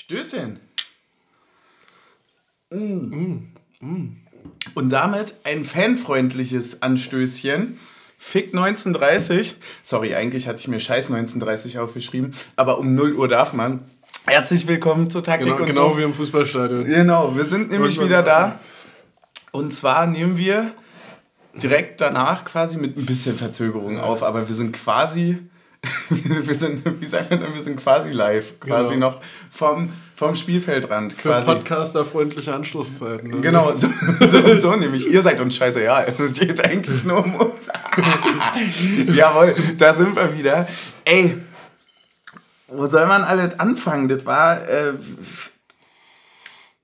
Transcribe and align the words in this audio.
Stößchen. 0.00 0.58
Mm. 2.70 3.48
Mm. 3.80 4.16
Und 4.74 4.90
damit 4.90 5.34
ein 5.44 5.62
fanfreundliches 5.62 6.80
Anstößchen. 6.80 7.78
Fick 8.16 8.46
1930. 8.54 9.56
Sorry, 9.82 10.14
eigentlich 10.14 10.48
hatte 10.48 10.58
ich 10.58 10.68
mir 10.68 10.80
Scheiß 10.80 11.10
1930 11.10 11.78
aufgeschrieben, 11.78 12.34
aber 12.56 12.78
um 12.78 12.94
0 12.94 13.12
Uhr 13.14 13.28
darf 13.28 13.52
man. 13.52 13.82
Herzlich 14.24 14.66
willkommen 14.66 15.10
zur 15.10 15.22
Taktik 15.22 15.48
genau, 15.48 15.60
und 15.60 15.66
Genau 15.66 15.90
so. 15.90 15.98
wie 15.98 16.02
im 16.02 16.14
Fußballstadion. 16.14 16.84
Genau, 16.86 17.36
wir 17.36 17.44
sind 17.44 17.70
nämlich 17.70 17.98
Irgendwann 17.98 18.08
wieder 18.08 18.22
da. 18.22 18.60
Und 19.52 19.74
zwar 19.74 20.06
nehmen 20.06 20.38
wir 20.38 20.72
direkt 21.54 22.00
danach 22.00 22.46
quasi 22.46 22.78
mit 22.78 22.96
ein 22.96 23.04
bisschen 23.04 23.36
Verzögerung 23.36 24.00
auf, 24.00 24.22
aber 24.22 24.48
wir 24.48 24.54
sind 24.54 24.72
quasi, 24.72 25.49
wir 26.10 26.54
sind, 26.54 26.82
wie 27.00 27.06
sagt 27.06 27.30
man 27.30 27.40
dann, 27.40 27.54
wir 27.54 27.60
sind 27.60 27.76
quasi 27.76 28.10
live, 28.10 28.60
quasi 28.60 28.94
Genau. 28.94 29.10
noch 29.10 29.20
vom, 29.50 29.90
vom 30.14 30.34
Spielfeldrand. 30.34 31.14
Für 31.14 31.30
quasi. 31.30 31.46
Podcaster 31.46 32.04
freundliche 32.04 32.54
Anschlusszeiten. 32.54 33.30
Ne? 33.30 33.40
Genau, 33.40 33.74
so, 33.76 33.88
so, 34.26 34.56
so 34.56 34.76
nämlich. 34.76 35.06
Ihr 35.08 35.22
seid 35.22 35.40
uns 35.40 35.56
scheißegal. 35.56 36.12
Es 36.18 36.38
geht 36.38 36.62
eigentlich 36.64 37.04
nur 37.04 37.24
um 37.24 37.34
uns. 37.36 37.68
Jawohl, 39.16 39.54
da 39.78 39.94
sind 39.94 40.14
wir 40.14 40.36
wieder. 40.36 40.68
Ey, 41.04 41.38
wo 42.68 42.86
soll 42.86 43.06
man 43.06 43.22
alles 43.24 43.58
anfangen? 43.58 44.08
Das 44.08 44.26
war, 44.26 44.62
äh, 44.68 44.94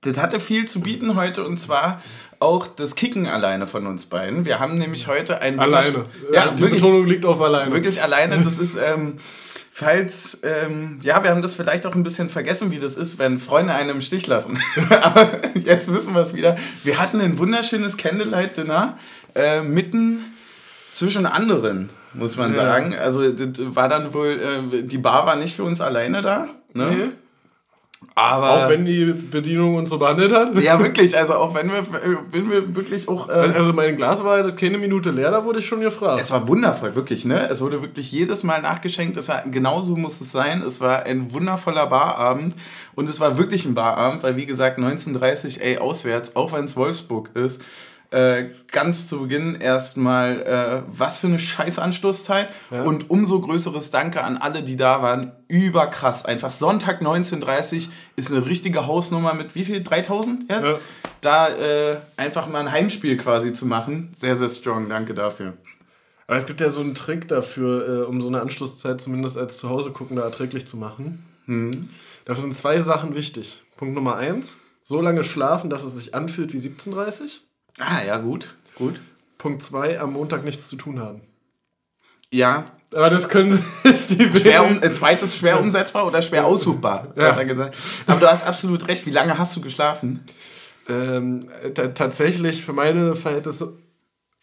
das 0.01 0.17
hatte 0.17 0.39
viel 0.39 0.67
zu 0.67 0.81
bieten 0.81 1.15
heute 1.15 1.45
und 1.45 1.59
zwar 1.59 2.01
auch 2.39 2.67
das 2.67 2.95
Kicken 2.95 3.25
alleine 3.27 3.67
von 3.67 3.87
uns 3.87 4.05
beiden. 4.05 4.45
Wir 4.45 4.59
haben 4.59 4.75
nämlich 4.75 5.07
heute 5.07 5.41
ein 5.41 5.59
Alleine. 5.59 6.05
Ja, 6.31 6.47
die 6.47 6.61
wirklich, 6.61 6.81
Betonung 6.81 7.05
liegt 7.07 7.25
auf 7.25 7.41
alleine. 7.41 7.71
wirklich 7.73 8.01
alleine. 8.03 8.37
Das 8.43 8.59
ist, 8.59 8.75
ähm, 8.75 9.17
falls, 9.71 10.37
ähm, 10.43 10.99
ja, 11.03 11.23
wir 11.23 11.31
haben 11.31 11.41
das 11.41 11.53
vielleicht 11.55 11.85
auch 11.85 11.95
ein 11.95 12.03
bisschen 12.03 12.29
vergessen, 12.29 12.71
wie 12.71 12.79
das 12.79 12.97
ist, 12.97 13.17
wenn 13.19 13.39
Freunde 13.39 13.73
einen 13.73 13.89
im 13.89 14.01
Stich 14.01 14.27
lassen. 14.27 14.59
Aber 15.01 15.29
jetzt 15.55 15.91
wissen 15.93 16.13
wir 16.13 16.21
es 16.21 16.33
wieder. 16.33 16.57
Wir 16.83 16.99
hatten 16.99 17.19
ein 17.21 17.37
wunderschönes 17.37 17.97
Candlelight-Dinner 17.97 18.97
äh, 19.35 19.61
mitten 19.61 20.23
zwischen 20.93 21.25
anderen, 21.25 21.89
muss 22.13 22.37
man 22.37 22.55
Ja. 22.55 22.61
sagen. 22.63 22.95
Also 22.95 23.29
das 23.31 23.49
war 23.75 23.87
dann 23.89 24.13
wohl, 24.13 24.39
äh, 24.73 24.83
die 24.83 24.97
Bar 24.97 25.25
war 25.25 25.35
nicht 25.35 25.55
für 25.55 25.63
uns 25.63 25.81
alleine 25.81 26.21
da. 26.21 26.47
Ne? 26.73 26.85
Nee. 26.85 27.09
Aber 28.13 28.65
Auch 28.65 28.69
wenn 28.69 28.85
die 28.85 29.05
Bedienung 29.05 29.75
uns 29.75 29.89
so 29.89 29.97
behandelt 29.99 30.31
hat. 30.31 30.55
ja, 30.61 30.79
wirklich. 30.79 31.15
Also 31.17 31.33
auch 31.33 31.53
wenn 31.55 31.67
wir, 31.71 31.83
wenn 32.31 32.49
wir 32.49 32.75
wirklich 32.75 33.07
auch. 33.07 33.29
Äh, 33.29 33.33
Also 33.55 33.73
mein 33.73 33.95
Glas 33.95 34.23
war 34.23 34.51
keine 34.51 34.77
Minute 34.77 35.11
leer, 35.11 35.31
da 35.31 35.43
wurde 35.45 35.59
ich 35.59 35.65
schon 35.67 35.81
gefragt. 35.81 36.21
Es 36.21 36.31
war 36.31 36.47
wundervoll, 36.47 36.95
wirklich, 36.95 37.25
ne? 37.25 37.47
Es 37.49 37.61
wurde 37.61 37.81
wirklich 37.81 38.11
jedes 38.11 38.43
Mal 38.43 38.61
nachgeschenkt. 38.61 39.17
Es 39.17 39.29
war, 39.29 39.43
genauso 39.49 39.95
muss 39.95 40.19
es 40.21 40.31
sein. 40.31 40.61
Es 40.61 40.79
war 40.81 41.03
ein 41.03 41.31
wundervoller 41.33 41.87
Barabend. 41.87 42.55
Und 42.95 43.09
es 43.09 43.19
war 43.19 43.37
wirklich 43.37 43.65
ein 43.65 43.73
Barabend, 43.75 44.23
weil, 44.23 44.35
wie 44.35 44.45
gesagt, 44.45 44.77
1930, 44.77 45.61
ey, 45.61 45.77
auswärts, 45.77 46.35
auch 46.35 46.53
wenn 46.53 46.65
es 46.65 46.75
Wolfsburg 46.75 47.29
ist, 47.35 47.61
äh, 48.11 48.45
ganz 48.71 49.07
zu 49.07 49.21
Beginn 49.21 49.55
erstmal, 49.55 50.41
äh, 50.41 50.81
was 50.87 51.17
für 51.17 51.27
eine 51.27 51.39
scheiß 51.39 51.77
Anstoßzeit. 51.79 52.49
Ja. 52.71 52.83
Und 52.83 53.09
umso 53.09 53.41
größeres 53.41 53.91
Danke 53.91 54.23
an 54.23 54.37
alle, 54.37 54.63
die 54.63 54.77
da 54.77 55.01
waren. 55.01 55.33
Überkrass. 55.47 56.23
Einfach 56.23 56.51
Sonntag 56.51 56.99
1930 56.99 57.89
ist 58.15 58.31
eine 58.31 58.45
richtige 58.45 58.87
Hausnummer 58.87 59.33
mit 59.33 59.55
wie 59.55 59.65
viel? 59.65 59.83
3000 59.83 60.49
jetzt? 60.49 60.67
Ja. 60.67 60.79
Da 61.21 61.49
äh, 61.49 61.97
einfach 62.15 62.47
mal 62.47 62.59
ein 62.59 62.71
Heimspiel 62.71 63.17
quasi 63.17 63.53
zu 63.53 63.65
machen. 63.65 64.13
Sehr, 64.15 64.35
sehr 64.35 64.49
strong. 64.49 64.87
Danke 64.87 65.13
dafür. 65.13 65.53
Aber 66.27 66.37
es 66.37 66.45
gibt 66.45 66.61
ja 66.61 66.69
so 66.69 66.81
einen 66.81 66.95
Trick 66.95 67.27
dafür, 67.27 68.03
äh, 68.03 68.05
um 68.05 68.21
so 68.21 68.27
eine 68.27 68.41
Anschlusszeit 68.41 69.01
zumindest 69.01 69.37
als 69.37 69.57
Zuhause 69.57 69.91
guckender 69.91 70.23
erträglich 70.23 70.67
zu 70.67 70.77
machen. 70.77 71.25
Hm. 71.45 71.89
Dafür 72.25 72.41
sind 72.41 72.53
zwei 72.53 72.79
Sachen 72.81 73.15
wichtig. 73.15 73.63
Punkt 73.77 73.95
Nummer 73.95 74.17
eins, 74.17 74.57
so 74.81 75.01
lange 75.01 75.23
schlafen, 75.23 75.69
dass 75.69 75.85
es 75.85 75.93
sich 75.93 76.13
anfühlt 76.13 76.53
wie 76.53 76.57
17.30 76.57 77.39
Ah, 77.79 78.01
ja, 78.05 78.17
gut. 78.17 78.55
Gut. 78.75 78.99
Punkt 79.37 79.61
zwei, 79.61 79.99
am 79.99 80.13
Montag 80.13 80.43
nichts 80.43 80.67
zu 80.67 80.75
tun 80.75 80.99
haben. 80.99 81.21
Ja. 82.31 82.65
Aber 82.93 83.09
das 83.09 83.27
können 83.29 83.51
sich 83.83 84.07
die 84.17 84.39
Schwer 84.39 84.63
um, 84.65 84.81
äh, 84.81 84.91
zweites 84.93 85.35
schwer 85.35 85.59
umsetzbar 85.59 86.07
oder 86.07 86.21
schwer 86.21 86.45
aussuchbar, 86.45 87.13
Ja. 87.17 87.31
Aber 88.07 88.19
du 88.19 88.27
hast 88.27 88.45
absolut 88.47 88.87
recht. 88.87 89.05
Wie 89.05 89.11
lange 89.11 89.37
hast 89.37 89.55
du 89.55 89.61
geschlafen? 89.61 90.21
ähm, 90.89 91.41
ta- 91.73 91.89
tatsächlich 91.89 92.63
für 92.63 92.71
meine 92.71 93.15
Verhältnisse 93.17 93.77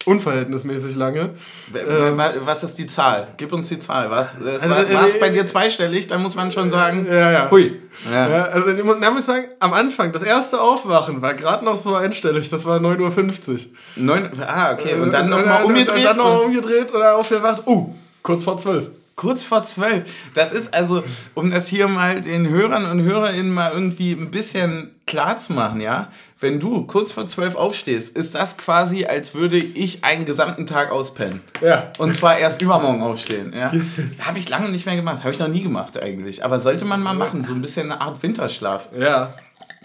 unverhältnismäßig 0.05 0.95
lange. 0.95 1.31
Ähm. 1.73 2.17
wa- 2.17 2.33
Was 2.45 2.63
ist 2.63 2.75
die 2.77 2.87
Zahl? 2.87 3.27
Gib 3.37 3.51
uns 3.53 3.67
die 3.69 3.79
Zahl. 3.79 4.09
Was, 4.11 4.37
es 4.39 4.61
Also, 4.63 4.69
war, 4.75 4.87
äh, 4.89 5.07
es 5.07 5.15
äh, 5.15 5.19
bei 5.19 5.29
dir 5.29 5.45
zweistellig? 5.47 6.07
Da 6.07 6.17
muss 6.17 6.35
man 6.35 6.51
schon 6.51 6.69
sagen, 6.69 7.07
Ja, 7.09 7.31
ja. 7.31 7.51
hui. 7.51 7.79
Ja. 8.11 8.27
Ja, 8.29 8.43
also 8.45 8.71
da 8.71 8.83
muss 9.11 9.19
ich 9.19 9.25
sagen, 9.25 9.45
am 9.59 9.73
Anfang, 9.73 10.11
das 10.11 10.23
erste 10.23 10.59
Aufwachen 10.61 11.21
war 11.21 11.33
gerade 11.33 11.63
noch 11.65 11.75
so 11.75 11.95
einstellig, 11.95 12.49
das 12.49 12.65
war 12.65 12.79
9.50 12.79 13.49
Uhr. 13.49 13.59
Neun, 13.95 14.29
ah, 14.45 14.73
okay. 14.73 14.95
Und 14.95 15.11
dann 15.13 15.27
Äh, 15.27 15.29
nochmal 15.29 15.63
und- 15.63 15.71
umgedreht? 15.71 15.97
Und 15.97 16.03
dann 16.03 16.17
nochmal 16.17 16.39
und- 16.39 16.45
umgedreht 16.47 16.93
oder 16.93 17.15
aufgewacht. 17.15 17.63
Uh, 17.65 17.93
kurz 18.21 18.43
vor 18.43 18.57
12. 18.57 18.89
Kurz 19.15 19.43
vor 19.43 19.63
zwölf. 19.63 20.03
Das 20.33 20.51
ist 20.51 20.73
also, 20.73 21.01
um 21.35 21.49
das 21.49 21.67
hier 21.67 21.87
mal 21.87 22.19
den 22.19 22.49
Hörern 22.49 22.85
und 22.85 23.01
Hörerinnen 23.01 23.53
mal 23.53 23.71
irgendwie 23.71 24.11
ein 24.11 24.29
bisschen 24.29 24.91
klar 25.05 25.39
zu 25.39 25.53
machen, 25.53 25.79
ja. 25.79 26.09
Wenn 26.37 26.59
du 26.59 26.85
kurz 26.85 27.13
vor 27.13 27.25
zwölf 27.25 27.55
aufstehst, 27.55 28.15
ist 28.15 28.35
das 28.35 28.57
quasi, 28.57 29.05
als 29.05 29.33
würde 29.33 29.57
ich 29.57 30.03
einen 30.03 30.25
gesamten 30.25 30.65
Tag 30.65 30.91
auspennen. 30.91 31.39
Ja. 31.61 31.87
Und 31.97 32.13
zwar 32.13 32.37
erst 32.37 32.61
übermorgen 32.61 33.01
aufstehen. 33.03 33.53
Ja. 33.55 33.71
Habe 34.19 34.37
ich 34.37 34.49
lange 34.49 34.67
nicht 34.67 34.85
mehr 34.85 34.97
gemacht. 34.97 35.19
Habe 35.19 35.31
ich 35.31 35.39
noch 35.39 35.47
nie 35.47 35.63
gemacht 35.63 36.01
eigentlich. 36.01 36.43
Aber 36.43 36.59
sollte 36.59 36.83
man 36.83 37.01
mal 37.01 37.13
machen. 37.13 37.45
So 37.45 37.53
ein 37.53 37.61
bisschen 37.61 37.91
eine 37.91 38.01
Art 38.01 38.21
Winterschlaf. 38.21 38.89
Ja. 38.97 39.33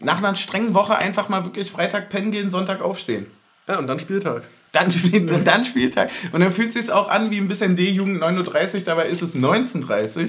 Nach 0.00 0.18
einer 0.18 0.34
strengen 0.34 0.74
Woche 0.74 0.96
einfach 0.96 1.28
mal 1.28 1.44
wirklich 1.44 1.70
Freitag 1.70 2.08
pennen 2.08 2.32
gehen, 2.32 2.50
Sonntag 2.50 2.82
aufstehen. 2.82 3.26
Ja, 3.68 3.78
und 3.78 3.86
dann 3.86 4.00
Spieltag. 4.00 4.42
Dann, 4.72 4.90
dann 5.44 5.64
Spieltag. 5.64 6.10
Und 6.32 6.40
dann 6.40 6.52
fühlt 6.52 6.68
es 6.68 6.74
sich 6.74 6.90
auch 6.90 7.08
an 7.08 7.30
wie 7.30 7.38
ein 7.38 7.48
bisschen 7.48 7.76
D-Jugend 7.76 8.22
9.30 8.22 8.74
Uhr, 8.74 8.80
dabei 8.82 9.06
ist 9.06 9.22
es 9.22 9.34
19.30 9.34 10.22
Uhr. 10.22 10.28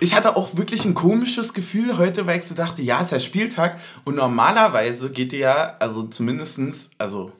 Ich 0.00 0.14
hatte 0.14 0.36
auch 0.36 0.56
wirklich 0.56 0.84
ein 0.84 0.94
komisches 0.94 1.54
Gefühl 1.54 1.96
heute, 1.96 2.26
weil 2.26 2.40
ich 2.40 2.46
so 2.46 2.54
dachte, 2.54 2.82
ja, 2.82 2.98
es 2.98 3.06
ist 3.06 3.10
ja 3.12 3.20
Spieltag. 3.20 3.80
Und 4.04 4.16
normalerweise 4.16 5.10
geht 5.10 5.32
dir 5.32 5.38
ja, 5.38 5.76
also 5.78 6.04
zumindestens, 6.04 6.90
also 6.98 7.32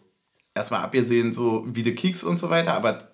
erstmal 0.55 0.83
abgesehen 0.83 1.33
so 1.33 1.65
wie 1.67 1.83
die 1.83 1.95
Kicks 1.95 2.23
und 2.23 2.39
so 2.39 2.51
weiter, 2.51 2.75
aber 2.75 3.09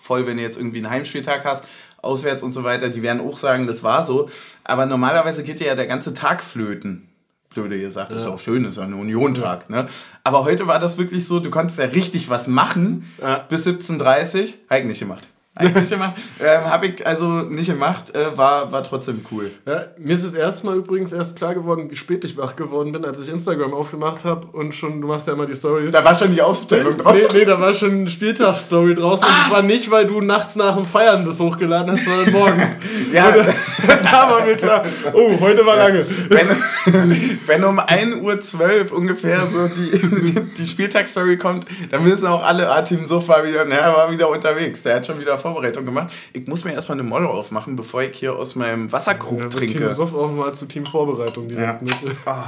voll, 0.00 0.26
wenn 0.26 0.38
du 0.38 0.42
jetzt 0.42 0.56
irgendwie 0.56 0.78
einen 0.78 0.90
Heimspieltag 0.90 1.44
hast, 1.44 1.68
auswärts 1.98 2.42
und 2.42 2.52
so 2.52 2.64
weiter, 2.64 2.88
die 2.88 3.02
werden 3.02 3.20
auch 3.20 3.36
sagen, 3.36 3.66
das 3.66 3.82
war 3.82 4.04
so. 4.04 4.30
Aber 4.64 4.86
normalerweise 4.86 5.44
geht 5.44 5.60
dir 5.60 5.66
ja 5.66 5.74
der 5.74 5.86
ganze 5.86 6.14
Tag 6.14 6.42
flöten. 6.42 7.08
Blöde 7.56 7.78
gesagt, 7.80 8.12
ist 8.12 8.26
auch 8.26 8.38
schön, 8.38 8.64
ist 8.64 8.76
ja 8.76 8.84
ein 8.84 8.94
Uniontag. 8.94 9.68
Ne? 9.70 9.86
Aber 10.24 10.44
heute 10.44 10.66
war 10.66 10.78
das 10.78 10.98
wirklich 10.98 11.26
so, 11.26 11.40
du 11.40 11.50
konntest 11.50 11.78
ja 11.78 11.86
richtig 11.86 12.28
was 12.30 12.46
machen 12.46 13.10
Ja. 13.20 13.38
bis 13.48 13.66
17.30 13.66 14.40
Uhr. 14.42 14.48
Habe 14.70 14.80
ich 14.80 14.86
nicht 14.86 15.00
gemacht. 15.00 15.28
Hab 15.56 15.64
ich 15.64 15.74
nicht 15.74 15.90
gemacht. 15.90 16.16
Ähm, 16.38 16.64
Habe 16.70 16.86
ich 16.86 17.06
also 17.06 17.26
nicht 17.26 17.68
gemacht, 17.68 18.14
äh, 18.14 18.36
war, 18.36 18.70
war 18.72 18.84
trotzdem 18.84 19.24
cool. 19.32 19.50
Ja, 19.66 19.86
mir 19.96 20.14
ist 20.14 20.24
das 20.24 20.34
erste 20.34 20.66
Mal 20.66 20.76
übrigens 20.76 21.12
erst 21.12 21.36
klar 21.36 21.54
geworden, 21.54 21.90
wie 21.90 21.96
spät 21.96 22.24
ich 22.24 22.36
wach 22.36 22.56
geworden 22.56 22.92
bin, 22.92 23.04
als 23.04 23.20
ich 23.20 23.28
Instagram 23.28 23.72
aufgemacht 23.72 24.24
habe 24.24 24.46
und 24.52 24.74
schon, 24.74 25.00
du 25.00 25.08
machst 25.08 25.26
ja 25.26 25.32
immer 25.32 25.46
die 25.46 25.56
Stories. 25.56 25.92
Da 25.92 26.04
war 26.04 26.18
schon 26.18 26.32
die 26.32 26.42
Ausstellung 26.42 26.98
drauf. 26.98 27.14
Nee, 27.14 27.26
nee, 27.32 27.44
da 27.44 27.58
war 27.58 27.72
schon 27.72 27.90
eine 27.92 28.10
Spieltagsstory 28.10 28.94
draußen 28.94 29.24
und 29.26 29.32
Ah. 29.32 29.44
es 29.46 29.50
war 29.52 29.62
nicht, 29.62 29.90
weil 29.90 30.06
du 30.06 30.20
nachts 30.20 30.56
nach 30.56 30.76
dem 30.76 30.84
Feiern 30.84 31.24
das 31.24 31.40
hochgeladen 31.40 31.90
hast, 31.92 32.04
sondern 32.04 32.32
morgens. 32.32 32.76
Ja. 33.12 33.28
Und, 33.28 33.46
da 34.04 34.30
war 34.30 34.44
mir 34.44 34.56
klar, 34.56 34.84
oh, 35.12 35.38
heute 35.40 35.64
war 35.64 35.76
lange. 35.76 36.04
wenn, 36.28 36.48
wenn 37.46 37.64
um 37.64 37.78
1.12 37.78 38.90
Uhr 38.90 38.96
ungefähr 38.96 39.46
so 39.46 39.68
die, 39.68 39.90
die, 40.32 40.40
die 40.54 40.66
Spieltagsstory 40.66 41.36
kommt, 41.38 41.66
dann 41.90 42.04
wissen 42.04 42.26
auch 42.26 42.42
alle, 42.44 42.70
ah, 42.70 42.82
Team 42.82 43.08
war 43.08 43.44
wieder, 43.44 43.64
na, 43.64 43.94
war 43.94 44.10
wieder 44.10 44.28
unterwegs. 44.28 44.82
Der 44.82 44.96
hat 44.96 45.06
schon 45.06 45.20
wieder 45.20 45.38
Vorbereitung 45.52 45.84
gemacht. 45.84 46.12
Ich 46.32 46.46
muss 46.46 46.64
mir 46.64 46.72
erstmal 46.72 46.98
eine 46.98 47.08
Molle 47.08 47.28
aufmachen, 47.28 47.76
bevor 47.76 48.02
ich 48.02 48.18
hier 48.18 48.34
aus 48.34 48.54
meinem 48.56 48.90
Wasserkrug 48.90 49.42
Ja, 49.44 49.48
trinke. 49.48 49.78
Team 49.78 49.88
Soft 49.88 50.14
auch 50.14 50.30
mal 50.30 50.54
zu 50.54 50.66
Teamvorbereitung 50.66 51.48
direkt 51.48 51.88
Ja. 51.88 51.96
mit. 52.02 52.16
Ah, 52.26 52.44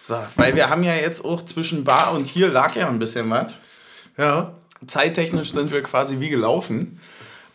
so, 0.00 0.16
weil 0.36 0.54
wir 0.56 0.68
haben 0.70 0.82
ja 0.82 0.94
jetzt 0.94 1.24
auch 1.24 1.42
zwischen 1.42 1.84
Bar 1.84 2.12
und 2.14 2.26
hier 2.26 2.48
lag 2.48 2.74
ja 2.74 2.88
ein 2.88 2.98
bisschen 2.98 3.28
was. 3.30 3.56
Ja, 4.16 4.54
Zeittechnisch 4.86 5.52
sind 5.52 5.70
wir 5.70 5.82
quasi 5.82 6.18
wie 6.20 6.28
gelaufen. 6.28 6.98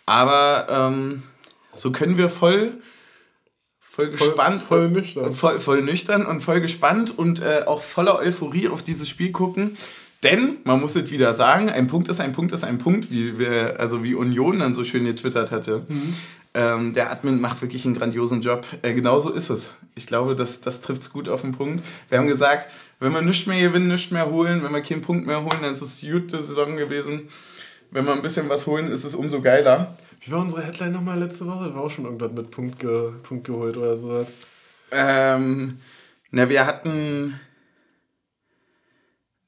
Aber 0.05 0.67
ähm, 0.69 1.23
so 1.73 1.91
können 1.91 2.15
wir 2.17 2.29
voll, 2.29 2.73
voll 3.81 4.13
voll, 4.13 4.27
gespannt. 4.29 4.61
voll 4.63 4.89
nüchtern. 4.89 5.33
voll, 5.33 5.59
voll 5.59 5.81
nüchtern 5.81 6.25
und 6.25 6.41
voll 6.41 6.61
gespannt 6.61 7.17
und 7.17 7.41
äh, 7.41 7.63
auch 7.65 7.81
voller 7.81 8.15
Euphorie 8.19 8.69
auf 8.69 8.81
dieses 8.83 9.09
Spiel 9.09 9.31
gucken. 9.33 9.75
Denn, 10.23 10.57
man 10.63 10.81
muss 10.81 10.95
es 10.95 11.11
wieder 11.11 11.33
sagen, 11.33 11.69
ein 11.69 11.87
Punkt 11.87 12.07
ist 12.07 12.19
ein 12.19 12.33
Punkt 12.33 12.51
ist 12.51 12.63
ein 12.63 12.79
Punkt, 12.79 13.11
wie 13.11 13.37
wir, 13.37 13.79
also 13.79 14.03
wie 14.03 14.15
Union 14.15 14.59
dann 14.59 14.73
so 14.73 14.83
schön 14.83 15.05
getwittert 15.05 15.51
hatte. 15.51 15.85
Ähm, 16.53 16.93
der 16.93 17.11
Admin 17.11 17.39
macht 17.39 17.61
wirklich 17.61 17.85
einen 17.85 17.93
grandiosen 17.93 18.41
Job. 18.41 18.65
Äh, 18.81 18.93
genauso 18.93 19.29
ist 19.29 19.49
es. 19.49 19.73
Ich 19.93 20.07
glaube, 20.07 20.35
das, 20.35 20.59
das 20.59 20.81
trifft 20.81 21.03
es 21.03 21.11
gut 21.11 21.29
auf 21.29 21.41
den 21.41 21.51
Punkt. 21.51 21.83
Wir 22.09 22.17
haben 22.17 22.27
gesagt, 22.27 22.67
wenn 22.99 23.13
wir 23.13 23.21
nichts 23.21 23.45
mehr 23.45 23.61
gewinnen, 23.61 23.89
nichts 23.89 24.09
mehr 24.11 24.29
holen, 24.31 24.63
wenn 24.63 24.71
wir 24.71 24.81
keinen 24.81 25.01
Punkt 25.01 25.27
mehr 25.27 25.43
holen, 25.43 25.61
dann 25.61 25.71
ist 25.71 25.81
es 25.81 26.01
gute 26.01 26.41
Saison 26.41 26.77
gewesen. 26.77 27.29
Wenn 27.91 28.05
wir 28.05 28.13
ein 28.13 28.23
bisschen 28.23 28.49
was 28.49 28.65
holen, 28.65 28.91
ist 28.91 29.03
es 29.03 29.13
umso 29.13 29.41
geiler. 29.41 29.95
Wie 30.21 30.31
war 30.31 30.39
unsere 30.39 30.63
Headline 30.63 30.93
nochmal 30.93 31.19
letzte 31.19 31.45
Woche? 31.45 31.73
War 31.75 31.83
auch 31.83 31.91
schon 31.91 32.05
irgendwas 32.05 32.31
mit 32.31 32.49
Punkt, 32.49 32.79
ge, 32.79 33.11
Punkt 33.21 33.45
geholt 33.45 33.77
oder 33.77 33.95
so. 33.97 34.25
Ähm, 34.91 35.77
Na, 36.31 36.49
wir 36.49 36.65
hatten. 36.65 37.39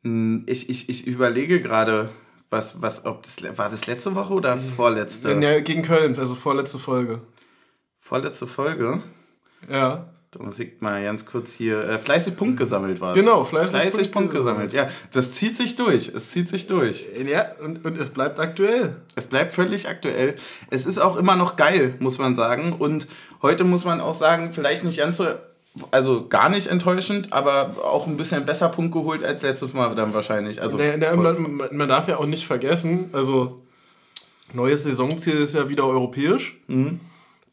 Hm, 0.03 0.45
Ich, 0.47 0.69
ich, 0.69 0.89
ich 0.89 1.07
überlege 1.07 1.61
gerade, 1.61 2.09
was, 2.49 2.81
was, 2.81 3.05
ob 3.05 3.23
das 3.23 3.37
war 3.57 3.69
das 3.69 3.87
letzte 3.87 4.15
Woche 4.15 4.33
oder 4.33 4.57
vorletzte? 4.57 5.31
Ja, 5.33 5.59
gegen 5.59 5.83
Köln, 5.83 6.17
also 6.17 6.35
vorletzte 6.35 6.79
Folge. 6.79 7.21
Vorletzte 7.99 8.47
Folge. 8.47 9.03
Ja. 9.69 10.09
Da 10.31 10.43
muss 10.43 10.59
ich 10.59 10.79
mal 10.79 11.03
ganz 11.03 11.25
kurz 11.25 11.51
hier. 11.51 11.83
Äh, 11.83 11.97
fleißig 11.97 12.37
Punkt 12.37 12.57
gesammelt 12.57 13.01
war 13.01 13.15
es. 13.15 13.19
Genau, 13.19 13.43
fleißig 13.43 13.81
fleißig 13.81 14.11
Punkt 14.11 14.11
Punkt 14.11 14.31
gesammelt. 14.31 14.73
Ja, 14.73 14.87
das 15.11 15.33
zieht 15.33 15.55
sich 15.55 15.75
durch. 15.75 16.09
Es 16.09 16.29
zieht 16.29 16.47
sich 16.47 16.67
durch. 16.67 17.07
Ja, 17.25 17.47
und, 17.63 17.83
und 17.83 17.97
es 17.97 18.11
bleibt 18.11 18.39
aktuell. 18.39 18.95
Es 19.15 19.25
bleibt 19.25 19.51
völlig 19.51 19.87
aktuell. 19.89 20.35
Es 20.69 20.85
ist 20.85 20.99
auch 20.99 21.17
immer 21.17 21.35
noch 21.35 21.55
geil, 21.55 21.95
muss 21.99 22.19
man 22.19 22.35
sagen. 22.35 22.73
Und 22.73 23.07
heute 23.41 23.63
muss 23.63 23.85
man 23.85 24.01
auch 24.01 24.13
sagen, 24.13 24.51
vielleicht 24.51 24.83
nicht 24.83 24.99
ganz 24.99 25.17
so, 25.17 25.25
also 25.91 26.27
gar 26.27 26.49
nicht 26.49 26.67
enttäuschend, 26.67 27.31
aber 27.33 27.75
auch 27.83 28.07
ein 28.07 28.17
bisschen 28.17 28.45
besser 28.45 28.69
Punkt 28.69 28.91
geholt 28.93 29.23
als 29.23 29.41
letztes 29.43 29.73
Mal 29.73 29.93
dann 29.95 30.13
wahrscheinlich. 30.13 30.61
Also 30.61 30.77
nee, 30.77 30.91
voll- 30.99 31.17
man, 31.39 31.69
man- 31.77 31.89
darf 31.89 32.07
ja 32.07 32.17
auch 32.17 32.25
nicht 32.25 32.45
vergessen, 32.47 33.09
also 33.13 33.61
neues 34.53 34.83
Saisonziel 34.83 35.35
ist 35.37 35.53
ja 35.53 35.69
wieder 35.69 35.85
europäisch. 35.85 36.57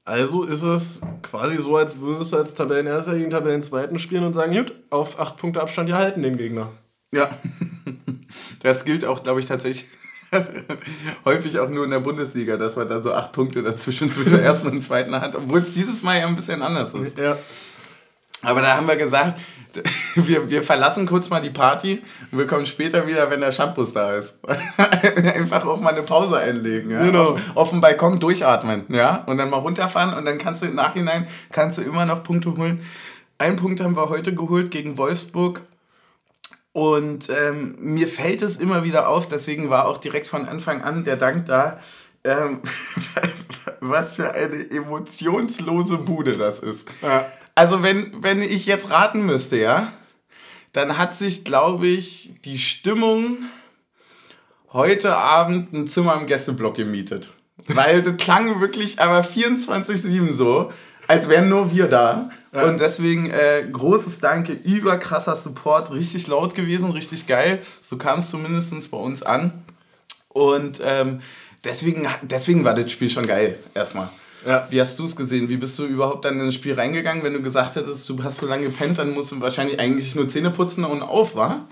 Also 0.04 0.44
ist 0.44 0.62
es 0.62 1.00
quasi 1.22 1.56
so, 1.58 1.76
als 1.76 1.98
würdest 2.00 2.32
du 2.32 2.36
als 2.36 2.54
Tabellenerster 2.54 3.16
gegen 3.16 3.30
Tabellenzweiten 3.30 3.98
spielen 3.98 4.24
und 4.24 4.34
sagen, 4.34 4.54
gut, 4.54 4.72
auf 4.90 5.18
acht 5.18 5.36
Punkte 5.36 5.60
Abstand 5.60 5.90
erhalten 5.90 6.22
den 6.22 6.36
Gegner. 6.36 6.68
Ja, 7.12 7.30
das 8.62 8.84
gilt 8.84 9.04
auch, 9.04 9.22
glaube 9.22 9.40
ich, 9.40 9.46
tatsächlich 9.46 9.86
häufig 11.24 11.58
auch 11.58 11.68
nur 11.68 11.84
in 11.84 11.90
der 11.90 12.00
Bundesliga, 12.00 12.56
dass 12.56 12.76
man 12.76 12.88
dann 12.88 13.02
so 13.02 13.12
acht 13.12 13.32
Punkte 13.32 13.62
dazwischen 13.62 14.10
zwischen 14.10 14.32
der 14.32 14.42
ersten 14.42 14.68
und 14.68 14.82
zweiten 14.82 15.14
hat, 15.14 15.34
obwohl 15.36 15.60
es 15.60 15.72
dieses 15.74 16.02
Mal 16.02 16.18
ja 16.20 16.26
ein 16.26 16.34
bisschen 16.34 16.62
anders 16.62 16.94
ist. 16.94 17.18
Ja. 17.18 17.36
Aber 18.42 18.60
da 18.60 18.76
haben 18.76 18.86
wir 18.86 18.96
gesagt, 18.96 19.38
wir, 20.14 20.50
wir 20.50 20.62
verlassen 20.62 21.06
kurz 21.06 21.30
mal 21.30 21.40
die 21.40 21.50
Party 21.50 22.02
und 22.30 22.38
wir 22.38 22.46
kommen 22.46 22.66
später 22.66 23.06
wieder, 23.06 23.30
wenn 23.30 23.40
der 23.40 23.52
Shampoo 23.52 23.84
da 23.84 24.14
ist. 24.14 24.38
Einfach 24.76 25.66
auch 25.66 25.80
mal 25.80 25.92
eine 25.92 26.02
Pause 26.02 26.38
einlegen. 26.38 26.90
Ja? 26.90 27.02
Genau. 27.02 27.32
Auf, 27.32 27.40
auf 27.54 27.70
dem 27.70 27.80
Balkon 27.80 28.20
durchatmen. 28.20 28.84
Ja? 28.88 29.24
Und 29.26 29.38
dann 29.38 29.50
mal 29.50 29.58
runterfahren 29.58 30.14
und 30.14 30.24
dann 30.24 30.38
kannst 30.38 30.62
du 30.62 30.66
im 30.66 30.74
Nachhinein 30.74 31.26
kannst 31.52 31.78
du 31.78 31.82
immer 31.82 32.06
noch 32.06 32.22
Punkte 32.22 32.56
holen. 32.56 32.80
Einen 33.38 33.56
Punkt 33.56 33.80
haben 33.80 33.96
wir 33.96 34.08
heute 34.08 34.34
geholt 34.34 34.70
gegen 34.70 34.96
Wolfsburg. 34.96 35.62
Und 36.72 37.30
ähm, 37.30 37.76
mir 37.80 38.06
fällt 38.06 38.42
es 38.42 38.58
immer 38.58 38.84
wieder 38.84 39.08
auf, 39.08 39.26
deswegen 39.26 39.70
war 39.70 39.86
auch 39.86 39.96
direkt 39.96 40.26
von 40.26 40.46
Anfang 40.46 40.82
an 40.82 41.04
der 41.04 41.16
Dank 41.16 41.46
da, 41.46 41.80
ähm, 42.22 42.60
was 43.80 44.12
für 44.12 44.34
eine 44.34 44.70
emotionslose 44.70 45.96
Bude 45.96 46.32
das 46.32 46.58
ist. 46.58 46.86
Ja. 47.00 47.24
Also 47.56 47.82
wenn, 47.82 48.22
wenn 48.22 48.42
ich 48.42 48.66
jetzt 48.66 48.90
raten 48.90 49.24
müsste, 49.24 49.56
ja, 49.56 49.92
dann 50.72 50.98
hat 50.98 51.14
sich, 51.14 51.42
glaube 51.42 51.86
ich, 51.86 52.34
die 52.44 52.58
Stimmung 52.58 53.38
heute 54.74 55.16
Abend 55.16 55.72
ein 55.72 55.86
Zimmer 55.86 56.20
im 56.20 56.26
Gästeblock 56.26 56.76
gemietet. 56.76 57.30
Weil 57.66 58.02
das 58.02 58.18
klang 58.18 58.60
wirklich 58.60 59.00
aber 59.00 59.20
24-7 59.20 60.32
so, 60.32 60.70
als 61.08 61.30
wären 61.30 61.48
nur 61.48 61.72
wir 61.72 61.88
da. 61.88 62.30
Und 62.52 62.80
deswegen 62.80 63.30
äh, 63.30 63.66
großes 63.70 64.20
Danke, 64.20 64.52
überkrasser 64.52 65.34
Support, 65.34 65.92
richtig 65.92 66.26
laut 66.26 66.54
gewesen, 66.54 66.90
richtig 66.90 67.26
geil. 67.26 67.60
So 67.80 67.96
kam 67.96 68.18
es 68.18 68.28
zumindest 68.28 68.90
bei 68.90 68.98
uns 68.98 69.22
an. 69.22 69.64
Und 70.28 70.80
ähm, 70.84 71.20
deswegen, 71.64 72.06
deswegen 72.22 72.64
war 72.64 72.74
das 72.74 72.92
Spiel 72.92 73.08
schon 73.08 73.26
geil, 73.26 73.58
erstmal. 73.74 74.10
Ja. 74.46 74.66
Wie 74.70 74.80
hast 74.80 74.98
du 74.98 75.04
es 75.04 75.16
gesehen? 75.16 75.48
Wie 75.48 75.56
bist 75.56 75.78
du 75.78 75.84
überhaupt 75.84 76.24
dann 76.24 76.38
in 76.38 76.46
das 76.46 76.54
Spiel 76.54 76.74
reingegangen, 76.74 77.24
wenn 77.24 77.32
du 77.32 77.42
gesagt 77.42 77.76
hättest, 77.76 78.08
du 78.08 78.22
hast 78.22 78.38
so 78.38 78.46
lange 78.46 78.66
gepennt, 78.66 78.98
dann 78.98 79.12
musst 79.12 79.32
du 79.32 79.40
wahrscheinlich 79.40 79.80
eigentlich 79.80 80.14
nur 80.14 80.28
Zähne 80.28 80.50
putzen 80.50 80.84
und 80.84 81.02
auf, 81.02 81.34
war? 81.34 81.66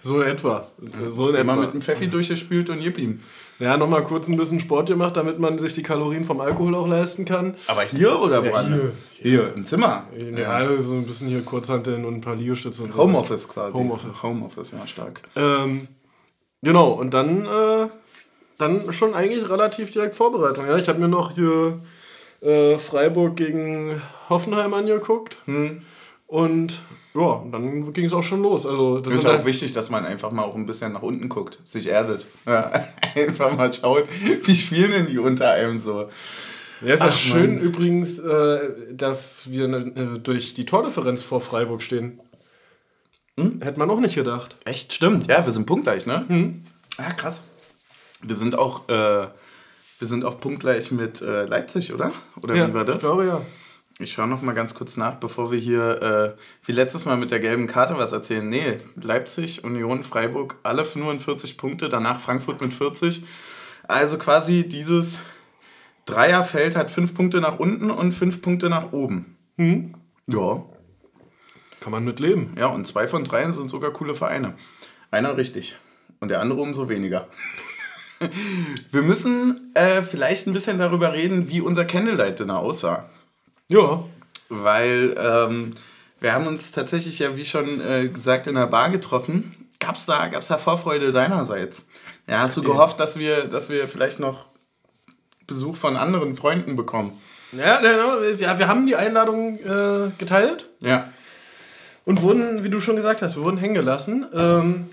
So 0.00 0.20
in 0.20 0.28
etwa. 0.28 0.66
So 1.08 1.30
in 1.30 1.34
Immer 1.34 1.54
etwa. 1.54 1.62
mit 1.62 1.74
dem 1.74 1.82
Pfeffi 1.82 2.08
durchgespült 2.08 2.68
und 2.70 2.80
ihm. 2.80 3.20
Ja, 3.58 3.76
nochmal 3.76 4.02
kurz 4.02 4.28
ein 4.28 4.36
bisschen 4.36 4.60
Sport 4.60 4.88
gemacht, 4.88 5.16
damit 5.16 5.38
man 5.38 5.58
sich 5.58 5.74
die 5.74 5.82
Kalorien 5.82 6.24
vom 6.24 6.40
Alkohol 6.40 6.74
auch 6.74 6.86
leisten 6.86 7.24
kann. 7.24 7.54
Aber 7.68 7.82
hier 7.82 8.20
oder 8.20 8.44
woanders? 8.44 8.80
hier. 9.18 9.30
Hier, 9.30 9.54
im 9.54 9.64
Zimmer. 9.64 10.04
Ja, 10.36 10.50
also 10.50 10.82
so 10.82 10.94
ein 10.94 11.06
bisschen 11.06 11.28
hier 11.28 11.42
Kurzhanteln 11.42 12.04
und 12.04 12.14
ein 12.14 12.20
paar 12.20 12.36
Liegestütze 12.36 12.82
und 12.82 12.92
so. 12.92 12.98
Homeoffice 12.98 13.48
quasi. 13.48 13.76
Homeoffice. 13.78 14.22
Homeoffice, 14.22 14.72
ja, 14.72 14.86
stark. 14.86 15.22
Ähm, 15.36 15.88
genau, 16.62 16.90
und 16.90 17.14
dann, 17.14 17.46
äh, 17.46 17.88
dann 18.58 18.92
schon 18.92 19.14
eigentlich 19.14 19.48
relativ 19.48 19.90
direkt 19.92 20.14
Vorbereitung. 20.14 20.66
Ja, 20.66 20.76
ich 20.76 20.88
habe 20.88 20.98
mir 20.98 21.08
noch 21.08 21.30
hier 21.32 21.80
äh, 22.44 22.78
Freiburg 22.78 23.36
gegen 23.36 24.00
Hoffenheim 24.28 24.74
angeguckt. 24.74 25.38
Und 26.26 26.72
ja, 27.14 27.44
dann 27.50 27.92
ging 27.92 28.06
es 28.06 28.12
auch 28.12 28.22
schon 28.22 28.42
los. 28.42 28.66
Also, 28.66 28.98
das 28.98 29.12
Es 29.12 29.20
ist 29.20 29.26
auch 29.26 29.30
halt, 29.34 29.44
wichtig, 29.44 29.72
dass 29.72 29.88
man 29.88 30.04
einfach 30.04 30.32
mal 30.32 30.42
auch 30.42 30.56
ein 30.56 30.66
bisschen 30.66 30.92
nach 30.92 31.02
unten 31.02 31.28
guckt, 31.28 31.60
sich 31.64 31.86
erdet. 31.86 32.26
Ja, 32.44 32.72
einfach 33.14 33.56
mal 33.56 33.72
schaut, 33.72 34.08
wie 34.44 34.56
spielen 34.56 34.90
denn 34.90 35.06
die 35.06 35.18
unter 35.18 35.50
einem 35.52 35.78
so. 35.78 36.08
ja, 36.80 36.94
ist 36.94 37.02
ja 37.02 37.08
Ach, 37.10 37.16
schön 37.16 37.54
Mann. 37.54 37.62
übrigens, 37.62 38.18
äh, 38.18 38.92
dass 38.92 39.50
wir 39.52 39.68
ne, 39.68 39.76
äh, 40.16 40.18
durch 40.18 40.54
die 40.54 40.64
Tordifferenz 40.64 41.22
vor 41.22 41.40
Freiburg 41.40 41.82
stehen. 41.82 42.20
Hätte 43.36 43.80
man 43.80 43.90
auch 43.90 43.98
nicht 43.98 44.14
gedacht. 44.14 44.56
Echt, 44.64 44.92
stimmt. 44.92 45.26
Ja, 45.28 45.44
wir 45.44 45.52
sind 45.52 45.66
punktgleich, 45.66 46.06
ne? 46.06 46.24
Ja, 46.98 47.10
krass. 47.10 47.42
Wir 48.22 48.36
sind 48.36 48.56
auch, 48.56 48.88
äh, 48.88 49.26
wir 50.04 50.08
sind 50.08 50.26
auch 50.26 50.38
punktgleich 50.38 50.90
mit 50.90 51.22
äh, 51.22 51.46
Leipzig, 51.46 51.94
oder? 51.94 52.12
Oder 52.42 52.54
ja, 52.54 52.68
wie 52.68 52.74
war 52.74 52.84
das? 52.84 52.96
Ich 52.96 53.00
glaube 53.00 53.24
ja. 53.24 53.40
Ich 53.98 54.12
schaue 54.12 54.26
noch 54.26 54.42
mal 54.42 54.52
ganz 54.52 54.74
kurz 54.74 54.98
nach, 54.98 55.14
bevor 55.14 55.50
wir 55.50 55.58
hier 55.58 56.36
äh, 56.36 56.42
wie 56.66 56.72
letztes 56.72 57.06
Mal 57.06 57.16
mit 57.16 57.30
der 57.30 57.40
gelben 57.40 57.66
Karte 57.66 57.96
was 57.96 58.12
erzählen. 58.12 58.46
Nee, 58.46 58.80
Leipzig, 59.00 59.64
Union, 59.64 60.02
Freiburg, 60.02 60.56
alle 60.62 60.84
45 60.84 61.56
Punkte, 61.56 61.88
danach 61.88 62.20
Frankfurt 62.20 62.60
mit 62.60 62.74
40. 62.74 63.24
Also 63.88 64.18
quasi 64.18 64.68
dieses 64.68 65.22
Dreierfeld 66.04 66.76
hat 66.76 66.90
fünf 66.90 67.14
Punkte 67.14 67.40
nach 67.40 67.58
unten 67.58 67.90
und 67.90 68.12
fünf 68.12 68.42
Punkte 68.42 68.68
nach 68.68 68.92
oben. 68.92 69.38
Ja, 69.56 70.66
Kann 71.80 71.92
man 71.92 72.04
mit 72.04 72.20
leben. 72.20 72.52
ja, 72.58 72.66
und 72.66 72.86
zwei 72.86 73.06
von 73.06 73.24
dreien 73.24 73.52
sind 73.54 73.70
sogar 73.70 73.90
coole 73.90 74.14
Vereine. 74.14 74.52
Einer 75.10 75.38
richtig 75.38 75.78
und 76.20 76.28
der 76.28 76.42
andere 76.42 76.60
umso 76.60 76.90
weniger. 76.90 77.26
Wir 78.92 79.02
müssen 79.02 79.72
äh, 79.74 80.02
vielleicht 80.02 80.46
ein 80.46 80.52
bisschen 80.52 80.78
darüber 80.78 81.12
reden, 81.12 81.48
wie 81.48 81.60
unser 81.60 81.84
Candlelight-Dinner 81.84 82.58
aussah. 82.58 83.08
Ja. 83.68 84.04
Weil 84.48 85.14
ähm, 85.18 85.72
wir 86.20 86.32
haben 86.32 86.46
uns 86.46 86.70
tatsächlich 86.70 87.18
ja, 87.18 87.36
wie 87.36 87.44
schon 87.44 87.80
äh, 87.80 88.08
gesagt, 88.08 88.46
in 88.46 88.54
der 88.54 88.66
Bar 88.66 88.90
getroffen. 88.90 89.68
Gab's 89.80 90.06
da, 90.06 90.26
gab's 90.28 90.48
da 90.48 90.58
Vorfreude 90.58 91.12
deinerseits? 91.12 91.84
Ja, 92.26 92.40
hast 92.40 92.56
du 92.56 92.62
gehofft, 92.62 92.98
dass 93.00 93.18
wir, 93.18 93.44
dass 93.44 93.68
wir 93.68 93.88
vielleicht 93.88 94.20
noch 94.20 94.46
Besuch 95.46 95.76
von 95.76 95.96
anderen 95.96 96.36
Freunden 96.36 96.76
bekommen? 96.76 97.12
Ja, 97.52 97.82
ja, 97.82 98.32
ja, 98.38 98.58
wir 98.58 98.68
haben 98.68 98.86
die 98.86 98.96
Einladung 98.96 99.58
äh, 99.58 100.10
geteilt 100.18 100.68
Ja. 100.80 101.12
und 102.04 102.22
wurden, 102.22 102.64
wie 102.64 102.70
du 102.70 102.80
schon 102.80 102.96
gesagt 102.96 103.22
hast, 103.22 103.36
wir 103.36 103.44
wurden 103.44 103.58
hängen 103.58 103.74
gelassen. 103.74 104.26
Ähm, 104.34 104.90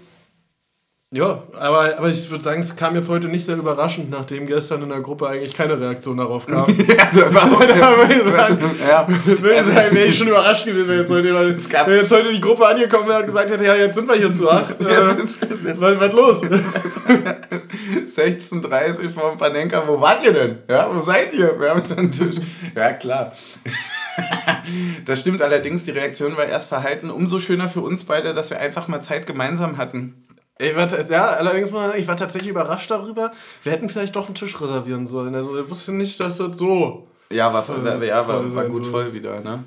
ja, 1.13 1.43
aber, 1.59 1.97
aber 1.97 2.07
ich 2.09 2.29
würde 2.29 2.41
sagen, 2.43 2.61
es 2.61 2.73
kam 2.75 2.95
jetzt 2.95 3.09
heute 3.09 3.27
nicht 3.27 3.45
sehr 3.45 3.57
überraschend, 3.57 4.09
nachdem 4.09 4.45
gestern 4.47 4.81
in 4.83 4.89
der 4.89 5.01
Gruppe 5.01 5.27
eigentlich 5.27 5.53
keine 5.53 5.77
Reaktion 5.77 6.15
darauf 6.17 6.47
kam. 6.47 6.65
ja, 6.87 7.09
da 7.13 7.33
war 7.33 7.49
sagen, 8.47 8.59
ja. 8.87 9.05
würde 9.25 9.65
sagen, 9.65 9.93
wäre 9.95 10.05
ich 10.07 10.17
schon 10.17 10.29
überrascht 10.29 10.65
gewesen, 10.65 10.87
wenn 10.87 10.99
jetzt, 10.99 11.11
heute, 11.11 11.27
jemand- 11.27 11.87
wenn 11.87 11.97
jetzt 11.97 12.11
heute 12.11 12.29
die 12.31 12.39
Gruppe 12.39 12.65
angekommen 12.65 13.09
wäre 13.09 13.19
und 13.19 13.25
gesagt 13.25 13.49
hätte, 13.51 13.65
ja, 13.65 13.75
jetzt 13.75 13.95
sind 13.95 14.07
wir 14.07 14.15
hier 14.15 14.31
zu 14.33 14.49
acht. 14.49 14.79
Äh, 14.79 15.15
was, 15.75 15.99
was 15.99 16.13
los? 16.13 16.41
16.30 18.15 19.09
vor 19.09 19.37
Panenka, 19.37 19.83
wo 19.85 19.99
wart 19.99 20.23
ihr 20.23 20.31
denn? 20.33 20.59
Ja, 20.69 20.89
wo 20.93 21.01
seid 21.01 21.33
ihr? 21.33 21.59
Wir 21.59 21.71
haben 21.71 21.83
einen 21.91 22.11
Tisch. 22.11 22.37
Ja, 22.75 22.93
klar. 22.93 23.33
Das 25.05 25.19
stimmt 25.19 25.41
allerdings, 25.41 25.83
die 25.83 25.91
Reaktion 25.91 26.37
war 26.37 26.45
erst 26.45 26.69
verhalten. 26.69 27.09
Umso 27.09 27.39
schöner 27.39 27.67
für 27.69 27.81
uns 27.81 28.03
beide, 28.05 28.33
dass 28.33 28.49
wir 28.49 28.59
einfach 28.59 28.87
mal 28.87 29.01
Zeit 29.01 29.27
gemeinsam 29.27 29.77
hatten. 29.77 30.25
Ich 30.61 30.75
war, 30.75 31.09
ja, 31.09 31.25
allerdings 31.31 31.71
mal, 31.71 31.93
ich 31.97 32.07
war 32.07 32.15
tatsächlich 32.15 32.51
überrascht 32.51 32.91
darüber. 32.91 33.31
Wir 33.63 33.71
hätten 33.71 33.89
vielleicht 33.89 34.15
doch 34.15 34.27
einen 34.27 34.35
Tisch 34.35 34.61
reservieren 34.61 35.07
sollen. 35.07 35.33
Also 35.33 35.59
ich 35.59 35.69
wusste 35.69 35.91
nicht, 35.91 36.19
dass 36.19 36.37
das 36.37 36.55
so. 36.57 37.07
Ja, 37.31 37.51
war, 37.51 37.63
Voll- 37.63 37.83
war, 37.83 38.03
ja, 38.03 38.27
war, 38.27 38.53
war 38.53 38.65
gut 38.65 38.85
voll 38.85 39.11
wieder. 39.13 39.39
Ne? 39.41 39.63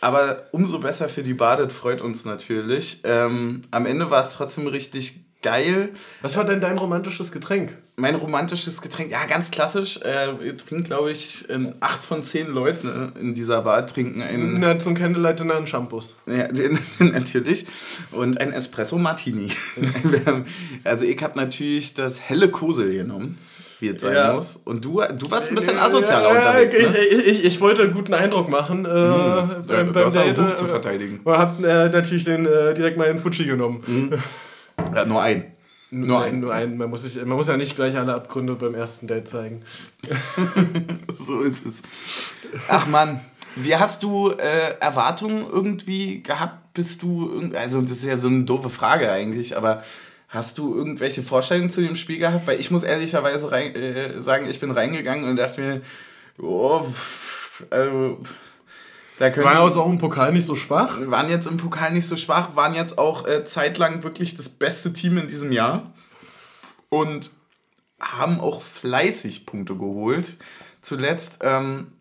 Aber 0.00 0.48
umso 0.50 0.80
besser 0.80 1.08
für 1.08 1.22
die 1.22 1.34
Badet 1.34 1.70
freut 1.70 2.00
uns 2.00 2.24
natürlich. 2.24 3.00
Ähm, 3.04 3.62
am 3.70 3.86
Ende 3.86 4.10
war 4.10 4.24
es 4.24 4.32
trotzdem 4.32 4.66
richtig 4.66 5.21
geil. 5.42 5.90
Was 6.20 6.36
war 6.36 6.44
denn 6.44 6.60
dein 6.60 6.78
romantisches 6.78 7.32
Getränk? 7.32 7.76
Mein 7.96 8.14
romantisches 8.14 8.80
Getränk, 8.80 9.10
ja, 9.10 9.26
ganz 9.26 9.50
klassisch. 9.50 10.00
Äh, 10.02 10.46
ihr 10.46 10.56
trinkt, 10.56 10.86
glaube 10.86 11.10
ich, 11.10 11.48
in 11.50 11.74
acht 11.80 12.02
von 12.02 12.24
zehn 12.24 12.48
Leuten 12.48 13.12
in 13.20 13.34
dieser 13.34 13.62
Bar 13.62 13.86
trinken 13.86 14.22
einen 14.22 14.54
Na, 14.54 14.78
zum 14.78 14.94
Candlelight 14.94 15.40
Dinner 15.40 15.56
ein 15.56 15.66
Shampoos. 15.66 16.16
Ja, 16.26 16.48
den, 16.48 16.78
natürlich. 16.98 17.66
Und 18.12 18.40
ein 18.40 18.52
Espresso 18.52 18.98
Martini. 18.98 19.48
Also 20.84 21.04
ich 21.04 21.22
habe 21.22 21.38
natürlich 21.38 21.94
das 21.94 22.20
helle 22.20 22.48
Kosel 22.50 22.92
genommen. 22.92 23.38
gespielt 23.82 24.00
sein 24.00 24.14
ja. 24.14 24.32
muss. 24.32 24.60
Und 24.64 24.84
du, 24.84 25.02
du 25.18 25.30
warst 25.30 25.48
ein 25.48 25.54
bisschen 25.54 25.78
asozialer 25.78 26.32
ja, 26.32 26.36
unterwegs. 26.36 26.78
Ne? 26.78 26.96
Ich, 27.10 27.26
ich, 27.26 27.44
ich, 27.44 27.60
wollte 27.60 27.82
einen 27.82 27.94
guten 27.94 28.14
Eindruck 28.14 28.48
machen 28.48 28.84
äh, 28.84 28.88
mhm. 28.88 29.66
beim, 29.66 29.92
beim 29.92 30.10
Date. 30.10 30.38
Ruf 30.38 30.56
zu 30.56 30.66
verteidigen. 30.66 31.20
Und 31.24 31.36
hab 31.36 31.62
äh, 31.62 31.88
natürlich 31.88 32.24
den, 32.24 32.46
äh, 32.46 32.74
direkt 32.74 32.96
mal 32.96 33.08
in 33.08 33.18
Fuji 33.18 33.44
genommen. 33.44 33.82
Mhm. 33.86 34.12
Ja, 34.94 35.04
nur 35.04 35.22
einen. 35.22 35.52
Nur 35.90 36.22
ein. 36.22 36.40
Nur 36.40 36.54
ein. 36.54 36.78
Man 36.78 36.88
muss, 36.88 37.02
sich, 37.02 37.16
man 37.16 37.36
muss 37.36 37.48
ja 37.48 37.56
nicht 37.56 37.76
gleich 37.76 37.96
alle 37.96 38.14
Abgründe 38.14 38.54
beim 38.54 38.74
ersten 38.74 39.06
Date 39.06 39.28
zeigen. 39.28 39.62
so 41.14 41.40
ist 41.40 41.66
es. 41.66 41.82
Ach 42.66 42.86
Mann, 42.86 43.20
wie 43.56 43.76
hast 43.76 44.02
du 44.02 44.30
äh, 44.30 44.78
Erwartungen 44.80 45.44
irgendwie 45.50 46.22
gehabt? 46.22 46.72
Bist 46.74 47.02
du, 47.02 47.50
also 47.54 47.82
das 47.82 47.90
ist 47.90 48.04
ja 48.04 48.16
so 48.16 48.28
eine 48.28 48.44
doofe 48.44 48.70
Frage 48.70 49.12
eigentlich, 49.12 49.58
aber 49.58 49.82
hast 50.28 50.56
du 50.56 50.74
irgendwelche 50.74 51.22
Vorstellungen 51.22 51.68
zu 51.68 51.82
dem 51.82 51.96
Spiel 51.96 52.18
gehabt? 52.18 52.46
Weil 52.46 52.58
ich 52.58 52.70
muss 52.70 52.82
ehrlicherweise 52.82 53.52
rein, 53.52 53.74
äh, 53.74 54.22
sagen, 54.22 54.48
ich 54.48 54.58
bin 54.58 54.70
reingegangen 54.70 55.28
und 55.28 55.36
dachte 55.36 55.60
mir, 55.60 55.82
oh, 56.38 56.86
also 57.68 58.22
da 59.30 59.44
waren 59.44 59.66
jetzt 59.66 59.76
auch 59.76 59.88
im 59.88 59.98
Pokal 59.98 60.32
nicht 60.32 60.46
so 60.46 60.56
schwach. 60.56 60.98
Waren 61.04 61.30
jetzt 61.30 61.46
im 61.46 61.56
Pokal 61.56 61.92
nicht 61.92 62.06
so 62.06 62.16
schwach, 62.16 62.56
waren 62.56 62.74
jetzt 62.74 62.98
auch 62.98 63.26
äh, 63.26 63.44
zeitlang 63.44 64.02
wirklich 64.02 64.36
das 64.36 64.48
beste 64.48 64.92
Team 64.92 65.16
in 65.16 65.28
diesem 65.28 65.52
Jahr 65.52 65.92
und 66.88 67.30
haben 68.00 68.40
auch 68.40 68.60
fleißig 68.60 69.46
Punkte 69.46 69.76
geholt. 69.76 70.38
Zuletzt 70.80 71.38
ähm, 71.42 71.92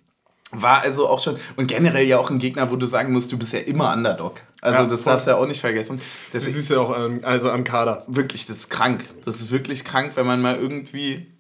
war 0.49 0.81
also 0.81 1.07
auch 1.07 1.21
schon, 1.21 1.37
und 1.57 1.67
generell 1.67 2.07
ja 2.07 2.17
auch 2.17 2.31
ein 2.31 2.39
Gegner, 2.39 2.71
wo 2.71 2.75
du 2.75 2.87
sagen 2.87 3.13
musst, 3.13 3.31
du 3.31 3.37
bist 3.37 3.53
ja 3.53 3.59
immer 3.59 3.93
Underdog. 3.93 4.41
Also 4.59 4.81
ja, 4.81 4.89
das 4.89 5.03
voll. 5.03 5.13
darfst 5.13 5.27
du 5.27 5.31
ja 5.31 5.37
auch 5.37 5.45
nicht 5.45 5.61
vergessen. 5.61 6.01
Das, 6.33 6.45
das 6.45 6.55
ist 6.55 6.71
ja 6.71 6.79
auch 6.79 6.97
ähm, 6.97 7.19
also 7.21 7.51
am 7.51 7.63
Kader. 7.63 8.03
Wirklich, 8.07 8.47
das 8.47 8.57
ist 8.57 8.69
krank. 8.71 9.03
Das 9.25 9.35
ist 9.35 9.51
wirklich 9.51 9.85
krank, 9.85 10.13
wenn 10.15 10.25
man 10.25 10.41
mal 10.41 10.57
irgendwie 10.57 11.31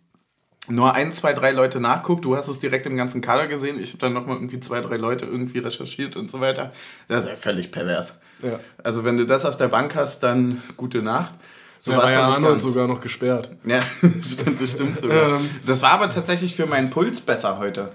nur 0.67 0.93
ein, 0.93 1.11
zwei, 1.11 1.33
drei 1.33 1.51
Leute 1.51 1.79
nachguckt. 1.79 2.23
Du 2.23 2.35
hast 2.35 2.47
es 2.47 2.59
direkt 2.59 2.85
im 2.85 2.95
ganzen 2.95 3.21
Kader 3.21 3.47
gesehen. 3.47 3.79
Ich 3.81 3.89
habe 3.89 3.99
dann 3.99 4.13
nochmal 4.13 4.37
irgendwie 4.37 4.59
zwei, 4.59 4.81
drei 4.81 4.97
Leute 4.97 5.25
irgendwie 5.25 5.59
recherchiert 5.59 6.15
und 6.15 6.29
so 6.29 6.39
weiter. 6.39 6.71
Das 7.07 7.23
ist 7.23 7.29
ja 7.29 7.35
völlig 7.35 7.71
pervers. 7.71 8.19
Ja. 8.43 8.59
Also 8.83 9.03
wenn 9.03 9.17
du 9.17 9.25
das 9.25 9.45
auf 9.45 9.57
der 9.57 9.69
Bank 9.69 9.95
hast, 9.95 10.21
dann 10.21 10.61
gute 10.77 11.01
Nacht. 11.01 11.33
So 11.79 11.91
ja, 11.91 11.97
war 11.97 12.11
ja 12.11 12.29
Arnold 12.29 12.61
sogar 12.61 12.87
noch 12.87 13.01
gesperrt. 13.01 13.49
Ja, 13.65 13.81
stimmt, 14.21 14.61
das 14.61 14.71
stimmt 14.71 14.99
sogar. 14.99 15.37
Ähm. 15.37 15.49
Das 15.65 15.81
war 15.81 15.93
aber 15.93 16.11
tatsächlich 16.11 16.55
für 16.55 16.67
meinen 16.67 16.91
Puls 16.91 17.19
besser 17.19 17.57
heute. 17.57 17.89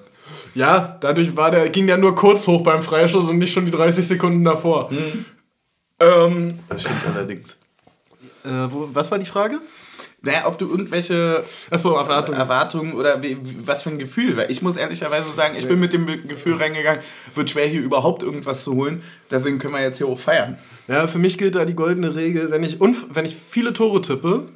Ja, 0.55 0.97
dadurch 1.01 1.37
war 1.37 1.53
der, 1.53 1.69
ging 1.69 1.87
der 1.87 1.97
nur 1.97 2.17
kurz 2.17 2.49
hoch 2.49 2.63
beim 2.65 2.83
Freistoß 2.83 3.29
und 3.29 3.39
nicht 3.39 3.53
schon 3.53 3.65
die 3.65 3.71
30 3.71 4.09
Sekunden 4.09 4.45
davor. 4.45 4.91
Hm. 4.91 5.25
Ähm, 6.01 6.59
das 6.69 6.81
stimmt 6.81 7.07
allerdings. 7.07 7.57
Äh, 8.45 8.49
wo, 8.71 8.89
was 8.93 9.11
war 9.13 9.19
die 9.21 9.27
Frage? 9.27 9.61
Naja, 10.27 10.47
ob 10.47 10.59
du 10.59 10.69
irgendwelche 10.69 11.45
so, 11.73 11.95
Erwartungen. 11.97 12.39
Erwartungen 12.39 12.93
oder 12.95 13.23
wie, 13.23 13.39
was 13.65 13.83
für 13.83 13.91
ein 13.91 13.99
Gefühl, 13.99 14.37
weil 14.37 14.51
ich 14.51 14.61
muss 14.61 14.77
ehrlicherweise 14.77 15.31
sagen, 15.31 15.55
ich 15.57 15.67
bin 15.67 15.79
mit 15.81 15.93
dem 15.93 16.07
Gefühl 16.29 16.57
reingegangen, 16.57 17.01
wird 17.35 17.51
schwer 17.51 17.67
hier 17.67 17.81
überhaupt 17.81 18.23
irgendwas 18.23 18.65
zu 18.65 18.75
holen, 18.75 19.03
deswegen 19.31 19.59
können 19.59 19.75
wir 19.75 19.83
jetzt 19.83 19.99
hier 19.99 20.09
auch 20.09 20.19
feiern. 20.19 20.59
Ja, 20.89 21.07
für 21.07 21.19
mich 21.19 21.39
gilt 21.39 21.55
da 21.55 21.65
die 21.65 21.75
goldene 21.75 22.15
Regel, 22.15 22.51
wenn 22.51 22.63
ich, 22.63 22.79
wenn 22.81 23.25
ich 23.25 23.37
viele 23.51 23.73
Tore 23.73 24.01
tippe, 24.03 24.49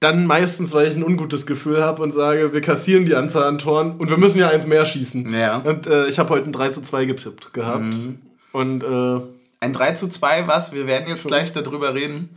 dann 0.00 0.26
meistens, 0.26 0.72
weil 0.72 0.86
ich 0.86 0.94
ein 0.94 1.02
ungutes 1.02 1.44
Gefühl 1.46 1.82
habe 1.82 2.02
und 2.02 2.12
sage, 2.12 2.52
wir 2.52 2.60
kassieren 2.60 3.04
die 3.04 3.16
Anzahl 3.16 3.44
an 3.44 3.58
Toren 3.58 3.96
und 3.96 4.10
wir 4.10 4.16
müssen 4.16 4.38
ja 4.38 4.48
eins 4.48 4.66
mehr 4.66 4.84
schießen. 4.84 5.34
Ja. 5.34 5.56
Und 5.58 5.86
äh, 5.86 6.06
ich 6.06 6.18
habe 6.18 6.30
heute 6.30 6.44
ein 6.48 6.52
3 6.52 6.68
zu 6.68 6.82
2 6.82 7.04
getippt 7.06 7.52
gehabt. 7.52 7.96
Mhm. 7.96 8.18
Und 8.52 8.84
äh, 8.84 9.20
ein 9.60 9.72
3 9.72 9.92
zu 9.92 10.08
2 10.08 10.46
was? 10.46 10.72
Wir 10.72 10.86
werden 10.86 11.08
jetzt 11.08 11.26
gleich 11.26 11.52
darüber 11.52 11.94
reden. 11.94 12.28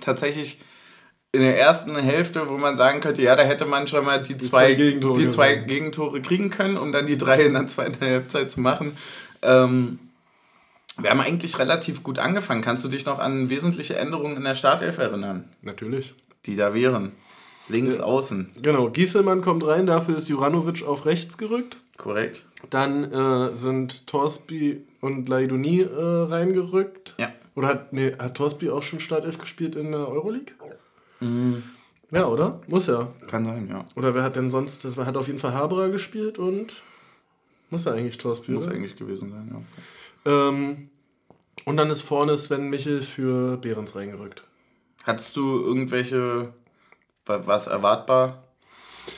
Tatsächlich 0.00 0.60
in 1.36 1.42
der 1.42 1.58
ersten 1.58 1.96
Hälfte, 1.96 2.48
wo 2.48 2.58
man 2.58 2.76
sagen 2.76 3.00
könnte, 3.00 3.22
ja, 3.22 3.36
da 3.36 3.42
hätte 3.42 3.66
man 3.66 3.86
schon 3.86 4.04
mal 4.04 4.22
die, 4.22 4.34
die 4.34 4.44
zwei, 4.44 4.66
zwei, 4.66 4.74
Gegentore, 4.74 5.20
die 5.20 5.28
zwei 5.28 5.54
Gegentore 5.54 6.20
kriegen 6.20 6.50
können, 6.50 6.76
um 6.76 6.92
dann 6.92 7.06
die 7.06 7.16
drei 7.16 7.44
in 7.44 7.52
der 7.52 7.66
zweiten 7.68 8.04
Halbzeit 8.04 8.50
zu 8.50 8.60
machen. 8.60 8.96
Ähm, 9.42 9.98
wir 10.98 11.10
haben 11.10 11.20
eigentlich 11.20 11.58
relativ 11.58 12.02
gut 12.02 12.18
angefangen. 12.18 12.62
Kannst 12.62 12.84
du 12.84 12.88
dich 12.88 13.04
noch 13.04 13.18
an 13.18 13.50
wesentliche 13.50 13.96
Änderungen 13.96 14.36
in 14.36 14.44
der 14.44 14.54
Startelf 14.54 14.98
erinnern? 14.98 15.44
Natürlich. 15.62 16.14
Die 16.46 16.56
da 16.56 16.74
wären. 16.74 17.12
Links 17.68 17.96
ja. 17.96 18.04
außen. 18.04 18.52
Genau, 18.62 18.90
Gieselmann 18.90 19.40
kommt 19.40 19.66
rein, 19.66 19.86
dafür 19.86 20.16
ist 20.16 20.28
Juranovic 20.28 20.84
auf 20.84 21.04
rechts 21.04 21.36
gerückt. 21.36 21.78
Korrekt. 21.96 22.44
Dann 22.70 23.12
äh, 23.12 23.54
sind 23.54 24.06
Torsby 24.06 24.82
und 25.00 25.28
Laidoni 25.28 25.80
äh, 25.82 25.88
reingerückt. 26.00 27.14
Ja. 27.18 27.32
Oder 27.54 27.68
hat, 27.68 27.92
nee, 27.92 28.12
hat 28.18 28.34
Torsby 28.36 28.70
auch 28.70 28.82
schon 28.82 29.00
Startelf 29.00 29.38
gespielt 29.38 29.76
in 29.76 29.92
der 29.92 30.08
Euroleague? 30.08 30.54
Mhm. 31.20 31.62
Ja, 32.10 32.26
oder? 32.26 32.60
Muss 32.66 32.86
ja. 32.86 33.08
Kann 33.28 33.44
sein, 33.44 33.68
ja. 33.68 33.84
Oder 33.96 34.14
wer 34.14 34.22
hat 34.22 34.36
denn 34.36 34.50
sonst, 34.50 34.84
das 34.84 34.96
hat 34.96 35.16
auf 35.16 35.26
jeden 35.26 35.38
Fall 35.38 35.52
Haberer 35.52 35.88
gespielt 35.88 36.38
und 36.38 36.82
muss 37.70 37.84
ja 37.84 37.92
eigentlich 37.92 38.18
Torspiel. 38.18 38.54
Muss 38.54 38.66
oder? 38.66 38.76
eigentlich 38.76 38.96
gewesen 38.96 39.30
sein, 39.30 39.64
ja. 40.24 40.48
Ähm, 40.48 40.88
und 41.64 41.76
dann 41.76 41.90
ist 41.90 42.02
vorne 42.02 42.36
Sven 42.36 42.68
Michel 42.68 43.02
für 43.02 43.56
Behrens 43.56 43.96
reingerückt. 43.96 44.42
Hattest 45.04 45.36
du 45.36 45.60
irgendwelche, 45.60 46.52
war 47.24 47.56
es 47.56 47.66
erwartbar? 47.66 48.44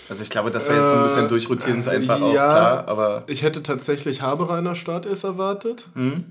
Also 0.08 0.22
ich 0.22 0.30
glaube, 0.30 0.50
das 0.50 0.68
wäre 0.68 0.80
jetzt 0.80 0.90
so 0.90 0.96
ein 0.96 1.02
bisschen 1.02 1.26
äh, 1.26 1.28
durchrotieren, 1.28 1.80
ist 1.80 1.88
einfach 1.88 2.18
ja, 2.20 2.26
auch 2.26 2.32
klar, 2.32 2.88
aber... 2.88 3.24
Ich 3.26 3.42
hätte 3.42 3.62
tatsächlich 3.62 4.22
Haberer 4.22 4.58
in 4.58 4.64
der 4.64 4.74
Startelf 4.74 5.22
erwartet. 5.24 5.88
Mhm. 5.94 6.26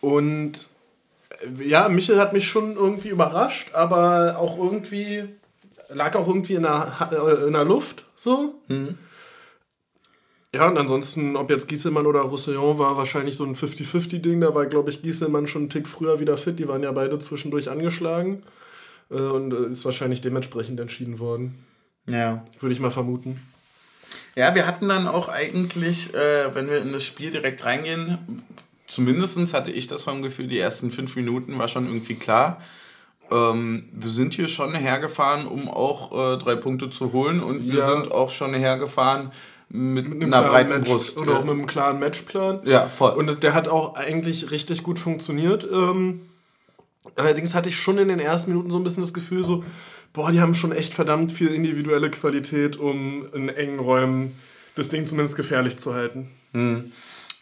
Und 0.00 0.68
ja, 1.62 1.88
Michel 1.88 2.18
hat 2.18 2.32
mich 2.32 2.48
schon 2.48 2.76
irgendwie 2.76 3.08
überrascht, 3.08 3.74
aber 3.74 4.38
auch 4.38 4.58
irgendwie 4.58 5.24
lag 5.88 6.14
auch 6.16 6.26
irgendwie 6.26 6.54
in 6.54 6.62
der, 6.62 7.08
äh, 7.12 7.46
in 7.46 7.52
der 7.52 7.64
Luft 7.64 8.04
so. 8.16 8.54
Mhm. 8.68 8.98
Ja, 10.54 10.68
und 10.68 10.78
ansonsten, 10.78 11.36
ob 11.36 11.50
jetzt 11.50 11.66
Gieselmann 11.66 12.06
oder 12.06 12.20
Roussillon 12.20 12.78
war 12.78 12.96
wahrscheinlich 12.96 13.34
so 13.36 13.44
ein 13.44 13.56
50-50-Ding. 13.56 14.40
Da 14.40 14.54
war, 14.54 14.66
glaube 14.66 14.90
ich, 14.90 15.02
Gieselmann 15.02 15.48
schon 15.48 15.62
einen 15.62 15.70
Tick 15.70 15.88
früher 15.88 16.20
wieder 16.20 16.36
fit. 16.36 16.60
Die 16.60 16.68
waren 16.68 16.84
ja 16.84 16.92
beide 16.92 17.18
zwischendurch 17.18 17.68
angeschlagen. 17.68 18.44
Äh, 19.10 19.14
und 19.14 19.52
äh, 19.52 19.66
ist 19.66 19.84
wahrscheinlich 19.84 20.20
dementsprechend 20.20 20.78
entschieden 20.78 21.18
worden. 21.18 21.64
Ja. 22.06 22.44
Würde 22.60 22.72
ich 22.72 22.80
mal 22.80 22.92
vermuten. 22.92 23.40
Ja, 24.36 24.54
wir 24.54 24.66
hatten 24.66 24.88
dann 24.88 25.08
auch 25.08 25.28
eigentlich, 25.28 26.14
äh, 26.14 26.54
wenn 26.54 26.68
wir 26.68 26.82
in 26.82 26.92
das 26.92 27.04
Spiel 27.04 27.30
direkt 27.30 27.64
reingehen, 27.64 28.42
zumindest 28.86 29.54
hatte 29.54 29.70
ich 29.70 29.86
das 29.86 30.04
vom 30.04 30.22
Gefühl, 30.22 30.46
die 30.46 30.58
ersten 30.58 30.90
fünf 30.90 31.16
Minuten 31.16 31.58
war 31.58 31.68
schon 31.68 31.86
irgendwie 31.86 32.14
klar. 32.14 32.60
Ähm, 33.30 33.88
wir 33.92 34.10
sind 34.10 34.34
hier 34.34 34.48
schon 34.48 34.74
hergefahren, 34.74 35.46
um 35.46 35.68
auch 35.68 36.34
äh, 36.34 36.38
drei 36.38 36.56
Punkte 36.56 36.90
zu 36.90 37.12
holen 37.12 37.42
und 37.42 37.64
wir 37.64 37.80
ja. 37.80 37.86
sind 37.86 38.12
auch 38.12 38.30
schon 38.30 38.54
hergefahren 38.54 39.32
mit, 39.68 40.08
mit 40.08 40.22
einer 40.22 40.42
breiten 40.42 40.70
Match, 40.70 40.90
Brust. 40.90 41.16
Oder 41.16 41.32
ja. 41.32 41.38
auch 41.38 41.44
mit 41.44 41.52
einem 41.52 41.66
klaren 41.66 41.98
Matchplan. 41.98 42.60
Ja, 42.64 42.86
voll. 42.86 43.12
Und 43.12 43.42
der 43.42 43.54
hat 43.54 43.66
auch 43.68 43.94
eigentlich 43.94 44.50
richtig 44.50 44.82
gut 44.82 44.98
funktioniert. 44.98 45.66
Ähm, 45.70 46.20
allerdings 47.16 47.54
hatte 47.54 47.70
ich 47.70 47.76
schon 47.76 47.98
in 47.98 48.08
den 48.08 48.20
ersten 48.20 48.50
Minuten 48.50 48.70
so 48.70 48.78
ein 48.78 48.84
bisschen 48.84 49.02
das 49.02 49.14
Gefühl, 49.14 49.42
so, 49.42 49.64
boah, 50.12 50.30
die 50.30 50.40
haben 50.40 50.54
schon 50.54 50.72
echt 50.72 50.94
verdammt 50.94 51.32
viel 51.32 51.48
individuelle 51.48 52.10
Qualität, 52.10 52.76
um 52.76 53.26
in 53.32 53.48
engen 53.48 53.80
Räumen 53.80 54.38
das 54.74 54.88
Ding 54.88 55.06
zumindest 55.06 55.36
gefährlich 55.36 55.78
zu 55.78 55.94
halten. 55.94 56.30
Hm. 56.52 56.92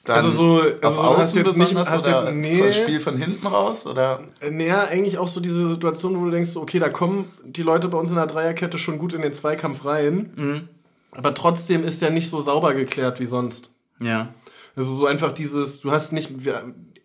Dann 0.04 0.16
also 0.16 0.30
so, 0.30 0.60
also 0.60 0.78
auf 0.82 0.94
so 0.94 1.18
hast 1.18 1.34
jetzt 1.36 1.58
nicht 1.58 1.76
hast 1.76 2.08
oder 2.08 2.32
nee, 2.32 2.72
Spiel 2.72 2.98
von 2.98 3.16
hinten 3.16 3.46
raus 3.46 3.86
oder? 3.86 4.20
Naja, 4.50 4.84
eigentlich 4.84 5.18
auch 5.18 5.28
so 5.28 5.40
diese 5.40 5.68
Situation, 5.68 6.20
wo 6.20 6.24
du 6.24 6.32
denkst, 6.32 6.56
okay, 6.56 6.80
da 6.80 6.88
kommen 6.88 7.30
die 7.44 7.62
Leute 7.62 7.86
bei 7.88 7.98
uns 7.98 8.10
in 8.10 8.16
der 8.16 8.26
Dreierkette 8.26 8.78
schon 8.78 8.98
gut 8.98 9.14
in 9.14 9.22
den 9.22 9.32
Zweikampf 9.32 9.84
rein, 9.84 10.32
mhm. 10.34 10.68
aber 11.12 11.34
trotzdem 11.34 11.84
ist 11.84 12.02
der 12.02 12.10
nicht 12.10 12.28
so 12.28 12.40
sauber 12.40 12.74
geklärt 12.74 13.20
wie 13.20 13.26
sonst. 13.26 13.74
Ja. 14.00 14.34
Also 14.74 14.92
so 14.92 15.06
einfach 15.06 15.30
dieses, 15.30 15.80
du 15.80 15.92
hast 15.92 16.12
nicht, 16.12 16.32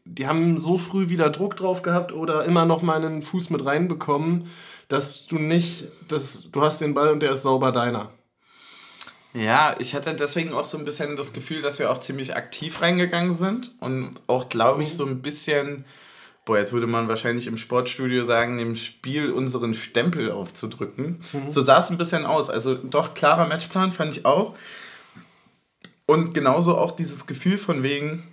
die 0.05 0.27
haben 0.27 0.57
so 0.57 0.79
früh 0.79 1.09
wieder 1.09 1.29
Druck 1.29 1.55
drauf 1.55 1.83
gehabt 1.83 2.13
oder 2.13 2.45
immer 2.45 2.65
noch 2.65 2.81
mal 2.81 3.05
einen 3.05 3.21
Fuß 3.21 3.51
mit 3.51 3.63
reinbekommen, 3.63 4.45
dass 4.87 5.27
du 5.27 5.37
nicht, 5.37 5.85
dass 6.07 6.49
du 6.51 6.61
hast 6.61 6.81
den 6.81 6.95
Ball 6.95 7.11
und 7.11 7.21
der 7.21 7.33
ist 7.33 7.43
sauber 7.43 7.71
deiner. 7.71 8.09
Ja, 9.33 9.75
ich 9.79 9.93
hatte 9.93 10.13
deswegen 10.13 10.53
auch 10.53 10.65
so 10.65 10.77
ein 10.77 10.85
bisschen 10.85 11.15
das 11.15 11.33
Gefühl, 11.33 11.61
dass 11.61 11.79
wir 11.79 11.91
auch 11.91 11.99
ziemlich 11.99 12.35
aktiv 12.35 12.81
reingegangen 12.81 13.33
sind 13.33 13.75
und 13.79 14.19
auch, 14.27 14.49
glaube 14.49 14.83
ich, 14.83 14.93
so 14.93 15.05
ein 15.05 15.21
bisschen, 15.21 15.85
boah, 16.45 16.57
jetzt 16.57 16.73
würde 16.73 16.87
man 16.87 17.07
wahrscheinlich 17.07 17.45
im 17.47 17.57
Sportstudio 17.57 18.23
sagen, 18.23 18.57
dem 18.57 18.75
Spiel 18.75 19.31
unseren 19.31 19.73
Stempel 19.73 20.31
aufzudrücken. 20.31 21.21
Mhm. 21.33 21.49
So 21.49 21.61
sah 21.61 21.79
es 21.79 21.89
ein 21.89 21.97
bisschen 21.97 22.25
aus. 22.25 22.49
Also 22.49 22.75
doch 22.75 23.13
klarer 23.13 23.47
Matchplan 23.47 23.91
fand 23.91 24.17
ich 24.17 24.25
auch. 24.25 24.55
Und 26.05 26.33
genauso 26.33 26.77
auch 26.77 26.91
dieses 26.91 27.27
Gefühl 27.27 27.57
von 27.57 27.83
wegen, 27.83 28.23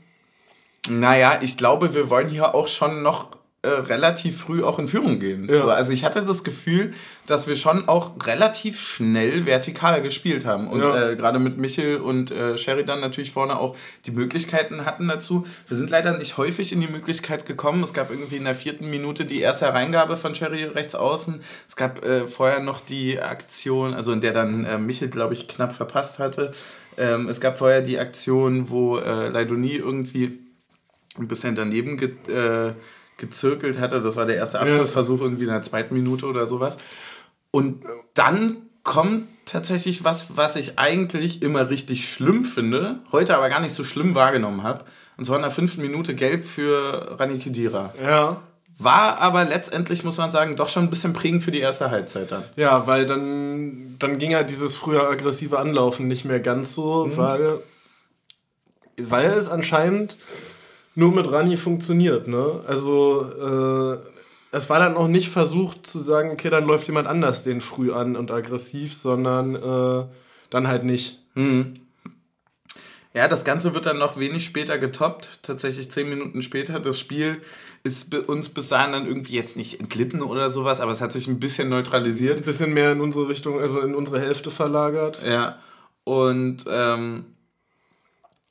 naja, 0.89 1.41
ich 1.43 1.57
glaube, 1.57 1.95
wir 1.95 2.09
wollen 2.09 2.29
hier 2.29 2.55
auch 2.55 2.69
schon 2.69 3.03
noch 3.03 3.34
äh, 3.65 3.69
relativ 3.69 4.39
früh 4.39 4.63
auch 4.63 4.79
in 4.79 4.87
Führung 4.87 5.19
gehen. 5.19 5.49
Ja. 5.49 5.63
So, 5.63 5.71
also 5.71 5.93
ich 5.93 6.05
hatte 6.05 6.23
das 6.23 6.45
Gefühl, 6.45 6.93
dass 7.27 7.47
wir 7.47 7.57
schon 7.57 7.89
auch 7.89 8.13
relativ 8.27 8.79
schnell 8.79 9.47
vertikal 9.47 10.03
gespielt 10.03 10.45
haben. 10.45 10.69
Und 10.69 10.83
ja. 10.83 11.11
äh, 11.11 11.17
gerade 11.17 11.39
mit 11.39 11.57
Michel 11.57 11.97
und 11.97 12.31
äh, 12.31 12.59
Sheridan 12.59 13.01
natürlich 13.01 13.33
vorne 13.33 13.59
auch 13.59 13.75
die 14.05 14.11
Möglichkeiten 14.11 14.85
hatten 14.85 15.09
dazu. 15.09 15.47
Wir 15.67 15.77
sind 15.77 15.89
leider 15.89 16.19
nicht 16.19 16.37
häufig 16.37 16.73
in 16.73 16.81
die 16.83 16.89
Möglichkeit 16.89 17.47
gekommen. 17.47 17.83
Es 17.83 17.95
gab 17.95 18.11
irgendwie 18.11 18.37
in 18.37 18.45
der 18.45 18.55
vierten 18.55 18.91
Minute 18.91 19.25
die 19.25 19.41
erste 19.41 19.65
Hereingabe 19.65 20.17
von 20.17 20.35
Sherry 20.35 20.65
rechts 20.65 20.95
außen. 20.95 21.41
Es 21.67 21.77
gab 21.77 22.05
äh, 22.05 22.27
vorher 22.27 22.61
noch 22.61 22.81
die 22.81 23.19
Aktion, 23.19 23.95
also 23.95 24.13
in 24.13 24.21
der 24.21 24.33
dann 24.33 24.65
äh, 24.67 24.79
Michel, 24.79 25.09
glaube 25.09 25.33
ich, 25.33 25.49
knapp 25.49 25.73
verpasst 25.73 26.19
hatte. 26.19 26.53
Ähm, 26.99 27.29
es 27.29 27.41
gab 27.41 27.59
vorher 27.59 27.81
die 27.81 27.99
Aktion, 27.99 28.69
wo 28.69 28.99
äh, 28.99 29.29
Leidoni 29.29 29.77
irgendwie 29.77 30.39
ein 31.19 31.29
bisschen 31.29 31.55
daneben 31.55 31.97
ge 31.97 32.11
äh, 32.29 32.75
gezirkelt 33.17 33.79
hatte. 33.79 34.01
Das 34.03 34.17
war 34.17 34.27
der 34.27 34.37
erste 34.37 34.61
Abschlussversuch 34.61 35.21
irgendwie 35.21 35.45
in 35.45 35.51
der 35.51 35.63
zweiten 35.63 35.95
Minute 35.95 36.27
oder 36.27 36.47
sowas. 36.47 36.79
Und 37.51 37.85
dann 38.15 38.57
kommt 38.83 39.29
tatsächlich 39.47 40.05
was, 40.05 40.37
was 40.37 40.57
ich 40.57 40.79
eigentlich 40.79 41.43
immer 41.43 41.71
richtig 41.71 42.09
schlimm 42.09 42.45
finde, 42.45 43.01
heute 43.13 43.37
aber 43.37 43.49
gar 43.49 43.61
nicht 43.61 43.75
so 43.75 43.85
schlimm 43.85 44.15
wahrgenommen 44.15 44.63
habe. 44.63 44.85
Und 45.17 45.25
zwar 45.25 45.37
in 45.37 45.43
der 45.43 45.51
fünften 45.51 45.83
Minute 45.83 46.15
gelb 46.15 46.45
für 46.45 47.19
Rani 47.19 47.39
Kedira. 47.39 47.95
Ja. 48.03 48.43
War 48.77 49.19
aber 49.21 49.45
letztendlich, 49.45 50.03
muss 50.03 50.19
man 50.19 50.33
sagen, 50.33 50.57
doch 50.57 50.69
schon 50.69 50.83
ein 50.85 50.91
bisschen 50.91 51.13
prägend 51.13 51.45
für 51.45 51.53
die 51.53 51.61
erste 51.61 51.91
Halbzeit 51.91 52.33
dann. 52.33 52.43
Ja, 52.57 52.89
weil 52.89 53.07
dann, 53.07 53.97
dann 54.01 54.19
ging 54.19 54.33
ja 54.33 54.43
dieses 54.43 54.75
früher 54.75 55.09
aggressive 55.09 55.59
Anlaufen 55.59 56.09
nicht 56.09 56.25
mehr 56.25 56.41
ganz 56.41 56.75
so, 56.75 57.07
mhm. 57.07 57.17
weil, 57.17 57.61
weil 58.97 59.31
es 59.31 59.49
anscheinend 59.49 60.19
nur 60.95 61.13
mit 61.13 61.31
Rani 61.31 61.57
funktioniert. 61.57 62.29
Ne? 62.29 62.61
Also 62.67 63.23
äh, 63.23 63.99
es 64.53 64.71
war 64.71 64.79
dann 64.79 64.97
auch 64.97 65.09
nicht 65.09 65.29
versucht 65.29 65.87
zu 65.87 65.99
sagen, 65.99 66.31
okay, 66.31 66.51
dann 66.51 66.65
läuft 66.65 66.87
jemand 66.87 67.09
anders 67.09 67.43
den 67.43 67.61
früh 67.61 67.93
an 67.93 68.17
und 68.17 68.31
aggressiv, 68.31 68.95
sondern 68.95 69.57
äh, 69.57 70.07
dann 70.51 70.69
halt 70.69 70.85
nicht. 70.85 71.19
Mhm. 71.35 71.75
Ja, 73.15 73.29
das 73.29 73.45
Ganze 73.45 73.75
wird 73.75 73.87
dann 73.87 73.99
noch 73.99 74.17
wenig 74.17 74.45
später 74.45 74.77
getoppt, 74.77 75.41
tatsächlich 75.43 75.89
zehn 75.91 76.09
Minuten 76.09 76.43
später. 76.43 76.81
Das 76.81 76.99
Spiel 76.99 77.41
ist 77.85 78.13
uns 78.13 78.49
bis 78.49 78.69
dahin 78.69 78.93
dann 78.93 79.07
irgendwie 79.07 79.35
jetzt 79.35 79.57
nicht 79.57 79.79
entglitten 79.79 80.21
oder 80.21 80.51
sowas, 80.51 80.81
aber 80.81 80.91
es 80.91 81.01
hat 81.01 81.13
sich 81.13 81.29
ein 81.29 81.39
bisschen 81.39 81.69
neutralisiert. 81.69 82.39
Ein 82.39 82.45
bisschen 82.45 82.75
mehr 82.75 82.91
in 82.91 83.01
unsere 83.01 83.29
Richtung, 83.29 83.61
also 83.61 83.81
in 83.83 83.95
unsere 83.95 84.21
Hälfte 84.21 84.51
verlagert. 84.51 85.23
Ja, 85.25 85.61
und 86.03 86.65
ähm, 86.69 87.27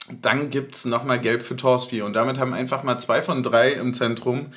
dann 0.10 0.50
gibt 0.50 0.76
es 0.76 0.86
nochmal 0.86 1.20
Gelb 1.20 1.42
für 1.42 1.56
Torsby. 1.56 2.02
Und 2.02 2.14
damit 2.14 2.38
haben 2.38 2.54
einfach 2.54 2.84
mal 2.84 3.00
zwei 3.00 3.22
von 3.22 3.44
drei 3.44 3.72
im 3.72 3.94
Zentrum 3.94 4.48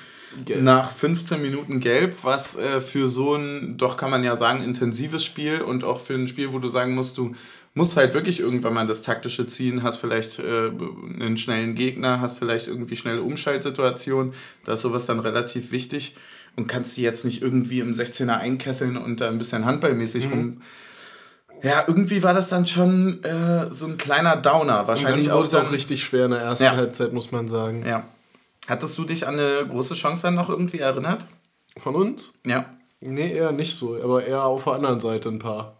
gelb. 0.44 0.62
nach 0.62 0.90
15 0.90 1.40
Minuten 1.40 1.80
Gelb, 1.80 2.16
was 2.22 2.56
äh, 2.56 2.80
für 2.80 3.08
so 3.08 3.34
ein, 3.34 3.76
doch 3.76 3.96
kann 3.96 4.10
man 4.10 4.24
ja 4.24 4.36
sagen, 4.36 4.62
intensives 4.62 5.24
Spiel 5.24 5.60
und 5.60 5.84
auch 5.84 6.00
für 6.00 6.14
ein 6.14 6.28
Spiel, 6.28 6.52
wo 6.52 6.58
du 6.58 6.68
sagen 6.68 6.94
musst, 6.94 7.16
du 7.18 7.34
musst 7.74 7.96
halt 7.96 8.14
wirklich 8.14 8.40
irgendwann 8.40 8.74
mal 8.74 8.86
das 8.86 9.02
taktische 9.02 9.46
ziehen, 9.46 9.82
hast 9.82 9.98
vielleicht 9.98 10.38
äh, 10.38 10.70
einen 11.20 11.36
schnellen 11.36 11.74
Gegner, 11.74 12.20
hast 12.20 12.38
vielleicht 12.38 12.68
irgendwie 12.68 12.96
schnelle 12.96 13.22
Umschaltsituationen, 13.22 14.32
da 14.64 14.72
ist 14.74 14.80
sowas 14.80 15.06
dann 15.06 15.20
relativ 15.20 15.72
wichtig 15.72 16.16
und 16.56 16.68
kannst 16.68 16.96
die 16.96 17.02
jetzt 17.02 17.24
nicht 17.24 17.42
irgendwie 17.42 17.80
im 17.80 17.92
16er 17.92 18.38
einkesseln 18.38 18.96
und 18.96 19.20
da 19.20 19.28
ein 19.28 19.38
bisschen 19.38 19.66
handballmäßig 19.66 20.26
mhm. 20.26 20.32
rum 20.32 20.60
ja, 21.62 21.84
irgendwie 21.86 22.22
war 22.22 22.34
das 22.34 22.48
dann 22.48 22.66
schon 22.66 23.22
äh, 23.24 23.70
so 23.70 23.86
ein 23.86 23.96
kleiner 23.96 24.36
Downer. 24.36 24.86
Wahrscheinlich 24.86 25.30
auch, 25.30 25.48
dann, 25.48 25.66
auch 25.66 25.72
richtig 25.72 26.02
schwer 26.02 26.26
in 26.26 26.32
der 26.32 26.40
ersten 26.40 26.64
ja. 26.64 26.76
Halbzeit, 26.76 27.12
muss 27.12 27.32
man 27.32 27.48
sagen. 27.48 27.84
Ja. 27.86 28.04
Hattest 28.68 28.98
du 28.98 29.04
dich 29.04 29.26
an 29.26 29.38
eine 29.38 29.66
große 29.66 29.94
Chance 29.94 30.22
dann 30.22 30.34
noch 30.34 30.48
irgendwie 30.48 30.80
erinnert? 30.80 31.26
Von 31.76 31.94
uns? 31.94 32.32
Ja. 32.44 32.66
Nee, 33.00 33.32
eher 33.32 33.52
nicht 33.52 33.76
so, 33.76 34.00
aber 34.02 34.24
eher 34.24 34.44
auf 34.44 34.64
der 34.64 34.74
anderen 34.74 35.00
Seite 35.00 35.28
ein 35.28 35.38
paar. 35.38 35.76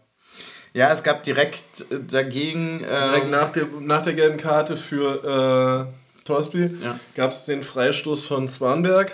Ja, 0.73 0.91
es 0.91 1.03
gab 1.03 1.23
direkt 1.23 1.81
äh, 1.91 1.99
dagegen. 2.09 2.83
Äh, 2.83 3.09
direkt 3.09 3.31
nach 3.31 3.51
der, 3.51 3.65
nach 3.81 4.01
der 4.03 4.13
gelben 4.13 4.37
Karte 4.37 4.77
für 4.77 5.89
äh, 5.89 6.23
Torsby 6.23 6.69
ja. 6.83 6.99
gab 7.15 7.31
es 7.31 7.45
den 7.45 7.63
Freistoß 7.63 8.25
von 8.25 8.47
Swanberg, 8.47 9.11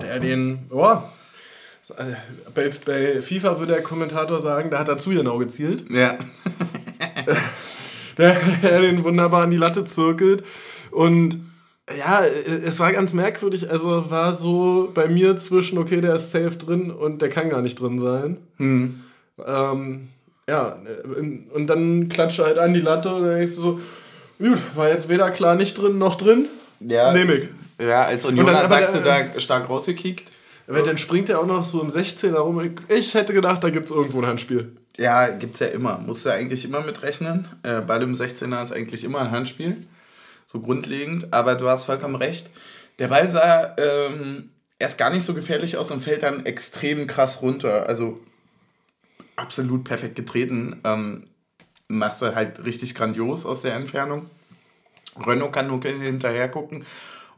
der 0.00 0.18
den, 0.20 0.66
oh, 0.70 0.98
also 1.94 2.12
bei, 2.54 2.70
bei, 2.84 3.22
FIFA 3.22 3.58
würde 3.58 3.74
der 3.74 3.82
Kommentator 3.82 4.40
sagen, 4.40 4.70
da 4.70 4.78
hat 4.78 4.88
er 4.88 4.98
zu 4.98 5.10
genau 5.10 5.38
gezielt. 5.38 5.84
Ja. 5.90 6.18
der, 8.18 8.36
der 8.62 8.80
den 8.80 9.04
wunderbar 9.04 9.44
an 9.44 9.50
die 9.50 9.56
Latte 9.56 9.84
zirkelt. 9.84 10.44
Und 10.90 11.38
ja, 11.96 12.22
es 12.24 12.80
war 12.80 12.92
ganz 12.92 13.12
merkwürdig. 13.12 13.70
Also 13.70 14.10
war 14.10 14.32
so 14.32 14.90
bei 14.94 15.08
mir 15.08 15.36
zwischen, 15.36 15.78
okay, 15.78 16.00
der 16.00 16.14
ist 16.14 16.32
safe 16.32 16.56
drin 16.56 16.90
und 16.90 17.22
der 17.22 17.28
kann 17.28 17.50
gar 17.50 17.62
nicht 17.62 17.80
drin 17.80 17.98
sein. 17.98 18.38
Hm. 18.56 19.02
Ähm, 19.44 20.08
ja, 20.48 20.78
und 21.52 21.66
dann 21.66 22.08
klatscht 22.08 22.38
er 22.38 22.46
halt 22.46 22.58
an 22.58 22.72
die 22.74 22.80
Latte 22.80 23.14
und 23.14 23.24
dann 23.24 23.36
denkst 23.36 23.56
du 23.56 23.60
so, 23.60 23.80
gut, 24.38 24.58
war 24.74 24.88
jetzt 24.88 25.08
weder 25.08 25.30
klar 25.30 25.54
nicht 25.54 25.74
drin 25.74 25.98
noch 25.98 26.14
drin. 26.16 26.46
Ja. 26.80 27.12
Nehm 27.12 27.30
ich. 27.30 27.48
Ja, 27.80 28.04
als 28.04 28.24
Unioner 28.24 28.66
sagst 28.66 28.94
du 28.94 29.00
da 29.00 29.38
stark 29.38 29.68
rausgekickt. 29.68 30.32
Weil 30.66 30.82
dann 30.82 30.98
springt 30.98 31.28
er 31.28 31.40
auch 31.40 31.46
noch 31.46 31.64
so 31.64 31.80
im 31.80 31.90
16er 31.90 32.38
rum. 32.38 32.76
Ich 32.88 33.14
hätte 33.14 33.32
gedacht, 33.32 33.62
da 33.62 33.70
gibt 33.70 33.86
es 33.86 33.94
irgendwo 33.94 34.20
ein 34.20 34.26
Handspiel. 34.26 34.76
Ja, 34.96 35.28
gibt 35.28 35.54
es 35.54 35.60
ja 35.60 35.66
immer. 35.68 35.98
Muss 35.98 36.24
ja 36.24 36.32
eigentlich 36.32 36.64
immer 36.64 36.80
mitrechnen. 36.80 37.46
Äh, 37.62 37.82
bei 37.82 37.98
dem 37.98 38.14
16er 38.14 38.62
ist 38.62 38.72
eigentlich 38.72 39.04
immer 39.04 39.20
ein 39.20 39.30
Handspiel. 39.30 39.76
So 40.44 40.60
grundlegend. 40.60 41.32
Aber 41.32 41.54
du 41.54 41.68
hast 41.68 41.84
vollkommen 41.84 42.16
recht. 42.16 42.50
Der 42.98 43.08
Ball 43.08 43.30
sah 43.30 43.76
ähm, 43.78 44.50
erst 44.78 44.98
gar 44.98 45.10
nicht 45.10 45.24
so 45.24 45.34
gefährlich 45.34 45.76
aus 45.76 45.90
und 45.92 46.00
fällt 46.00 46.24
dann 46.24 46.46
extrem 46.46 47.06
krass 47.06 47.42
runter. 47.42 47.88
Also 47.88 48.20
absolut 49.36 49.84
perfekt 49.84 50.16
getreten. 50.16 50.80
Ähm, 50.82 51.28
machst 51.86 52.22
du 52.22 52.34
halt 52.34 52.64
richtig 52.64 52.96
grandios 52.96 53.46
aus 53.46 53.62
der 53.62 53.74
Entfernung. 53.74 54.28
Renault 55.24 55.52
kann 55.52 55.68
nur 55.68 55.80
hinterher 55.80 56.48
gucken 56.48 56.84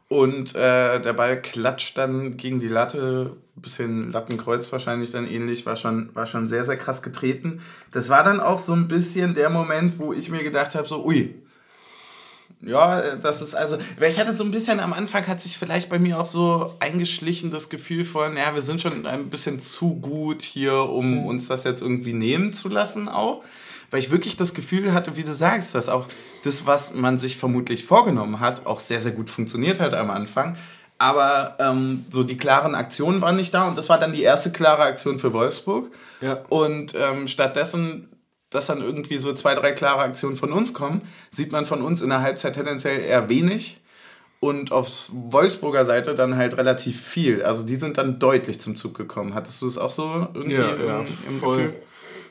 und 0.09 0.55
äh, 0.55 0.99
der 0.99 1.13
Ball 1.13 1.41
klatscht 1.41 1.97
dann 1.97 2.35
gegen 2.35 2.59
die 2.59 2.67
Latte, 2.67 3.37
bisschen 3.55 4.11
Lattenkreuz 4.11 4.71
wahrscheinlich 4.71 5.11
dann 5.11 5.27
ähnlich, 5.27 5.65
war 5.65 5.75
schon, 5.75 6.13
war 6.15 6.25
schon 6.25 6.47
sehr, 6.47 6.63
sehr 6.63 6.77
krass 6.77 7.01
getreten. 7.01 7.61
Das 7.91 8.09
war 8.09 8.23
dann 8.23 8.39
auch 8.39 8.57
so 8.57 8.73
ein 8.73 8.87
bisschen 8.87 9.33
der 9.35 9.49
Moment, 9.49 9.99
wo 9.99 10.11
ich 10.11 10.29
mir 10.29 10.43
gedacht 10.43 10.75
habe, 10.75 10.87
so, 10.87 11.05
ui, 11.05 11.35
ja, 12.61 13.15
das 13.15 13.41
ist 13.41 13.53
also, 13.55 13.77
weil 13.97 14.09
ich 14.09 14.19
hatte 14.19 14.35
so 14.35 14.43
ein 14.43 14.51
bisschen 14.51 14.79
am 14.81 14.91
Anfang 14.91 15.25
hat 15.27 15.39
sich 15.39 15.57
vielleicht 15.57 15.89
bei 15.89 15.99
mir 15.99 16.19
auch 16.19 16.25
so 16.25 16.75
eingeschlichen 16.79 17.51
das 17.51 17.69
Gefühl 17.69 18.03
von, 18.03 18.35
ja, 18.35 18.53
wir 18.53 18.61
sind 18.61 18.81
schon 18.81 19.05
ein 19.05 19.29
bisschen 19.29 19.59
zu 19.59 19.95
gut 19.95 20.41
hier, 20.41 20.73
um 20.73 21.19
mhm. 21.19 21.25
uns 21.25 21.47
das 21.47 21.63
jetzt 21.63 21.81
irgendwie 21.81 22.13
nehmen 22.13 22.51
zu 22.51 22.67
lassen 22.67 23.07
auch 23.07 23.43
weil 23.91 23.99
ich 23.99 24.11
wirklich 24.11 24.37
das 24.37 24.53
Gefühl 24.53 24.93
hatte, 24.93 25.17
wie 25.17 25.23
du 25.23 25.33
sagst, 25.33 25.73
dass 25.75 25.89
auch 25.89 26.07
das, 26.43 26.65
was 26.65 26.93
man 26.93 27.17
sich 27.19 27.37
vermutlich 27.37 27.85
vorgenommen 27.85 28.39
hat, 28.39 28.65
auch 28.65 28.79
sehr, 28.79 28.99
sehr 28.99 29.11
gut 29.11 29.29
funktioniert 29.29 29.79
hat 29.79 29.93
am 29.93 30.09
Anfang. 30.09 30.57
Aber 30.97 31.55
ähm, 31.59 32.05
so 32.11 32.23
die 32.23 32.37
klaren 32.37 32.75
Aktionen 32.75 33.21
waren 33.21 33.37
nicht 33.37 33.53
da 33.53 33.67
und 33.67 33.77
das 33.77 33.87
war 33.87 33.97
dann 33.97 34.11
die 34.11 34.21
erste 34.21 34.51
klare 34.51 34.83
Aktion 34.83 35.17
für 35.17 35.33
Wolfsburg. 35.33 35.91
Ja. 36.19 36.39
Und 36.49 36.93
ähm, 36.93 37.27
stattdessen, 37.27 38.09
dass 38.49 38.65
dann 38.65 38.81
irgendwie 38.81 39.17
so 39.17 39.33
zwei, 39.33 39.55
drei 39.55 39.71
klare 39.71 40.01
Aktionen 40.01 40.35
von 40.35 40.51
uns 40.51 40.73
kommen, 40.73 41.01
sieht 41.31 41.51
man 41.51 41.65
von 41.65 41.81
uns 41.81 42.01
in 42.01 42.09
der 42.09 42.21
Halbzeit 42.21 42.55
tendenziell 42.55 42.99
eher 43.01 43.29
wenig 43.29 43.79
und 44.41 44.71
auf 44.71 45.09
Wolfsburger 45.11 45.85
Seite 45.85 46.15
dann 46.15 46.35
halt 46.35 46.57
relativ 46.57 47.01
viel. 47.01 47.43
Also 47.43 47.65
die 47.65 47.75
sind 47.75 47.97
dann 47.97 48.19
deutlich 48.19 48.59
zum 48.59 48.75
Zug 48.75 48.95
gekommen. 48.95 49.33
Hattest 49.33 49.61
du 49.61 49.65
das 49.65 49.77
auch 49.77 49.89
so 49.89 50.27
irgendwie 50.33 50.57
ja, 50.57 50.69
im, 50.69 50.85
ja, 50.85 51.03
im 51.27 51.41
Gefühl? 51.41 51.73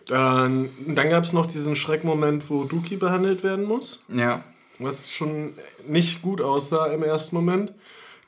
Dann, 0.08 0.70
dann 0.86 1.10
gab 1.10 1.24
es 1.24 1.32
noch 1.32 1.46
diesen 1.46 1.76
Schreckmoment, 1.76 2.48
wo 2.50 2.64
Duki 2.64 2.96
behandelt 2.96 3.44
werden 3.44 3.64
muss. 3.64 4.00
Ja. 4.08 4.42
Was 4.78 5.10
schon 5.10 5.54
nicht 5.86 6.22
gut 6.22 6.40
aussah 6.40 6.86
im 6.86 7.02
ersten 7.02 7.36
Moment. 7.36 7.72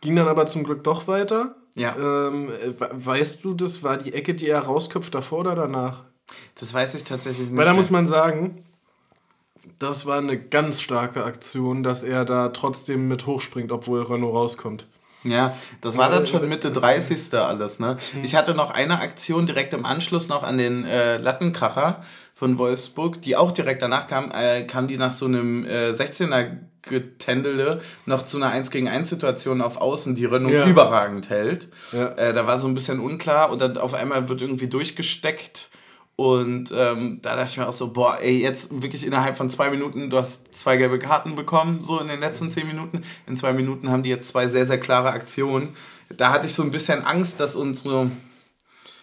Ging 0.00 0.14
dann 0.14 0.28
aber 0.28 0.46
zum 0.46 0.64
Glück 0.64 0.84
doch 0.84 1.08
weiter. 1.08 1.56
Ja. 1.74 1.96
Ähm, 1.96 2.50
weißt 2.78 3.44
du, 3.44 3.54
das 3.54 3.82
war 3.82 3.96
die 3.96 4.12
Ecke, 4.12 4.34
die 4.34 4.48
er 4.48 4.60
rausköpft, 4.60 5.14
davor 5.14 5.40
oder 5.40 5.54
danach? 5.54 6.04
Das 6.56 6.74
weiß 6.74 6.94
ich 6.94 7.04
tatsächlich 7.04 7.48
nicht. 7.48 7.56
Weil 7.56 7.64
da 7.64 7.72
muss 7.72 7.90
man 7.90 8.06
sagen, 8.06 8.62
das 9.78 10.04
war 10.04 10.18
eine 10.18 10.38
ganz 10.38 10.80
starke 10.80 11.24
Aktion, 11.24 11.82
dass 11.82 12.02
er 12.02 12.24
da 12.24 12.48
trotzdem 12.48 13.08
mit 13.08 13.26
hochspringt, 13.26 13.72
obwohl 13.72 14.02
Renault 14.02 14.34
rauskommt. 14.34 14.86
Ja, 15.24 15.54
das 15.80 15.98
war 15.98 16.08
dann 16.08 16.26
schon 16.26 16.48
Mitte 16.48 16.72
30. 16.72 17.34
alles, 17.34 17.78
ne? 17.78 17.96
Mhm. 18.14 18.24
Ich 18.24 18.34
hatte 18.34 18.54
noch 18.54 18.70
eine 18.70 19.00
Aktion 19.00 19.46
direkt 19.46 19.74
im 19.74 19.84
Anschluss 19.84 20.28
noch 20.28 20.42
an 20.42 20.56
den 20.56 20.84
äh, 20.84 21.18
Lattenkracher 21.18 22.02
von 22.34 22.56
Wolfsburg, 22.56 23.20
die 23.20 23.36
auch 23.36 23.52
direkt 23.52 23.82
danach 23.82 24.06
kam, 24.06 24.32
äh, 24.32 24.62
kam 24.62 24.88
die 24.88 24.96
nach 24.96 25.12
so 25.12 25.26
einem 25.26 25.66
äh, 25.66 25.90
16er 25.90 26.56
Getendele 26.82 27.82
noch 28.06 28.24
zu 28.24 28.38
einer 28.38 28.48
1 28.48 28.70
gegen 28.70 28.88
1 28.88 29.10
Situation 29.10 29.60
auf 29.60 29.78
Außen, 29.78 30.14
die 30.14 30.24
Renault 30.24 30.54
ja. 30.54 30.66
überragend 30.66 31.28
hält. 31.28 31.68
Ja. 31.92 32.08
Äh, 32.12 32.32
da 32.32 32.46
war 32.46 32.58
so 32.58 32.66
ein 32.66 32.74
bisschen 32.74 33.00
unklar 33.00 33.50
und 33.50 33.60
dann 33.60 33.76
auf 33.76 33.92
einmal 33.92 34.30
wird 34.30 34.40
irgendwie 34.40 34.68
durchgesteckt 34.68 35.70
und 36.20 36.72
ähm, 36.76 37.20
da 37.22 37.36
dachte 37.36 37.50
ich 37.50 37.56
mir 37.56 37.68
auch 37.68 37.72
so, 37.72 37.92
boah, 37.92 38.18
ey, 38.20 38.40
jetzt 38.40 38.82
wirklich 38.82 39.06
innerhalb 39.06 39.36
von 39.36 39.48
zwei 39.48 39.70
Minuten, 39.70 40.10
du 40.10 40.18
hast 40.18 40.54
zwei 40.54 40.76
gelbe 40.76 40.98
Karten 40.98 41.34
bekommen, 41.34 41.82
so 41.82 41.98
in 41.98 42.08
den 42.08 42.20
letzten 42.20 42.50
zehn 42.50 42.66
Minuten. 42.66 43.02
In 43.26 43.36
zwei 43.36 43.52
Minuten 43.52 43.88
haben 43.90 44.02
die 44.02 44.10
jetzt 44.10 44.28
zwei 44.28 44.48
sehr, 44.48 44.66
sehr 44.66 44.78
klare 44.78 45.10
Aktionen 45.10 45.74
da 46.16 46.32
hatte 46.32 46.46
ich 46.46 46.54
so 46.54 46.62
ein 46.62 46.70
bisschen 46.70 47.04
Angst, 47.04 47.40
dass 47.40 47.56
unsere 47.56 48.10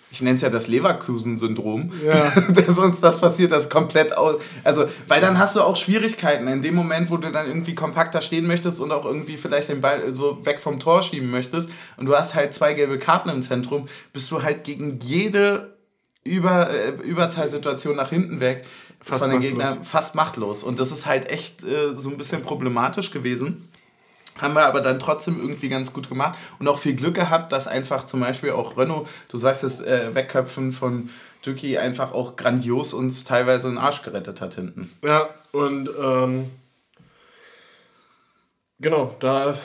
ich 0.09 0.21
nenne 0.21 0.37
es 0.37 0.41
ja 0.41 0.49
das 0.49 0.69
Leverkusen-Syndrom, 0.69 1.91
ja. 2.05 2.29
dass 2.49 2.79
uns 2.79 3.01
das 3.01 3.19
passiert, 3.19 3.51
das 3.51 3.69
komplett 3.69 4.15
aus. 4.15 4.41
Also, 4.63 4.85
weil 5.09 5.19
dann 5.19 5.37
hast 5.37 5.57
du 5.57 5.61
auch 5.61 5.75
Schwierigkeiten 5.75 6.47
in 6.47 6.61
dem 6.61 6.75
Moment, 6.75 7.11
wo 7.11 7.17
du 7.17 7.29
dann 7.29 7.45
irgendwie 7.45 7.75
kompakter 7.75 8.21
stehen 8.21 8.47
möchtest 8.47 8.79
und 8.79 8.93
auch 8.93 9.03
irgendwie 9.03 9.35
vielleicht 9.35 9.67
den 9.67 9.81
Ball 9.81 10.15
so 10.15 10.45
weg 10.45 10.61
vom 10.61 10.79
Tor 10.79 11.01
schieben 11.01 11.29
möchtest 11.29 11.69
und 11.97 12.05
du 12.05 12.15
hast 12.15 12.35
halt 12.35 12.53
zwei 12.53 12.73
gelbe 12.73 12.99
Karten 12.99 13.27
im 13.27 13.43
Zentrum, 13.43 13.89
bist 14.13 14.31
du 14.31 14.43
halt 14.43 14.63
gegen 14.63 14.97
jede 15.01 15.76
Über, 16.27 16.69
äh, 16.69 16.89
Überzahlsituation 16.89 17.95
nach 17.95 18.09
hinten 18.09 18.39
weg 18.39 18.65
fast 19.01 19.23
von 19.23 19.31
den 19.31 19.41
Gegnern 19.41 19.83
fast 19.83 20.15
machtlos. 20.15 20.63
Und 20.63 20.79
das 20.79 20.91
ist 20.91 21.05
halt 21.05 21.29
echt 21.29 21.63
äh, 21.63 21.93
so 21.93 22.09
ein 22.09 22.17
bisschen 22.17 22.41
problematisch 22.41 23.11
gewesen. 23.11 23.67
Haben 24.39 24.53
wir 24.53 24.65
aber 24.65 24.81
dann 24.81 24.99
trotzdem 24.99 25.39
irgendwie 25.39 25.69
ganz 25.69 25.93
gut 25.93 26.09
gemacht 26.09 26.37
und 26.59 26.67
auch 26.67 26.77
viel 26.77 26.95
Glück 26.95 27.15
gehabt, 27.15 27.51
dass 27.51 27.67
einfach 27.67 28.05
zum 28.05 28.19
Beispiel 28.19 28.51
auch 28.51 28.77
Renault, 28.77 29.07
du 29.29 29.37
sagst 29.37 29.63
es, 29.63 29.81
äh, 29.81 30.13
Wegköpfen 30.13 30.71
von 30.71 31.09
Düki 31.45 31.77
einfach 31.77 32.11
auch 32.11 32.35
grandios 32.35 32.93
uns 32.93 33.23
teilweise 33.23 33.69
den 33.69 33.77
Arsch 33.77 34.03
gerettet 34.03 34.41
hat 34.41 34.55
hinten. 34.55 34.91
Ja, 35.03 35.29
und 35.51 35.89
ähm, 35.99 36.51
genau, 38.79 39.15
da 39.19 39.55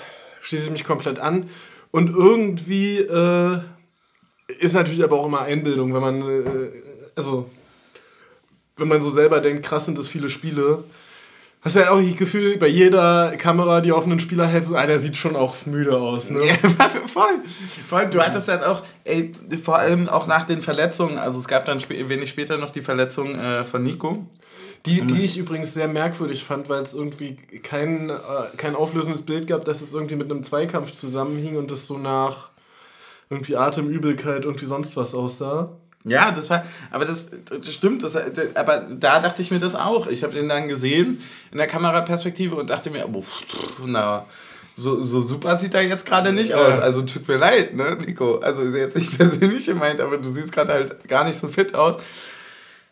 schließe 0.40 0.66
ich 0.66 0.70
mich 0.70 0.84
komplett 0.84 1.18
an. 1.18 1.50
Und 1.90 2.08
irgendwie 2.08 2.98
äh, 2.98 3.60
ist 4.58 4.74
natürlich 4.74 5.02
aber 5.02 5.18
auch 5.18 5.26
immer 5.26 5.42
Einbildung, 5.42 5.94
wenn 5.94 6.00
man, 6.00 6.22
äh, 6.22 6.70
also, 7.14 7.48
wenn 8.76 8.88
man 8.88 9.02
so 9.02 9.10
selber 9.10 9.40
denkt, 9.40 9.64
krass 9.64 9.86
sind 9.86 9.98
das 9.98 10.08
viele 10.08 10.28
Spiele 10.28 10.84
Hast 11.62 11.76
du 11.76 11.80
ja 11.80 11.92
auch 11.92 12.00
das 12.00 12.16
Gefühl, 12.16 12.56
bei 12.56 12.66
jeder 12.66 13.36
Kamera, 13.38 13.80
die 13.80 13.92
auf 13.92 14.04
einen 14.04 14.18
Spieler 14.18 14.48
hält, 14.48 14.64
so, 14.64 14.74
ah, 14.74 14.84
der 14.84 14.98
sieht 14.98 15.16
schon 15.16 15.36
auch 15.36 15.54
müde 15.64 15.96
aus. 15.96 16.28
Ne? 16.28 16.40
Ja, 16.44 16.54
voll. 17.06 17.38
voll. 17.88 18.06
Du 18.06 18.20
hattest 18.20 18.48
halt 18.48 18.64
auch, 18.64 18.82
ey, 19.04 19.30
vor 19.62 19.78
allem 19.78 20.08
auch 20.08 20.26
nach 20.26 20.44
den 20.44 20.60
Verletzungen, 20.60 21.18
also 21.18 21.38
es 21.38 21.46
gab 21.46 21.64
dann 21.64 21.78
sp 21.78 21.94
wenig 22.08 22.30
später 22.30 22.58
noch 22.58 22.70
die 22.70 22.82
Verletzung 22.82 23.36
äh, 23.36 23.62
von 23.62 23.84
Nico. 23.84 24.26
Die, 24.86 25.06
die 25.06 25.22
ich 25.22 25.38
übrigens 25.38 25.72
sehr 25.72 25.86
merkwürdig 25.86 26.42
fand, 26.42 26.68
weil 26.68 26.82
es 26.82 26.94
irgendwie 26.94 27.36
kein, 27.62 28.10
äh, 28.10 28.16
kein 28.56 28.74
auflösendes 28.74 29.22
Bild 29.22 29.46
gab, 29.46 29.64
dass 29.64 29.80
es 29.80 29.94
irgendwie 29.94 30.16
mit 30.16 30.28
einem 30.28 30.42
Zweikampf 30.42 30.92
zusammenhing 30.92 31.56
und 31.56 31.70
es 31.70 31.86
so 31.86 31.96
nach 31.96 32.50
irgendwie 33.32 33.56
Atemübelkeit, 33.56 34.44
irgendwie 34.44 34.66
sonst 34.66 34.96
was 34.96 35.14
aussah. 35.14 35.70
Ja, 36.04 36.32
das 36.32 36.50
war, 36.50 36.64
aber 36.90 37.04
das, 37.04 37.28
das 37.44 37.72
stimmt, 37.72 38.02
das, 38.02 38.16
aber 38.56 38.78
da 38.78 39.20
dachte 39.20 39.40
ich 39.40 39.50
mir 39.50 39.60
das 39.60 39.74
auch. 39.74 40.08
Ich 40.08 40.24
habe 40.24 40.34
den 40.34 40.48
dann 40.48 40.66
gesehen 40.66 41.22
in 41.52 41.58
der 41.58 41.68
Kameraperspektive 41.68 42.56
und 42.56 42.70
dachte 42.70 42.90
mir, 42.90 43.06
oh, 43.12 43.24
na, 43.86 44.26
so, 44.74 45.00
so 45.00 45.22
super 45.22 45.56
sieht 45.56 45.74
er 45.74 45.82
jetzt 45.82 46.04
gerade 46.04 46.32
nicht 46.32 46.54
aus. 46.54 46.78
Also 46.78 47.02
tut 47.02 47.28
mir 47.28 47.36
leid, 47.36 47.76
ne, 47.76 47.96
Nico. 48.04 48.38
Also 48.38 48.62
ist 48.62 48.74
jetzt 48.74 48.96
nicht 48.96 49.16
persönlich 49.18 49.66
gemeint, 49.66 50.00
aber 50.00 50.18
du 50.18 50.32
siehst 50.32 50.52
gerade 50.52 50.72
halt 50.72 51.08
gar 51.08 51.24
nicht 51.24 51.38
so 51.38 51.48
fit 51.48 51.74
aus 51.74 51.98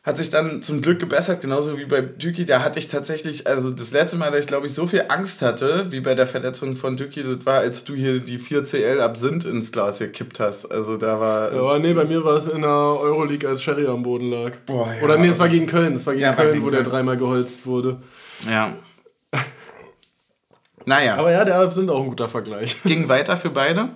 hat 0.02 0.16
sich 0.16 0.30
dann 0.30 0.62
zum 0.62 0.80
Glück 0.80 0.98
gebessert, 0.98 1.42
genauso 1.42 1.76
wie 1.78 1.84
bei 1.84 2.00
Düki. 2.00 2.46
Da 2.46 2.62
hatte 2.62 2.78
ich 2.78 2.88
tatsächlich, 2.88 3.46
also 3.46 3.70
das 3.70 3.90
letzte 3.90 4.16
Mal, 4.16 4.30
da 4.30 4.38
ich 4.38 4.46
glaube 4.46 4.66
ich 4.66 4.72
so 4.72 4.86
viel 4.86 5.04
Angst 5.08 5.42
hatte, 5.42 5.88
wie 5.90 6.00
bei 6.00 6.14
der 6.14 6.26
Verletzung 6.26 6.74
von 6.74 6.96
Düki, 6.96 7.22
das 7.22 7.44
war, 7.44 7.58
als 7.58 7.84
du 7.84 7.94
hier 7.94 8.20
die 8.20 8.38
4CL 8.38 8.98
Absinth 9.00 9.44
ins 9.44 9.72
Glas 9.72 9.98
gekippt 9.98 10.40
hast. 10.40 10.64
Also 10.72 10.96
da 10.96 11.20
war. 11.20 11.52
Ja, 11.52 11.78
nee, 11.78 11.92
bei 11.92 12.06
mir 12.06 12.24
war 12.24 12.36
es 12.36 12.48
in 12.48 12.62
der 12.62 12.70
Euroleague, 12.70 13.46
als 13.46 13.62
Sherry 13.62 13.86
am 13.86 14.02
Boden 14.02 14.30
lag. 14.30 14.52
Boah, 14.64 14.90
ja. 14.90 15.02
Oder 15.02 15.18
nee, 15.18 15.28
es 15.28 15.38
war 15.38 15.50
gegen 15.50 15.66
Köln. 15.66 15.92
Es 15.92 16.06
war 16.06 16.14
gegen 16.14 16.24
ja, 16.24 16.32
Köln, 16.32 16.54
gegen 16.54 16.64
wo 16.64 16.70
Köln. 16.70 16.82
der 16.82 16.90
dreimal 16.90 17.18
geholzt 17.18 17.66
wurde. 17.66 18.00
Ja. 18.50 18.72
naja. 20.86 21.16
Aber 21.16 21.30
ja, 21.30 21.44
der 21.44 21.56
Absinth 21.56 21.90
auch 21.90 22.02
ein 22.02 22.08
guter 22.08 22.30
Vergleich. 22.30 22.82
Ging 22.84 23.10
weiter 23.10 23.36
für 23.36 23.50
beide? 23.50 23.90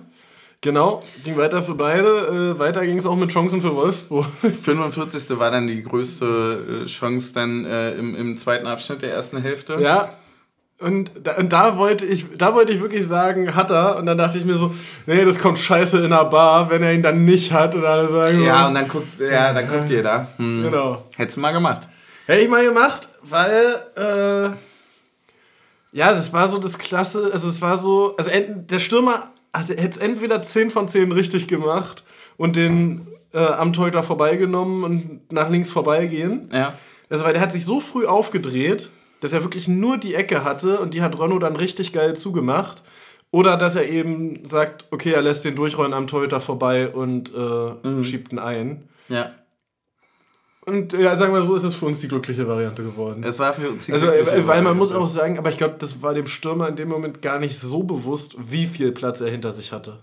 Genau, 0.65 1.03
ging 1.23 1.37
weiter 1.37 1.61
für 1.61 1.75
beide. 1.75 2.55
Äh, 2.55 2.59
weiter 2.59 2.83
ging 2.87 2.97
es 2.97 3.05
auch 3.05 3.15
mit 3.15 3.29
Chancen 3.29 3.61
für 3.61 3.75
Wolfsburg. 3.75 4.25
45. 4.41 5.37
war 5.37 5.51
dann 5.51 5.67
die 5.67 5.83
größte 5.83 6.85
äh, 6.85 6.85
Chance 6.87 7.35
dann 7.35 7.65
äh, 7.65 7.91
im, 7.91 8.15
im 8.15 8.35
zweiten 8.35 8.65
Abschnitt 8.65 9.03
der 9.03 9.11
ersten 9.11 9.39
Hälfte. 9.39 9.77
Ja, 9.79 10.09
und 10.79 11.11
da, 11.23 11.35
und 11.35 11.53
da, 11.53 11.77
wollte 11.77 12.07
ich, 12.07 12.25
da 12.35 12.55
wollte 12.55 12.73
ich 12.73 12.81
wirklich 12.81 13.05
sagen, 13.05 13.53
hat 13.53 13.69
er. 13.69 13.97
Und 13.97 14.07
dann 14.07 14.17
dachte 14.17 14.39
ich 14.39 14.45
mir 14.45 14.55
so, 14.55 14.73
nee, 15.05 15.23
das 15.23 15.37
kommt 15.37 15.59
scheiße 15.59 16.03
in 16.03 16.09
der 16.09 16.25
Bar, 16.25 16.67
wenn 16.71 16.81
er 16.81 16.93
ihn 16.93 17.03
dann 17.03 17.25
nicht 17.25 17.51
hat. 17.51 17.75
Und 17.75 17.85
alle 17.85 18.07
sagen 18.07 18.43
ja, 18.43 18.63
so, 18.63 18.67
und 18.69 18.73
dann 18.73 18.87
guckt, 18.87 19.19
ja, 19.19 19.53
dann 19.53 19.67
guckt 19.67 19.91
ihr 19.91 20.01
da. 20.01 20.29
Hm. 20.37 20.63
Genau. 20.63 21.03
Hättest 21.15 21.37
du 21.37 21.41
mal 21.41 21.51
gemacht. 21.51 21.87
Hätte 22.25 22.41
ich 22.41 22.49
mal 22.49 22.65
gemacht, 22.65 23.07
weil, 23.21 23.75
äh, 23.95 24.49
ja, 25.95 26.09
das 26.09 26.33
war 26.33 26.47
so 26.47 26.57
das 26.57 26.75
Klasse, 26.79 27.29
also 27.31 27.47
es 27.49 27.61
war 27.61 27.77
so, 27.77 28.15
also 28.17 28.31
der 28.33 28.79
Stürmer 28.79 29.31
hätte 29.59 29.77
es 29.77 29.97
entweder 29.97 30.41
10 30.41 30.71
von 30.71 30.87
10 30.87 31.11
richtig 31.11 31.47
gemacht 31.47 32.03
und 32.37 32.55
den 32.55 33.07
äh, 33.33 33.39
am 33.39 33.73
Torhüter 33.73 34.03
vorbeigenommen 34.03 34.83
und 34.83 35.31
nach 35.31 35.49
links 35.49 35.69
vorbeigehen. 35.69 36.49
Ja. 36.53 36.73
Also, 37.09 37.25
weil 37.25 37.33
der 37.33 37.41
hat 37.41 37.51
sich 37.51 37.65
so 37.65 37.79
früh 37.79 38.05
aufgedreht, 38.05 38.89
dass 39.19 39.33
er 39.33 39.43
wirklich 39.43 39.67
nur 39.67 39.97
die 39.97 40.15
Ecke 40.15 40.43
hatte 40.43 40.79
und 40.79 40.93
die 40.93 41.01
hat 41.01 41.17
Ronno 41.17 41.39
dann 41.39 41.55
richtig 41.55 41.93
geil 41.93 42.15
zugemacht. 42.15 42.81
Oder 43.31 43.57
dass 43.57 43.75
er 43.75 43.89
eben 43.89 44.45
sagt, 44.45 44.85
okay, 44.91 45.11
er 45.11 45.21
lässt 45.21 45.43
den 45.43 45.55
durchrollen 45.55 45.93
am 45.93 46.07
Torhüter 46.07 46.39
vorbei 46.39 46.87
und 46.87 47.33
äh, 47.35 47.87
mhm. 47.87 48.03
schiebt 48.03 48.31
ihn 48.31 48.39
ein. 48.39 48.87
Ja. 49.09 49.31
Und 50.65 50.93
ja, 50.93 51.15
sagen 51.15 51.31
wir 51.33 51.43
so, 51.43 51.55
ist 51.55 51.63
es 51.63 51.75
für 51.75 51.85
uns 51.85 51.99
die 51.99 52.07
glückliche 52.07 52.47
Variante 52.47 52.83
geworden. 52.83 53.23
Es 53.23 53.37
war 53.37 53.53
für 53.53 53.69
uns 53.69 53.85
die 53.85 53.93
also, 53.93 54.07
glückliche 54.07 54.31
Also, 54.31 54.47
weil 54.47 54.61
man 54.63 54.75
muss 54.75 54.91
auch 54.91 55.05
sagen, 55.05 55.37
aber 55.37 55.51
ich 55.51 55.57
glaube, 55.57 55.75
das 55.77 56.01
war 56.01 56.15
dem 56.15 56.27
Stürmer 56.27 56.69
in 56.69 56.75
dem 56.75 56.89
Moment 56.89 57.21
gar 57.21 57.39
nicht 57.39 57.59
so 57.59 57.83
bewusst, 57.83 58.35
wie 58.39 58.65
viel 58.65 58.91
Platz 58.91 59.21
er 59.21 59.29
hinter 59.29 59.51
sich 59.51 59.71
hatte. 59.71 59.99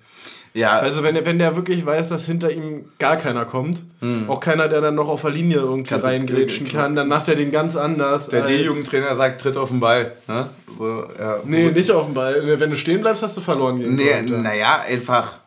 Ja. 0.55 0.79
Also 0.79 1.03
wenn, 1.03 1.25
wenn 1.25 1.39
der 1.39 1.57
wirklich 1.57 1.85
weiß, 1.85 2.11
dass 2.11 2.27
hinter 2.27 2.53
ihm 2.53 2.85
gar 2.99 3.17
keiner 3.17 3.45
kommt, 3.45 3.83
hm. 4.01 4.29
auch 4.29 4.39
keiner, 4.39 4.69
der 4.69 4.83
dann 4.83 4.95
noch 4.95 5.09
auf 5.09 5.23
der 5.23 5.31
Linie 5.31 5.59
irgendwie 5.59 5.95
reingrätschen 5.95 6.69
kann, 6.69 6.95
dann 6.95 7.09
macht 7.09 7.29
er 7.29 7.37
den 7.37 7.51
ganz 7.51 7.75
anders. 7.75 8.29
Der 8.29 8.43
D-Jugendtrainer 8.43 9.17
sagt, 9.17 9.41
tritt 9.41 9.57
auf 9.57 9.71
den 9.71 9.81
Ball. 9.81 10.13
Ne? 10.29 10.51
So, 10.79 11.07
ja, 11.19 11.41
nee, 11.45 11.65
gut. 11.65 11.77
nicht 11.77 11.91
auf 11.91 12.05
den 12.05 12.15
Ball. 12.15 12.61
Wenn 12.61 12.71
du 12.71 12.77
stehen 12.77 13.01
bleibst, 13.01 13.23
hast 13.23 13.37
du 13.37 13.41
verloren 13.41 13.79
gegen 13.79 13.95
Nee, 13.95 14.23
naja, 14.23 14.83
einfach. 14.87 15.39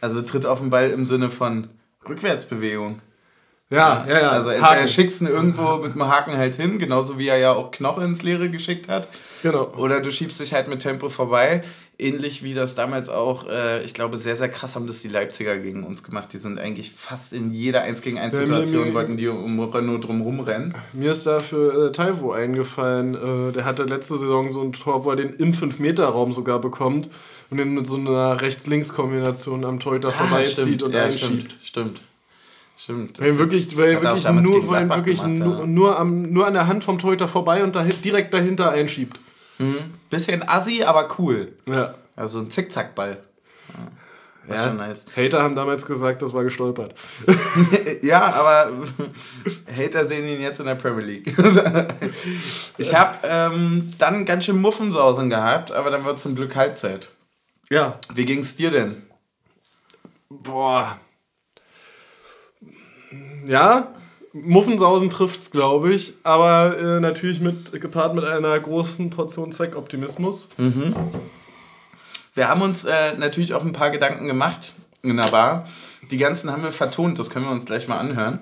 Also 0.00 0.22
tritt 0.22 0.46
auf 0.46 0.60
den 0.60 0.70
Ball 0.70 0.90
im 0.90 1.04
Sinne 1.04 1.30
von 1.30 1.68
Rückwärtsbewegung. 2.08 3.00
Ja, 3.68 4.06
ja, 4.08 4.20
ja. 4.20 4.30
Also 4.30 4.50
entweder 4.50 4.76
er 4.76 4.86
schickst 4.86 5.20
ihn 5.20 5.26
irgendwo 5.26 5.76
mit 5.78 5.94
dem 5.94 6.06
Haken 6.06 6.36
halt 6.36 6.54
hin, 6.54 6.78
genauso 6.78 7.18
wie 7.18 7.26
er 7.26 7.38
ja 7.38 7.52
auch 7.52 7.72
Knochen 7.72 8.04
ins 8.04 8.22
Leere 8.22 8.48
geschickt 8.48 8.88
hat. 8.88 9.08
Genau. 9.42 9.72
Oder 9.76 10.00
du 10.00 10.12
schiebst 10.12 10.38
dich 10.38 10.52
halt 10.52 10.68
mit 10.68 10.82
Tempo 10.82 11.08
vorbei. 11.08 11.62
Ähnlich 11.98 12.42
wie 12.42 12.52
das 12.52 12.74
damals 12.74 13.08
auch, 13.08 13.48
äh, 13.48 13.82
ich 13.82 13.94
glaube, 13.94 14.18
sehr, 14.18 14.36
sehr 14.36 14.50
krass 14.50 14.76
haben 14.76 14.86
das 14.86 15.00
die 15.00 15.08
Leipziger 15.08 15.56
gegen 15.56 15.82
uns 15.82 16.04
gemacht. 16.04 16.32
Die 16.32 16.36
sind 16.36 16.60
eigentlich 16.60 16.92
fast 16.92 17.32
in 17.32 17.52
jeder 17.52 17.82
1 17.82 18.02
gegen 18.02 18.18
1 18.18 18.36
Situation, 18.36 18.88
ja, 18.88 18.94
wollten 18.94 19.16
die 19.16 19.28
um 19.28 19.58
Renault 19.58 20.04
drum 20.04 20.20
rumrennen. 20.20 20.74
Mir 20.92 21.10
ist 21.10 21.26
dafür 21.26 21.86
äh, 21.86 21.92
Taiwo 21.92 22.32
eingefallen. 22.32 23.14
Äh, 23.14 23.52
der 23.52 23.64
hatte 23.64 23.84
letzte 23.84 24.16
Saison 24.16 24.52
so 24.52 24.62
ein 24.62 24.72
Tor, 24.72 25.04
wo 25.04 25.10
er 25.10 25.16
den 25.16 25.32
im 25.34 25.52
5-Meter-Raum 25.52 26.32
sogar 26.32 26.60
bekommt 26.60 27.08
und 27.50 27.56
den 27.56 27.74
mit 27.74 27.86
so 27.86 27.96
einer 27.96 28.40
Rechts-Links-Kombination 28.42 29.64
am 29.64 29.80
Torhüter 29.80 30.08
ah, 30.08 30.12
vorbeizieht 30.12 30.82
und 30.82 30.92
ja, 30.92 31.04
einschiebt. 31.04 31.56
Stimmt, 31.62 31.66
stimmt. 31.66 32.00
Stimmt. 32.76 33.18
Weil 33.20 33.38
wirklich, 33.38 33.74
weil 33.76 34.02
wirklich, 34.02 34.28
nur, 34.28 34.68
weil 34.68 34.88
wirklich 34.90 35.22
gemacht, 35.22 35.38
nur, 35.38 35.58
ja. 35.60 35.66
nur, 35.66 35.98
am, 35.98 36.22
nur 36.22 36.46
an 36.46 36.52
der 36.52 36.66
Hand 36.66 36.84
vom 36.84 36.98
Torhüter 36.98 37.26
vorbei 37.26 37.64
und 37.64 37.74
dahin, 37.74 38.00
direkt 38.02 38.34
dahinter 38.34 38.70
einschiebt. 38.70 39.18
Mhm. 39.58 39.94
Bisschen 40.10 40.46
assi, 40.46 40.82
aber 40.82 41.08
cool. 41.18 41.52
Ja. 41.66 41.94
Also 42.14 42.40
ein 42.40 42.50
Zickzackball. 42.50 43.18
Ja. 44.48 44.54
ja. 44.54 44.64
schon 44.64 44.76
nice. 44.76 45.06
Hater 45.16 45.42
haben 45.42 45.54
damals 45.54 45.86
gesagt, 45.86 46.20
das 46.20 46.34
war 46.34 46.44
gestolpert. 46.44 46.94
ja, 48.02 48.20
aber 48.34 48.70
Hater 49.76 50.04
sehen 50.04 50.26
ihn 50.28 50.40
jetzt 50.42 50.60
in 50.60 50.66
der 50.66 50.74
Premier 50.74 51.04
League. 51.04 51.34
ich 52.78 52.94
habe 52.94 53.16
ähm, 53.24 53.90
dann 53.98 54.26
ganz 54.26 54.44
schön 54.44 54.60
Muffensausen 54.60 55.30
gehabt, 55.30 55.72
aber 55.72 55.90
dann 55.90 56.04
war 56.04 56.18
zum 56.18 56.34
Glück 56.34 56.54
Halbzeit. 56.54 57.08
Ja. 57.70 57.98
Wie 58.12 58.26
ging's 58.26 58.54
dir 58.54 58.70
denn? 58.70 59.02
Boah, 60.28 60.98
ja, 63.46 63.88
Muffensausen 64.32 65.08
trifft's, 65.08 65.50
glaube 65.50 65.94
ich, 65.94 66.14
aber 66.22 66.78
äh, 66.78 67.00
natürlich 67.00 67.40
mit, 67.40 67.72
gepaart 67.80 68.14
mit 68.14 68.24
einer 68.24 68.58
großen 68.58 69.08
Portion 69.10 69.52
Zweckoptimismus. 69.52 70.48
Mhm. 70.58 70.94
Wir 72.34 72.48
haben 72.48 72.60
uns 72.60 72.84
äh, 72.84 73.16
natürlich 73.16 73.54
auch 73.54 73.64
ein 73.64 73.72
paar 73.72 73.90
Gedanken 73.90 74.26
gemacht 74.26 74.74
in 75.02 75.16
der 75.16 75.28
Bar. 75.28 75.66
Die 76.10 76.18
ganzen 76.18 76.50
haben 76.52 76.62
wir 76.62 76.72
vertont, 76.72 77.18
das 77.18 77.30
können 77.30 77.46
wir 77.46 77.52
uns 77.52 77.64
gleich 77.64 77.88
mal 77.88 77.98
anhören. 77.98 78.40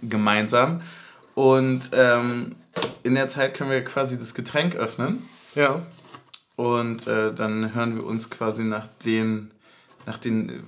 Gemeinsam. 0.00 0.80
Und 1.34 1.90
ähm, 1.92 2.54
in 3.02 3.14
der 3.14 3.28
Zeit 3.28 3.54
können 3.54 3.70
wir 3.70 3.82
quasi 3.84 4.18
das 4.18 4.32
Getränk 4.34 4.76
öffnen. 4.76 5.22
Ja. 5.54 5.80
Und 6.54 7.06
äh, 7.06 7.34
dann 7.34 7.74
hören 7.74 7.96
wir 7.96 8.06
uns 8.06 8.30
quasi 8.30 8.62
nach 8.62 8.86
den, 9.04 9.50
nach 10.06 10.18
den 10.18 10.62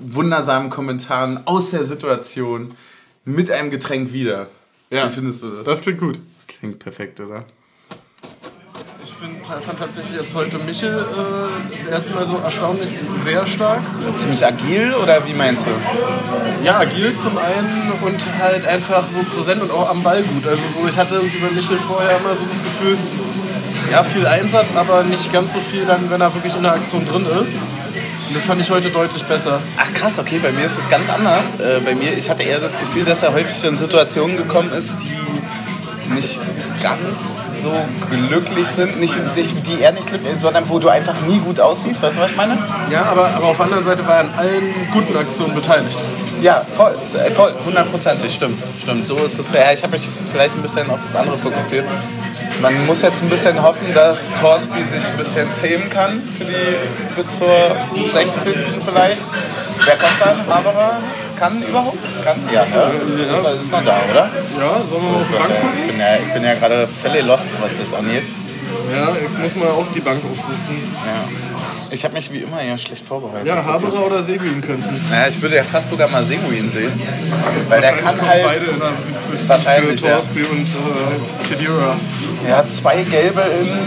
wundersamen 0.00 0.70
Kommentaren 0.70 1.46
aus 1.46 1.70
der 1.70 1.84
Situation 1.84 2.70
mit 3.24 3.50
einem 3.50 3.70
Getränk 3.70 4.12
wieder. 4.12 4.48
Ja. 4.90 5.08
Wie 5.08 5.12
findest 5.12 5.42
du 5.42 5.50
das? 5.50 5.66
Das 5.66 5.80
klingt 5.80 6.00
gut. 6.00 6.18
Das 6.36 6.46
klingt 6.46 6.78
perfekt, 6.78 7.20
oder? 7.20 7.44
find, 9.18 9.46
fand 9.46 9.78
tatsächlich 9.78 10.18
jetzt 10.20 10.34
heute 10.34 10.58
Michel 10.58 10.94
äh, 10.94 11.76
das 11.76 11.86
erste 11.86 12.12
Mal 12.12 12.24
so 12.24 12.38
erstaunlich 12.38 12.90
sehr 13.24 13.46
stark. 13.46 13.80
Ziemlich 14.16 14.44
agil 14.44 14.94
oder 15.02 15.26
wie 15.26 15.34
meinst 15.34 15.66
du? 15.66 15.70
Ja, 16.64 16.78
agil 16.78 17.14
zum 17.14 17.36
einen 17.36 17.92
und 18.02 18.20
halt 18.40 18.66
einfach 18.66 19.06
so 19.06 19.18
präsent 19.34 19.62
und 19.62 19.70
auch 19.70 19.90
am 19.90 20.02
Ball 20.02 20.22
gut. 20.22 20.46
Also 20.46 20.62
so, 20.68 20.88
ich 20.88 20.96
hatte 20.96 21.16
irgendwie 21.16 21.38
bei 21.38 21.50
Michel 21.50 21.78
vorher 21.78 22.18
immer 22.18 22.34
so 22.34 22.44
das 22.44 22.58
Gefühl, 22.58 22.96
ja, 23.90 24.02
viel 24.04 24.26
Einsatz, 24.26 24.74
aber 24.76 25.02
nicht 25.02 25.32
ganz 25.32 25.52
so 25.52 25.60
viel 25.60 25.84
dann, 25.86 26.10
wenn 26.10 26.20
er 26.20 26.34
wirklich 26.34 26.54
in 26.54 26.62
der 26.62 26.74
Aktion 26.74 27.04
drin 27.04 27.26
ist. 27.42 27.58
Und 28.28 28.36
das 28.36 28.44
fand 28.44 28.60
ich 28.60 28.70
heute 28.70 28.90
deutlich 28.90 29.24
besser. 29.24 29.60
Ach 29.78 29.92
krass, 29.94 30.18
okay, 30.18 30.38
bei 30.42 30.52
mir 30.52 30.66
ist 30.66 30.78
es 30.78 30.88
ganz 30.88 31.08
anders. 31.08 31.54
Äh, 31.58 31.80
bei 31.82 31.94
mir, 31.94 32.12
ich 32.12 32.28
hatte 32.28 32.42
eher 32.42 32.60
das 32.60 32.78
Gefühl, 32.78 33.04
dass 33.04 33.22
er 33.22 33.32
häufig 33.32 33.64
in 33.64 33.76
Situationen 33.76 34.36
gekommen 34.36 34.70
ist, 34.70 34.94
die 35.00 36.14
nicht 36.14 36.38
ganz 36.82 37.62
so 37.62 37.72
glücklich 38.10 38.66
sind, 38.66 39.00
nicht, 39.00 39.16
nicht, 39.34 39.66
die 39.66 39.80
er 39.80 39.92
nicht 39.92 40.08
glücklich 40.08 40.34
ist, 40.34 40.40
sondern 40.40 40.68
wo 40.68 40.78
du 40.78 40.88
einfach 40.88 41.14
nie 41.26 41.38
gut 41.38 41.58
aussiehst. 41.58 42.02
Weißt 42.02 42.16
du, 42.16 42.20
was 42.20 42.30
ich 42.30 42.36
meine? 42.36 42.58
Ja, 42.90 43.04
aber, 43.04 43.28
aber 43.34 43.46
auf 43.46 43.56
der 43.56 43.64
anderen 43.64 43.84
Seite 43.84 44.06
war 44.06 44.16
er 44.16 44.20
an 44.20 44.30
allen 44.36 44.74
guten 44.92 45.16
Aktionen 45.16 45.54
beteiligt. 45.54 45.98
Ja, 46.42 46.62
voll, 46.76 46.94
äh, 47.14 47.30
voll, 47.30 47.54
hundertprozentig, 47.64 48.32
stimmt, 48.34 48.62
stimmt. 48.82 49.06
So 49.06 49.16
ist 49.24 49.38
es. 49.38 49.50
Ja, 49.52 49.72
ich 49.72 49.82
habe 49.82 49.96
mich 49.96 50.08
vielleicht 50.30 50.54
ein 50.54 50.62
bisschen 50.62 50.88
auf 50.90 51.00
das 51.00 51.16
andere 51.16 51.38
fokussiert. 51.38 51.86
Man 52.60 52.86
muss 52.86 53.02
jetzt 53.02 53.22
ein 53.22 53.28
bisschen 53.28 53.62
hoffen, 53.62 53.94
dass 53.94 54.18
Torsby 54.40 54.84
sich 54.84 55.06
ein 55.06 55.16
bisschen 55.16 55.52
zähmen 55.54 55.88
kann 55.88 56.22
für 56.22 56.44
die 56.44 56.76
bis 57.14 57.38
zur 57.38 57.76
60. 58.12 58.56
vielleicht. 58.84 59.24
Wer 59.84 59.96
kommt 59.96 60.20
dann? 60.20 60.46
Haberer? 60.46 60.98
Kann 61.38 61.62
überhaupt? 61.62 61.98
Kann? 62.24 62.36
Ja, 62.52 62.64
ne? 62.64 62.92
Ist, 63.06 63.60
ist 63.60 63.70
noch 63.70 63.84
da, 63.84 64.00
oder? 64.10 64.30
Ja, 64.58 64.80
sollen 64.90 65.04
wir 65.04 65.10
mal 65.10 65.20
auf 65.20 65.28
die? 65.28 65.82
Ich 65.82 65.92
bin 65.92 66.00
ja, 66.00 66.16
ich 66.16 66.32
bin 66.32 66.42
ja 66.42 66.54
gerade 66.54 66.88
völlig 66.88 67.24
lost, 67.24 67.50
was 67.60 67.70
das 67.78 67.98
angeht. 67.98 68.28
Ja, 68.92 69.08
ich 69.14 69.38
muss 69.38 69.54
mal 69.54 69.68
auch 69.68 69.86
die 69.94 70.00
Bank 70.00 70.18
aufrufen. 70.24 70.96
Ja. 71.06 71.77
Ich 71.90 72.04
habe 72.04 72.14
mich 72.14 72.30
wie 72.32 72.38
immer 72.38 72.62
ja 72.62 72.76
schlecht 72.76 73.04
vorbereitet. 73.04 73.46
Ja, 73.46 73.64
Haberer 73.64 74.06
oder 74.06 74.20
Seguin 74.20 74.60
könnten. 74.60 75.00
Naja, 75.10 75.28
ich 75.28 75.40
würde 75.40 75.56
ja 75.56 75.64
fast 75.64 75.88
sogar 75.88 76.08
mal 76.08 76.24
Seguin 76.24 76.70
sehen. 76.70 76.92
Weil 77.68 77.80
der 77.80 77.96
kann 77.96 78.20
halt. 78.20 78.44
Beide 78.44 78.66
in 78.66 78.78
der 78.78 78.92
70. 79.26 79.48
Wahrscheinlich, 79.48 80.00
für 80.00 80.06
ja. 80.06 80.12
Torsby 80.14 80.42
und 80.42 80.66
äh, 80.66 81.48
Kedira. 81.48 81.96
Ja, 82.48 82.64
zwei 82.68 83.02
gelbe 83.02 83.40
in 83.60 83.78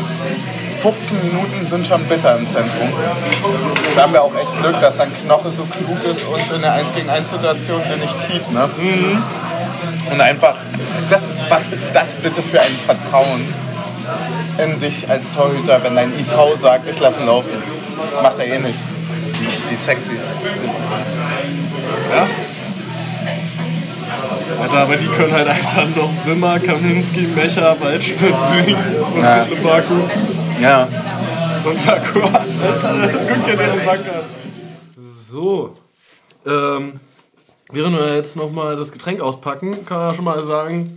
15 0.82 1.18
Minuten 1.24 1.68
sind 1.68 1.86
schon 1.86 2.04
bitter 2.06 2.38
im 2.38 2.48
Zentrum. 2.48 2.90
Da 3.96 4.02
haben 4.02 4.14
wir 4.14 4.24
auch 4.24 4.36
echt 4.36 4.58
Glück, 4.58 4.80
dass 4.80 4.98
dann 4.98 5.14
Knoche 5.14 5.52
so 5.52 5.64
klug 5.66 6.04
ist 6.12 6.26
und 6.26 6.56
in 6.56 6.62
der 6.62 6.74
1 6.74 6.94
gegen 6.96 7.10
1 7.10 7.30
Situation 7.30 7.82
den 7.88 8.00
nicht 8.00 8.20
zieht. 8.20 8.52
Ne? 8.52 8.68
Und 10.12 10.22
einfach, 10.22 10.56
das 11.10 11.22
ist, 11.22 11.40
was 11.50 11.68
ist 11.70 11.88
das 11.94 12.16
bitte 12.16 12.42
für 12.42 12.60
ein 12.60 12.76
Vertrauen 12.86 13.46
in 14.58 14.80
dich 14.80 15.08
als 15.08 15.32
Torhüter, 15.34 15.84
wenn 15.84 15.96
dein 15.96 16.12
IV 16.18 16.56
sagt, 16.56 16.90
ich 16.90 17.00
lasse 17.00 17.22
ihn 17.22 17.28
laufen. 17.28 17.52
Macht 18.24 18.40
er 18.40 18.48
eh 18.48 18.60
nicht. 18.60 18.80
Wie 19.70 19.76
sexy. 19.76 20.12
Ja. 22.14 22.28
Alter, 24.62 24.78
aber 24.80 24.96
die 24.96 25.08
können 25.08 25.32
halt 25.34 25.48
einfach 25.48 25.88
noch 25.96 26.10
Wimmer, 26.26 26.60
Kaminski, 26.60 27.22
Mecher, 27.36 27.76
Waldschmidt, 27.80 28.34
Ring 28.54 28.76
und 29.16 29.22
Ja. 29.22 29.44
ja. 29.44 29.48
Baku 29.64 29.94
Ja. 30.60 30.88
und 31.64 31.86
Lacroix. 31.86 32.32
Alter, 32.64 33.08
das 33.12 33.28
guckt 33.28 33.48
ja 33.48 33.56
deren 33.56 33.86
Bank 33.86 34.02
an. 34.02 34.22
So. 34.96 35.74
Ähm, 36.46 37.00
während 37.72 37.98
wir 37.98 38.16
jetzt 38.16 38.36
nochmal 38.36 38.76
das 38.76 38.92
Getränk 38.92 39.22
auspacken, 39.22 39.86
kann 39.86 39.98
man 39.98 40.14
schon 40.14 40.26
mal 40.26 40.44
sagen, 40.44 40.96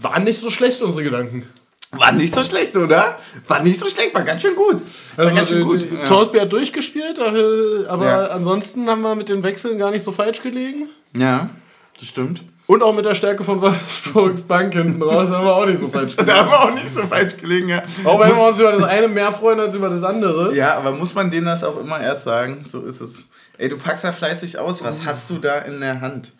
waren 0.00 0.24
nicht 0.24 0.38
so 0.38 0.50
schlecht 0.50 0.82
unsere 0.82 1.02
Gedanken. 1.04 1.48
War 1.98 2.12
nicht 2.12 2.34
so 2.34 2.42
schlecht, 2.42 2.76
oder? 2.76 3.18
War 3.48 3.62
nicht 3.62 3.78
so 3.80 3.88
schlecht, 3.88 4.14
war 4.14 4.22
ganz 4.22 4.42
schön 4.42 4.54
gut. 4.56 4.82
War 5.16 5.24
Also 5.26 5.36
ganz 5.36 5.48
schön 5.50 5.62
gut. 5.64 5.82
die- 5.82 5.96
Ja. 5.96 6.40
Hat 6.42 6.52
durchgespielt, 6.52 7.18
aber 7.18 7.88
aber 7.88 8.04
Ja. 8.06 8.26
ansonsten 8.28 8.88
haben 8.88 9.02
wir 9.02 9.14
mit 9.14 9.28
den 9.28 9.42
Wechseln 9.42 9.78
gar 9.78 9.90
nicht 9.90 10.02
so 10.02 10.12
falsch 10.12 10.42
gelegen. 10.42 10.88
ja, 11.16 11.50
das 11.98 12.08
stimmt. 12.08 12.42
Und 12.66 12.82
auch 12.82 12.94
mit 12.94 13.04
der 13.04 13.14
Stärke 13.14 13.44
von 13.44 13.60
Wolfsburgs 13.60 14.40
Bank 14.42 14.72
hinten 14.72 15.02
raus 15.02 15.28
haben 15.30 15.44
wir 15.44 15.54
auch 15.54 15.66
nicht 15.66 15.78
so 15.80 15.88
falsch 15.88 16.16
gelegen. 16.16 16.26
Da 16.32 16.36
haben 16.38 16.48
wir 16.50 16.60
auch 16.62 16.72
nicht 16.74 16.88
so 16.88 17.02
falsch 17.02 17.36
gelegen, 17.36 17.68
ja. 17.68 17.82
Auch 18.04 18.18
wenn 18.18 18.34
wir 18.34 18.42
uns 18.46 18.58
über 18.58 18.72
das 18.72 18.82
eine 18.84 19.06
mehr 19.08 19.30
freuen 19.32 19.60
als 19.60 19.74
über 19.74 19.90
das 19.90 20.02
andere. 20.02 20.54
Ja, 20.56 20.76
aber 20.78 20.92
muss 20.92 21.14
man 21.14 21.30
denen 21.30 21.44
das 21.46 21.62
auch 21.62 21.78
immer 21.78 22.00
erst 22.00 22.22
sagen? 22.24 22.64
So 22.64 22.80
ist 22.80 23.02
es. 23.02 23.26
Ey, 23.58 23.68
du 23.68 23.76
packst 23.76 24.02
ja 24.02 24.12
fleißig 24.12 24.58
aus. 24.58 24.82
Was 24.82 25.04
hast 25.04 25.28
du 25.28 25.36
da 25.38 25.58
in 25.58 25.80
der 25.80 26.00
Hand? 26.00 26.32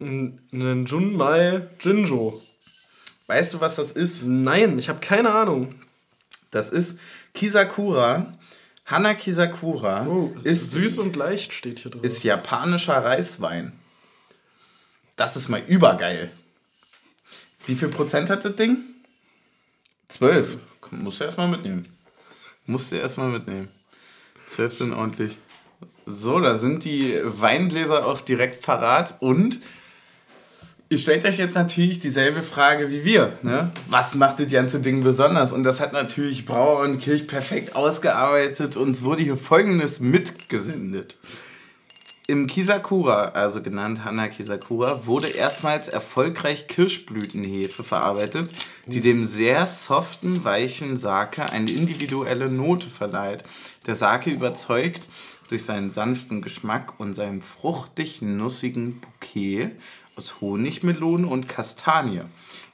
Ein 0.00 0.40
Junmai 0.86 1.62
Jinjo. 1.80 2.40
Weißt 3.30 3.54
du, 3.54 3.60
was 3.60 3.76
das 3.76 3.92
ist? 3.92 4.24
Nein, 4.24 4.76
ich 4.76 4.88
habe 4.88 4.98
keine 4.98 5.32
Ahnung. 5.32 5.76
Das 6.50 6.70
ist 6.70 6.98
Kisakura. 7.32 8.36
Hana 8.84 9.14
Kisakura 9.14 10.04
Oh, 10.08 10.34
ist, 10.42 10.72
süß 10.72 10.98
und 10.98 11.14
leicht 11.14 11.52
steht 11.52 11.78
hier 11.78 11.92
drin. 11.92 12.02
ist 12.02 12.24
japanischer 12.24 13.04
Reiswein. 13.04 13.70
Das 15.14 15.36
ist 15.36 15.48
mal 15.48 15.62
übergeil. 15.68 16.28
Wie 17.66 17.76
viel 17.76 17.86
Prozent 17.86 18.30
hat 18.30 18.44
das 18.44 18.56
Ding? 18.56 18.78
Zwölf. 20.08 20.56
Musst 20.90 21.20
du 21.20 21.24
erstmal 21.24 21.46
mitnehmen. 21.46 21.84
Musst 22.66 22.90
du 22.90 22.96
erstmal 22.96 23.28
mitnehmen. 23.28 23.68
Zwölf 24.46 24.72
sind 24.74 24.92
ordentlich. 24.92 25.36
So, 26.04 26.40
da 26.40 26.58
sind 26.58 26.82
die 26.84 27.20
Weingläser 27.22 28.04
auch 28.06 28.22
direkt 28.22 28.62
parat 28.66 29.22
und 29.22 29.60
ihr 30.90 30.98
stellt 30.98 31.24
euch 31.24 31.38
jetzt 31.38 31.54
natürlich 31.54 32.00
dieselbe 32.00 32.42
Frage 32.42 32.90
wie 32.90 33.04
wir. 33.04 33.32
Ne? 33.42 33.70
Was 33.88 34.14
macht 34.14 34.40
das 34.40 34.50
ganze 34.50 34.80
Ding 34.80 35.00
besonders? 35.02 35.52
Und 35.52 35.62
das 35.62 35.80
hat 35.80 35.92
natürlich 35.92 36.44
Brauer 36.44 36.80
und 36.80 36.98
Kirch 36.98 37.28
perfekt 37.28 37.76
ausgearbeitet. 37.76 38.76
Uns 38.76 39.02
wurde 39.02 39.22
hier 39.22 39.36
folgendes 39.36 40.00
mitgesendet. 40.00 41.16
Im 42.26 42.46
Kisakura, 42.46 43.30
also 43.30 43.62
genannt 43.62 44.04
Hana 44.04 44.28
Kisakura, 44.28 45.06
wurde 45.06 45.28
erstmals 45.28 45.88
erfolgreich 45.88 46.68
Kirschblütenhefe 46.68 47.82
verarbeitet, 47.82 48.50
die 48.86 49.00
dem 49.00 49.26
sehr 49.26 49.66
soften, 49.66 50.44
weichen 50.44 50.96
Sake 50.96 51.50
eine 51.50 51.70
individuelle 51.70 52.48
Note 52.48 52.88
verleiht. 52.88 53.44
Der 53.86 53.94
Sake 53.94 54.30
überzeugt 54.30 55.08
durch 55.48 55.64
seinen 55.64 55.90
sanften 55.90 56.42
Geschmack 56.42 56.98
und 56.98 57.14
seinem 57.14 57.40
fruchtig-nussigen 57.40 59.00
Bouquet 59.00 59.72
aus 60.20 60.42
Honig, 60.42 60.82
Melone 60.82 61.26
und 61.26 61.48
Kastanie. 61.48 62.20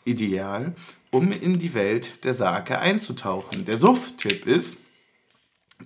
Ideal, 0.04 0.74
um 1.12 1.30
in 1.30 1.58
die 1.58 1.74
Welt 1.74 2.24
der 2.24 2.34
Sake 2.34 2.78
einzutauchen. 2.80 3.64
Der 3.64 3.76
Suff-Tipp 3.76 4.46
ist, 4.46 4.76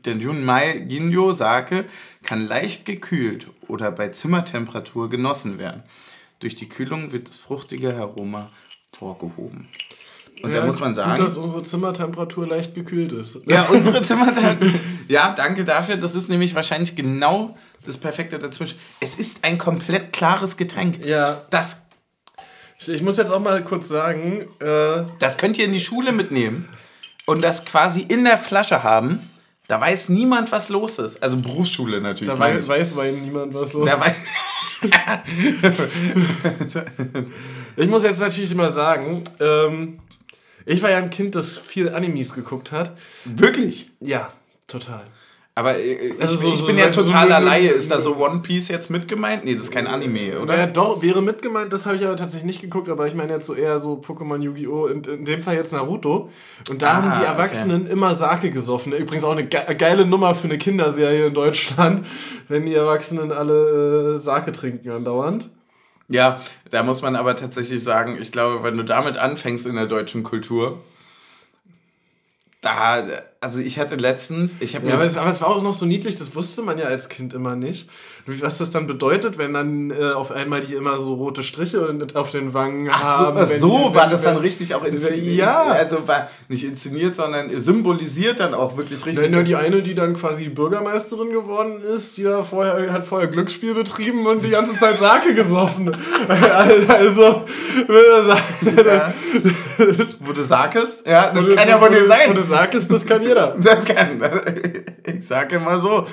der 0.07 0.17
Junmai 0.17 0.79
Ginjo 0.89 1.35
Sake 1.35 1.85
kann 2.23 2.47
leicht 2.47 2.87
gekühlt 2.87 3.49
oder 3.69 3.93
bei 3.93 4.09
Zimmertemperatur 4.09 5.11
genossen 5.11 5.59
werden. 5.59 5.83
Durch 6.39 6.55
die 6.55 6.69
Kühlung 6.69 7.13
wird 7.13 7.29
das 7.29 7.37
fruchtige 7.37 7.95
Aroma 7.95 8.51
vorgehoben. 8.93 9.69
Und 10.43 10.55
da 10.55 10.65
muss 10.65 10.81
man 10.81 10.95
sagen, 10.95 11.17
Gut, 11.17 11.27
dass 11.27 11.37
unsere 11.37 11.63
Zimmertemperatur 11.63 12.47
leicht 12.47 12.75
gekühlt 12.75 13.13
ist. 13.13 13.41
ja, 13.47 13.65
unsere 13.65 14.03
Zimmertemperatur. 14.03 14.81
Ja, 15.09 15.35
danke 15.35 15.65
dafür. 15.65 15.97
Das 15.99 16.15
ist 16.15 16.31
nämlich 16.31 16.55
wahrscheinlich 16.55 16.97
genau 16.97 17.59
das 17.87 17.97
Perfekte 17.97 18.39
dazwischen. 18.39 18.79
Es 19.01 19.15
ist 19.15 19.39
ein 19.43 19.59
komplett 19.59 20.13
klares 20.13 20.57
Getränk. 20.57 21.05
Ja. 21.05 21.43
Das, 21.51 21.79
Ich, 22.79 22.89
ich 22.89 23.03
muss 23.03 23.17
jetzt 23.17 23.33
auch 23.33 23.41
mal 23.41 23.63
kurz 23.65 23.89
sagen, 23.89 24.43
äh, 24.61 25.05
das 25.19 25.39
könnt 25.39 25.59
ihr 25.59 25.65
in 25.65 25.73
die 25.73 25.81
Schule 25.81 26.13
mitnehmen 26.13 26.69
und 27.27 27.43
das 27.43 27.65
quasi 27.65 28.01
in 28.01 28.25
der 28.25 28.39
Flasche 28.39 28.83
haben. 28.83 29.21
Da 29.69 29.81
weiß 29.81 30.09
niemand, 30.09 30.51
was 30.51 30.69
los 30.69 30.99
ist. 30.99 31.23
Also 31.23 31.37
Berufsschule 31.37 32.01
natürlich. 32.01 32.29
da 32.33 32.37
meine 32.37 32.57
wei 32.57 32.61
ich. 32.61 32.69
weiß 32.69 32.93
bei 32.95 33.11
niemand 33.13 33.55
was 33.55 33.73
los 33.73 33.87
Da 33.87 34.01
weiß, 34.01 34.15
Ich 37.77 37.89
muss 37.89 38.03
jetzt 38.03 38.21
natürlich 38.21 38.55
mal 38.55 38.71
sagen, 38.71 39.25
ähm, 39.39 39.99
ich 40.67 40.83
war 40.83 40.91
ja 40.91 40.99
ein 40.99 41.11
Kind, 41.11 41.35
das 41.35 41.57
viel 41.57 41.89
Animes 41.95 42.35
geguckt 42.35 42.73
hat. 42.73 42.93
wirklich. 43.25 43.91
Ja, 44.01 44.33
total. 44.67 45.05
Aber 45.61 45.77
äh, 45.77 45.93
ich, 46.09 46.21
Also 46.21 46.39
so- 46.39 46.49
ich 46.49 46.57
so- 46.57 46.67
bin 46.67 46.79
ja 46.79 46.91
so- 46.91 47.03
so- 47.03 47.09
totaler 47.09 47.41
so- 47.41 47.45
Laie. 47.47 47.69
Ist 47.69 47.91
da 47.91 48.01
so 48.01 48.17
One 48.17 48.41
Piece 48.41 48.69
jetzt 48.69 48.89
mit 48.89 49.07
gemeint? 49.09 49.45
Nee, 49.45 49.53
das 49.55 49.65
ist 49.65 49.71
kein 49.71 49.87
Anime, 49.87 50.39
oder? 50.41 50.55
Naja, 50.55 50.67
doch, 50.67 51.03
wäre 51.03 51.21
mitgemeint, 51.21 51.71
das 51.73 51.85
habe 51.85 51.97
ich 51.97 52.05
aber 52.07 52.17
tatsächlich 52.17 52.47
nicht 52.47 52.63
geguckt, 52.63 52.89
aber 52.89 53.07
ich 53.07 53.15
meine 53.15 53.35
jetzt 53.35 53.45
so 53.45 53.55
eher 53.55 53.79
so 53.79 53.95
Pokémon, 54.01 54.41
Yu-Gi-Oh! 54.41 54.87
In, 54.87 55.05
in 55.05 55.25
dem 55.27 55.43
Fall 55.43 55.57
jetzt 55.57 55.73
Naruto. 55.75 56.31
Und 56.71 56.81
da 56.81 56.89
Ah, 56.89 56.95
haben 56.95 57.11
die 57.11 57.17
okay. 57.27 57.27
Erwachsenen 57.27 57.87
immer 57.87 58.15
Sake 58.15 58.51
gesoffen. 58.51 58.93
Übrigens 58.95 59.23
auch 59.25 59.33
eine 59.33 59.45
ge 59.45 59.61
geile 59.77 60.07
Nummer 60.07 60.35
für 60.35 60.47
eine 60.49 60.57
Kinderserie 60.57 61.27
in 61.27 61.35
Deutschland, 61.35 62.07
wenn 62.49 62.65
die 62.65 62.75
Erwachsenen 62.75 63.31
alle 63.31 64.15
äh, 64.15 64.17
Sake 64.19 64.53
trinken 64.53 64.89
andauernd. 64.91 65.51
Ja, 66.09 66.41
da 66.71 66.83
muss 66.83 67.03
man 67.03 67.15
aber 67.17 67.37
tatsächlich 67.37 67.85
sagen, 67.85 68.17
ich 68.21 68.33
glaube, 68.33 68.63
wenn 68.65 68.77
du 68.77 68.83
damit 68.83 69.19
anfängst 69.19 69.67
in 69.67 69.77
der 69.77 69.87
deutschen 69.87 70.23
Kultur, 70.25 70.79
da, 72.63 73.03
also 73.43 73.59
ich 73.61 73.79
hatte 73.79 73.95
letztens, 73.97 74.57
ich 74.61 74.77
habe 74.77 74.87
ja, 74.87 74.95
aber 74.95 75.05
es, 75.05 75.17
aber 75.17 75.31
es 75.31 75.41
war 75.41 75.49
auch 75.49 75.63
noch 75.63 75.73
so 75.73 75.87
niedlich, 75.87 76.19
das 76.19 76.35
wusste 76.35 76.61
man 76.61 76.77
ja 76.77 76.85
als 76.87 77.09
Kind 77.09 77.33
immer 77.33 77.57
nicht. 77.57 77.89
Was 78.27 78.59
das 78.59 78.71
dann 78.71 78.87
bedeutet, 78.87 79.39
wenn 79.39 79.55
dann 79.55 79.91
äh, 79.91 80.13
auf 80.13 80.31
einmal 80.31 80.61
die 80.61 80.75
immer 80.75 80.99
so 80.99 81.15
rote 81.15 81.43
Striche 81.43 81.89
und 81.89 82.15
auf 82.17 82.31
den 82.33 82.53
Wangen 82.53 82.91
Ach 82.93 83.01
so, 83.19 83.27
haben. 83.29 83.39
ach 83.39 83.49
wenn 83.49 83.59
so 83.61 83.89
die, 83.89 83.95
war 83.95 84.03
wenn- 84.05 84.11
das 84.11 84.21
dann 84.23 84.35
wenn- 84.37 84.43
richtig 84.43 84.75
auch 84.75 84.85
inszeniert. 84.85 85.39
Ja. 85.39 85.63
Also 85.71 86.07
war 86.07 86.29
nicht 86.49 86.65
inszeniert, 86.65 87.17
sondern 87.17 87.49
symbolisiert 87.59 88.41
dann 88.41 88.53
auch 88.53 88.77
wirklich 88.77 89.05
richtig. 89.07 89.23
Nein, 89.25 89.33
nur 89.33 89.43
die 89.43 89.57
eine, 89.57 89.81
die 89.81 89.95
dann 89.95 90.13
quasi 90.15 90.51
Bürgermeisterin 90.51 91.31
geworden 91.33 91.81
ist, 91.81 92.19
die 92.19 92.23
ja 92.25 92.43
vorher, 92.43 92.93
hat 92.93 93.07
vorher 93.07 93.29
Glücksspiel 93.29 93.73
betrieben 93.73 94.27
und 94.27 94.43
die 94.43 94.51
ganze 94.51 94.77
Zeit 94.79 94.99
Sake 94.99 95.35
gesoffen. 95.35 95.91
also, 96.89 97.45
würde 97.87 98.27
sagen, 98.27 98.87
ja. 98.87 99.15
Wo 100.21 100.33
du 100.33 100.43
sagst, 100.43 101.07
ja, 101.07 101.31
das 101.33 101.39
Wo 101.39 101.49
du- 101.49 101.55
kann 101.57 101.69
ja 101.69 101.79
nicht 101.89 102.03
du- 102.03 102.07
sein. 102.07 102.19
Wo 102.29 102.33
du 102.35 102.43
sagst, 102.43 102.93
das 102.93 103.07
kann 103.07 103.23
jeder. 103.31 103.57
Das 103.59 103.85
kann. 103.85 104.23
Ich 105.07 105.27
sage 105.27 105.57
immer 105.57 105.79
so. 105.79 106.07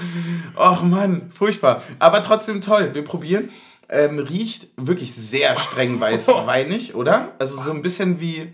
Och 0.56 0.82
Mann, 0.82 1.30
furchtbar. 1.32 1.84
Aber 1.99 2.23
trotzdem 2.23 2.62
toll. 2.62 2.93
Wir 2.93 3.03
probieren. 3.03 3.49
Ähm, 3.89 4.19
riecht 4.19 4.67
wirklich 4.75 5.13
sehr 5.13 5.56
streng 5.58 5.99
weißweinig, 5.99 6.95
oder? 6.95 7.34
Also 7.39 7.62
so 7.62 7.71
ein 7.71 7.82
bisschen 7.82 8.19
wie. 8.19 8.53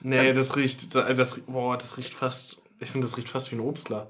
Nee, 0.00 0.32
das 0.32 0.56
riecht, 0.56 0.94
das, 0.94 1.40
boah, 1.46 1.76
das 1.78 1.96
riecht 1.96 2.14
fast, 2.14 2.58
ich 2.78 2.90
finde, 2.90 3.06
das 3.06 3.16
riecht 3.16 3.28
fast 3.28 3.50
wie 3.50 3.56
ein 3.56 3.60
Obstler. 3.60 4.08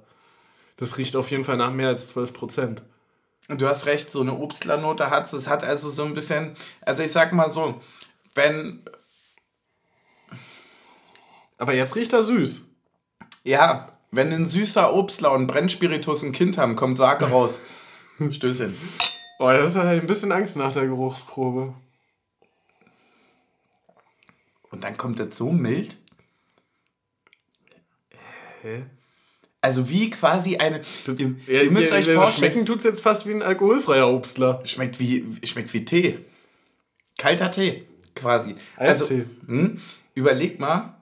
Das 0.77 0.99
riecht 0.99 1.15
auf 1.17 1.31
jeden 1.31 1.45
Fall 1.45 1.57
nach 1.57 1.71
mehr 1.71 1.89
als 1.89 2.09
12 2.09 2.33
Prozent. 2.33 2.83
Du 3.49 3.69
hast 3.69 3.87
recht, 3.87 4.11
so 4.11 4.23
eine 4.23 4.33
Obstlernote 4.33 5.11
hat 5.11 5.33
es. 5.33 5.49
hat 5.49 5.65
also 5.65 5.89
so 5.89 6.05
ein 6.05 6.15
bisschen. 6.15 6.55
Also 6.81 7.03
ich 7.03 7.13
sag 7.13 7.33
mal 7.33 7.51
so, 7.51 7.81
wenn. 8.35 8.83
Aber 11.59 11.75
jetzt 11.75 11.95
riecht 11.95 12.13
er 12.13 12.23
süß. 12.23 12.64
Ja, 13.45 13.93
wenn 14.11 14.33
ein 14.33 14.47
süßer 14.47 14.95
Obstler 14.95 15.33
und 15.33 15.47
Brennspiritus 15.47 16.23
ein 16.23 16.33
Kind 16.33 16.59
haben, 16.59 16.77
kommt 16.77 16.99
Sake 16.99 17.27
raus. 17.27 17.61
Stößchen. 18.31 18.77
Oh, 19.39 19.49
das 19.49 19.73
ist 19.73 19.77
ein 19.77 20.07
bisschen 20.07 20.33
Angst 20.33 20.57
nach 20.57 20.73
der 20.73 20.87
Geruchsprobe. 20.87 21.75
Und 24.71 24.83
dann 24.83 24.97
kommt 24.97 25.19
das 25.19 25.37
so 25.37 25.51
mild. 25.53 25.97
Hä? 28.63 28.87
Also 29.61 29.89
wie 29.89 30.11
quasi 30.11 30.57
eine. 30.57 30.81
Ihr, 31.07 31.35
Ja, 31.47 31.63
ihr 31.63 31.71
müsst 31.71 31.91
ja, 31.91 31.99
euch 31.99 32.09
also 32.09 32.21
vorstellen. 32.21 32.53
Schmecken 32.53 32.67
tut 32.67 32.79
es 32.79 32.85
jetzt 32.85 33.01
fast 33.01 33.27
wie 33.27 33.33
ein 33.33 33.43
alkoholfreier 33.43 34.09
Obstler. 34.13 34.61
Schmeckt 34.65 35.01
wie, 35.01 35.27
schmeckt 35.45 35.73
wie 35.73 35.85
Tee. 35.85 36.19
Kalter 37.19 37.51
Tee, 37.51 37.87
quasi. 38.15 38.55
Also, 38.77 39.05
Eistee. 39.05 39.27
hm, 39.47 39.81
überleg 40.15 40.61
mal, 40.61 40.95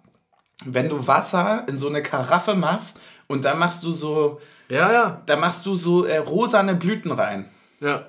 wenn 0.65 0.89
du 0.89 1.07
Wasser 1.07 1.65
in 1.69 1.79
so 1.79 1.89
eine 1.89 2.03
Karaffe 2.03 2.55
machst 2.55 3.01
und 3.27 3.45
dann 3.45 3.59
machst 3.59 3.83
du 3.83 3.91
so, 3.91 4.41
Ja, 4.69 4.93
ja. 4.93 5.23
da 5.27 5.37
machst 5.37 5.67
du 5.67 5.75
so 5.75 6.05
äh, 6.05 6.19
rosane 6.19 6.75
Blüten 6.75 7.11
rein. 7.11 7.49
Ja. 7.81 8.07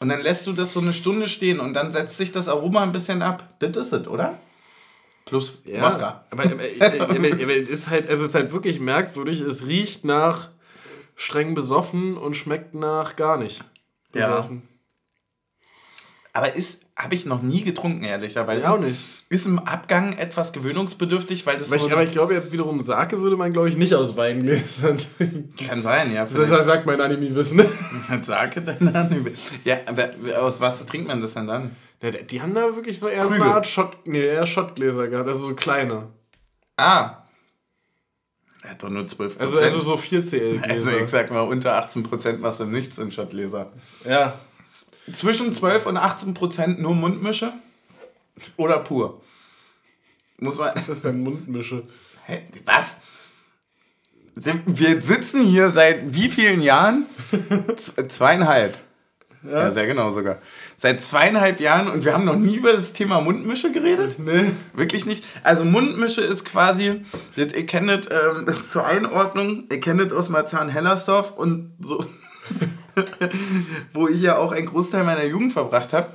Und 0.00 0.08
dann 0.08 0.20
lässt 0.20 0.46
du 0.46 0.52
das 0.52 0.72
so 0.72 0.80
eine 0.80 0.92
Stunde 0.92 1.28
stehen 1.28 1.60
und 1.60 1.74
dann 1.74 1.92
setzt 1.92 2.16
sich 2.16 2.32
das 2.32 2.48
Aroma 2.48 2.82
ein 2.82 2.92
bisschen 2.92 3.22
ab. 3.22 3.44
Das 3.60 3.76
ist 3.76 3.92
es, 3.92 4.06
oder? 4.08 4.38
Plus 5.24 5.62
ja. 5.64 5.80
Wodka. 5.82 6.24
Aber, 6.30 6.44
aber, 6.44 6.54
aber, 6.98 7.14
aber 7.14 7.56
es 7.56 7.68
ist 7.68 7.88
halt, 7.88 8.08
also 8.08 8.22
es 8.22 8.30
ist 8.30 8.34
halt 8.34 8.52
wirklich 8.52 8.80
merkwürdig. 8.80 9.40
Es 9.40 9.66
riecht 9.66 10.04
nach 10.04 10.50
streng 11.14 11.54
besoffen 11.54 12.16
und 12.16 12.36
schmeckt 12.36 12.74
nach 12.74 13.14
gar 13.14 13.36
nicht. 13.36 13.62
Ja. 14.14 14.28
Besoffen. 14.28 14.68
Aber 16.32 16.54
ist, 16.54 16.81
habe 16.96 17.14
ich 17.14 17.24
noch 17.26 17.42
nie 17.42 17.62
getrunken, 17.64 18.04
ehrlicherweise. 18.04 18.60
Ich 18.60 18.66
auch 18.66 18.78
nicht. 18.78 19.02
Ist 19.30 19.46
im 19.46 19.58
Abgang 19.58 20.12
etwas 20.18 20.52
gewöhnungsbedürftig, 20.52 21.46
weil 21.46 21.56
das 21.56 21.72
Aber 21.72 21.80
so 21.80 21.86
ich, 21.86 21.92
aber 21.92 22.02
ich 22.02 22.12
glaube 22.12 22.34
jetzt 22.34 22.52
wiederum, 22.52 22.82
Sake 22.82 23.20
würde 23.20 23.36
man, 23.36 23.50
glaube 23.52 23.68
ich, 23.70 23.76
nicht 23.76 23.94
aus 23.94 24.14
Weingläsern 24.16 24.98
trinken. 24.98 25.48
kann 25.68 25.82
sein, 25.82 26.12
ja. 26.12 26.24
Das 26.26 26.66
sagt 26.66 26.84
mein 26.86 27.00
Anime-Wissen. 27.00 27.64
Sake 28.22 28.60
dann 28.60 28.94
an. 28.94 29.26
Ja, 29.64 29.78
aber 29.86 30.10
aus 30.38 30.60
was 30.60 30.84
trinkt 30.84 31.08
man 31.08 31.22
das 31.22 31.32
denn 31.34 31.46
dann? 31.46 31.76
Ja, 32.02 32.10
die- 32.10 32.42
haben 32.42 32.52
da 32.54 32.74
wirklich 32.74 32.98
so 32.98 33.08
eher 33.08 33.22
so 33.22 33.28
Krüge. 33.30 33.44
eine 33.44 33.54
Art 33.54 33.66
Shot, 33.66 33.96
nee, 34.06 34.20
eher 34.26 34.44
Shotgläser 34.46 35.08
gehabt, 35.08 35.28
also 35.28 35.48
so 35.48 35.54
kleine. 35.54 36.08
Ah. 36.76 37.22
Er 38.64 38.70
hat 38.72 38.82
doch 38.82 38.90
nur 38.90 39.06
12 39.08 39.40
Also, 39.40 39.58
also 39.58 39.80
so 39.80 39.94
4CL-Gläser. 39.94 40.68
Also 40.70 40.90
ich 40.96 41.08
sag 41.10 41.30
mal, 41.30 41.40
unter 41.42 41.76
18% 41.82 42.38
machst 42.38 42.60
du 42.60 42.64
nichts 42.66 42.98
in 42.98 43.10
Schottgläser. 43.10 43.72
ja. 44.04 44.38
Zwischen 45.10 45.52
12 45.52 45.86
und 45.86 45.98
18% 45.98 46.80
nur 46.80 46.94
Mundmische 46.94 47.52
oder 48.56 48.78
pur? 48.78 49.20
Muss 50.38 50.58
man. 50.58 50.74
Das 50.74 50.88
ist 50.88 51.04
dann 51.04 51.22
Mundmische. 51.22 51.82
Hä? 52.24 52.42
Was? 52.64 52.98
Wir 54.34 55.00
sitzen 55.02 55.44
hier 55.44 55.70
seit 55.70 56.14
wie 56.14 56.28
vielen 56.28 56.62
Jahren? 56.62 57.06
Zweieinhalb. 58.08 58.78
Ja. 59.44 59.70
sehr 59.72 59.86
genau 59.86 60.10
sogar. 60.10 60.38
Seit 60.76 61.02
zweieinhalb 61.02 61.58
Jahren 61.60 61.88
und 61.88 62.04
wir 62.04 62.12
haben 62.14 62.24
noch 62.24 62.36
nie 62.36 62.56
über 62.56 62.72
das 62.72 62.92
Thema 62.92 63.20
Mundmische 63.20 63.72
geredet? 63.72 64.18
Nee. 64.18 64.52
Wirklich 64.72 65.04
nicht. 65.04 65.24
Also 65.42 65.64
Mundmische 65.64 66.20
ist 66.20 66.44
quasi, 66.44 67.04
das, 67.36 67.52
ihr 67.52 67.66
kennt 67.66 67.90
es 67.90 68.08
ähm, 68.10 68.46
zur 68.70 68.86
Einordnung, 68.86 69.64
ihr 69.70 69.80
kennt 69.80 70.00
es 70.00 70.12
aus 70.12 70.28
Marzahn-Hellersdorf 70.28 71.32
und 71.32 71.74
so, 71.80 72.04
wo 73.92 74.08
ich 74.08 74.20
ja 74.20 74.36
auch 74.38 74.52
einen 74.52 74.66
Großteil 74.66 75.04
meiner 75.04 75.24
Jugend 75.24 75.52
verbracht 75.52 75.92
habe. 75.92 76.08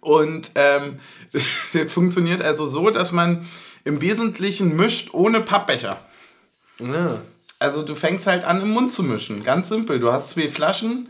Und 0.00 0.50
ähm, 0.54 0.98
das 1.72 1.92
funktioniert 1.92 2.42
also 2.42 2.66
so, 2.66 2.90
dass 2.90 3.12
man 3.12 3.46
im 3.84 4.00
Wesentlichen 4.00 4.76
mischt 4.76 5.12
ohne 5.12 5.40
Pappbecher. 5.40 5.96
Ja. 6.80 7.20
Also 7.58 7.82
du 7.82 7.94
fängst 7.94 8.26
halt 8.26 8.44
an, 8.44 8.60
im 8.62 8.70
Mund 8.70 8.92
zu 8.92 9.02
mischen. 9.02 9.44
Ganz 9.44 9.68
simpel. 9.68 10.00
Du 10.00 10.12
hast 10.12 10.30
zwei 10.30 10.48
Flaschen 10.48 11.08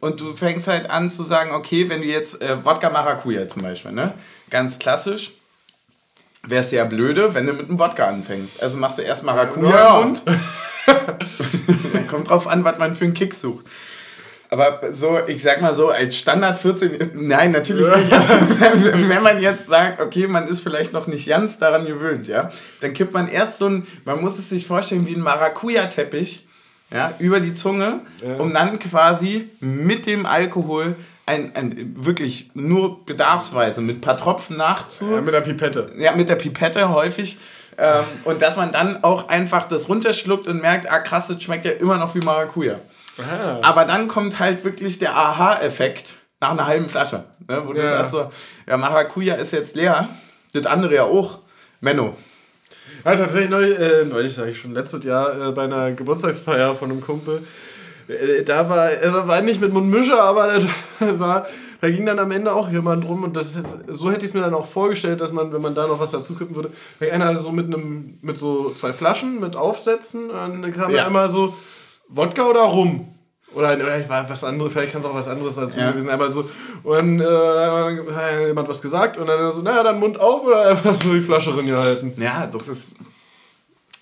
und 0.00 0.20
du 0.20 0.34
fängst 0.34 0.66
halt 0.66 0.90
an 0.90 1.10
zu 1.10 1.22
sagen, 1.22 1.52
okay, 1.52 1.88
wenn 1.88 2.02
du 2.02 2.06
jetzt 2.06 2.40
äh, 2.42 2.64
Wodka 2.64 2.90
Maracuja 2.90 3.48
zum 3.48 3.62
Beispiel, 3.62 3.92
ne? 3.92 4.12
Ganz 4.50 4.78
klassisch. 4.78 5.32
Wäre 6.46 6.62
es 6.62 6.70
ja 6.70 6.84
blöde, 6.84 7.34
wenn 7.34 7.46
du 7.46 7.54
mit 7.54 7.68
einem 7.68 7.78
Wodka 7.78 8.06
anfängst. 8.06 8.62
Also 8.62 8.78
machst 8.78 8.98
du 8.98 9.02
erst 9.02 9.24
Maracuja 9.24 9.70
Ja. 9.70 10.00
im 10.00 10.08
Mund. 10.08 10.22
Kommt 12.08 12.28
drauf 12.28 12.46
an, 12.46 12.62
was 12.64 12.78
man 12.78 12.94
für 12.94 13.04
einen 13.04 13.14
Kick 13.14 13.34
sucht. 13.34 13.66
Aber 14.50 14.80
so, 14.92 15.18
ich 15.26 15.42
sag 15.42 15.60
mal 15.60 15.74
so, 15.74 15.88
als 15.88 16.16
Standard 16.16 16.58
14, 16.58 17.12
nein, 17.14 17.52
natürlich 17.52 17.86
nicht. 17.88 18.10
Wenn 18.60 19.08
wenn 19.08 19.22
man 19.22 19.40
jetzt 19.40 19.68
sagt, 19.68 20.00
okay, 20.00 20.28
man 20.28 20.46
ist 20.46 20.60
vielleicht 20.60 20.92
noch 20.92 21.06
nicht 21.06 21.28
ganz 21.28 21.58
daran 21.58 21.84
gewöhnt, 21.84 22.28
ja, 22.28 22.50
dann 22.80 22.92
kippt 22.92 23.12
man 23.12 23.28
erst 23.28 23.58
so 23.58 23.68
ein, 23.68 23.86
man 24.04 24.20
muss 24.20 24.38
es 24.38 24.48
sich 24.48 24.66
vorstellen 24.66 25.06
wie 25.06 25.14
ein 25.14 25.20
Maracuja-Teppich, 25.20 26.46
ja, 26.92 27.12
über 27.18 27.40
die 27.40 27.54
Zunge, 27.54 28.00
um 28.38 28.52
dann 28.54 28.78
quasi 28.78 29.50
mit 29.60 30.06
dem 30.06 30.24
Alkohol 30.26 30.94
ein, 31.26 31.50
ein 31.56 31.94
wirklich 31.98 32.50
nur 32.54 33.04
bedarfsweise 33.04 33.80
mit 33.80 33.96
ein 33.96 34.00
paar 34.00 34.16
Tropfen 34.16 34.56
nachzu, 34.56 35.10
ja. 35.10 35.20
Mit 35.20 35.34
der 35.34 35.40
Pipette. 35.40 35.90
ja, 35.98 36.12
mit 36.14 36.28
der 36.28 36.36
Pipette 36.36 36.88
häufig. 36.90 37.38
Ähm, 37.78 38.04
und 38.24 38.40
dass 38.40 38.56
man 38.56 38.72
dann 38.72 39.02
auch 39.02 39.28
einfach 39.28 39.68
das 39.68 39.88
runterschluckt 39.88 40.46
und 40.46 40.62
merkt, 40.62 40.90
ah 40.90 41.00
krass, 41.00 41.26
das 41.26 41.42
schmeckt 41.42 41.64
ja 41.64 41.72
immer 41.72 41.98
noch 41.98 42.14
wie 42.14 42.20
Maracuja. 42.20 42.76
Ah. 43.18 43.58
Aber 43.62 43.84
dann 43.84 44.08
kommt 44.08 44.38
halt 44.38 44.64
wirklich 44.64 44.98
der 44.98 45.16
Aha-Effekt 45.16 46.14
nach 46.40 46.50
einer 46.50 46.66
halben 46.66 46.88
Flasche. 46.88 47.24
Ne, 47.48 47.62
wo 47.64 47.72
du 47.72 47.80
Ja. 47.80 47.98
sagst 47.98 48.10
so, 48.12 48.30
ja, 48.68 48.76
Maracuja 48.76 49.34
ist 49.36 49.52
jetzt 49.52 49.76
leer, 49.76 50.08
das 50.52 50.66
andere 50.66 50.94
ja 50.94 51.04
auch. 51.04 51.38
Menno. 51.80 52.16
Ja, 53.04 53.14
tatsächlich 53.16 53.50
neulich, 53.50 53.78
äh, 53.78 54.04
neulich 54.04 54.34
sage 54.34 54.50
ich 54.50 54.58
schon, 54.58 54.74
letztes 54.74 55.04
Jahr 55.04 55.48
äh, 55.48 55.52
bei 55.52 55.64
einer 55.64 55.92
Geburtstagsfeier 55.92 56.74
von 56.74 56.90
einem 56.90 57.00
Kumpel. 57.00 57.42
Äh, 58.08 58.42
da 58.42 58.68
war, 58.68 58.88
also 59.02 59.28
war 59.28 59.40
nicht 59.42 59.60
mit 59.60 59.72
Mundmischer, 59.72 60.20
aber 60.22 60.48
da, 61.00 61.18
war, 61.20 61.46
da 61.80 61.90
ging 61.90 62.04
dann 62.06 62.18
am 62.18 62.30
Ende 62.32 62.52
auch 62.52 62.68
jemand 62.70 63.04
rum 63.04 63.22
und 63.22 63.36
das 63.36 63.54
ist, 63.54 63.78
so 63.88 64.10
hätte 64.10 64.24
ich 64.24 64.30
es 64.30 64.34
mir 64.34 64.40
dann 64.40 64.54
auch 64.54 64.66
vorgestellt, 64.66 65.20
dass 65.20 65.30
man, 65.32 65.52
wenn 65.52 65.62
man 65.62 65.74
da 65.74 65.86
noch 65.86 66.00
was 66.00 66.10
dazu 66.10 66.34
kippen 66.34 66.56
würde, 66.56 66.70
einer 67.00 67.36
so 67.36 67.52
mit 67.52 67.66
einem, 67.66 68.18
mit 68.22 68.36
so 68.38 68.70
zwei 68.74 68.92
Flaschen 68.92 69.40
mit 69.40 69.54
Aufsätzen, 69.56 70.28
dann 70.28 70.72
kam 70.72 70.90
Ja. 70.90 70.98
ja 70.98 71.06
immer 71.06 71.28
so 71.28 71.54
Wodka 72.08 72.42
oder 72.44 72.60
Rum. 72.62 73.08
Oder 73.54 73.78
äh, 73.80 74.02
ich 74.02 74.08
war 74.08 74.28
was 74.28 74.44
anderes, 74.44 74.72
vielleicht 74.72 74.92
kann 74.92 75.00
es 75.00 75.06
auch 75.06 75.14
was 75.14 75.28
anderes 75.28 75.56
als 75.58 75.74
Ja. 75.74 75.90
gewesen 75.90 76.10
aber 76.10 76.30
so, 76.30 76.48
und 76.82 77.20
äh, 77.20 77.24
hat 77.24 78.46
jemand 78.48 78.68
was 78.68 78.82
gesagt 78.82 79.16
und 79.16 79.26
dann 79.28 79.50
so, 79.52 79.62
naja, 79.62 79.82
dann 79.82 79.98
Mund 79.98 80.20
auf 80.20 80.42
oder 80.42 80.60
einfach 80.68 80.96
so 80.96 81.14
die 81.14 81.22
Flasche 81.22 81.52
drin 81.52 81.66
gehalten. 81.66 82.12
Ja, 82.20 82.46
das 82.46 82.68
ist, 82.68 82.94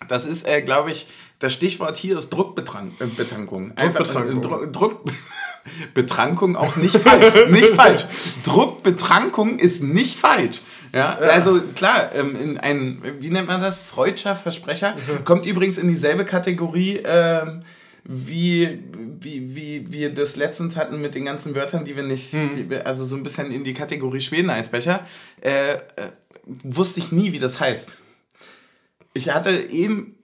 das 0.09 0.27
ist, 0.27 0.47
äh, 0.49 0.63
glaube 0.63 0.91
ich, 0.91 1.07
das 1.39 1.53
Stichwort 1.53 1.97
hier 1.97 2.19
ist 2.19 2.31
Druckbetankung. 2.31 2.95
Äh, 2.99 3.07
Betankung. 3.07 3.73
Einfach, 3.77 4.05
Druckbetrankung. 4.05 4.65
äh, 4.65 4.73
Druck, 4.73 4.73
Druck 4.73 5.05
Betrankung 5.95 6.57
auch 6.57 6.77
nicht 6.77 6.97
falsch. 6.97 7.35
nicht 7.51 7.69
falsch. 7.77 8.07
Druckbetrankung 8.45 9.59
ist 9.59 9.83
nicht 9.83 10.19
falsch. 10.19 10.61
Ja, 10.93 11.17
also 11.17 11.61
klar, 11.75 12.11
ähm, 12.15 12.37
in 12.41 12.59
ein, 12.59 13.03
wie 13.21 13.31
nennt 13.31 13.49
man 13.49 13.61
das? 13.61 13.79
Freudscher 13.79 14.37
Versprecher. 14.37 14.95
Kommt 15.25 15.45
übrigens 15.45 15.77
in 15.79 15.89
dieselbe 15.89 16.25
Kategorie 16.25 17.01
ähm, 17.05 17.61
wie, 18.05 18.83
wie, 19.21 19.57
wie 19.57 19.93
wir 19.93 20.13
das 20.13 20.37
letztens 20.37 20.77
hatten 20.77 21.01
mit 21.01 21.15
den 21.15 21.25
ganzen 21.25 21.55
Wörtern, 21.55 21.85
die 21.85 21.97
wir 21.97 22.03
nicht, 22.03 22.33
die 22.33 22.69
wir, 22.69 22.87
also 22.87 23.05
so 23.05 23.17
ein 23.17 23.23
bisschen 23.23 23.51
in 23.51 23.65
die 23.65 23.73
Kategorie 23.73 24.21
Schweden-Eisbecher. 24.21 25.07
Äh, 25.41 25.75
äh, 25.75 25.79
wusste 26.63 27.01
ich 27.01 27.13
nie, 27.13 27.33
wie 27.33 27.39
das 27.39 27.61
heißt. 27.61 27.97
Ich 29.15 29.33
hatte 29.33 29.51
eben 29.53 30.17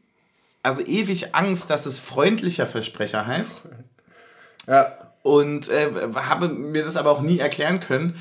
also 0.63 0.83
ewig 0.83 1.35
Angst, 1.35 1.71
dass 1.71 1.87
es 1.87 1.99
freundlicher 1.99 2.67
Versprecher 2.67 3.27
heißt. 3.27 3.65
Ja. 4.67 4.97
Und 5.23 5.69
äh, 5.69 5.91
habe 6.15 6.49
mir 6.49 6.85
das 6.85 6.97
aber 6.97 7.11
auch 7.11 7.21
nie 7.23 7.39
erklären 7.39 7.81
können. 7.81 8.15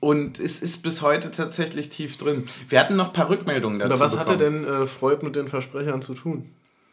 Und 0.00 0.38
es 0.38 0.60
ist 0.60 0.82
bis 0.82 1.02
heute 1.02 1.30
tatsächlich 1.30 1.88
tief 1.88 2.16
drin. 2.16 2.48
Wir 2.68 2.80
hatten 2.80 2.96
noch 2.96 3.08
ein 3.08 3.12
paar 3.12 3.28
Rückmeldungen 3.28 3.78
dazu. 3.78 3.92
Aber 3.92 4.00
was 4.00 4.18
hatte 4.18 4.36
bekommen. 4.36 4.64
denn 4.64 4.82
äh, 4.82 4.86
Freud 4.86 5.24
mit 5.24 5.36
den 5.36 5.48
Versprechern 5.48 6.02
zu 6.02 6.14
tun, 6.14 6.50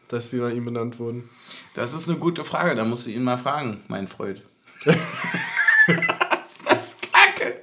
dass 0.08 0.30
sie 0.30 0.36
nach 0.38 0.50
ihm 0.50 0.64
benannt 0.64 0.98
wurden? 0.98 1.28
Das 1.74 1.92
ist 1.92 2.08
eine 2.08 2.16
gute 2.16 2.44
Frage, 2.44 2.76
da 2.76 2.84
musst 2.84 3.06
du 3.06 3.10
ihn 3.10 3.24
mal 3.24 3.36
fragen, 3.36 3.82
mein 3.88 4.06
Freund. 4.06 4.42
ist 4.84 4.96
das 6.64 6.96
kacke? 7.12 7.62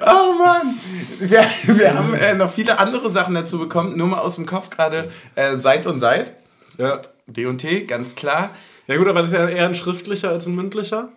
Oh 0.00 0.34
Mann! 0.36 0.74
Wir, 1.20 1.48
wir 1.66 1.94
haben 1.94 2.14
äh, 2.14 2.34
noch 2.34 2.50
viele 2.52 2.80
andere 2.80 3.08
Sachen 3.10 3.34
dazu 3.34 3.60
bekommen, 3.60 3.96
nur 3.96 4.08
mal 4.08 4.18
aus 4.18 4.34
dem 4.34 4.44
Kopf 4.44 4.70
gerade 4.70 5.10
äh, 5.36 5.56
Seit 5.56 5.86
und 5.86 6.00
Seit. 6.00 6.34
Ja. 6.78 7.00
D&T, 7.28 7.84
ganz 7.84 8.16
klar. 8.16 8.50
Ja 8.88 8.96
gut, 8.96 9.06
aber 9.06 9.20
das 9.20 9.30
ist 9.30 9.38
ja 9.38 9.48
eher 9.48 9.66
ein 9.66 9.74
schriftlicher 9.76 10.30
als 10.30 10.46
ein 10.46 10.56
mündlicher. 10.56 11.10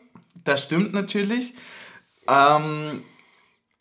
Das 0.43 0.61
stimmt 0.61 0.93
natürlich. 0.93 1.55
Ähm, 2.27 3.01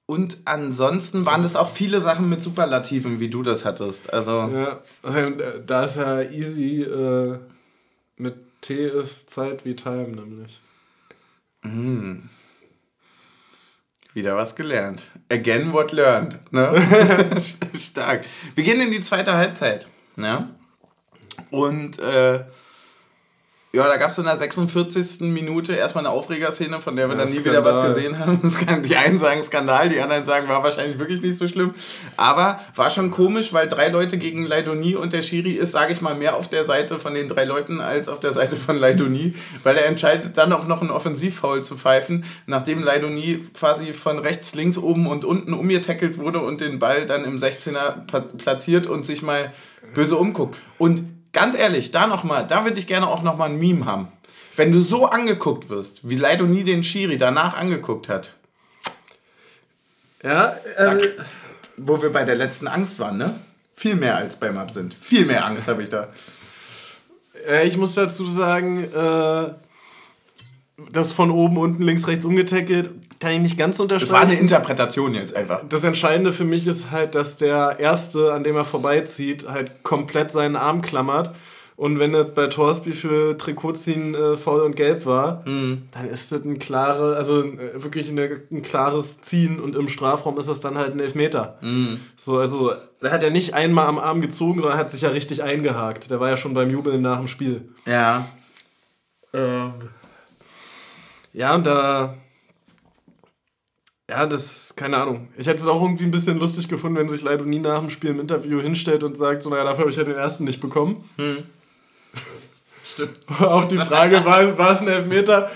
und 0.07 0.39
ansonsten 0.47 1.27
waren 1.27 1.43
das 1.43 1.57
auch 1.57 1.69
viele 1.69 2.01
Sachen 2.01 2.31
mit 2.31 2.43
Superlativen, 2.43 3.21
wie 3.21 3.29
du 3.29 3.43
das 3.43 3.67
hattest. 3.67 4.11
Also, 4.15 4.51
Ja. 4.51 4.81
Also, 5.03 5.19
äh, 5.19 5.63
da 5.65 5.85
ist 5.85 5.97
ja 5.97 6.23
easy 6.23 6.83
äh, 6.83 7.39
mit 8.19 8.37
T 8.61 8.87
ist 8.87 9.31
Zeit 9.31 9.65
wie 9.65 9.77
Time 9.77 10.09
nämlich. 10.09 10.61
wieder 14.19 14.37
was 14.37 14.57
gelernt. 14.57 15.05
Again 15.31 15.73
what 15.73 15.93
learned. 15.93 16.39
Ne? 16.51 17.41
Stark. 17.79 18.25
Wir 18.55 18.65
gehen 18.65 18.81
in 18.81 18.91
die 18.91 19.01
zweite 19.01 19.35
Halbzeit. 19.35 19.87
Ne? 20.17 20.55
Und 21.51 21.99
äh, 22.01 22.45
ja, 23.73 23.87
da 23.87 23.97
gab 23.99 24.11
es 24.11 24.17
in 24.19 24.25
der 24.25 24.37
46. 24.37 25.21
Minute 25.21 25.75
erstmal 25.75 26.07
eine 26.07 26.15
Aufregerszene, 26.15 26.81
von 26.81 26.97
der 26.97 27.07
wir 27.09 27.17
Ja, 27.17 27.25
dann 27.25 27.31
nie 27.33 27.45
wieder 27.45 27.63
was 27.65 27.77
Skandal. 27.77 27.95
gesehen 27.95 28.19
haben. 28.19 28.83
Die 28.89 28.97
einen 28.97 29.19
sagen 29.19 29.43
Skandal, 29.43 29.91
die 29.91 30.01
anderen 30.01 30.25
sagen, 30.25 30.49
war 30.49 30.63
wahrscheinlich 30.63 30.99
wirklich 30.99 31.21
nicht 31.21 31.37
so 31.37 31.47
schlimm. 31.47 31.75
Aber 32.17 32.61
war 32.75 32.89
schon 32.89 33.11
komisch, 33.11 33.53
weil 33.53 33.69
drei 33.69 33.89
Leute 33.89 34.17
gegen 34.17 34.45
Leidoni 34.47 34.97
und 34.97 35.13
der 35.13 35.21
Schiri 35.21 35.53
ist, 35.53 35.73
sage 35.73 35.93
ich 35.93 36.01
mal, 36.01 36.15
mehr 36.15 36.37
auf 36.37 36.49
der 36.49 36.65
Seite 36.65 36.99
von 36.99 37.13
den 37.13 37.29
drei 37.29 37.45
Leuten 37.45 37.81
als 37.83 38.09
auf 38.09 38.21
der 38.21 38.33
Seite 38.33 38.57
von 38.57 38.77
Leidoni, 38.77 39.35
weil 39.65 39.77
er 39.77 39.85
entscheidet 39.87 40.39
dann 40.39 40.53
auch 40.55 40.67
noch 40.67 40.81
einen 40.81 40.91
Offensivfoul 40.91 41.63
zu 41.63 41.77
pfeifen, 41.77 42.25
nachdem 42.47 42.83
Leidoni 42.83 43.45
quasi 43.53 43.93
von 43.93 44.19
rechts, 44.19 44.55
links, 44.55 44.79
oben 44.79 45.07
und 45.07 45.27
unten 45.27 45.53
umgetackelt 45.53 46.17
wurde 46.19 46.41
und 46.41 46.63
den 46.63 46.79
Ball 46.79 47.05
dann 47.05 47.25
im 47.25 47.37
16er 47.37 48.07
pla- 48.07 48.21
platziert 48.39 48.87
und 48.87 49.05
sich 49.05 49.21
mal 49.23 49.53
böse 49.93 50.17
umguckt. 50.17 50.57
Und 50.79 51.03
ganz 51.33 51.57
ehrlich, 51.57 51.91
da 51.91 52.07
nochmal, 52.07 52.47
da 52.47 52.65
würde 52.65 52.79
ich 52.79 52.87
gerne 52.87 53.09
auch 53.09 53.23
nochmal 53.23 53.51
ein 53.51 53.59
Meme 53.59 53.85
haben. 53.85 54.09
Wenn 54.57 54.73
du 54.73 54.83
so 54.83 55.07
angeguckt 55.07 55.69
wirst, 55.69 56.09
wie 56.09 56.17
Leidoni 56.17 56.65
den 56.65 56.83
Schiri 56.83 57.17
danach 57.19 57.57
angeguckt 57.57 58.09
hat, 58.09 58.35
Ja, 60.23 60.57
äh, 60.77 61.11
wo 61.77 62.03
wir 62.03 62.13
bei 62.13 62.25
der 62.25 62.35
letzten 62.35 62.67
Angst 62.67 62.99
waren, 62.99 63.19
ne? 63.19 63.39
Viel 63.77 63.95
mehr 63.95 64.17
als 64.17 64.35
beim 64.35 64.59
Absinth. 64.59 64.95
Viel 65.01 65.25
mehr 65.27 65.45
Angst 65.45 65.69
habe 65.69 65.85
ich 65.85 65.89
da. 65.89 66.09
äh, 67.47 67.69
ich 67.69 67.77
muss 67.77 67.95
dazu 67.95 68.27
sagen, 68.27 68.83
äh, 68.93 69.55
das 70.93 71.13
von 71.13 71.31
oben, 71.31 71.57
unten, 71.57 71.83
links, 71.83 72.07
rechts 72.07 72.25
umgetackelt, 72.25 72.91
kann 73.21 73.33
ich 73.33 73.41
nicht 73.41 73.59
ganz 73.59 73.79
Das 73.79 73.89
war 73.89 73.91
eine 73.91 74.03
unterstreichen. 74.03 74.41
Interpretation 74.41 75.15
jetzt 75.15 75.35
einfach. 75.35 75.63
Das 75.69 75.83
Entscheidende 75.85 76.33
für 76.33 76.45
mich 76.45 76.67
ist 76.67 76.91
halt, 76.91 77.15
dass 77.15 77.37
der 77.37 77.77
Erste, 77.81 78.33
an 78.33 78.45
dem 78.45 78.57
er 78.57 78.65
vorbeizieht, 78.65 79.49
halt 79.49 79.83
komplett 79.83 80.31
seinen 80.31 80.57
Arm 80.57 80.83
klammert. 80.83 81.35
Und 81.75 82.01
wenn 82.01 82.11
das 82.11 82.35
bei 82.35 82.49
Torsby 82.49 82.91
für 82.91 83.39
Trikotziehen 83.39 84.13
äh, 84.13 84.35
faul 84.35 84.63
und 84.63 84.75
gelb 84.75 85.07
war, 85.07 85.45
dann 85.45 86.09
ist 86.11 86.33
das 86.33 86.45
ein 86.45 86.59
klare, 86.59 87.15
also 87.17 87.45
äh, 87.45 87.81
wirklich 87.81 88.09
eine, 88.09 88.41
ein 88.51 88.63
klares 88.63 89.21
Ziehen 89.21 89.61
und 89.61 89.77
im 89.77 89.89
Strafraum 89.89 90.37
ist 90.39 90.49
das 90.49 90.59
dann 90.59 90.77
halt 90.77 90.95
ein 90.95 90.99
Elfmeter. 90.99 91.61
So, 92.17 92.39
also 92.39 92.73
er 93.01 93.13
hat 93.13 93.23
ja 93.23 93.31
nicht 93.31 93.55
einmal 93.55 93.87
am 93.87 94.01
Arm 94.01 94.21
gezogen, 94.21 94.61
sondern 94.61 94.77
hat 94.77 94.91
sich 94.91 95.03
ja 95.03 95.11
richtig 95.11 95.45
eingehakt. 95.45 96.11
Der 96.11 96.19
war 96.19 96.29
ja 96.29 96.37
schon 96.37 96.53
beim 96.53 96.69
Jubeln 96.69 97.01
nach 97.01 97.19
dem 97.19 97.29
Spiel. 97.29 97.69
Ja. 97.87 98.27
Ähm, 99.33 99.73
ja, 101.39 101.55
und 101.55 101.65
da. 101.67 102.15
Ja, 104.11 104.27
das, 104.27 104.75
keine 104.75 104.97
Ahnung. 104.97 105.29
Ich 105.37 105.47
hätte 105.47 105.61
es 105.61 105.69
auch 105.69 105.81
irgendwie 105.81 106.03
ein 106.03 106.11
bisschen 106.11 106.37
lustig 106.39 106.67
gefunden, 106.67 106.97
wenn 106.97 107.09
sich 107.09 107.23
Leido 107.23 107.45
nie 107.45 107.61
nach 107.61 107.79
dem 107.79 107.91
Spiel 107.91 108.11
im 108.11 108.19
Interview 108.19 108.61
hinstellt 108.61 109.05
und 109.05 109.17
sagt, 109.17 109.43
so, 109.43 109.51
naja, 109.51 109.63
dafür 109.63 109.83
habe 109.83 109.91
ich 109.93 109.97
ja 109.97 110.03
den 110.03 110.17
ersten 110.17 110.43
nicht 110.43 110.61
bekommen. 110.61 111.09
Stimmt. 112.93 113.21
Auf 113.41 113.69
die 113.69 113.79
Frage, 113.79 114.25
war, 114.25 114.59
war 114.59 114.73
es 114.73 114.81
ein 114.81 114.89
Elfmeter? 114.89 115.49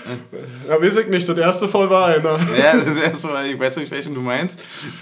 Ja, 0.69 0.81
weiß 0.81 0.95
ich 0.95 1.07
nicht, 1.07 1.27
das 1.27 1.37
erste 1.37 1.67
Voll 1.67 1.89
war 1.89 2.05
einer. 2.05 2.39
Ja, 2.57 2.77
das 2.77 2.97
erste 2.99 3.27
Mal, 3.27 3.47
ich 3.47 3.59
weiß 3.59 3.75
nicht, 3.75 3.91
welchen 3.91 4.15
du 4.15 4.21
meinst. 4.21 4.61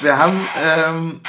wir 0.00 0.18
haben 0.18 0.40
ähm, 0.60 1.20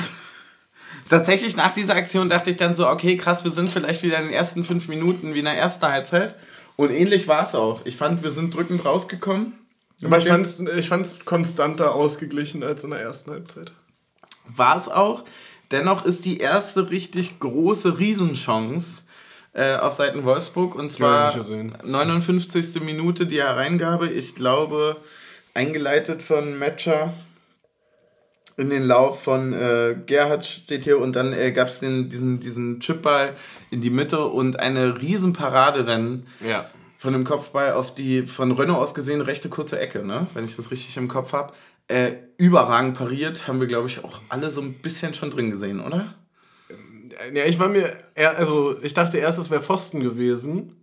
tatsächlich 1.08 1.56
nach 1.56 1.76
dieser 1.76 1.94
Aktion 1.96 2.30
dachte 2.30 2.50
ich 2.50 2.58
dann 2.58 2.74
so, 2.74 2.88
okay, 2.88 3.16
krass, 3.16 3.44
wir 3.44 3.52
sind 3.52 3.70
vielleicht 3.70 4.02
wieder 4.02 4.18
in 4.18 4.24
den 4.26 4.34
ersten 4.34 4.64
fünf 4.64 4.88
Minuten 4.88 5.36
wie 5.36 5.40
in 5.40 5.46
der 5.46 5.54
ersten 5.54 5.86
Halbzeit. 5.86 6.36
Und 6.76 6.92
ähnlich 6.92 7.28
war 7.28 7.46
es 7.46 7.56
auch. 7.56 7.82
Ich 7.86 7.98
fand, 7.98 8.24
wir 8.24 8.32
sind 8.32 8.54
drückend 8.56 8.86
rausgekommen. 8.86 9.54
Aber 10.04 10.18
ich 10.18 10.28
fand 10.28 10.46
es 10.46 10.60
ich 10.60 10.90
fand's 10.90 11.16
konstanter 11.24 11.94
ausgeglichen 11.96 12.62
als 12.64 12.84
in 12.84 12.90
der 12.90 13.00
ersten 13.00 13.32
Halbzeit. 13.32 13.72
war 14.48 14.76
es 14.76 14.90
auch. 14.90 15.24
Dennoch 15.72 16.06
ist 16.06 16.26
die 16.26 16.38
erste 16.40 16.90
richtig 16.92 17.40
große 17.40 17.98
Riesenchance 18.00 19.04
äh, 19.54 19.76
auf 19.78 19.94
Seiten 19.94 20.24
Wolfsburg 20.26 20.76
und 20.76 20.92
Ja, 20.92 20.98
zwar 20.98 21.34
gesehen. 21.34 21.78
59. 21.84 22.82
Minute 22.82 23.26
die 23.26 23.42
Hereingabe. 23.42 24.08
Ich 24.10 24.36
glaube, 24.36 24.98
eingeleitet 25.54 26.22
von 26.22 26.58
Matcher 26.58 27.14
in 28.58 28.70
den 28.70 28.84
Lauf 28.84 29.24
von 29.24 29.54
äh, 29.54 29.96
Gerhard 30.06 30.46
steht 30.46 30.84
hier 30.84 31.00
und 31.00 31.16
dann 31.16 31.34
äh, 31.34 31.52
gab 31.52 31.70
es 31.70 31.80
diesen, 31.80 32.40
diesen 32.40 32.80
Chipball 32.80 33.34
in 33.72 33.82
die 33.82 33.90
Mitte 33.90 34.26
und 34.26 34.60
eine 34.60 35.02
Riesenparade 35.02 35.84
dann 35.84 36.28
Ja. 36.48 36.66
von 36.98 37.14
dem 37.14 37.24
Kopfball 37.24 37.74
auf 37.74 37.94
die 37.96 38.26
von 38.28 38.52
Renault 38.52 38.80
aus 38.80 38.94
gesehen 38.94 39.22
rechte 39.22 39.50
kurze 39.50 39.80
Ecke, 39.80 40.06
ne? 40.06 40.28
wenn 40.34 40.46
ich 40.46 40.56
das 40.56 40.72
richtig 40.72 40.96
im 40.98 41.08
Kopf 41.08 41.34
habe. 41.34 41.54
Äh, 41.88 42.14
überragend 42.38 42.98
pariert, 42.98 43.48
haben 43.48 43.60
wir, 43.60 43.68
glaube 43.68 43.88
ich, 43.88 44.04
auch 44.04 44.22
alle 44.30 44.52
so 44.52 44.62
ein 44.62 44.74
bisschen 44.74 45.14
schon 45.14 45.32
drin 45.32 45.52
gesehen, 45.52 45.82
oder? 45.82 46.14
Ja, 47.34 47.44
ich 47.46 47.60
war 47.60 47.68
mir, 47.70 47.92
also 48.38 48.76
ich 48.82 48.94
dachte 48.94 49.18
erst, 49.18 49.38
es 49.38 49.52
wäre 49.52 49.62
Pfosten 49.62 50.00
gewesen. 50.00 50.76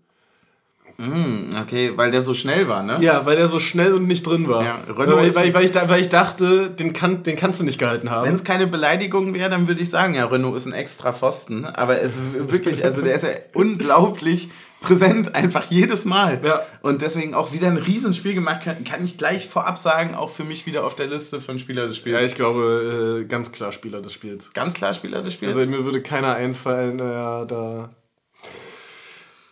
Hm, 1.01 1.49
okay, 1.63 1.93
weil 1.97 2.11
der 2.11 2.21
so 2.21 2.35
schnell 2.35 2.69
war, 2.69 2.83
ne? 2.83 2.99
Ja, 3.01 3.25
weil 3.25 3.39
er 3.39 3.49
so 3.49 3.59
schnell 3.59 3.95
und 3.95 4.07
nicht 4.07 4.27
drin 4.27 4.49
war. 4.49 4.63
Ja, 4.63 4.79
weil, 4.89 5.09
weil, 5.09 5.55
weil, 5.55 5.65
ich, 5.65 5.75
weil 5.75 6.01
ich 6.01 6.11
dachte, 6.11 6.69
den, 6.69 6.93
kann, 6.93 7.23
den 7.23 7.37
kannst 7.37 7.59
du 7.59 7.65
nicht 7.65 7.79
gehalten 7.79 8.11
haben. 8.11 8.27
Wenn 8.27 8.35
es 8.35 8.45
keine 8.45 8.67
Beleidigung 8.67 9.33
wäre, 9.33 9.49
dann 9.49 9.67
würde 9.67 9.81
ich 9.81 9.89
sagen, 9.89 10.15
ja, 10.15 10.27
Renault 10.27 10.57
ist 10.57 10.67
ein 10.67 10.75
extra 10.75 11.15
Pfosten. 11.15 11.65
Aber 11.65 12.03
es 12.03 12.19
wirklich, 12.35 12.85
also 12.85 13.01
der 13.01 13.15
ist 13.15 13.23
ja 13.23 13.31
unglaublich 13.55 14.51
präsent, 14.83 15.35
einfach 15.35 15.71
jedes 15.71 16.05
Mal. 16.05 16.41
Ja. 16.45 16.63
Und 16.83 17.01
deswegen 17.01 17.35
auch 17.35 17.53
wieder 17.53 17.69
ein 17.69 17.79
Riesenspiel 17.79 18.35
gemacht, 18.35 18.63
kann, 18.63 18.85
kann 18.85 19.03
ich 19.03 19.17
gleich 19.17 19.49
vorab 19.49 19.79
sagen, 19.79 20.15
auch 20.15 20.31
für 20.31 20.45
mich 20.45 20.67
wieder 20.67 20.85
auf 20.85 20.97
der 20.97 21.07
Liste 21.07 21.41
von 21.41 21.59
Spieler 21.59 21.87
des 21.87 21.97
Spiels. 21.97 22.19
ja, 22.19 22.27
ich 22.27 22.35
glaube, 22.35 23.23
äh, 23.23 23.25
ganz 23.25 23.53
klar 23.53 23.73
Spieler 23.73 24.03
des 24.03 24.13
Spiels. 24.13 24.53
Ganz 24.53 24.75
klar 24.75 24.93
Spieler 24.93 25.23
des 25.23 25.33
Spiels. 25.33 25.57
Also 25.57 25.71
mir 25.71 25.85
würde 25.85 26.03
keiner 26.03 26.35
einfallen, 26.35 26.99
der 26.99 27.47
da 27.47 27.91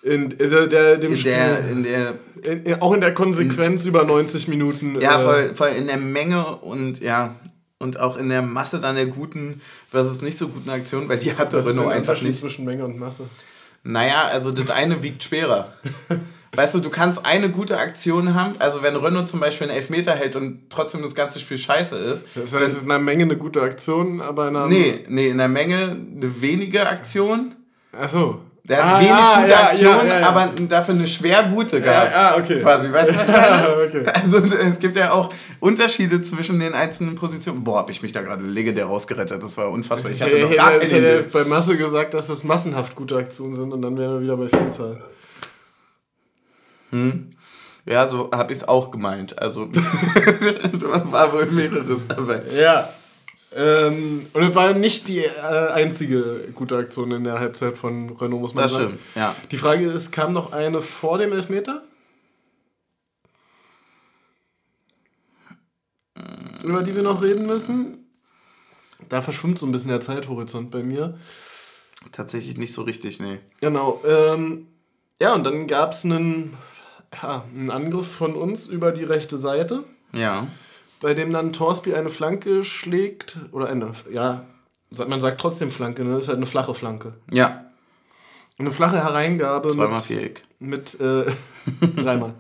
in, 0.03 0.30
in 0.30 0.51
der, 0.51 0.66
der, 0.66 0.96
dem 0.96 1.12
in 1.12 1.16
Spiel, 1.16 1.32
der, 1.32 1.68
in 1.70 1.82
der 1.82 2.18
in, 2.42 2.80
auch 2.80 2.92
in 2.92 3.01
der 3.01 3.14
Konsequenz 3.14 3.84
über 3.84 4.05
90 4.05 4.49
Minuten. 4.49 5.01
Ja, 5.01 5.18
äh, 5.18 5.22
voll, 5.22 5.55
voll 5.55 5.68
in 5.76 5.86
der 5.86 5.96
Menge 5.96 6.57
und 6.57 7.01
ja, 7.01 7.34
und 7.78 7.99
auch 8.01 8.16
in 8.16 8.28
der 8.28 8.42
Masse 8.42 8.80
dann 8.80 8.96
der 8.96 9.07
guten 9.07 9.61
versus 9.88 10.22
nicht 10.22 10.38
so 10.38 10.49
guten 10.49 10.70
Aktionen, 10.70 11.09
weil 11.09 11.18
die 11.18 11.36
hatte 11.36 11.57
Was 11.57 11.66
ist 11.66 11.72
Renault 11.72 11.86
denn 11.86 12.03
der 12.03 12.11
einfach 12.12 12.22
nicht. 12.22 12.38
zwischen 12.38 12.64
Menge 12.64 12.84
und 12.84 12.99
Masse? 12.99 13.28
Naja, 13.84 14.28
also 14.30 14.51
das 14.51 14.70
eine 14.70 15.03
wiegt 15.03 15.22
schwerer. 15.22 15.72
Weißt 16.55 16.74
du, 16.74 16.80
du 16.80 16.90
kannst 16.90 17.26
eine 17.26 17.51
gute 17.51 17.78
Aktion 17.78 18.34
haben, 18.34 18.55
also 18.59 18.82
wenn 18.82 18.96
Renault 18.96 19.28
zum 19.28 19.38
Beispiel 19.38 19.68
einen 19.68 19.76
Elfmeter 19.76 20.14
hält 20.14 20.34
und 20.34 20.70
trotzdem 20.70 21.03
das 21.03 21.14
ganze 21.14 21.38
Spiel 21.40 21.59
scheiße 21.59 21.94
ist. 21.96 22.26
Das 22.34 22.55
heißt, 22.55 22.62
es 22.62 22.72
ist 22.76 22.82
in 22.84 22.90
einer 22.90 23.03
Menge 23.03 23.24
eine 23.24 23.36
gute 23.36 23.61
Aktion, 23.61 24.20
aber 24.20 24.49
in 24.49 24.57
einer. 24.57 24.66
Nee, 24.66 25.05
nee, 25.09 25.28
in 25.28 25.38
der 25.38 25.49
Menge 25.49 25.76
eine 25.90 26.40
wenige 26.40 26.88
Aktion. 26.88 27.55
Achso. 27.92 28.40
Der 28.68 28.84
hat 28.84 28.94
Ah, 28.96 28.98
wenig 28.98 29.10
ja, 29.10 29.40
gute 29.40 29.50
ja, 29.50 29.60
Aktionen, 29.64 30.08
ja, 30.08 30.20
ja, 30.20 30.28
aber 30.28 30.52
dafür 30.68 30.94
eine 30.94 31.08
schwer 31.08 31.42
gute 31.44 31.80
gehabt. 31.80 32.12
ja, 32.12 32.36
okay. 32.36 32.60
Quasi, 32.60 32.92
weißt 32.92 33.10
du, 33.10 33.16
was 33.16 33.28
ich 33.28 33.34
meine? 33.34 33.76
okay. 33.86 34.04
Also 34.22 34.38
es 34.38 34.78
gibt 34.78 34.96
ja 34.96 35.12
auch 35.12 35.32
Unterschiede 35.58 36.20
zwischen 36.20 36.60
den 36.60 36.74
einzelnen 36.74 37.14
Positionen. 37.14 37.64
Boah, 37.64 37.78
hab 37.78 37.90
ich 37.90 38.02
mich 38.02 38.12
da 38.12 38.20
gerade 38.20 38.44
legendär 38.44 38.84
rausgerettet. 38.84 39.42
Das 39.42 39.56
war 39.56 39.70
unfassbar. 39.70 40.12
Ich 40.12 40.20
hatte 40.20 40.36
Ich 40.36 40.42
noch 40.42 40.54
gar 40.54 40.72
ich 40.82 40.90
keine 40.90 41.06
hätte 41.06 41.14
jetzt 41.16 41.32
bei 41.32 41.44
Masse 41.44 41.78
gesagt, 41.78 42.12
dass 42.12 42.26
das 42.26 42.44
massenhaft 42.44 42.94
gute 42.94 43.16
Aktionen 43.16 43.54
sind 43.54 43.72
und 43.72 43.80
dann 43.80 43.96
wären 43.96 44.14
wir 44.14 44.20
wieder 44.20 44.36
bei 44.36 44.48
Vielzahl. 44.48 45.00
Ja, 47.86 48.06
so 48.06 48.30
habe 48.32 48.52
ich 48.52 48.58
es 48.58 48.68
auch 48.68 48.90
gemeint. 48.90 49.38
Also 49.38 49.68
war 49.72 51.32
wohl 51.32 51.46
mehreres 51.46 52.06
dabei. 52.08 52.42
Ja. 52.54 52.90
Ähm, 53.55 54.26
und 54.34 54.42
es 54.42 54.55
war 54.55 54.74
nicht 54.74 55.09
die 55.09 55.20
äh, 55.20 55.30
einzige 55.72 56.51
gute 56.55 56.76
Aktion 56.76 57.11
in 57.12 57.24
der 57.24 57.40
Halbzeit 57.40 57.78
von 57.78 58.11
Renault, 58.11 58.42
muss 58.42 58.55
man 58.55 58.62
Das 58.64 58.72
sagen. 58.72 58.84
stimmt, 58.88 59.01
ja. 59.16 59.34
Die 59.51 59.57
Frage 59.57 59.86
ist, 59.90 60.12
kam 60.12 60.32
noch 60.32 60.53
eine 60.53 60.82
vor 60.82 61.16
dem 61.18 61.32
Elfmeter? 61.32 61.82
Über 66.62 66.82
die 66.82 66.94
wir 66.94 67.03
noch 67.03 67.22
reden 67.22 67.46
müssen? 67.46 68.05
Da 69.09 69.22
verschwimmt 69.22 69.59
so 69.59 69.66
ein 69.66 69.72
bisschen 69.72 69.90
der 69.90 70.01
Zeithorizont 70.01 70.70
bei 70.70 70.82
mir. 70.82 71.18
Tatsächlich 72.12 72.57
nicht 72.59 72.72
so 72.72 72.82
richtig, 72.82 73.20
nee. 73.20 73.38
Genau. 73.61 74.03
Ähm, 74.07 74.66
ja, 75.20 75.34
und 75.34 75.44
dann 75.44 75.66
gab 75.66 75.92
es 75.92 76.05
einen, 76.05 76.57
ja, 77.22 77.44
einen 77.55 77.70
Angriff 77.70 78.11
von 78.11 78.34
uns 78.34 78.66
über 78.66 78.92
die 78.92 79.05
rechte 79.05 79.38
Seite, 79.38 79.84
Ja. 80.12 80.46
Bei 81.01 81.14
dem 81.14 81.32
dann 81.32 81.53
Torsby 81.53 81.94
eine 81.94 82.09
Flanke 82.11 82.64
schlägt. 82.64 83.36
Oder 83.53 83.68
eine, 83.68 83.92
ja, 84.11 84.44
man 85.07 85.20
sagt 85.20 85.40
trotzdem 85.40 85.70
Flanke, 85.70 86.05
ne? 86.05 86.14
Das 86.14 86.24
ist 86.24 86.28
halt 86.28 86.38
eine 86.38 86.46
flache 86.46 86.74
Flanke. 86.74 87.14
Ja. 87.30 87.64
Eine 88.59 88.70
flache 88.70 88.96
Hereingabe 88.96 89.68
Zweimal 89.68 89.96
mit, 89.96 90.03
Viereck. 90.03 90.42
mit 90.59 91.01
äh, 91.01 91.26
dreimal. 91.96 92.34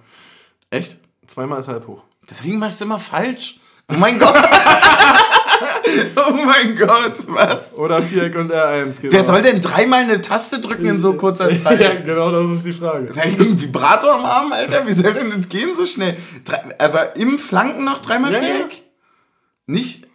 Echt? 0.70 0.98
Zweimal 1.26 1.58
ist 1.58 1.68
halb 1.68 1.86
hoch. 1.86 2.02
Deswegen 2.28 2.58
mach 2.58 2.68
ich 2.68 2.74
es 2.74 2.80
immer 2.80 2.98
falsch. 2.98 3.60
Oh 3.90 3.94
mein 3.96 4.18
Gott. 4.18 4.34
oh 6.16 6.32
mein 6.32 6.76
Gott, 6.76 7.14
was? 7.26 7.74
Oder 7.74 8.02
Viereck 8.02 8.36
und 8.36 8.52
R1. 8.52 9.00
Genau. 9.00 9.12
Wer 9.12 9.24
soll 9.24 9.42
denn 9.42 9.60
dreimal 9.60 10.00
eine 10.00 10.20
Taste 10.20 10.60
drücken 10.60 10.86
in 10.86 11.00
so 11.00 11.14
kurzer 11.14 11.48
Zeit? 11.62 11.80
ja, 11.80 11.94
genau, 11.94 12.30
das 12.30 12.50
ist 12.50 12.66
die 12.66 12.72
Frage. 12.72 13.10
Er 13.14 13.22
einen 13.22 13.60
Vibrator 13.60 14.14
am 14.14 14.24
Arm, 14.24 14.52
Alter? 14.52 14.86
Wie 14.86 14.92
soll 14.92 15.12
denn 15.12 15.30
das 15.30 15.48
gehen 15.48 15.74
so 15.74 15.86
schnell? 15.86 16.16
Aber 16.78 17.16
im 17.16 17.38
Flanken 17.38 17.84
noch 17.84 18.00
dreimal 18.00 18.32
Ja, 18.32 18.38
ja. 18.40 18.44
Viereck? 18.44 18.82
Nicht? 19.66 20.06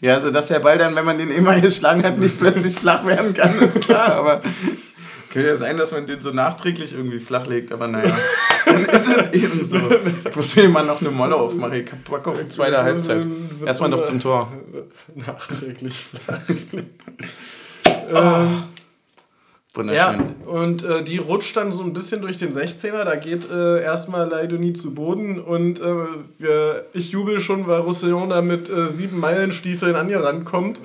Ja, 0.00 0.14
also 0.14 0.30
dass 0.32 0.48
der 0.48 0.58
Ball 0.58 0.78
dann, 0.78 0.96
wenn 0.96 1.04
man 1.04 1.16
den 1.16 1.30
immer 1.30 1.60
geschlagen 1.60 2.02
hat, 2.02 2.18
nicht 2.18 2.38
plötzlich 2.38 2.74
flach 2.74 3.06
werden 3.06 3.34
kann, 3.34 3.58
ist 3.60 3.80
klar. 3.82 4.14
Aber 4.16 4.42
könnte 5.32 5.48
ja 5.48 5.56
sein, 5.56 5.76
dass 5.76 5.92
man 5.92 6.06
den 6.06 6.20
so 6.20 6.30
nachträglich 6.30 6.92
irgendwie 6.92 7.18
flach 7.18 7.46
legt. 7.46 7.72
Aber 7.72 7.88
naja, 7.88 8.16
dann 8.66 8.84
ist 8.84 9.08
es 9.08 9.32
eben 9.32 9.64
so. 9.64 9.78
Ich 10.28 10.36
muss 10.36 10.54
mir 10.54 10.68
mal 10.68 10.84
noch 10.84 11.00
eine 11.00 11.10
Molle 11.10 11.36
aufmachen. 11.36 11.74
Ich 11.74 11.90
hab 11.90 12.04
Bock 12.04 12.28
auf 12.28 12.40
die 12.40 12.48
zweite 12.48 12.82
Halbzeit. 12.82 13.26
Erstmal 13.64 13.88
noch 13.88 14.02
zum 14.02 14.20
Tor. 14.20 14.52
Nachträglich 15.14 15.98
flach. 15.98 16.40
Wunderschön. 19.74 20.18
Ja, 20.44 20.50
und 20.50 20.84
äh, 20.84 21.02
die 21.02 21.16
rutscht 21.16 21.56
dann 21.56 21.72
so 21.72 21.82
ein 21.82 21.94
bisschen 21.94 22.20
durch 22.20 22.36
den 22.36 22.52
16er. 22.52 23.04
Da 23.04 23.16
geht 23.16 23.50
äh, 23.50 23.82
erstmal 23.82 24.28
Leidoni 24.28 24.74
zu 24.74 24.94
Boden 24.94 25.40
und 25.40 25.80
äh, 25.80 25.84
wir, 26.38 26.86
ich 26.92 27.10
jubel 27.10 27.40
schon, 27.40 27.66
weil 27.66 27.80
Roussillon 27.80 28.28
da 28.28 28.42
mit 28.42 28.68
äh, 28.68 28.88
sieben 28.88 29.18
Meilenstiefeln 29.18 29.94
an 29.96 30.10
ihr 30.10 30.22
rankommt, 30.22 30.82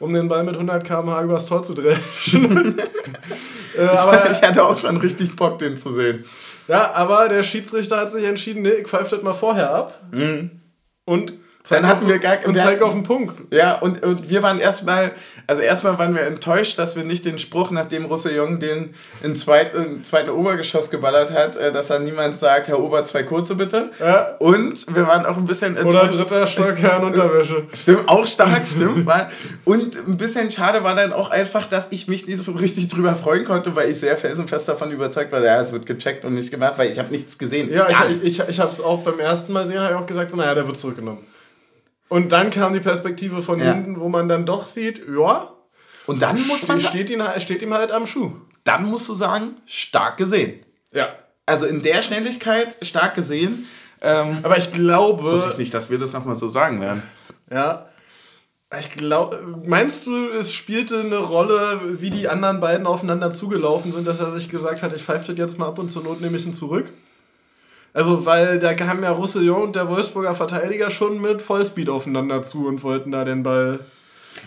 um 0.00 0.12
den 0.12 0.26
Ball 0.26 0.42
mit 0.42 0.54
100 0.54 0.84
km/h 0.84 1.22
übers 1.22 1.46
Tor 1.46 1.62
zu 1.62 1.74
dreschen. 1.74 2.76
äh, 3.78 3.82
aber, 3.82 4.28
ich 4.28 4.42
hatte 4.42 4.64
auch 4.64 4.76
schon 4.76 4.96
richtig 4.96 5.36
Bock, 5.36 5.60
den 5.60 5.78
zu 5.78 5.92
sehen. 5.92 6.24
ja, 6.66 6.92
aber 6.92 7.28
der 7.28 7.44
Schiedsrichter 7.44 7.98
hat 7.98 8.10
sich 8.10 8.24
entschieden, 8.24 8.62
nee, 8.62 8.70
ich 8.70 8.88
pfeife 8.88 9.14
das 9.14 9.22
mal 9.22 9.32
vorher 9.32 9.72
ab. 9.72 10.00
Und 11.04 11.34
Dann 11.66 11.86
hatten 11.86 12.06
wir 12.06 12.18
gar 12.18 12.36
und 12.44 12.54
wir 12.54 12.62
zeig 12.62 12.72
hatten- 12.74 12.82
auf 12.82 12.92
den 12.92 13.04
Punkt. 13.04 13.54
Ja, 13.54 13.78
und, 13.78 14.02
und 14.02 14.28
wir 14.28 14.42
waren 14.42 14.58
erstmal, 14.58 15.12
also 15.46 15.62
erstmal 15.62 15.98
waren 15.98 16.14
wir 16.14 16.20
enttäuscht, 16.24 16.78
dass 16.78 16.94
wir 16.94 17.04
nicht 17.04 17.24
den 17.24 17.38
Spruch, 17.38 17.70
nachdem 17.70 18.04
Roussillon 18.04 18.60
den 18.60 18.94
in 19.22 19.34
zweit, 19.34 19.72
im 19.74 20.04
zweiten 20.04 20.28
Obergeschoss 20.28 20.90
geballert 20.90 21.32
hat, 21.32 21.56
äh, 21.56 21.72
dass 21.72 21.86
da 21.86 21.98
niemand 21.98 22.36
sagt, 22.36 22.68
Herr 22.68 22.80
Ober, 22.80 23.06
zwei 23.06 23.22
kurze 23.22 23.54
bitte. 23.54 23.90
Ja. 23.98 24.34
Und 24.40 24.84
wir 24.94 25.06
waren 25.06 25.24
auch 25.24 25.38
ein 25.38 25.46
bisschen 25.46 25.72
Oder 25.78 26.02
enttäuscht. 26.02 26.18
dritter 26.20 26.46
Stock, 26.46 26.76
Herrn 26.76 27.02
Unterwäsche. 27.06 27.62
Stimmt, 27.72 28.10
auch 28.10 28.26
stark, 28.26 28.66
stimmt. 28.66 29.06
War, 29.06 29.30
und 29.64 29.96
ein 30.06 30.18
bisschen 30.18 30.50
schade 30.50 30.84
war 30.84 30.94
dann 30.94 31.14
auch 31.14 31.30
einfach, 31.30 31.66
dass 31.66 31.90
ich 31.92 32.08
mich 32.08 32.26
nicht 32.26 32.40
so 32.40 32.52
richtig 32.52 32.88
drüber 32.88 33.14
freuen 33.14 33.44
konnte, 33.46 33.74
weil 33.74 33.88
ich 33.88 33.98
sehr 34.00 34.18
felsenfest 34.18 34.68
davon 34.68 34.92
überzeugt 34.92 35.32
war, 35.32 35.42
ja, 35.42 35.58
es 35.60 35.72
wird 35.72 35.86
gecheckt 35.86 36.26
und 36.26 36.34
nicht 36.34 36.50
gemacht, 36.50 36.74
weil 36.76 36.90
ich 36.90 36.98
habe 36.98 37.10
nichts 37.10 37.38
gesehen. 37.38 37.70
Ja, 37.72 37.86
Gar 37.86 38.10
ich, 38.10 38.22
ich, 38.22 38.48
ich 38.48 38.60
habe 38.60 38.70
es 38.70 38.82
auch 38.82 38.98
beim 39.00 39.18
ersten 39.18 39.54
Mal 39.54 39.64
sehen, 39.64 39.80
habe 39.80 39.94
ich 39.94 39.98
auch 39.98 40.04
gesagt, 40.06 40.30
so, 40.30 40.36
naja, 40.36 40.54
der 40.54 40.66
wird 40.66 40.76
zurückgenommen. 40.76 41.20
Und 42.14 42.30
dann 42.30 42.50
kam 42.50 42.72
die 42.72 42.80
Perspektive 42.80 43.42
von 43.42 43.58
Ja. 43.58 43.72
hinten, 43.72 43.98
wo 43.98 44.08
man 44.08 44.28
dann 44.28 44.46
doch 44.46 44.66
sieht, 44.66 45.02
ja, 45.08 45.50
Und 46.06 46.22
dann 46.22 46.46
muss 46.46 46.66
man, 46.68 46.80
steht, 46.80 47.10
ihn, 47.10 47.26
halt- 47.26 47.42
steht 47.42 47.60
ihm 47.62 47.74
halt 47.74 47.90
am 47.90 48.06
Schuh. 48.06 48.32
dann 48.62 48.84
musst 48.84 49.08
du 49.08 49.14
sagen, 49.14 49.56
stark 49.66 50.16
gesehen. 50.16 50.60
Ja. 50.92 51.08
Also 51.44 51.66
in 51.66 51.82
der 51.82 52.02
Schnelligkeit 52.02 52.76
stark 52.82 53.14
gesehen. 53.14 53.66
Ähm, 54.00 54.38
Aber 54.42 54.56
ich 54.58 54.70
glaube, 54.70 55.22
wusste 55.24 55.50
ich 55.52 55.58
nicht, 55.58 55.74
dass 55.74 55.90
wir 55.90 55.98
das 55.98 56.12
nochmal 56.12 56.34
so 56.36 56.46
sagen 56.46 56.80
werden. 56.80 57.02
ja, 57.50 57.88
ich 58.78 58.90
glaube, 58.90 59.42
meinst 59.64 60.06
du, 60.06 60.28
es 60.30 60.52
spielte 60.52 61.00
eine 61.00 61.18
Rolle, 61.18 61.80
wie 62.00 62.10
die 62.10 62.28
anderen 62.28 62.60
beiden 62.60 62.86
aufeinander 62.86 63.30
zugelaufen 63.30 63.92
sind, 63.92 64.06
dass 64.06 64.20
er 64.20 64.30
sich 64.30 64.48
gesagt 64.48 64.82
hat, 64.82 64.92
ich 64.94 65.02
pfeife 65.02 65.26
das 65.32 65.38
jetzt 65.38 65.58
mal 65.58 65.66
ab 65.68 65.78
und 65.78 65.90
zur 65.90 66.02
Not 66.04 66.20
nehme 66.20 66.36
ich 66.36 66.44
ihn 66.46 66.52
zurück? 66.52 66.92
Also, 67.94 68.26
weil 68.26 68.58
da 68.58 68.74
kamen 68.74 69.04
ja 69.04 69.12
Roussillon 69.12 69.62
und 69.62 69.76
der 69.76 69.88
Wolfsburger 69.88 70.34
Verteidiger 70.34 70.90
schon 70.90 71.22
mit 71.22 71.40
Vollspeed 71.40 71.88
aufeinander 71.88 72.42
zu 72.42 72.66
und 72.66 72.82
wollten 72.82 73.12
da 73.12 73.24
den 73.24 73.44
Ball 73.44 73.78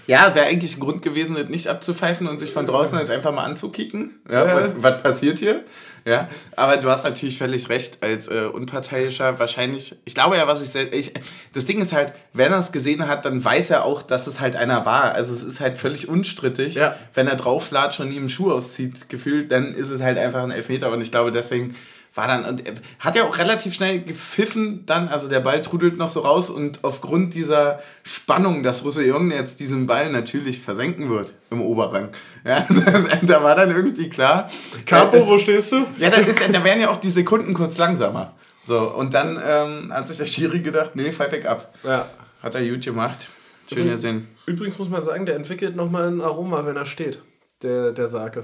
Ja, 0.05 0.35
wäre 0.35 0.47
eigentlich 0.47 0.75
ein 0.75 0.81
Grund 0.81 1.01
gewesen, 1.01 1.37
das 1.37 1.47
nicht 1.47 1.67
abzupfeifen 1.69 2.27
und 2.27 2.39
sich 2.39 2.51
von 2.51 2.65
draußen 2.65 2.97
halt 2.97 3.09
einfach 3.09 3.33
mal 3.33 3.45
anzukicken. 3.45 4.19
Ja, 4.29 4.45
Ja. 4.45 4.55
Was, 4.55 4.71
was 4.75 5.01
passiert 5.01 5.39
hier? 5.39 5.63
Ja, 6.03 6.29
aber 6.55 6.77
du 6.77 6.89
hast 6.89 7.03
natürlich 7.03 7.37
völlig 7.37 7.67
recht, 7.67 7.97
als 8.01 8.29
äh, 8.29 8.45
Unparteiischer 8.51 9.39
wahrscheinlich, 9.39 9.95
ich 10.05 10.15
glaube 10.15 10.37
ja, 10.37 10.47
was 10.47 10.61
ich, 10.61 10.73
ich, 10.93 11.13
das 11.53 11.65
Ding 11.65 11.81
ist 11.81 11.91
halt, 11.91 12.13
wenn 12.31 12.51
er 12.53 12.59
es 12.59 12.71
gesehen 12.71 13.07
hat, 13.09 13.25
dann 13.25 13.43
weiß 13.43 13.71
er 13.71 13.83
auch, 13.83 14.01
dass 14.01 14.25
es 14.25 14.39
halt 14.39 14.55
einer 14.55 14.85
war. 14.85 15.13
Also 15.13 15.33
es 15.33 15.43
ist 15.43 15.59
halt 15.59 15.77
völlig 15.77 16.07
unstrittig. 16.07 16.75
Ja. 16.75 16.95
Wenn 17.13 17.27
er 17.27 17.35
drauflatscht 17.35 17.99
und 17.99 18.11
ihm 18.11 18.19
einen 18.19 18.29
Schuh 18.29 18.53
auszieht, 18.53 19.09
gefühlt, 19.09 19.51
dann 19.51 19.73
ist 19.73 19.89
es 19.89 20.01
halt 20.01 20.17
einfach 20.17 20.43
ein 20.43 20.51
Elfmeter 20.51 20.91
und 20.91 21.01
ich 21.01 21.11
glaube 21.11 21.31
deswegen 21.31 21.75
war 22.17 22.27
dann, 22.27 22.43
und 22.45 22.65
er 22.67 22.73
hat 22.99 23.15
ja 23.15 23.23
auch 23.23 23.37
relativ 23.37 23.73
schnell 23.73 24.01
gepfiffen 24.01 24.85
dann, 24.85 25.07
also 25.07 25.29
der 25.29 25.39
Ball 25.39 25.61
trudelt 25.61 25.97
noch 25.97 26.09
so 26.09 26.21
raus 26.21 26.49
und 26.49 26.83
aufgrund 26.83 27.33
dieser 27.35 27.79
Spannung, 28.03 28.63
dass 28.63 28.83
Roussillon 28.83 29.31
jetzt 29.31 29.59
diesen 29.59 29.85
Ball 29.87 30.11
natürlich 30.11 30.59
versenken 30.59 31.09
wird 31.09 31.33
im 31.51 31.61
Oberrang, 31.61 32.09
ja, 32.43 32.65
da 33.21 33.43
war 33.43 33.55
dann 33.55 33.71
irgendwie 33.71 34.09
klar. 34.09 34.49
Capo, 34.85 35.27
wo 35.27 35.37
stehst 35.37 35.71
du? 35.71 35.85
Ja, 35.99 36.09
da, 36.09 36.17
ist, 36.17 36.39
da 36.51 36.63
werden 36.63 36.81
ja 36.81 36.89
auch 36.89 36.97
die 36.97 37.09
Sekunden 37.09 37.53
kurz 37.53 37.77
langsamer. 37.77 38.33
So, 38.67 38.79
und 38.79 39.13
dann 39.13 39.39
ähm, 39.41 39.93
hat 39.93 40.07
sich 40.09 40.17
der 40.17 40.25
Schiri 40.25 40.59
gedacht, 40.59 40.91
nee, 40.95 41.11
pfeif 41.11 41.31
weg 41.31 41.45
ab. 41.45 41.73
Ja. 41.83 42.05
Hat 42.43 42.55
er 42.55 42.67
gut 42.67 42.83
gemacht. 42.83 43.29
Schön 43.71 43.85
Mhm. 43.85 43.91
gesehen. 43.91 44.27
Übrigens 44.45 44.77
muss 44.79 44.89
man 44.89 45.03
sagen, 45.03 45.25
der 45.25 45.35
entwickelt 45.35 45.75
nochmal 45.75 46.07
ein 46.09 46.21
Aroma, 46.21 46.65
wenn 46.65 46.75
er 46.75 46.85
steht. 46.85 47.21
Der, 47.61 47.91
der 47.91 48.07
Sake. 48.07 48.43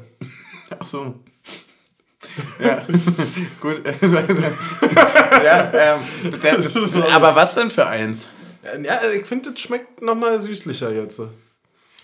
Ach 0.79 0.85
so. 0.85 1.15
Ja, 2.59 2.85
gut. 3.59 3.83
ja, 5.43 5.71
ähm, 5.73 6.01
der, 6.41 6.61
so. 6.61 7.03
aber 7.09 7.35
was 7.35 7.55
denn 7.55 7.69
für 7.69 7.87
eins? 7.87 8.27
Ja, 8.81 9.01
ich 9.11 9.25
finde, 9.25 9.51
das 9.51 9.59
schmeckt 9.59 10.01
nochmal 10.01 10.39
süßlicher 10.39 10.91
jetzt. 10.93 11.21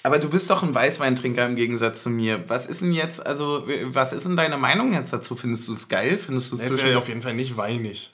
Aber 0.03 0.17
du 0.19 0.29
bist 0.29 0.49
doch 0.49 0.63
ein 0.63 0.73
Weißweintrinker 0.73 1.45
im 1.45 1.55
Gegensatz 1.55 2.03
zu 2.03 2.09
mir. 2.09 2.43
Was 2.47 2.67
ist 2.67 2.81
denn 2.81 2.91
jetzt, 2.91 3.25
also, 3.25 3.65
was 3.85 4.13
ist 4.13 4.25
denn 4.25 4.35
deine 4.35 4.57
Meinung 4.57 4.93
jetzt 4.93 5.11
dazu? 5.11 5.35
Findest 5.35 5.67
du 5.67 5.73
es 5.73 5.87
geil? 5.87 6.17
Findest 6.17 6.51
du 6.51 6.55
es 6.55 6.69
ist 6.69 6.83
ja 6.83 6.97
auf 6.97 7.07
jeden 7.07 7.21
Fall 7.21 7.33
nicht 7.33 7.57
weinig. 7.57 8.13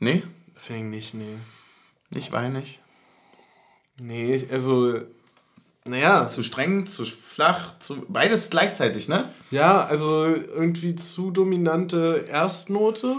Nee? 0.00 0.22
Finde 0.56 0.96
ich 0.96 1.12
nicht, 1.12 1.14
nee. 1.14 1.38
Nicht 2.10 2.32
weinig? 2.32 2.80
Nee, 4.00 4.44
also, 4.50 5.00
naja. 5.86 6.26
Zu 6.26 6.42
streng, 6.42 6.86
zu 6.86 7.04
flach, 7.04 7.78
zu... 7.78 8.04
Beides 8.08 8.50
gleichzeitig, 8.50 9.08
ne? 9.08 9.28
Ja, 9.50 9.84
also 9.84 10.26
irgendwie 10.26 10.94
zu 10.94 11.30
dominante 11.30 12.24
Erstnote 12.28 13.16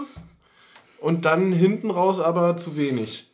und 0.99 1.25
dann 1.25 1.51
hinten 1.51 1.91
raus 1.91 2.19
aber 2.19 2.57
zu 2.57 2.75
wenig. 2.75 3.29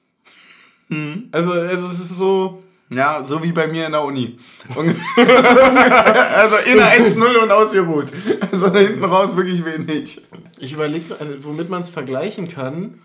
Also, 1.32 1.54
also 1.54 1.88
es 1.88 2.00
ist 2.00 2.18
so. 2.18 2.64
Ja, 2.90 3.24
so 3.24 3.42
wie 3.42 3.54
bei 3.54 3.68
mir 3.68 3.86
in 3.86 3.94
der 3.94 4.04
Uni. 4.04 4.36
also 4.76 6.58
in 6.58 6.78
1-0 6.78 7.38
und 7.38 7.50
ausgeruht. 7.50 8.08
Also 8.52 8.68
da 8.68 8.80
hinten 8.80 9.06
raus 9.06 9.34
wirklich 9.38 9.64
wenig. 9.64 10.22
Ich 10.60 10.74
überlege, 10.74 11.16
also, 11.18 11.46
womit 11.46 11.70
man 11.70 11.80
es 11.80 11.90
vergleichen 11.90 12.50
kann. 12.50 13.00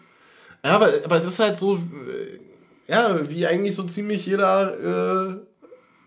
Ja, 0.65 0.73
aber, 0.73 0.91
aber 1.05 1.15
es 1.15 1.25
ist 1.25 1.39
halt 1.39 1.57
so, 1.57 1.77
äh, 1.77 2.41
ja, 2.91 3.31
wie 3.31 3.47
eigentlich 3.47 3.77
so 3.77 3.85
ziemlich 3.85 4.27
jeder 4.27 5.29
äh, 5.29 5.37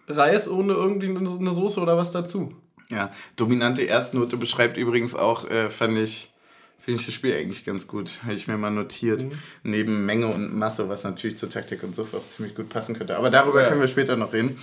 Reis 0.10 0.50
ohne 0.50 0.74
irgendwie 0.74 1.08
eine 1.08 1.52
Soße 1.52 1.80
oder 1.80 1.96
was 1.98 2.12
dazu. 2.12 2.54
Ja, 2.90 3.12
dominante 3.36 3.84
Erstnote 3.84 4.36
beschreibt 4.38 4.76
übrigens 4.76 5.14
auch, 5.16 5.48
äh, 5.50 5.70
fand 5.70 5.98
ich, 5.98 6.32
finde 6.80 7.00
ich 7.00 7.06
das 7.06 7.14
Spiel 7.14 7.36
eigentlich 7.36 7.64
ganz 7.64 7.88
gut. 7.88 8.22
Habe 8.24 8.34
ich 8.34 8.48
mir 8.48 8.58
mal 8.58 8.72
notiert. 8.72 9.24
Neben 9.64 10.06
Menge 10.08 10.28
und 10.28 10.58
Masse, 10.58 10.90
was 10.90 11.04
natürlich 11.04 11.38
zur 11.38 11.50
Taktik 11.50 11.84
und 11.84 11.94
so 11.94 12.02
auch 12.04 12.28
ziemlich 12.28 12.56
gut 12.56 12.70
passen 12.70 12.98
könnte. 12.98 13.16
Aber 13.16 13.30
darüber 13.30 13.62
Ja. 13.62 13.68
können 13.70 13.82
wir 13.82 13.88
später 13.88 14.16
noch 14.16 14.34
reden. 14.34 14.58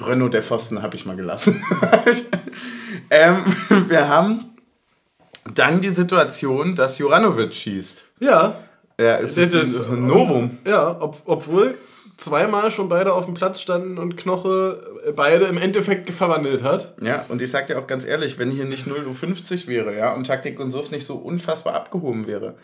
Renault 0.00 0.34
der 0.34 0.42
Pfosten 0.42 0.82
habe 0.82 0.96
ich 0.96 1.06
mal 1.06 1.16
gelassen. 1.16 1.62
ähm, 3.10 3.44
wir 3.88 4.08
haben 4.08 4.44
dann 5.54 5.80
die 5.80 5.90
Situation, 5.90 6.74
dass 6.74 6.98
Juranovic 6.98 7.52
schießt. 7.54 8.04
Ja. 8.20 8.60
Ja, 8.98 9.18
es 9.18 9.36
ist, 9.36 9.52
Das 9.54 9.72
das 9.72 9.80
ist 9.86 9.88
ein 9.90 10.06
Novum. 10.06 10.58
Ja, 10.64 11.00
ob, 11.00 11.22
obwohl 11.24 11.76
zweimal 12.16 12.70
schon 12.70 12.88
beide 12.88 13.12
auf 13.12 13.24
dem 13.24 13.34
Platz 13.34 13.60
standen 13.60 13.98
und 13.98 14.16
Knoche 14.16 15.12
beide 15.16 15.46
im 15.46 15.58
Endeffekt 15.58 16.10
verwandelt 16.10 16.62
hat. 16.62 16.94
Ja, 17.00 17.26
und 17.28 17.42
ich 17.42 17.50
sag 17.50 17.66
dir 17.66 17.78
auch 17.78 17.86
ganz 17.86 18.04
ehrlich, 18.04 18.38
wenn 18.38 18.50
hier 18.50 18.64
nicht 18.64 18.86
0.50 18.86 19.62
Uhr 19.62 19.66
wäre, 19.68 19.96
ja, 19.96 20.14
und 20.14 20.26
Taktik 20.26 20.60
und 20.60 20.70
Suff 20.70 20.90
nicht 20.90 21.06
so 21.06 21.16
unfassbar 21.16 21.74
abgehoben 21.74 22.26
wäre, 22.26 22.54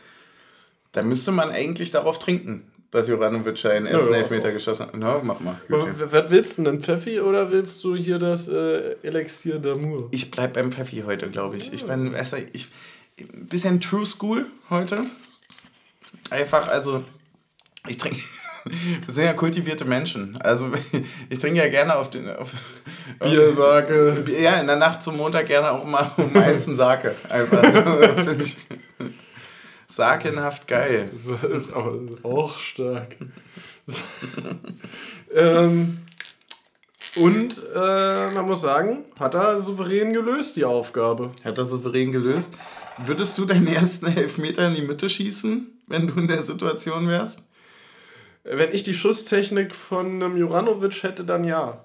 dann 0.93 1.09
müsste 1.09 1.33
man 1.33 1.51
eigentlich 1.51 1.91
darauf 1.91 2.19
trinken, 2.19 2.71
dass 2.91 3.09
Joranovic 3.09 3.65
einen 3.67 3.87
ersten 3.87 4.13
ja, 4.13 4.19
Elfmeter 4.19 4.51
geschossen 4.51 4.87
hat. 4.87 4.97
Na, 4.97 5.21
mach 5.23 5.41
mal. 5.41 5.61
Was 5.69 6.31
willst 6.31 6.59
du 6.59 6.63
denn, 6.63 6.81
Pfeffi 6.81 7.21
oder 7.21 7.51
willst 7.51 7.83
du 7.85 7.95
hier 7.95 8.19
das 8.19 8.49
äh, 8.49 8.97
Elixier 9.03 9.61
d'Amour? 9.61 10.09
Ich 10.11 10.31
bleib 10.31 10.55
beim 10.55 10.73
Pfeffi 10.73 11.05
heute, 11.07 11.31
glaube 11.31 11.57
ich. 11.57 11.73
Ich 11.73 11.87
bin 11.87 12.13
besser, 12.13 12.39
ich, 12.53 12.69
ein 13.19 13.47
bisschen 13.47 13.81
True 13.81 14.07
School 14.07 14.47
heute. 14.71 15.05
Einfach, 16.31 16.69
also, 16.69 17.05
ich 17.87 17.99
trinke. 17.99 18.21
Wir 18.65 19.15
sind 19.15 19.25
ja 19.25 19.33
kultivierte 19.33 19.85
Menschen. 19.85 20.39
Also 20.41 20.71
ich 21.29 21.39
trinke 21.39 21.59
ja 21.59 21.69
gerne 21.69 21.97
auf 21.97 22.11
den 22.11 22.29
auf, 22.29 22.53
Biersake. 23.21 24.25
Ja, 24.39 24.61
in 24.61 24.67
der 24.67 24.77
Nacht 24.77 25.03
zum 25.03 25.17
Montag 25.17 25.47
gerne 25.47 25.71
auch 25.71 25.85
mal 25.85 26.11
um 26.17 26.35
eins 26.41 26.67
einen 26.67 26.77
Sake. 26.77 27.15
Einfach. 27.29 27.63
Sakenhaft 29.89 30.69
geil. 30.69 31.11
Das 31.13 31.27
ist 31.27 31.75
auch, 31.75 31.93
auch 32.23 32.59
stark. 32.59 33.17
ähm, 35.35 35.99
und 37.17 37.61
äh, 37.75 38.31
man 38.31 38.47
muss 38.47 38.63
sagen, 38.63 39.05
hat 39.19 39.35
er 39.35 39.57
souverän 39.57 40.13
gelöst, 40.13 40.57
die 40.57 40.65
Aufgabe. 40.65 41.33
Hat 41.45 41.59
er 41.59 41.65
souverän 41.65 42.13
gelöst. 42.13 42.55
Würdest 42.99 43.37
du 43.39 43.47
deinen 43.47 43.67
ersten 43.67 44.07
Elfmeter 44.07 44.69
in 44.69 44.75
die 44.75 44.83
Mitte 44.83 45.09
schießen, 45.09 45.67
wenn 45.89 46.07
du 46.07 46.15
in 46.21 46.29
der 46.29 46.43
Situation 46.43 47.09
wärst? 47.09 47.43
Wenn 48.45 48.73
ich 48.73 48.83
die 48.83 48.95
Schusstechnik 48.95 49.75
von 49.75 50.23
einem 50.23 50.37
Juranovic 50.37 51.03
hätte, 51.03 51.25
dann 51.25 51.45
ja. 51.45 51.79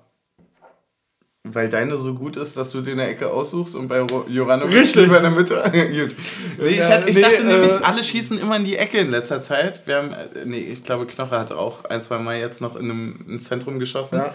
Weil 1.47 1.69
deine 1.69 1.97
so 1.97 2.15
gut 2.15 2.37
ist, 2.37 2.57
dass 2.57 2.71
du 2.71 2.81
dir 2.81 2.93
eine 2.93 3.07
Ecke 3.07 3.29
aussuchst 3.29 3.75
und 3.75 3.87
bei 3.87 4.03
Juranovic 4.27 4.73
Richtig. 4.73 5.03
lieber 5.03 5.17
in 5.17 5.23
der 5.23 5.31
Mitte. 5.31 5.55
gut. 5.71 6.15
Nee, 6.57 6.69
ich, 6.69 6.77
ja, 6.77 7.05
ich 7.05 7.15
nee, 7.15 7.21
dachte 7.21 7.35
äh, 7.35 7.43
nämlich, 7.43 7.85
alle 7.85 8.03
schießen 8.03 8.39
immer 8.39 8.55
in 8.55 8.65
die 8.65 8.77
Ecke 8.77 8.97
in 8.97 9.11
letzter 9.11 9.43
Zeit. 9.43 9.85
Wir 9.85 9.97
haben, 9.97 10.11
äh, 10.11 10.45
nee, 10.45 10.59
ich 10.59 10.83
glaube, 10.83 11.05
Knoche 11.05 11.37
hat 11.37 11.51
auch 11.51 11.85
ein, 11.85 12.01
zwei 12.01 12.17
Mal 12.17 12.39
jetzt 12.39 12.61
noch 12.61 12.75
in 12.75 12.89
einem 12.89 13.39
Zentrum 13.39 13.77
geschossen. 13.77 14.17
Ja. 14.17 14.33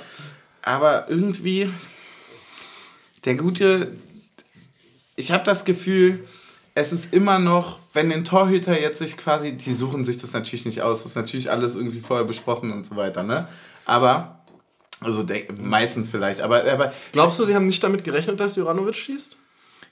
Aber 0.63 1.07
irgendwie, 1.09 1.73
der 3.25 3.35
gute, 3.35 3.89
ich 5.17 5.33
habe 5.33 5.43
das 5.43 5.65
Gefühl, 5.65 6.23
es 6.75 6.93
ist 6.93 7.13
immer 7.13 7.41
noch, 7.41 7.80
wenn 7.93 8.11
den 8.11 8.25
Torhüter 8.25 8.79
jetzt 8.79 8.99
sich 8.99 9.17
quasi, 9.17 9.57
die 9.57 9.73
suchen 9.73 10.05
sich 10.05 10.19
das 10.19 10.33
natürlich 10.33 10.65
nicht 10.65 10.83
aus, 10.83 11.03
das 11.03 11.13
ist 11.13 11.17
natürlich 11.17 11.51
alles 11.51 11.75
irgendwie 11.75 12.01
vorher 12.01 12.25
besprochen 12.25 12.71
und 12.71 12.87
so 12.87 12.97
weiter, 12.97 13.23
ne? 13.23 13.49
Aber, 13.85 14.41
also 15.01 15.25
meistens 15.61 16.09
vielleicht, 16.09 16.41
aber, 16.41 16.65
aber. 16.71 16.93
Glaubst 17.13 17.39
du, 17.39 17.45
sie 17.45 17.55
haben 17.55 17.67
nicht 17.67 17.83
damit 17.83 18.05
gerechnet, 18.05 18.39
dass 18.39 18.57
Juranovic 18.57 18.95
schießt? 18.95 19.37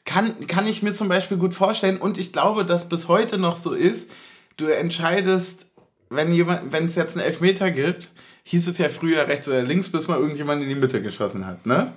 Kann, 0.05 0.47
kann 0.47 0.67
ich 0.67 0.83
mir 0.83 0.95
zum 0.95 1.09
Beispiel 1.09 1.37
gut 1.37 1.55
vorstellen 1.55 1.99
und 1.99 2.19
ich 2.19 2.33
glaube, 2.33 2.65
dass 2.65 2.89
bis 2.89 3.09
heute 3.09 3.37
noch 3.37 3.57
so 3.57 3.73
ist, 3.73 4.11
du 4.57 4.67
entscheidest, 4.67 5.67
wenn 6.09 6.33
jemand, 6.33 6.73
wenn 6.73 6.87
es 6.87 6.95
jetzt 6.95 7.17
einen 7.17 7.27
Elfmeter 7.27 7.71
gibt, 7.71 8.11
hieß 8.45 8.69
es 8.69 8.79
ja 8.79 8.89
früher 8.89 9.29
rechts 9.29 9.49
oder 9.49 9.63
links, 9.63 9.91
bis 9.91 10.09
mal 10.09 10.19
irgendjemand 10.19 10.63
in 10.63 10.69
die 10.69 10.75
Mitte 10.75 11.03
geschossen 11.03 11.47
hat, 11.47 11.67
ne? 11.67 11.93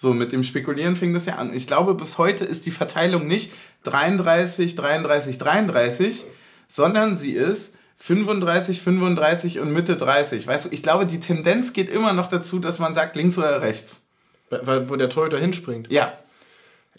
So, 0.00 0.14
mit 0.14 0.32
dem 0.32 0.42
Spekulieren 0.42 0.96
fing 0.96 1.12
das 1.12 1.26
ja 1.26 1.34
an. 1.34 1.52
Ich 1.52 1.66
glaube, 1.66 1.92
bis 1.92 2.16
heute 2.16 2.46
ist 2.46 2.64
die 2.64 2.70
Verteilung 2.70 3.26
nicht 3.26 3.52
33, 3.82 4.74
33, 4.74 5.36
33, 5.36 6.24
sondern 6.68 7.16
sie 7.16 7.32
ist 7.32 7.74
35, 7.98 8.80
35 8.80 9.58
und 9.58 9.74
Mitte 9.74 9.98
30. 9.98 10.46
Weißt 10.46 10.64
du, 10.64 10.68
ich 10.70 10.82
glaube, 10.82 11.04
die 11.04 11.20
Tendenz 11.20 11.74
geht 11.74 11.90
immer 11.90 12.14
noch 12.14 12.28
dazu, 12.28 12.60
dass 12.60 12.78
man 12.78 12.94
sagt 12.94 13.14
links 13.14 13.36
oder 13.36 13.60
rechts. 13.60 14.00
Weil, 14.48 14.88
wo 14.88 14.96
der 14.96 15.10
Torhüter 15.10 15.38
hinspringt? 15.38 15.92
Ja. 15.92 16.14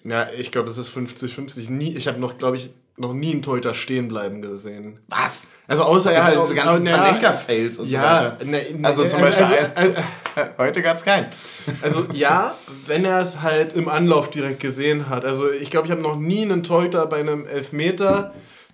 Na, 0.03 0.31
ich 0.33 0.51
glaube, 0.51 0.69
es 0.69 0.77
ist 0.77 0.89
50, 0.89 1.33
50. 1.33 1.71
Nie, 1.71 1.95
ich 1.95 2.07
habe 2.07 2.19
noch, 2.19 2.37
glaube 2.37 2.57
ich, 2.57 2.69
noch 3.01 3.13
nie 3.13 3.33
einen 3.33 3.41
Torhüter 3.41 3.73
stehen 3.73 4.07
bleiben 4.07 4.41
gesehen. 4.41 4.99
Was? 5.07 5.47
Also 5.67 5.83
außer 5.83 6.11
er 6.11 6.23
halt 6.23 6.39
diese 6.41 6.55
ganzen 6.55 6.85
ja, 6.85 6.97
Palenka-Fails 6.97 7.79
und 7.79 7.89
ja, 7.89 8.01
so 8.01 8.45
weiter. 8.45 8.45
Ne, 8.45 8.79
ne, 8.79 8.87
also 8.87 9.05
zum 9.07 9.21
also, 9.21 9.39
Beispiel, 9.39 9.71
also, 9.75 9.93
also, 10.35 10.51
heute 10.57 10.81
gab 10.81 10.95
es 10.95 11.03
keinen. 11.03 11.27
Also 11.81 12.05
ja, 12.13 12.55
wenn 12.87 13.05
er 13.05 13.19
es 13.19 13.41
halt 13.41 13.73
im 13.73 13.89
Anlauf 13.89 14.29
direkt 14.29 14.59
gesehen 14.59 15.09
hat. 15.09 15.25
Also 15.25 15.51
ich 15.51 15.69
glaube, 15.69 15.87
ich 15.87 15.91
habe 15.91 16.01
noch 16.01 16.17
nie 16.17 16.43
einen 16.43 16.63
Torhüter 16.63 17.05
bei 17.07 17.19
einem 17.19 17.45
Elfmeter, 17.45 18.33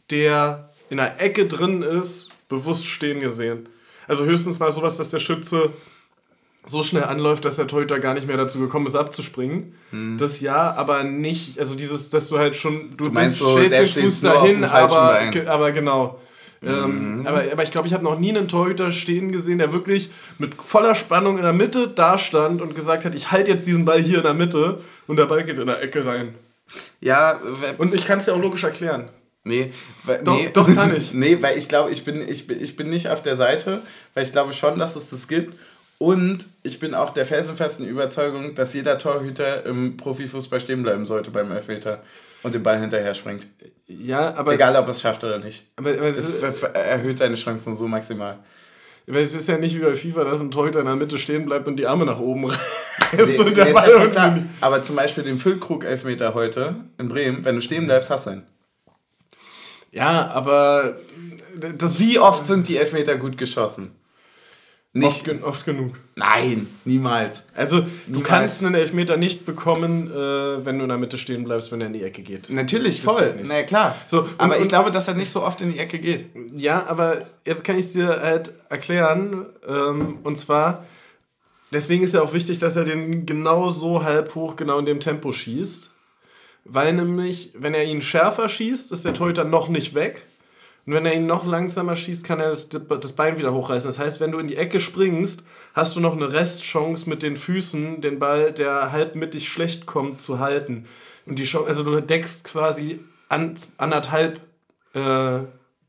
der 0.09 0.69
in 0.89 0.97
der 0.97 1.21
Ecke 1.21 1.45
drin 1.45 1.81
ist, 1.81 2.29
bewusst 2.49 2.85
stehen 2.85 3.19
gesehen. 3.19 3.69
Also 4.07 4.25
höchstens 4.25 4.59
mal 4.59 4.71
sowas, 4.71 4.97
dass 4.97 5.09
der 5.09 5.19
Schütze 5.19 5.71
so 6.67 6.83
schnell 6.83 7.03
anläuft, 7.03 7.45
dass 7.45 7.55
der 7.55 7.67
Torhüter 7.67 7.99
gar 7.99 8.13
nicht 8.13 8.27
mehr 8.27 8.37
dazu 8.37 8.59
gekommen 8.59 8.85
ist, 8.85 8.95
abzuspringen. 8.95 9.73
Hm. 9.91 10.17
Das 10.17 10.39
ja, 10.39 10.73
aber 10.73 11.03
nicht, 11.03 11.59
also 11.59 11.75
dieses, 11.75 12.09
dass 12.09 12.27
du 12.27 12.37
halt 12.37 12.55
schon, 12.55 12.95
du, 12.97 13.05
du 13.05 13.11
meinst 13.11 13.39
bist, 13.39 13.39
so, 13.39 13.57
stellst 13.57 13.95
den 13.95 14.03
Fuß 14.03 14.21
dahin, 14.21 14.63
aber, 14.63 15.29
aber 15.47 15.71
genau. 15.71 16.19
Ähm, 16.63 17.19
mhm. 17.19 17.27
aber, 17.27 17.43
aber 17.51 17.63
ich 17.63 17.71
glaube, 17.71 17.87
ich 17.87 17.93
habe 17.93 18.03
noch 18.03 18.17
nie 18.17 18.29
einen 18.29 18.47
Torhüter 18.47 18.91
stehen 18.91 19.31
gesehen, 19.31 19.59
der 19.59 19.73
wirklich 19.73 20.09
mit 20.39 20.55
voller 20.59 20.95
Spannung 20.95 21.37
in 21.37 21.43
der 21.43 21.53
Mitte 21.53 21.87
da 21.87 22.17
stand 22.17 22.61
und 22.61 22.73
gesagt 22.73 23.05
hat, 23.05 23.13
ich 23.13 23.31
halte 23.31 23.51
jetzt 23.51 23.67
diesen 23.67 23.85
Ball 23.85 24.01
hier 24.01 24.17
in 24.17 24.23
der 24.23 24.33
Mitte 24.33 24.81
und 25.05 25.17
der 25.17 25.25
Ball 25.25 25.43
geht 25.43 25.59
in 25.59 25.67
der 25.67 25.81
Ecke 25.81 26.05
rein. 26.05 26.33
Ja, 26.99 27.39
und 27.77 27.93
ich 27.93 28.05
kann 28.05 28.19
es 28.19 28.25
ja 28.25 28.33
auch 28.33 28.41
logisch 28.41 28.63
erklären. 28.63 29.09
Nee, 29.43 29.71
weil, 30.03 30.23
doch, 30.23 30.35
nee, 30.35 30.49
doch 30.51 30.73
kann 30.73 30.93
ich. 30.95 31.13
nee, 31.13 31.37
weil 31.39 31.57
ich 31.57 31.69
glaube, 31.69 31.91
ich 31.91 32.03
bin, 32.03 32.27
ich, 32.27 32.47
bin, 32.47 32.61
ich 32.61 32.75
bin 32.75 32.89
nicht 32.89 33.07
auf 33.07 33.23
der 33.23 33.37
Seite, 33.37 33.81
weil 34.13 34.23
ich 34.23 34.33
glaube 34.33 34.51
schon, 34.51 34.77
dass 34.77 34.97
es 34.97 35.09
das 35.09 35.27
gibt. 35.27 35.57
Und 35.99 36.47
ich 36.61 36.79
bin 36.79 36.93
auch 36.93 37.09
der 37.09 37.25
felsenfesten 37.25 37.87
Überzeugung, 37.87 38.53
dass 38.53 38.73
jeder 38.73 38.99
Torhüter 38.99 39.65
im 39.65 39.97
Profifußball 39.97 40.59
stehen 40.59 40.83
bleiben 40.83 41.05
sollte 41.05 41.31
beim 41.31 41.51
Elfmeter 41.51 42.03
und 42.43 42.53
den 42.53 42.61
Ball 42.61 42.79
hinterher 42.79 43.15
springt. 43.15 43.47
Ja, 43.87 44.35
aber. 44.35 44.53
Egal, 44.53 44.75
ob 44.75 44.87
es 44.89 45.01
schafft 45.01 45.23
oder 45.23 45.39
nicht. 45.39 45.65
Aber, 45.75 45.91
aber 45.91 46.07
es, 46.07 46.29
es 46.29 46.63
erhöht 46.63 47.19
deine 47.19 47.35
Chancen 47.35 47.73
so 47.73 47.87
maximal. 47.87 48.37
Weil 49.07 49.23
es 49.23 49.33
ist 49.33 49.47
ja 49.47 49.57
nicht 49.57 49.75
wie 49.75 49.83
bei 49.83 49.95
FIFA, 49.95 50.25
dass 50.25 50.41
ein 50.41 50.51
Torhüter 50.51 50.81
in 50.81 50.85
der 50.85 50.97
Mitte 50.97 51.17
stehen 51.17 51.45
bleibt 51.45 51.67
und 51.67 51.77
die 51.77 51.87
Arme 51.87 52.05
nach 52.05 52.19
oben 52.19 52.45
reißt 53.13 53.39
nee, 53.39 53.45
und 53.45 53.57
der 53.57 53.65
Ball 53.65 53.89
ja 53.89 54.07
klar. 54.07 54.39
Aber 54.59 54.83
zum 54.83 54.97
Beispiel 54.97 55.23
den 55.23 55.39
Füllkrug-Elfmeter 55.39 56.33
heute 56.33 56.75
in 56.97 57.07
Bremen, 57.07 57.45
wenn 57.45 57.55
du 57.55 57.61
stehen 57.61 57.85
bleibst, 57.85 58.09
hast 58.09 58.27
du 58.27 58.31
ihn. 58.31 58.43
Ja, 59.91 60.27
aber 60.27 60.97
das 61.77 61.99
Wie 61.99 62.19
oft 62.19 62.45
sind 62.45 62.67
die 62.67 62.77
Elfmeter 62.77 63.15
gut 63.15 63.37
geschossen? 63.37 63.95
Nicht 64.97 65.29
oft, 65.29 65.43
oft, 65.43 65.65
genug. 65.65 65.99
Nein, 66.15 66.67
niemals. 66.85 67.43
Also 67.55 67.77
niemals. 67.77 67.93
du 68.07 68.21
kannst 68.21 68.63
einen 68.63 68.75
Elfmeter 68.75 69.17
nicht 69.17 69.45
bekommen, 69.45 70.11
äh, 70.11 70.65
wenn 70.65 70.77
du 70.77 70.83
in 70.83 70.89
der 70.89 70.97
Mitte 70.97 71.17
stehen 71.17 71.43
bleibst, 71.43 71.71
wenn 71.71 71.81
er 71.81 71.87
in 71.87 71.93
die 71.93 72.03
Ecke 72.03 72.21
geht. 72.21 72.49
Natürlich, 72.49 73.03
das 73.03 73.13
voll. 73.13 73.35
Na 73.43 73.63
klar. 73.63 73.95
So, 74.07 74.21
und, 74.21 74.29
aber 74.37 74.55
ich 74.55 74.63
und, 74.63 74.69
glaube, 74.69 74.91
dass 74.91 75.07
er 75.07 75.13
nicht 75.13 75.29
so 75.29 75.43
oft 75.43 75.61
in 75.61 75.71
die 75.71 75.79
Ecke 75.79 75.99
geht. 75.99 76.25
Ja, 76.55 76.85
aber 76.87 77.25
jetzt 77.45 77.63
kann 77.63 77.77
ich 77.77 77.85
es 77.85 77.93
dir 77.93 78.07
halt 78.21 78.53
erklären. 78.69 79.45
Ähm, 79.67 80.19
und 80.23 80.37
zwar, 80.37 80.85
deswegen 81.71 82.03
ist 82.03 82.13
ja 82.13 82.21
auch 82.21 82.33
wichtig, 82.33 82.57
dass 82.59 82.75
er 82.75 82.85
den 82.85 83.25
genau 83.25 83.69
so 83.69 84.03
halb 84.03 84.35
hoch, 84.35 84.55
genau 84.55 84.79
in 84.79 84.85
dem 84.85 84.99
Tempo 84.99 85.31
schießt. 85.31 85.91
Weil 86.65 86.93
nämlich, 86.93 87.51
wenn 87.55 87.73
er 87.73 87.85
ihn 87.85 88.01
schärfer 88.01 88.49
schießt, 88.49 88.91
ist 88.91 89.05
der 89.05 89.13
Torhüter 89.13 89.45
noch 89.45 89.69
nicht 89.69 89.93
weg. 89.93 90.25
Und 90.87 90.93
wenn 90.93 91.05
er 91.05 91.13
ihn 91.13 91.25
noch 91.25 91.45
langsamer 91.45 91.97
schießt, 91.97 92.23
kann 92.23 92.39
er 92.39 92.49
das, 92.49 92.69
das 92.69 93.11
Bein 93.11 93.37
wieder 93.37 93.53
hochreißen. 93.53 93.89
Das 93.89 93.99
heißt, 93.99 94.21
wenn 94.21 94.31
du 94.31 94.39
in 94.39 94.47
die 94.47 94.55
Ecke 94.55 94.79
springst, 94.79 95.43
hast 95.73 95.97
du 95.97 95.99
noch 95.99 96.15
eine 96.15 96.31
Restchance 96.31 97.09
mit 97.09 97.23
den 97.23 97.35
Füßen, 97.35 97.99
den 97.99 98.19
Ball, 98.19 98.53
der 98.53 98.93
halbmittig 98.93 99.49
schlecht 99.49 99.85
kommt, 99.85 100.21
zu 100.21 100.39
halten. 100.39 100.85
Und 101.25 101.39
die 101.39 101.43
Chance, 101.43 101.67
also 101.67 101.83
du 101.83 102.01
deckst 102.01 102.45
quasi 102.45 103.01
an, 103.27 103.55
anderthalb 103.77 104.39
äh, 104.93 105.39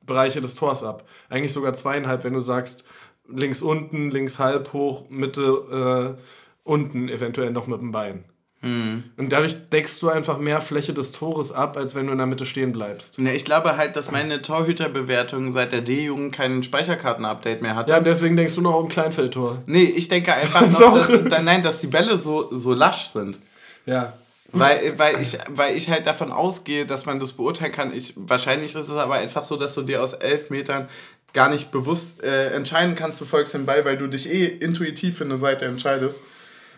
Bereiche 0.04 0.40
des 0.40 0.56
Tors 0.56 0.82
ab. 0.82 1.06
Eigentlich 1.28 1.52
sogar 1.52 1.74
zweieinhalb, 1.74 2.24
wenn 2.24 2.32
du 2.32 2.40
sagst, 2.40 2.84
links 3.28 3.62
unten, 3.62 4.10
links 4.10 4.40
halb 4.40 4.72
hoch, 4.72 5.08
Mitte 5.10 6.16
äh, 6.18 6.20
unten 6.64 7.08
eventuell 7.08 7.52
noch 7.52 7.68
mit 7.68 7.80
dem 7.80 7.92
Bein. 7.92 8.24
Mhm. 8.60 9.04
Und 9.16 9.32
dadurch 9.32 9.56
deckst 9.70 10.02
du 10.02 10.08
einfach 10.08 10.38
mehr 10.38 10.60
Fläche 10.60 10.92
des 10.92 11.12
Tores 11.12 11.52
ab, 11.52 11.76
als 11.76 11.94
wenn 11.94 12.06
du 12.06 12.12
in 12.12 12.18
der 12.18 12.26
Mitte 12.26 12.44
stehen 12.44 12.72
bleibst. 12.72 13.18
Ja, 13.18 13.30
ich 13.30 13.44
glaube 13.44 13.76
halt, 13.76 13.94
dass 13.94 14.10
meine 14.10 14.42
Torhüterbewertung 14.42 15.52
seit 15.52 15.70
der 15.72 15.80
D-Jugend 15.80 16.34
kein 16.34 16.62
Speicherkarten-Update 16.62 17.62
mehr 17.62 17.76
hat. 17.76 17.88
Ja, 17.88 18.00
deswegen 18.00 18.36
denkst 18.36 18.56
du 18.56 18.60
noch 18.60 18.80
um 18.80 18.88
Kleinfeldtor. 18.88 19.62
Nee, 19.66 19.84
ich 19.84 20.08
denke 20.08 20.34
einfach 20.34 20.68
noch, 20.70 20.94
dass, 20.94 21.42
nein, 21.42 21.62
dass 21.62 21.78
die 21.78 21.86
Bälle 21.86 22.16
so, 22.16 22.48
so 22.52 22.74
lasch 22.74 23.10
sind. 23.12 23.38
Ja. 23.86 24.12
Weil, 24.50 24.98
weil, 24.98 25.20
ich, 25.20 25.38
weil 25.48 25.76
ich 25.76 25.90
halt 25.90 26.06
davon 26.06 26.32
ausgehe, 26.32 26.86
dass 26.86 27.06
man 27.06 27.20
das 27.20 27.32
beurteilen 27.32 27.70
kann. 27.70 27.94
Ich, 27.94 28.14
wahrscheinlich 28.16 28.74
ist 28.74 28.88
es 28.88 28.96
aber 28.96 29.14
einfach 29.14 29.44
so, 29.44 29.56
dass 29.56 29.74
du 29.74 29.82
dir 29.82 30.02
aus 30.02 30.14
elf 30.14 30.50
Metern 30.50 30.88
gar 31.34 31.50
nicht 31.50 31.70
bewusst 31.70 32.22
äh, 32.22 32.50
entscheiden 32.52 32.94
kannst, 32.94 33.20
du 33.20 33.26
folgst 33.26 33.52
dem 33.52 33.66
Ball, 33.66 33.84
weil 33.84 33.98
du 33.98 34.06
dich 34.06 34.28
eh 34.28 34.46
intuitiv 34.46 35.18
für 35.18 35.24
eine 35.24 35.36
Seite 35.36 35.66
entscheidest, 35.66 36.22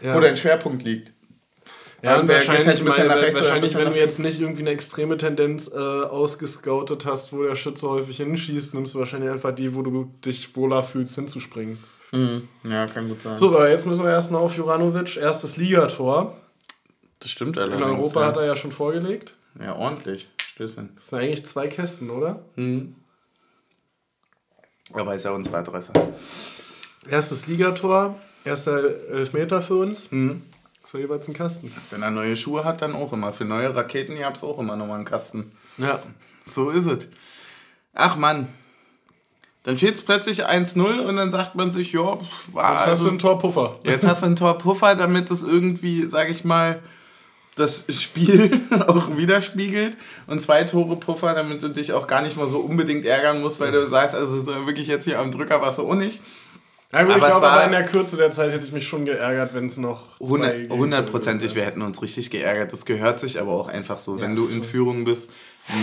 ja. 0.03 0.15
wo 0.15 0.21
dein 0.21 0.37
Schwerpunkt 0.37 0.83
liegt. 0.83 1.13
Ja, 2.03 2.19
und 2.19 2.29
wahrscheinlich, 2.29 2.67
halt 2.67 2.85
meine, 2.85 3.11
wahrscheinlich 3.35 3.75
wenn 3.75 3.93
du 3.93 3.99
jetzt 3.99 4.21
nicht 4.21 4.41
irgendwie 4.41 4.63
eine 4.63 4.71
extreme 4.71 5.17
Tendenz 5.19 5.71
äh, 5.71 5.77
ausgescoutet 5.77 7.05
hast, 7.05 7.33
wo 7.33 7.43
der 7.43 7.55
Schütze 7.55 7.89
häufig 7.89 8.17
hinschießt, 8.17 8.75
nimmst 8.75 8.95
du 8.95 8.99
wahrscheinlich 8.99 9.31
einfach 9.31 9.55
die, 9.55 9.75
wo 9.75 9.83
du 9.83 10.11
dich 10.25 10.57
wohler 10.57 10.83
fühlst, 10.83 11.15
hinzuspringen. 11.17 11.79
Mhm. 12.13 12.49
Ja, 12.65 12.87
kann 12.87 13.09
gut 13.09 13.21
sein. 13.21 13.37
So, 13.39 13.49
aber 13.49 13.69
jetzt 13.71 13.87
müssen 13.87 14.03
wir 14.03 14.11
erstmal 14.11 14.41
auf 14.41 14.57
Juranovic, 14.57 15.17
erstes 15.17 15.57
Ligator. 15.57 16.37
Das 17.21 17.31
stimmt 17.31 17.57
In 17.57 17.63
allerdings. 17.65 17.99
Europa 17.99 18.21
ja. 18.21 18.27
hat 18.27 18.37
er 18.39 18.47
ja 18.47 18.57
schon 18.57 18.73
vorgelegt. 18.73 19.35
Ja, 19.61 19.77
ordentlich. 19.77 20.29
Stößchen. 20.41 20.91
Das 20.97 21.09
sind 21.09 21.19
eigentlich 21.19 21.45
zwei 21.45 21.69
Kästen, 21.69 22.11
oder? 22.11 22.43
Aber 24.93 25.15
ist 25.15 25.25
ja 25.25 25.33
unsere 25.33 25.59
Adresse. 25.59 25.93
Erstes 27.09 27.47
Ligator, 27.47 28.19
erster 28.45 29.09
Elfmeter 29.11 29.63
für 29.63 29.77
uns. 29.77 30.09
Das 30.11 30.11
war 30.93 31.01
jeweils 31.01 31.29
ein 31.29 31.35
Kasten. 31.35 31.73
Wenn 31.91 32.03
er 32.03 32.11
neue 32.11 32.37
Schuhe 32.37 32.65
hat, 32.65 32.83
dann 32.83 32.95
auch 32.95 33.13
immer. 33.13 33.33
Für 33.33 33.45
neue 33.45 33.75
Raketen 33.75 34.19
gab 34.19 34.35
es 34.35 34.43
auch 34.43 34.59
immer 34.59 34.77
nochmal 34.77 34.97
einen 34.97 35.05
Kasten. 35.05 35.53
Ja. 35.79 36.03
So 36.45 36.71
ist 36.71 36.87
es. 36.87 37.09
Ach 37.95 38.17
Mann. 38.17 38.49
Dann 39.63 39.77
steht 39.77 39.95
es 39.95 40.03
plötzlich 40.03 40.47
1-0 40.47 41.01
und 41.01 41.17
dann 41.17 41.31
sagt 41.31 41.55
man 41.55 41.71
sich, 41.71 41.93
ja, 41.93 42.19
war 42.53 42.73
Jetzt 42.73 42.81
hast 42.81 42.89
also, 42.89 43.05
du 43.05 43.11
einen 43.11 43.19
Torpuffer. 43.19 43.75
jetzt 43.85 44.07
hast 44.07 44.23
du 44.23 44.27
einen 44.27 44.37
Torpuffer, 44.37 44.95
damit 44.95 45.31
es 45.31 45.43
irgendwie, 45.43 46.07
sag 46.07 46.31
ich 46.31 46.45
mal, 46.45 46.81
das 47.57 47.85
Spiel 47.89 48.61
auch 48.87 49.17
widerspiegelt 49.17 49.99
und 50.27 50.41
zwei 50.41 50.65
Tore 50.65 50.97
Puffer, 50.97 51.35
damit 51.35 51.63
du 51.63 51.69
dich 51.69 51.93
auch 51.93 52.07
gar 52.07 52.23
nicht 52.23 52.37
mal 52.37 52.49
so 52.49 52.59
unbedingt 52.59 53.05
ärgern 53.05 53.41
musst, 53.41 53.61
weil 53.61 53.73
du 53.73 53.87
sagst, 53.87 54.15
also 54.15 54.41
so 54.41 54.67
wirklich 54.67 54.87
jetzt 54.87 55.05
hier 55.05 55.19
am 55.19 55.31
Drücker 55.31 55.61
warst 55.61 55.79
du 55.79 55.89
auch 55.89 55.95
nicht. 55.95 56.23
Ja, 56.93 57.03
gut, 57.05 57.15
Aber 57.15 57.27
ich 57.27 57.31
glaube, 57.33 57.49
aber 57.49 57.65
in 57.67 57.71
der 57.71 57.85
Kürze 57.85 58.17
der 58.17 58.33
Zeit 58.33 58.51
hätte 58.53 58.67
ich 58.67 58.73
mich 58.73 58.87
schon 58.89 59.05
geärgert, 59.05 59.55
wenn 59.55 59.67
es 59.67 59.77
noch 59.77 60.19
Hundertprozentig, 60.19 61.55
wir 61.55 61.65
hätten 61.65 61.83
uns 61.83 62.03
richtig 62.03 62.31
geärgert. 62.31 62.73
Das 62.73 62.85
gehört 62.85 63.21
sich 63.21 63.41
aber 63.41 63.53
auch 63.53 63.69
einfach 63.69 63.99
so. 64.01 64.21
Wenn 64.21 64.31
Ja, 64.31 64.37
du 64.37 64.49
in 64.49 64.65
Führung 64.65 65.05
bist, 65.05 65.31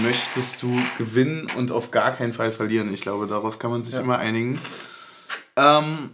möchtest 0.04 0.62
du 0.62 0.78
gewinnen 0.98 1.48
und 1.58 1.72
auf 1.72 1.92
gar 1.92 2.12
keinen 2.12 2.34
Fall 2.34 2.52
verlieren. 2.52 2.94
Ich 2.94 3.02
glaube, 3.02 3.26
darauf 3.28 3.58
kann 3.58 3.72
man 3.72 3.84
sich 3.86 3.94
Ja. 3.94 4.02
immer 4.02 4.18
einigen. 4.18 4.60
Ähm, 5.56 6.10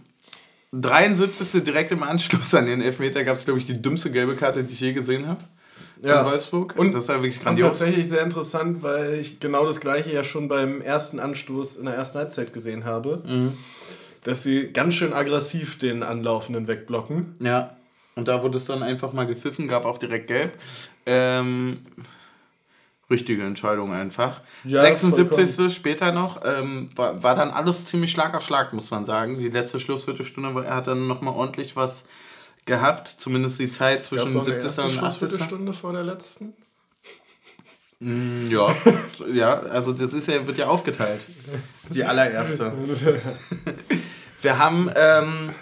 73. 0.72 1.62
direkt 1.64 1.90
im 1.92 2.02
Anschluss 2.04 2.54
an 2.54 2.66
den 2.66 2.80
Elfmeter 2.80 3.24
gab 3.24 3.36
es, 3.36 3.44
glaube 3.44 3.58
ich, 3.58 3.66
die 3.66 3.80
dümmste 3.80 4.10
gelbe 4.12 4.36
Karte, 4.36 4.62
die 4.62 4.72
ich 4.74 4.80
je 4.80 4.92
gesehen 4.92 5.26
habe. 5.26 5.40
Ja. 6.02 6.22
Von 6.22 6.32
Wolfsburg. 6.32 6.74
Und- 6.76 6.94
das 6.94 7.08
war 7.08 7.16
wirklich 7.16 7.38
Und 7.38 7.44
grandios. 7.44 7.78
tatsächlich 7.78 8.08
sehr 8.08 8.22
interessant, 8.22 8.82
weil 8.82 9.14
ich 9.14 9.40
genau 9.40 9.64
das 9.66 9.80
gleiche 9.80 10.12
ja 10.12 10.22
schon 10.22 10.48
beim 10.48 10.80
ersten 10.80 11.18
Anstoß 11.18 11.76
in 11.76 11.86
der 11.86 11.94
ersten 11.94 12.18
Halbzeit 12.18 12.52
gesehen 12.52 12.84
habe. 12.84 13.22
Mhm. 13.26 13.52
Dass 14.24 14.42
sie 14.42 14.72
ganz 14.72 14.94
schön 14.94 15.12
aggressiv 15.12 15.78
den 15.78 16.02
Anlaufenden 16.02 16.66
wegblocken. 16.66 17.36
Ja. 17.40 17.76
Und 18.16 18.28
da 18.28 18.42
wurde 18.42 18.56
es 18.56 18.64
dann 18.64 18.82
einfach 18.82 19.12
mal 19.12 19.26
gepfiffen, 19.26 19.68
gab 19.68 19.84
auch 19.84 19.98
direkt 19.98 20.28
gelb. 20.28 20.58
Ähm, 21.06 21.80
richtige 23.10 23.42
Entscheidung 23.42 23.92
einfach. 23.92 24.40
Ja, 24.64 24.82
76. 24.82 25.74
später 25.74 26.12
noch, 26.12 26.40
ähm, 26.44 26.90
war, 26.96 27.22
war 27.22 27.34
dann 27.34 27.50
alles 27.50 27.84
ziemlich 27.86 28.10
Schlag 28.10 28.34
auf 28.34 28.44
Schlag, 28.44 28.72
muss 28.72 28.90
man 28.90 29.04
sagen. 29.04 29.38
Die 29.38 29.48
letzte 29.48 29.80
Schlussviertelstunde, 29.80 30.64
er 30.64 30.76
hat 30.76 30.86
dann 30.86 31.06
nochmal 31.06 31.34
ordentlich 31.34 31.76
was 31.76 32.06
gehabt, 32.66 33.08
zumindest 33.08 33.58
die 33.58 33.70
Zeit 33.70 34.04
zwischen 34.04 34.32
Gab's 34.32 34.36
auch 34.36 34.50
eine 34.50 34.60
70. 34.60 34.64
erste 34.64 34.82
und 34.82 34.86
80. 34.88 34.98
Schlussviertelstunde 34.98 35.72
vor 35.72 35.92
der 35.92 36.04
letzten? 36.04 36.54
Mm, 38.00 38.46
Ja, 38.50 38.74
ja, 39.32 39.60
also 39.60 39.92
das 39.92 40.12
ist 40.14 40.28
ja, 40.28 40.46
wird 40.46 40.58
ja 40.58 40.68
aufgeteilt. 40.68 41.24
Die 41.90 42.04
allererste. 42.04 42.72
Wir 44.44 44.58
haben, 44.58 44.90
ähm, 44.94 45.52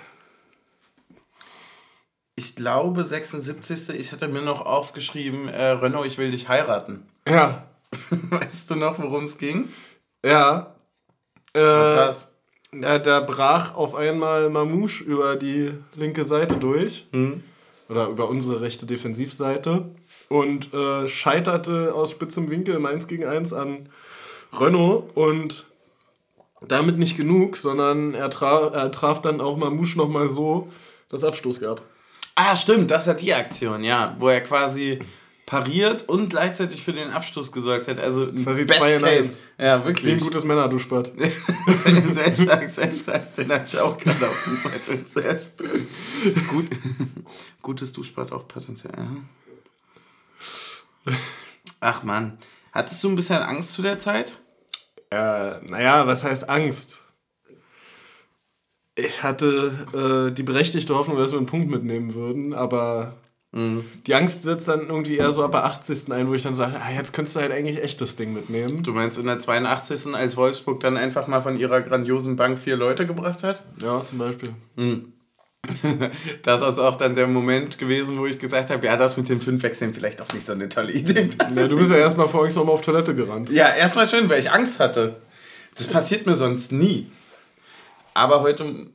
ich 2.34 2.56
glaube 2.56 3.04
76. 3.04 3.96
Ich 3.96 4.10
hatte 4.10 4.26
mir 4.26 4.42
noch 4.42 4.66
aufgeschrieben, 4.66 5.46
äh, 5.46 5.68
Renault, 5.68 6.06
ich 6.06 6.18
will 6.18 6.32
dich 6.32 6.48
heiraten. 6.48 7.06
Ja. 7.28 7.68
Weißt 8.10 8.68
du 8.68 8.74
noch, 8.74 8.98
worum 8.98 9.22
es 9.22 9.38
ging? 9.38 9.68
Ja. 10.26 10.74
Äh, 11.52 11.60
Was? 11.60 12.32
ja, 12.74 12.98
da 12.98 13.20
brach 13.20 13.76
auf 13.76 13.94
einmal 13.94 14.50
Mamouche 14.50 15.04
über 15.04 15.36
die 15.36 15.74
linke 15.94 16.24
Seite 16.24 16.56
durch. 16.56 17.06
Oder 17.88 18.08
über 18.08 18.28
unsere 18.28 18.62
rechte 18.62 18.84
Defensivseite. 18.84 19.94
Und 20.28 20.74
äh, 20.74 21.06
scheiterte 21.06 21.94
aus 21.94 22.10
spitzem 22.10 22.50
Winkel 22.50 22.74
im 22.74 22.86
1 22.86 23.06
gegen 23.06 23.26
1 23.26 23.52
an 23.52 23.90
Renault. 24.52 25.16
Und 25.16 25.66
damit 26.68 26.98
nicht 26.98 27.16
genug, 27.16 27.56
sondern 27.56 28.14
er, 28.14 28.30
tra 28.30 28.68
er 28.68 28.90
traf 28.90 29.20
dann 29.20 29.40
auch 29.40 29.56
Mamouche 29.56 29.98
nochmal 29.98 30.28
so, 30.28 30.70
dass 31.08 31.24
Abstoß 31.24 31.60
gab. 31.60 31.82
Ah, 32.34 32.56
stimmt, 32.56 32.90
das 32.90 33.06
war 33.06 33.14
die 33.14 33.34
Aktion, 33.34 33.84
ja, 33.84 34.16
wo 34.18 34.28
er 34.28 34.40
quasi 34.40 35.00
pariert 35.52 36.08
und 36.08 36.30
gleichzeitig 36.30 36.82
für 36.82 36.94
den 36.94 37.10
Abstoß 37.10 37.52
gesorgt 37.52 37.86
hat. 37.86 37.98
Also 37.98 38.24
ein 38.24 38.42
Quasi 38.42 38.64
Best 38.64 38.78
zwei 38.78 38.94
in 38.94 39.04
eins. 39.04 39.42
Ja, 39.58 39.64
Wie 39.64 39.82
ein 39.82 39.84
wirklich. 39.84 40.18
gutes 40.20 40.44
Männerduschbad. 40.44 41.12
sehr, 41.66 42.04
sehr 42.12 42.34
stark, 42.34 42.68
sehr 42.68 42.92
stark. 42.92 43.34
Den 43.34 43.52
hatte 43.52 43.76
ich 43.76 43.78
auch 43.78 43.98
gerade 43.98 44.28
auf 44.28 44.44
dem 44.44 44.58
Zettel. 44.58 45.04
Sehr 45.12 45.38
stark. 45.38 46.48
Gut, 46.48 46.70
gutes 47.60 47.92
Duschbad 47.92 48.32
auch 48.32 48.48
potenziell. 48.48 48.94
Ja. 48.96 49.08
Ach 51.80 52.02
man, 52.02 52.38
hattest 52.72 53.04
du 53.04 53.10
ein 53.10 53.16
bisschen 53.16 53.42
Angst 53.42 53.72
zu 53.72 53.82
der 53.82 53.98
Zeit? 53.98 54.38
Äh, 55.12 55.60
naja, 55.68 56.06
was 56.06 56.24
heißt 56.24 56.48
Angst? 56.48 57.02
Ich 58.94 59.22
hatte 59.22 60.28
äh, 60.30 60.32
die 60.32 60.42
berechtigte 60.42 60.94
Hoffnung, 60.94 61.18
dass 61.18 61.32
wir 61.32 61.38
einen 61.38 61.46
Punkt 61.46 61.70
mitnehmen 61.70 62.14
würden, 62.14 62.54
aber 62.54 63.14
die 63.54 64.14
Angst 64.14 64.44
setzt 64.44 64.66
dann 64.66 64.88
irgendwie 64.88 65.18
eher 65.18 65.30
so 65.30 65.44
ab 65.44 65.50
der 65.50 65.64
80. 65.64 66.10
ein, 66.10 66.26
wo 66.26 66.32
ich 66.32 66.42
dann 66.42 66.54
sage, 66.54 66.80
ah, 66.80 66.90
jetzt 66.90 67.12
könntest 67.12 67.36
du 67.36 67.40
halt 67.40 67.52
eigentlich 67.52 67.82
echt 67.82 68.00
das 68.00 68.16
Ding 68.16 68.32
mitnehmen. 68.32 68.82
Du 68.82 68.94
meinst 68.94 69.18
in 69.18 69.26
der 69.26 69.40
82. 69.40 70.14
als 70.14 70.38
Wolfsburg 70.38 70.80
dann 70.80 70.96
einfach 70.96 71.28
mal 71.28 71.42
von 71.42 71.58
ihrer 71.58 71.82
grandiosen 71.82 72.36
Bank 72.36 72.58
vier 72.58 72.76
Leute 72.76 73.06
gebracht 73.06 73.42
hat? 73.42 73.62
Ja, 73.82 74.02
zum 74.06 74.16
Beispiel. 74.16 74.54
Das 76.42 76.60
ist 76.62 76.78
auch 76.78 76.96
dann 76.96 77.14
der 77.14 77.26
Moment 77.28 77.78
gewesen, 77.78 78.18
wo 78.18 78.26
ich 78.26 78.38
gesagt 78.38 78.70
habe, 78.70 78.84
ja, 78.84 78.96
das 78.96 79.16
mit 79.16 79.28
den 79.28 79.40
fünf 79.40 79.62
Wechseln 79.62 79.94
vielleicht 79.94 80.20
auch 80.20 80.32
nicht 80.32 80.44
so 80.44 80.52
eine 80.52 80.68
tolle 80.68 80.92
Idee. 80.92 81.30
Ja, 81.54 81.68
du 81.68 81.76
bist 81.76 81.90
ja 81.90 81.98
erstmal 81.98 82.28
vor 82.28 82.44
Angst 82.44 82.56
nochmal 82.56 82.74
auf 82.74 82.82
Toilette 82.82 83.14
gerannt. 83.14 83.48
Ja, 83.50 83.68
erstmal 83.68 84.08
schön, 84.10 84.28
weil 84.28 84.40
ich 84.40 84.50
Angst 84.50 84.80
hatte. 84.80 85.20
Das 85.76 85.86
passiert 85.86 86.26
mir 86.26 86.34
sonst 86.34 86.72
nie. 86.72 87.10
Aber 88.14 88.42
heute, 88.42 88.86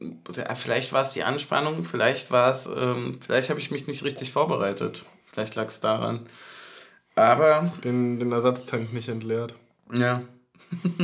vielleicht 0.55 0.93
war 0.93 1.01
es 1.01 1.09
die 1.09 1.23
Anspannung, 1.23 1.83
vielleicht 1.83 2.29
war 2.29 2.51
es, 2.51 2.67
ähm, 2.67 3.17
vielleicht 3.25 3.49
habe 3.49 3.59
ich 3.59 3.71
mich 3.71 3.87
nicht 3.87 4.03
richtig 4.03 4.31
vorbereitet. 4.31 5.05
Vielleicht 5.31 5.55
lag 5.55 5.67
es 5.67 5.79
daran. 5.79 6.27
Aber, 7.15 7.73
Den, 7.83 8.19
den 8.19 8.31
Ersatztank 8.31 8.93
nicht 8.93 9.09
entleert. 9.09 9.55
ja. 9.91 10.21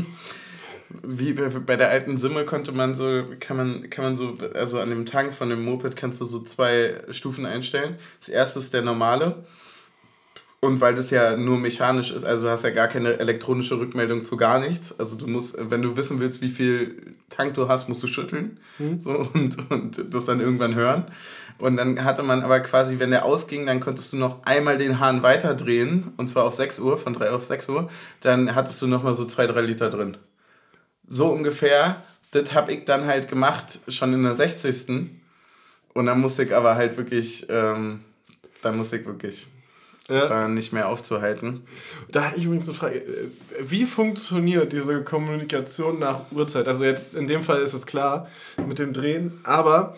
Wie 1.02 1.34
bei, 1.34 1.76
der 1.76 1.89
alten 1.89 2.18
Simme 2.18 2.46
konnte 2.46 2.72
man 2.72 2.94
so, 2.94 3.24
kann 3.39 3.58
man, 3.58 3.89
kann 3.89 4.06
man 4.06 4.16
so, 4.16 4.38
also 4.54 4.80
an 4.80 4.89
dem 4.89 5.06
Tank 5.06 5.34
von 5.34 5.50
dem 5.50 5.66
Moped 5.66 5.96
kannst 5.96 6.22
du 6.22 6.26
so 6.26 6.44
zwei 6.44 7.02
Stufen 7.10 7.46
einstellen. 7.46 7.96
Das 8.20 8.30
erste 8.30 8.60
ist 8.60 8.74
der 8.74 8.82
normale. 8.82 9.44
Und 10.64 10.80
weil 10.80 10.96
das 10.96 11.10
ja 11.10 11.36
nur 11.36 11.58
mechanisch 11.58 12.12
ist, 12.12 12.24
also 12.24 12.46
du 12.46 12.50
hast 12.50 12.64
ja 12.64 12.70
gar 12.70 12.88
keine 12.88 13.20
elektronische 13.20 13.78
Rückmeldung 13.78 14.24
zu 14.24 14.38
gar 14.38 14.60
nichts. 14.60 14.98
Also 14.98 15.18
du 15.18 15.28
musst, 15.28 15.58
wenn 15.60 15.82
du 15.82 15.98
wissen 15.98 16.22
willst, 16.22 16.41
wie 16.41 16.48
viel 16.48 17.18
Tank 17.30 17.56
du 17.56 17.68
hast, 17.68 17.89
musst 17.89 18.02
du 18.02 18.08
schütteln 18.08 18.62
so, 19.00 19.12
und, 19.34 19.58
und 19.70 20.14
das 20.14 20.24
dann 20.24 20.39
irgendwann 20.39 20.74
hören. 20.74 21.12
Und 21.58 21.76
dann 21.76 22.04
hatte 22.06 22.24
man 22.24 22.44
aber 22.44 22.62
quasi, 22.62 23.00
wenn 23.00 23.12
der 23.12 23.26
ausging, 23.26 23.66
dann 23.66 23.82
konntest 23.82 24.14
du 24.14 24.18
noch 24.18 24.44
einmal 24.46 24.78
den 24.78 25.00
Hahn 25.00 25.22
weiterdrehen, 25.22 26.14
und 26.16 26.28
zwar 26.28 26.46
auf 26.46 26.54
6 26.54 26.80
Uhr, 26.80 26.98
von 26.98 27.14
3 27.14 27.32
auf 27.32 27.44
6 27.44 27.70
Uhr, 27.70 27.89
dann 28.22 28.56
hattest 28.56 28.82
du 28.82 28.88
nochmal 28.88 29.14
so 29.14 29.26
2, 29.26 29.48
3 29.48 29.62
Liter 29.62 29.89
drin. 29.89 30.18
So 31.08 31.28
ungefähr, 31.32 31.97
das 32.32 32.54
habe 32.54 32.74
ich 32.74 32.86
dann 32.86 33.06
halt 33.06 33.28
gemacht, 33.30 33.80
schon 33.88 34.14
in 34.14 34.24
der 34.24 34.36
60. 34.36 35.10
Und 35.93 36.06
dann 36.08 36.20
musste 36.20 36.43
ich 36.43 36.56
aber 36.56 36.76
halt 36.76 36.97
wirklich, 36.97 37.45
ähm, 37.49 38.01
dann 38.62 38.78
musste 38.78 38.97
ich 38.97 39.06
wirklich 39.06 39.47
Ja. 40.10 40.30
war 40.30 40.47
nicht 40.49 40.74
mehr 40.74 40.89
aufzuhalten. 40.89 41.62
Da 42.12 42.26
habe 42.26 42.38
ich 42.38 42.45
übrigens 42.45 42.68
eine 42.68 42.78
Frage. 42.78 43.04
Wie 43.62 43.86
funktioniert 43.86 44.74
diese 44.74 45.04
Kommunikation 45.04 45.99
nach 45.99 46.22
Uhrzeit? 46.32 46.68
Also 46.68 46.84
jetzt 46.84 47.16
in 47.16 47.28
dem 47.28 47.41
Fall 47.43 47.62
ist 47.62 47.74
es 47.74 47.86
klar 47.86 48.28
mit 48.68 48.80
dem 48.80 48.91
Drehen, 48.93 49.39
aber 49.43 49.95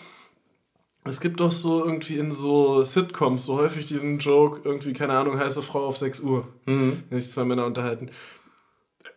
es 1.06 1.22
gibt 1.22 1.40
doch 1.40 1.52
so 1.52 1.86
irgendwie 1.86 2.18
in 2.18 2.32
so 2.32 2.84
Sitcoms 2.84 3.46
so 3.46 3.56
häufig 3.58 3.86
diesen 3.88 4.20
Joke, 4.20 4.62
irgendwie, 4.64 4.94
keine 4.94 5.14
Ahnung, 5.14 5.40
heiße 5.40 5.62
Frau 5.62 5.86
auf 5.86 5.98
6 5.98 6.20
Uhr, 6.20 6.48
wenn 6.66 7.04
sich 7.12 7.32
zwei 7.32 7.46
Männer 7.46 7.66
unterhalten. 7.66 8.10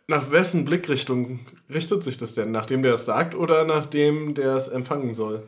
Nach 0.09 0.31
wessen 0.31 0.65
Blickrichtung 0.65 1.41
richtet 1.73 2.03
sich 2.03 2.17
das 2.17 2.35
denn? 2.35 2.51
Nachdem 2.51 2.83
der 2.83 2.95
es 2.95 3.05
sagt 3.05 3.35
oder 3.35 3.65
nachdem 3.65 4.35
der 4.35 4.57
es 4.57 4.69
empfangen 4.69 5.15
soll? 5.15 5.43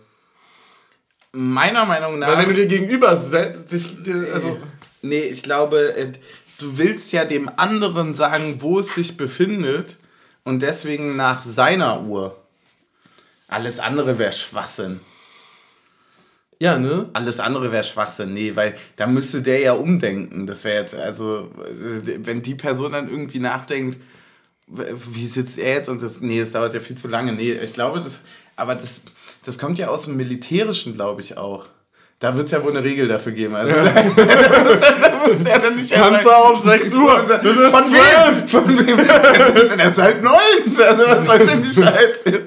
Meiner 1.32 1.84
Meinung 1.86 2.18
nach. 2.18 2.28
Weil 2.28 2.38
wenn 2.38 2.48
du 2.48 2.54
dir 2.54 2.66
gegenüber 2.66 3.16
setzt, 3.16 3.72
also 4.32 4.58
Nee, 5.02 5.20
ich 5.22 5.42
glaube, 5.42 5.94
äh, 5.96 6.12
du 6.58 6.78
willst 6.78 7.12
ja 7.12 7.24
dem 7.24 7.50
anderen 7.56 8.12
sagen, 8.14 8.56
wo 8.60 8.80
es 8.80 8.94
sich 8.94 9.16
befindet 9.16 9.98
und 10.44 10.60
deswegen 10.60 11.16
nach 11.16 11.42
seiner 11.42 12.02
Uhr. 12.02 12.36
Alles 13.48 13.78
andere 13.80 14.18
wäre 14.18 14.32
Schwachsinn. 14.32 15.00
ja, 16.60 16.78
ne? 16.78 17.08
Alles 17.14 17.40
andere 17.40 17.72
wäre 17.72 17.82
Schwachsinn. 17.82 18.34
Nee, 18.34 18.54
weil 18.56 18.76
da 18.96 19.06
müsste 19.06 19.42
der 19.42 19.60
ja 19.60 19.72
umdenken. 19.72 20.46
Das 20.46 20.64
wäre 20.64 20.82
jetzt, 20.82 20.94
also, 20.94 21.50
äh, 21.64 22.18
wenn 22.24 22.42
die 22.42 22.54
Person 22.54 22.92
dann 22.92 23.08
irgendwie 23.08 23.40
nachdenkt, 23.40 23.98
wie 24.70 25.26
sitzt 25.26 25.58
er 25.58 25.74
jetzt? 25.74 25.88
Und 25.88 26.02
das, 26.02 26.20
nee, 26.20 26.40
das 26.40 26.52
dauert 26.52 26.74
ja 26.74 26.80
viel 26.80 26.96
zu 26.96 27.08
lange. 27.08 27.32
Nee, 27.32 27.52
ich 27.52 27.72
glaube, 27.72 28.00
das, 28.00 28.22
aber 28.56 28.74
das, 28.74 29.00
das 29.44 29.58
kommt 29.58 29.78
ja 29.78 29.88
aus 29.88 30.02
dem 30.02 30.16
Militärischen, 30.16 30.94
glaube 30.94 31.20
ich 31.20 31.36
auch. 31.36 31.66
Da 32.20 32.36
wird 32.36 32.46
es 32.46 32.52
ja 32.52 32.62
wohl 32.62 32.76
eine 32.76 32.84
Regel 32.84 33.08
dafür 33.08 33.32
geben. 33.32 33.54
Also, 33.54 33.74
ja. 33.74 33.84
da 33.92 35.26
muss 35.26 35.48
ja 35.48 35.58
dann 35.58 35.74
nicht 35.74 35.90
Kannst 35.90 36.26
du 36.26 36.30
auf 36.30 36.60
6 36.60 36.92
Uhr. 36.96 37.24
Das 37.26 37.56
ist 37.56 37.70
von 37.70 37.84
12. 37.84 37.92
Wem? 37.92 38.48
Von 38.48 38.86
wem? 38.86 38.96
Das 39.06 39.92
ist 39.92 39.98
halt 39.98 40.22
9. 40.22 40.34
Also, 40.86 41.06
was 41.06 41.26
soll 41.26 41.38
denn 41.38 41.62
die 41.62 41.70
Scheiße? 41.72 42.42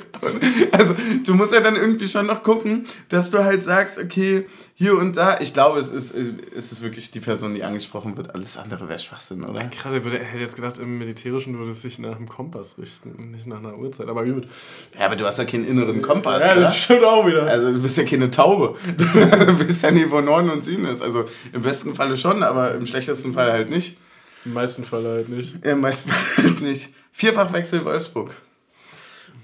Also, 0.72 0.96
du 1.26 1.36
musst 1.36 1.54
ja 1.54 1.60
dann 1.60 1.76
irgendwie 1.76 2.08
schon 2.08 2.26
noch 2.26 2.44
gucken, 2.44 2.86
dass 3.10 3.32
du 3.32 3.44
halt 3.44 3.64
sagst, 3.64 3.98
okay, 3.98 4.46
hier 4.76 4.98
und 4.98 5.16
da. 5.16 5.40
Ich 5.40 5.54
glaube, 5.54 5.80
es 5.80 5.90
ist, 5.90 6.14
es 6.14 6.72
ist 6.72 6.82
wirklich 6.82 7.12
die 7.12 7.20
Person, 7.20 7.54
die 7.54 7.64
angesprochen 7.64 8.18
wird. 8.18 8.34
Alles 8.34 8.58
andere 8.58 8.90
wäre 8.90 9.00
Schwachsinn, 9.00 9.44
oder? 9.44 9.64
Krass, 9.66 9.94
ich 9.94 10.04
hätte 10.04 10.40
jetzt 10.40 10.56
gedacht, 10.56 10.78
im 10.80 10.98
Militärischen 10.98 11.58
würde 11.58 11.72
es 11.72 11.82
sich 11.82 12.00
nach 12.00 12.18
dem 12.18 12.28
Kompass 12.28 12.78
richten 12.78 13.12
und 13.12 13.32
nicht 13.32 13.48
nach 13.48 13.60
einer 13.60 13.78
Uhrzeit. 13.78 14.08
Aber 14.08 14.26
gut. 14.26 14.48
Ja, 14.98 15.06
aber 15.06 15.16
du 15.16 15.26
hast 15.26 15.38
ja 15.38 15.46
keinen 15.46 15.66
inneren 15.66 16.02
Kompass. 16.02 16.42
Ja, 16.42 16.56
das 16.56 16.78
stimmt 16.78 17.04
auch 17.04 17.26
wieder. 17.26 17.44
Also, 17.48 17.72
du 17.72 17.82
bist 17.82 17.98
ja 17.98 18.04
keine 18.04 18.30
Taube. 18.32 18.76
du 18.98 19.58
bist 19.58 19.84
ja 19.84 19.92
nie, 19.92 20.06
wo 20.10 20.22
9 20.22 20.50
und 20.50 20.66
7 20.66 20.86
ist. 20.86 21.02
Also, 21.02 21.26
im 21.52 21.62
besten 21.62 21.96
Falle 21.96 22.18
schon, 22.18 22.44
aber 22.44 22.74
im 22.74 22.86
schlechtesten 22.86 23.34
Fall 23.34 23.52
halt 23.52 23.70
nicht. 23.70 23.98
Im 24.46 24.54
meisten 24.54 24.84
Fall 24.84 25.04
halt 25.06 25.30
nicht. 25.30 25.64
Im 25.66 25.82
meisten 25.82 26.10
Fall 26.10 26.46
halt 26.46 26.62
nicht. 26.62 26.90
Vierfachwechsel 27.12 27.86
Wolfsburg. 27.86 28.32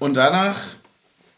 Und 0.00 0.14
danach 0.14 0.56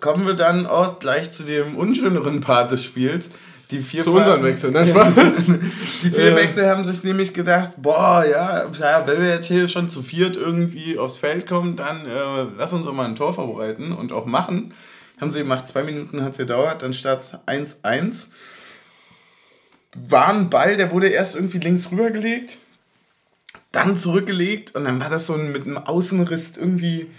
kommen 0.01 0.27
wir 0.27 0.35
dann 0.35 0.67
auch 0.67 0.99
gleich 0.99 1.31
zu 1.33 1.43
dem 1.43 1.77
unschöneren 1.77 2.41
Part 2.41 2.71
des 2.71 2.83
Spiels. 2.83 3.31
Die 3.71 3.81
vier 3.81 4.03
zu 4.03 4.13
unseren 4.13 4.43
Wechseln, 4.43 4.75
ne? 4.75 4.85
die 6.03 6.11
vier 6.11 6.37
Wechsel 6.37 6.69
haben 6.69 6.85
sich 6.85 7.03
nämlich 7.05 7.33
gedacht, 7.33 7.73
boah, 7.79 8.25
ja, 8.25 8.67
ja, 8.71 9.07
wenn 9.07 9.21
wir 9.21 9.31
jetzt 9.31 9.47
hier 9.47 9.67
schon 9.67 9.89
zu 9.89 10.03
viert 10.03 10.37
irgendwie 10.37 10.99
aufs 10.99 11.17
Feld 11.17 11.47
kommen, 11.47 11.77
dann 11.77 12.07
äh, 12.07 12.47
lass 12.57 12.73
uns 12.75 12.87
auch 12.87 12.93
mal 12.93 13.07
ein 13.07 13.17
Tor 13.17 13.33
vorbereiten 13.33 13.93
und 13.93 14.13
auch 14.13 14.27
machen. 14.27 14.75
Haben 15.19 15.31
sie 15.31 15.39
gemacht, 15.39 15.69
zwei 15.69 15.83
Minuten 15.83 16.23
hat 16.23 16.33
es 16.33 16.39
gedauert, 16.39 16.83
dann 16.83 16.93
statt 16.93 17.41
1-1. 17.47 18.27
War 20.09 20.29
ein 20.29 20.51
Ball, 20.51 20.77
der 20.77 20.91
wurde 20.91 21.09
erst 21.09 21.35
irgendwie 21.35 21.59
links 21.59 21.91
rübergelegt, 21.91 22.59
dann 23.73 23.97
zurückgelegt 23.97 24.75
und 24.75 24.85
dann 24.85 25.01
war 25.01 25.09
das 25.09 25.27
so 25.27 25.35
mit 25.35 25.67
einem 25.67 25.79
Außenriss 25.79 26.53
irgendwie 26.59 27.11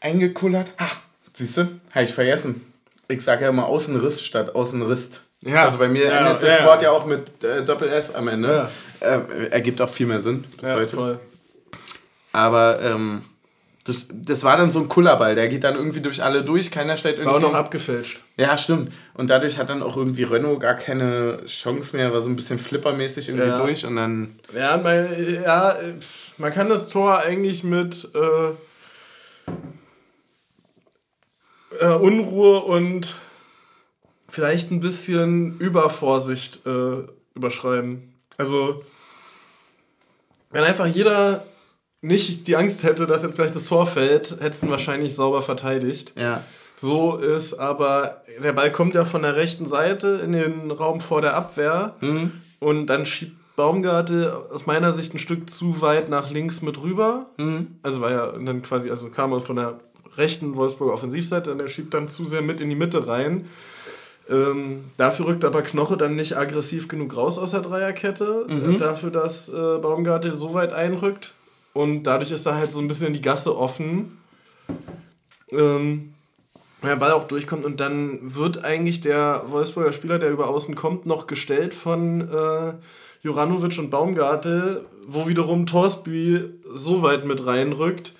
eingekullert. 0.00 0.72
Ah, 0.78 0.90
siehst 1.32 1.56
du, 1.56 1.68
habe 1.94 2.04
ich 2.04 2.12
vergessen. 2.12 2.64
Ich 3.08 3.22
sage 3.22 3.44
ja 3.44 3.50
immer 3.50 3.66
Außenriss 3.66 4.22
statt 4.22 4.54
Außenriss. 4.54 5.20
Ja. 5.40 5.64
Also 5.64 5.78
bei 5.78 5.88
mir 5.88 6.06
ja, 6.06 6.26
endet 6.26 6.42
das 6.42 6.58
ja. 6.58 6.66
Wort 6.66 6.82
ja 6.82 6.90
auch 6.90 7.06
mit 7.06 7.42
äh, 7.44 7.64
Doppel-S 7.64 8.14
am 8.14 8.28
Ende. 8.28 8.68
Äh, 9.00 9.20
ergibt 9.50 9.80
auch 9.80 9.88
viel 9.88 10.06
mehr 10.06 10.20
Sinn 10.20 10.44
bis 10.60 10.72
heute. 10.72 10.96
Voll. 10.96 11.20
Aber 12.32 12.80
ähm, 12.82 13.22
das, 13.84 14.06
das 14.12 14.44
war 14.44 14.56
dann 14.56 14.70
so 14.70 14.80
ein 14.80 14.88
Kullerball, 14.88 15.34
der 15.34 15.48
geht 15.48 15.64
dann 15.64 15.76
irgendwie 15.76 16.00
durch 16.00 16.22
alle 16.22 16.44
durch, 16.44 16.70
keiner 16.70 16.96
stellt 16.96 17.18
irgendwie... 17.18 17.30
War 17.30 17.36
auch 17.36 17.52
noch 17.52 17.54
abgefälscht. 17.54 18.20
Ja, 18.36 18.58
stimmt. 18.58 18.92
Und 19.14 19.30
dadurch 19.30 19.58
hat 19.58 19.70
dann 19.70 19.82
auch 19.82 19.96
irgendwie 19.96 20.24
Renault 20.24 20.60
gar 20.60 20.74
keine 20.74 21.40
Chance 21.46 21.96
mehr, 21.96 22.12
war 22.12 22.20
so 22.20 22.28
ein 22.28 22.36
bisschen 22.36 22.58
flippermäßig 22.58 23.30
irgendwie 23.30 23.56
durch 23.56 23.86
und 23.86 23.96
dann... 23.96 24.38
Ja, 24.54 24.76
man, 24.76 25.42
ja, 25.42 25.76
man 26.36 26.52
kann 26.52 26.68
das 26.68 26.90
Tor 26.90 27.18
eigentlich 27.20 27.64
mit... 27.64 28.08
Äh, 28.14 28.52
äh, 31.80 31.94
Unruhe 31.94 32.60
und 32.60 33.16
vielleicht 34.28 34.70
ein 34.70 34.80
bisschen 34.80 35.58
Übervorsicht 35.58 36.66
äh, 36.66 37.04
überschreiben. 37.34 38.14
Also, 38.36 38.82
wenn 40.50 40.64
einfach 40.64 40.86
jeder 40.86 41.44
nicht 42.00 42.46
die 42.46 42.56
Angst 42.56 42.84
hätte, 42.84 43.06
dass 43.06 43.22
jetzt 43.22 43.36
gleich 43.36 43.52
das 43.52 43.64
Tor 43.64 43.86
fällt, 43.86 44.32
hätte 44.40 44.50
es 44.50 44.68
wahrscheinlich 44.68 45.14
sauber 45.14 45.42
verteidigt. 45.42 46.12
Ja. 46.16 46.44
So 46.74 47.16
ist 47.16 47.54
aber, 47.54 48.22
der 48.42 48.52
Ball 48.52 48.70
kommt 48.70 48.94
ja 48.94 49.04
von 49.04 49.22
der 49.22 49.34
rechten 49.34 49.66
Seite 49.66 50.20
in 50.24 50.32
den 50.32 50.70
Raum 50.70 51.00
vor 51.00 51.20
der 51.20 51.34
Abwehr 51.34 51.96
mhm. 52.00 52.32
und 52.60 52.86
dann 52.86 53.04
schiebt 53.04 53.36
Baumgarte 53.58 54.46
aus 54.52 54.66
meiner 54.66 54.92
Sicht 54.92 55.12
ein 55.14 55.18
Stück 55.18 55.50
zu 55.50 55.80
weit 55.80 56.08
nach 56.08 56.30
links 56.30 56.62
mit 56.62 56.80
rüber. 56.80 57.26
Mhm. 57.38 57.78
Also 57.82 58.00
war 58.00 58.12
ja 58.12 58.26
dann 58.28 58.62
quasi, 58.62 58.88
also 58.88 59.10
kam 59.10 59.32
er 59.32 59.40
von 59.40 59.56
der 59.56 59.80
rechten 60.18 60.56
Wolfsburger 60.56 60.92
Offensivseite 60.92 61.52
und 61.52 61.58
der 61.58 61.68
schiebt 61.68 61.94
dann 61.94 62.08
zu 62.08 62.24
sehr 62.24 62.42
mit 62.42 62.60
in 62.60 62.68
die 62.68 62.76
Mitte 62.76 63.06
rein. 63.06 63.46
Ähm, 64.28 64.84
dafür 64.98 65.26
rückt 65.26 65.44
aber 65.44 65.62
Knoche 65.62 65.96
dann 65.96 66.16
nicht 66.16 66.36
aggressiv 66.36 66.88
genug 66.88 67.16
raus 67.16 67.38
aus 67.38 67.52
der 67.52 67.60
Dreierkette, 67.60 68.46
mhm. 68.48 68.76
dafür, 68.76 69.10
dass 69.10 69.48
äh, 69.48 69.52
Baumgarte 69.52 70.32
so 70.32 70.52
weit 70.52 70.72
einrückt. 70.72 71.34
Und 71.72 72.02
dadurch 72.02 72.30
ist 72.30 72.44
da 72.44 72.54
halt 72.54 72.70
so 72.70 72.78
ein 72.80 72.88
bisschen 72.88 73.12
die 73.12 73.20
Gasse 73.20 73.56
offen. 73.56 74.18
Ähm, 75.50 76.12
der 76.82 76.96
Ball 76.96 77.12
auch 77.12 77.24
durchkommt 77.24 77.64
und 77.64 77.80
dann 77.80 78.18
wird 78.22 78.64
eigentlich 78.64 79.00
der 79.00 79.42
Wolfsburger 79.46 79.92
Spieler, 79.92 80.18
der 80.18 80.30
über 80.30 80.48
außen 80.48 80.74
kommt, 80.74 81.06
noch 81.06 81.26
gestellt 81.26 81.74
von 81.74 82.20
äh, 82.20 82.74
Juranovic 83.22 83.78
und 83.78 83.90
Baumgarte, 83.90 84.84
wo 85.06 85.26
wiederum 85.26 85.66
Torsby 85.66 86.44
so 86.72 87.02
weit 87.02 87.24
mit 87.24 87.44
reinrückt, 87.46 88.12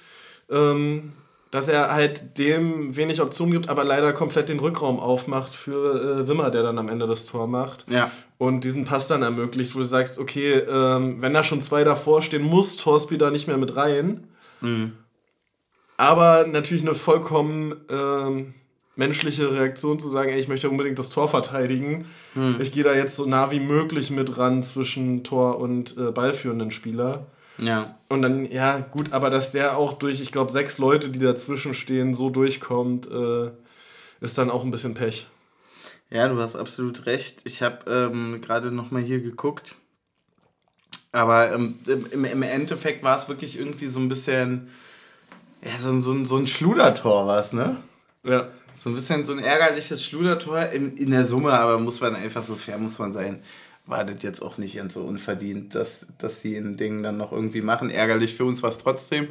ähm, 0.51 1.13
dass 1.51 1.69
er 1.69 1.93
halt 1.93 2.39
dem 2.39 2.95
wenig 2.97 3.21
Optionen 3.21 3.53
gibt, 3.53 3.69
aber 3.69 3.85
leider 3.85 4.13
komplett 4.13 4.49
den 4.49 4.59
Rückraum 4.59 5.01
aufmacht 5.01 5.55
für 5.55 6.21
äh, 6.21 6.29
Wimmer, 6.29 6.51
der 6.51 6.63
dann 6.63 6.79
am 6.79 6.89
Ende 6.89 7.07
das 7.07 7.25
Tor 7.25 7.47
macht. 7.47 7.87
Ja. 7.91 8.11
Und 8.37 8.65
diesen 8.65 8.85
Pass 8.85 9.09
dann 9.09 9.23
ermöglicht, 9.23 9.75
wo 9.75 9.79
du 9.79 9.85
sagst, 9.85 10.19
okay, 10.19 10.59
ähm, 10.59 11.23
wenn 11.23 11.33
da 11.33 11.43
schon 11.43 11.61
zwei 11.61 11.85
davor 11.85 12.23
stehen, 12.23 12.43
muss 12.43 12.77
Torsby 12.77 13.17
da 13.17 13.31
nicht 13.31 13.49
mehr 13.49 13.57
mit 13.57 13.77
rein. 13.77 14.29
Mhm. 14.61 14.93
Aber 15.97 16.47
natürlich 16.47 16.83
eine 16.83 16.95
vollkommen 16.95 17.75
ähm, 17.89 18.55
menschliche 18.95 19.53
Reaktion 19.53 19.99
zu 19.99 20.09
sagen, 20.09 20.31
ey, 20.31 20.39
ich 20.39 20.49
möchte 20.49 20.69
unbedingt 20.69 20.99
das 20.99 21.09
Tor 21.09 21.29
verteidigen. 21.29 22.07
Mhm. 22.35 22.57
Ich 22.61 22.73
gehe 22.73 22.85
da 22.85 22.95
jetzt 22.95 23.17
so 23.17 23.27
nah 23.27 23.51
wie 23.51 23.61
möglich 23.61 24.11
mit 24.11 24.37
ran 24.37 24.63
zwischen 24.63 25.25
Tor 25.25 25.59
und 25.59 25.97
äh, 25.97 26.11
ballführenden 26.11 26.71
Spieler. 26.71 27.27
Ja. 27.59 27.99
Und 28.09 28.23
dann, 28.23 28.51
ja, 28.51 28.79
gut, 28.79 29.13
aber 29.13 29.31
dass 29.31 29.53
der 29.53 29.77
auch 29.77 29.95
durch, 29.95 30.21
ich 30.21 30.33
glaube, 30.33 30.53
sechs 30.53 30.79
Leute, 30.79 31.11
die 31.11 31.19
dazwischen 31.19 31.75
stehen, 31.75 32.15
so 32.15 32.31
durchkommt, 32.31 33.11
äh, 33.11 33.51
ist 34.21 34.39
dann 34.39 34.51
auch 34.51 34.65
ein 34.65 34.71
bisschen 34.71 34.95
Pech. 34.95 35.27
Ja, 36.11 36.29
du 36.29 36.41
hast 36.41 36.57
absolut 36.57 37.07
recht. 37.07 37.41
Ich 37.45 37.63
habe 37.63 37.91
ähm, 37.91 38.41
gerade 38.41 38.71
nochmal 38.71 39.03
hier 39.03 39.21
geguckt. 39.21 39.75
Aber 41.13 41.53
ähm, 41.53 41.79
im, 41.87 42.25
im 42.25 42.43
Endeffekt 42.43 43.03
war 43.03 43.17
es 43.17 43.29
wirklich 43.29 43.59
irgendwie 43.59 43.89
so 43.89 44.01
ein 44.01 44.09
bisschen, 44.09 44.69
ja, 45.63 45.77
so, 45.77 45.99
so, 46.01 46.25
so 46.25 46.37
ein 46.37 46.47
Schludertor 46.47 47.27
war 47.27 47.41
es, 47.41 47.53
ne? 47.53 47.77
Ja. 48.25 48.49
So 48.75 48.91
ein 48.91 48.95
bisschen 48.95 49.25
so 49.25 49.33
ein 49.33 49.41
ärgerliches 49.41 50.05
Schludertor 50.05 50.67
in, 50.67 50.97
in 50.97 51.11
der 51.11 51.25
Summe, 51.25 51.53
aber 51.53 51.81
muss 51.81 52.01
man 52.01 52.15
einfach 52.15 52.45
so 52.45 52.55
fair 52.55 52.79
muss 52.79 52.99
man 53.01 53.13
sein 53.13 53.43
war 53.89 54.05
das 54.05 54.23
jetzt 54.23 54.43
auch 54.43 54.59
nicht 54.59 54.81
so 54.91 55.01
unverdient, 55.01 55.75
dass, 55.75 56.07
dass 56.19 56.41
die 56.41 56.57
ein 56.57 56.77
Ding 56.77 57.03
dann 57.03 57.17
noch 57.17 57.33
irgendwie 57.33 57.63
machen. 57.63 57.91
Ärgerlich 57.91 58.35
für 58.35 58.45
uns 58.45 58.63
war 58.63 58.71
es 58.71 58.79
trotzdem. 58.79 59.29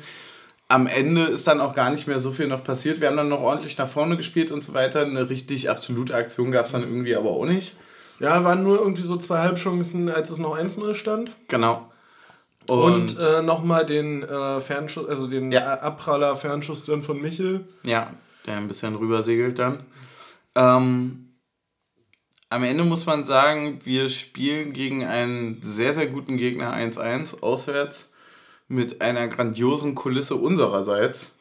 Am 0.68 0.88
Ende 0.88 1.26
ist 1.26 1.48
dann 1.48 1.62
auch 1.62 1.76
gar 1.76 1.92
nicht 1.92 2.08
mehr 2.08 2.20
so 2.20 2.32
viel 2.32 2.48
noch 2.48 2.64
passiert. 2.64 3.00
Wir 3.00 3.08
haben 3.08 3.18
dann 3.18 3.30
noch 3.30 3.40
ordentlich 3.40 3.78
nach 3.78 3.88
vorne 3.88 4.18
gespielt 4.18 4.52
und 4.52 4.64
so 4.64 4.74
weiter. 4.74 5.02
Eine 5.02 5.30
richtig 5.30 5.70
absolute 5.70 6.14
Aktion 6.14 6.52
gab 6.52 6.66
es 6.66 6.74
dann 6.74 6.84
irgendwie 6.84 7.16
aber 7.16 7.30
auch 7.30 7.46
nicht. 7.46 7.78
Ja, 8.20 8.44
waren 8.44 8.64
nur 8.64 8.80
irgendwie 8.80 9.04
so 9.04 9.16
zwei 9.16 9.40
Halbchancen, 9.40 10.10
als 10.10 10.30
es 10.30 10.40
noch 10.40 10.58
1-0 10.58 10.94
stand. 10.96 11.32
Genau. 11.48 11.90
Und, 12.68 13.16
und 13.16 13.20
äh, 13.20 13.42
nochmal 13.44 13.86
den 13.86 14.24
äh, 14.24 14.60
Fernschuss, 14.60 15.08
also 15.08 15.28
den 15.28 15.52
ja. 15.52 15.76
Abpraller 15.76 16.36
Fernschuss 16.36 16.84
dann 16.84 17.04
von 17.04 17.22
Michel. 17.22 17.66
Ja, 17.84 18.12
der 18.46 18.58
ein 18.58 18.68
bisschen 18.68 18.96
rübersegelt 18.96 19.60
dann. 19.60 19.86
Ähm, 20.56 21.27
am 22.50 22.64
Ende 22.64 22.84
muss 22.84 23.06
man 23.06 23.24
sagen, 23.24 23.80
wir 23.84 24.10
spielen 24.10 24.74
gegen 24.74 25.04
einen 25.04 25.62
sehr, 25.62 25.94
sehr 25.94 26.08
guten 26.08 26.38
Gegner 26.38 26.74
1-1 26.74 27.42
auswärts 27.42 28.10
mit 28.70 29.02
einer 29.02 29.28
grandiosen 29.28 29.96
Kulisse 29.96 30.36
unsererseits, 30.36 31.32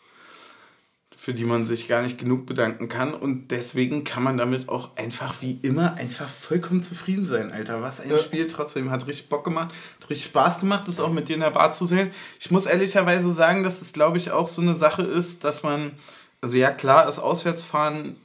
für 1.16 1.32
die 1.32 1.44
man 1.44 1.64
sich 1.64 1.86
gar 1.88 2.02
nicht 2.02 2.18
genug 2.18 2.46
bedanken 2.46 2.88
kann. 2.88 3.14
Und 3.14 3.52
deswegen 3.52 4.02
kann 4.02 4.22
man 4.24 4.36
damit 4.36 4.68
auch 4.68 4.96
einfach 4.96 5.42
wie 5.42 5.58
immer 5.62 5.94
einfach 5.94 6.28
vollkommen 6.28 6.82
zufrieden 6.82 7.24
sein, 7.24 7.52
Alter. 7.52 7.82
Was 7.82 8.00
ein 8.00 8.10
ja. 8.10 8.18
Spiel 8.18 8.48
trotzdem 8.48 8.90
hat 8.90 9.06
richtig 9.06 9.28
Bock 9.28 9.44
gemacht, 9.44 9.72
hat 10.00 10.10
richtig 10.10 10.26
Spaß 10.26 10.60
gemacht, 10.60 10.88
das 10.88 11.00
auch 11.00 11.12
mit 11.12 11.28
dir 11.28 11.34
in 11.34 11.40
der 11.40 11.50
Bar 11.50 11.70
zu 11.72 11.84
sehen. 11.84 12.10
Ich 12.40 12.50
muss 12.50 12.66
ehrlicherweise 12.66 13.32
sagen, 13.32 13.62
dass 13.62 13.80
es, 13.80 13.92
glaube 13.92 14.18
ich, 14.18 14.32
auch 14.32 14.48
so 14.48 14.60
eine 14.60 14.74
Sache 14.74 15.02
ist, 15.02 15.44
dass 15.44 15.62
man, 15.62 15.92
also 16.40 16.56
ja 16.56 16.70
klar, 16.70 17.06
das 17.06 17.20
Auswärtsfahren 17.20 18.16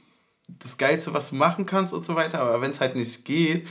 das 0.48 0.78
Geilste, 0.78 1.14
was 1.14 1.30
du 1.30 1.36
machen 1.36 1.66
kannst 1.66 1.92
und 1.92 2.04
so 2.04 2.14
weiter. 2.14 2.40
Aber 2.40 2.60
wenn 2.60 2.70
es 2.70 2.80
halt 2.80 2.96
nicht 2.96 3.24
geht, 3.24 3.66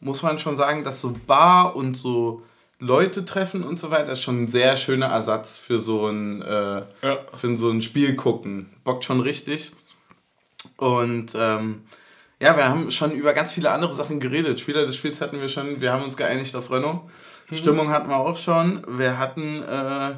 muss 0.00 0.22
man 0.22 0.38
schon 0.38 0.56
sagen, 0.56 0.84
dass 0.84 1.00
so 1.00 1.14
Bar 1.26 1.76
und 1.76 1.96
so 1.96 2.42
Leute 2.78 3.24
treffen 3.24 3.62
und 3.62 3.78
so 3.78 3.90
weiter 3.90 4.12
ist 4.12 4.22
schon 4.22 4.44
ein 4.44 4.48
sehr 4.48 4.76
schöner 4.76 5.06
Ersatz 5.06 5.58
für 5.58 5.78
so 5.78 6.06
ein, 6.06 6.40
äh, 6.40 6.82
ja. 7.02 7.18
für 7.34 7.56
so 7.56 7.70
ein 7.70 7.82
Spiel 7.82 8.16
gucken. 8.16 8.70
Bockt 8.84 9.04
schon 9.04 9.20
richtig. 9.20 9.72
Und 10.76 11.34
ähm, 11.34 11.82
ja, 12.40 12.56
wir 12.56 12.66
haben 12.66 12.90
schon 12.90 13.12
über 13.12 13.34
ganz 13.34 13.52
viele 13.52 13.70
andere 13.70 13.92
Sachen 13.92 14.18
geredet. 14.18 14.60
Spieler 14.60 14.86
des 14.86 14.96
Spiels 14.96 15.20
hatten 15.20 15.40
wir 15.40 15.48
schon, 15.48 15.82
wir 15.82 15.92
haben 15.92 16.02
uns 16.02 16.16
geeinigt 16.16 16.56
auf 16.56 16.70
Renault. 16.70 17.02
Mhm. 17.50 17.56
Stimmung 17.56 17.90
hatten 17.90 18.08
wir 18.08 18.16
auch 18.16 18.36
schon. 18.36 18.82
Wir 18.88 19.18
hatten 19.18 19.62
äh, 19.62 20.14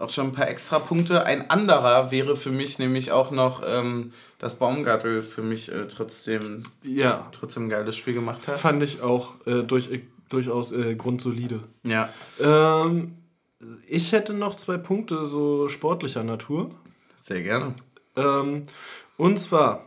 auch 0.00 0.10
schon 0.10 0.28
ein 0.28 0.32
paar 0.32 0.48
extra 0.48 0.78
Punkte. 0.78 1.24
Ein 1.24 1.50
anderer 1.50 2.10
wäre 2.10 2.36
für 2.36 2.50
mich 2.50 2.78
nämlich 2.78 3.12
auch 3.12 3.30
noch, 3.30 3.62
ähm, 3.64 4.12
dass 4.38 4.54
Baumgartel 4.56 5.22
für 5.22 5.42
mich 5.42 5.70
äh, 5.70 5.86
trotzdem, 5.88 6.62
ja. 6.82 7.28
trotzdem 7.32 7.64
ein 7.64 7.68
geiles 7.68 7.96
Spiel 7.96 8.14
gemacht 8.14 8.48
hat. 8.48 8.58
Fand 8.58 8.82
ich 8.82 9.02
auch 9.02 9.34
äh, 9.46 9.62
durch, 9.62 9.90
äh, 9.90 10.00
durchaus 10.28 10.72
äh, 10.72 10.94
grundsolide. 10.94 11.60
Ja. 11.84 12.08
Ähm, 12.40 13.16
ich 13.86 14.12
hätte 14.12 14.32
noch 14.32 14.56
zwei 14.56 14.78
Punkte 14.78 15.26
so 15.26 15.68
sportlicher 15.68 16.24
Natur. 16.24 16.70
Sehr 17.20 17.42
gerne. 17.42 17.74
Ähm, 18.16 18.64
und 19.16 19.38
zwar, 19.38 19.84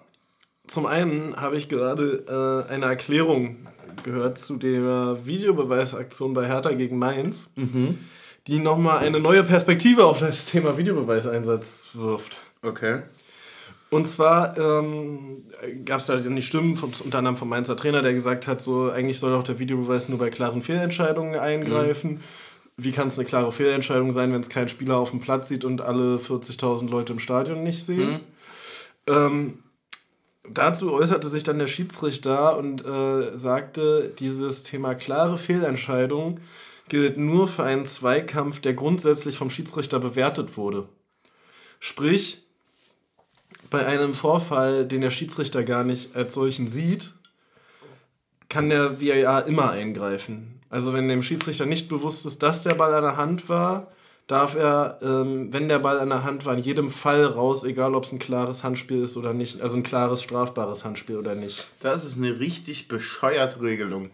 zum 0.68 0.86
einen 0.86 1.36
habe 1.36 1.58
ich 1.58 1.70
gerade 1.70 2.66
äh, 2.70 2.72
eine 2.72 2.86
Erklärung 2.86 3.68
gehört 4.04 4.38
zu 4.38 4.58
der 4.58 5.26
Videobeweisaktion 5.26 6.34
bei 6.34 6.48
Hertha 6.48 6.72
gegen 6.72 6.98
Mainz, 6.98 7.50
Mhm. 7.56 8.00
Die 8.48 8.60
nochmal 8.60 9.00
eine 9.00 9.20
neue 9.20 9.44
Perspektive 9.44 10.06
auf 10.06 10.20
das 10.20 10.46
Thema 10.46 10.78
Videobeweiseinsatz 10.78 11.90
wirft. 11.94 12.40
Okay. 12.62 13.02
Und 13.90 14.08
zwar 14.08 14.58
ähm, 14.58 15.44
gab 15.86 16.00
es 16.00 16.08
da 16.08 16.18
dann 16.18 16.36
die 16.36 16.42
Stimmen, 16.42 16.76
von, 16.76 16.92
unter 17.04 17.20
anderem 17.20 17.38
vom 17.38 17.50
Mainzer 17.50 17.76
Trainer, 17.76 18.02
der 18.02 18.14
gesagt 18.14 18.48
hat, 18.48 18.60
so 18.60 18.90
eigentlich 18.90 19.20
soll 19.20 19.34
auch 19.36 19.44
der 19.44 19.60
Videobeweis 19.60 20.10
nur 20.10 20.18
bei 20.18 20.32
klaren 20.32 20.64
Fehlentscheidungen 20.64 21.40
eingreifen. 21.40 22.22
Wie 22.76 22.92
kann 22.92 23.10
es 23.10 23.20
eine 23.20 23.28
klare 23.28 23.52
Fehlentscheidung 23.52 24.12
sein, 24.12 24.34
wenn 24.34 24.42
es 24.42 24.50
kein 24.50 24.68
Spieler 24.68 24.98
auf 24.98 25.12
dem 25.12 25.20
Platz 25.20 25.48
sieht 25.48 25.64
und 25.64 25.82
alle 25.82 26.18
40.000 26.18 26.90
Leute 26.90 27.14
im 27.14 27.20
Stadion 27.20 27.62
nicht 27.62 27.86
sehen? 27.86 28.22
Ähm, 29.06 29.60
dazu 30.50 30.92
äußerte 30.92 31.28
sich 31.28 31.44
dann 31.44 31.60
der 31.60 31.68
Schiedsrichter 31.68 32.58
und 32.58 32.84
äh, 32.84 33.38
sagte, 33.38 34.12
dieses 34.18 34.64
Thema 34.64 34.96
klare 34.96 35.38
Fehlentscheidung 35.38 36.40
gilt 36.94 37.18
nur 37.18 37.48
für 37.48 37.64
einen 37.64 37.88
Zweikampf, 37.88 38.60
der 38.60 38.76
grundsätzlich 38.76 39.36
vom 39.36 39.50
Schiedsrichter 39.50 40.00
bewertet 40.00 40.58
wurde. 40.58 40.88
Sprich, 41.80 42.44
bei 43.72 43.84
einem 43.84 44.14
Vorfall, 44.14 44.86
den 44.86 45.02
der 45.02 45.10
Schiedsrichter 45.10 45.64
gar 45.64 45.84
nicht 45.84 46.16
als 46.16 46.36
solchen 46.36 46.68
sieht, 46.68 47.10
kann 48.48 48.70
der 48.70 49.02
VAR 49.02 49.48
immer 49.48 49.72
eingreifen. 49.72 50.62
Also 50.70 50.94
wenn 50.94 51.08
dem 51.08 51.24
Schiedsrichter 51.24 51.66
nicht 51.66 51.90
bewusst 51.90 52.28
ist, 52.28 52.44
dass 52.44 52.62
der 52.62 52.76
Ball 52.76 52.94
an 52.94 53.02
der 53.02 53.18
Hand 53.18 53.50
war, 53.50 53.88
darf 54.28 54.54
er, 54.54 55.00
ähm, 55.02 55.52
wenn 55.52 55.70
der 55.70 55.80
Ball 55.80 56.00
an 56.00 56.10
der 56.10 56.24
Hand 56.24 56.46
war, 56.46 56.54
in 56.54 56.62
jedem 56.62 56.92
Fall 56.92 57.26
raus, 57.26 57.64
egal 57.64 57.96
ob 57.96 58.04
es 58.04 58.12
ein 58.12 58.20
klares 58.20 58.64
Handspiel 58.64 59.02
ist 59.02 59.18
oder 59.18 59.34
nicht, 59.34 59.64
also 59.64 59.78
ein 59.78 59.84
klares 59.84 60.22
strafbares 60.22 60.86
Handspiel 60.86 61.18
oder 61.18 61.34
nicht. 61.34 61.66
Das 61.80 62.06
ist 62.06 62.18
eine 62.18 62.40
richtig 62.40 62.88
bescheuerte 62.88 63.62
Regelung. 63.62 64.12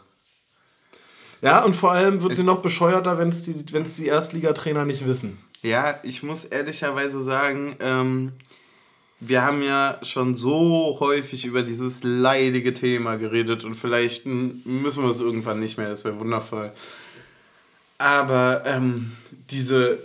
Ja, 1.41 1.63
und 1.63 1.75
vor 1.75 1.91
allem 1.91 2.21
wird 2.21 2.35
sie 2.35 2.43
noch 2.43 2.61
bescheuerter, 2.61 3.17
wenn 3.17 3.29
es 3.29 3.43
die, 3.43 3.63
wenn's 3.71 3.95
die 3.95 4.07
Erstligatrainer 4.07 4.85
nicht 4.85 5.07
wissen. 5.07 5.37
Ja, 5.61 5.99
ich 6.03 6.23
muss 6.23 6.45
ehrlicherweise 6.45 7.21
sagen, 7.21 7.75
ähm, 7.79 8.33
wir 9.19 9.43
haben 9.43 9.61
ja 9.61 9.99
schon 10.01 10.35
so 10.35 10.97
häufig 10.99 11.45
über 11.45 11.63
dieses 11.63 12.03
leidige 12.03 12.73
Thema 12.73 13.17
geredet 13.17 13.65
und 13.65 13.75
vielleicht 13.75 14.25
müssen 14.25 15.03
wir 15.03 15.09
es 15.09 15.19
irgendwann 15.19 15.59
nicht 15.59 15.77
mehr, 15.77 15.89
das 15.89 16.05
wäre 16.05 16.19
wundervoll. 16.19 16.71
Aber 17.97 18.63
ähm, 18.65 19.11
diese, 19.51 19.99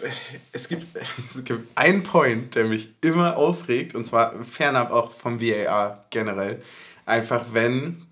es 0.51 0.68
gibt, 0.68 0.85
es 1.35 1.45
gibt 1.45 1.68
einen 1.76 2.03
Point, 2.03 2.57
der 2.57 2.64
mich 2.64 2.89
immer 3.01 3.37
aufregt, 3.37 3.95
und 3.95 4.05
zwar 4.05 4.32
fernab 4.43 4.91
auch 4.91 5.12
vom 5.12 5.41
VAR 5.41 6.05
generell. 6.11 6.61
Einfach 7.07 7.45
wenn, 7.53 8.05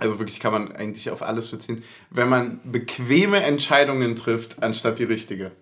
also 0.00 0.18
wirklich 0.18 0.40
kann 0.40 0.52
man 0.52 0.72
eigentlich 0.72 1.10
auf 1.10 1.22
alles 1.22 1.48
beziehen, 1.48 1.82
wenn 2.10 2.28
man 2.28 2.60
bequeme 2.64 3.42
Entscheidungen 3.42 4.16
trifft, 4.16 4.62
anstatt 4.62 4.98
die 4.98 5.04
richtige. 5.04 5.52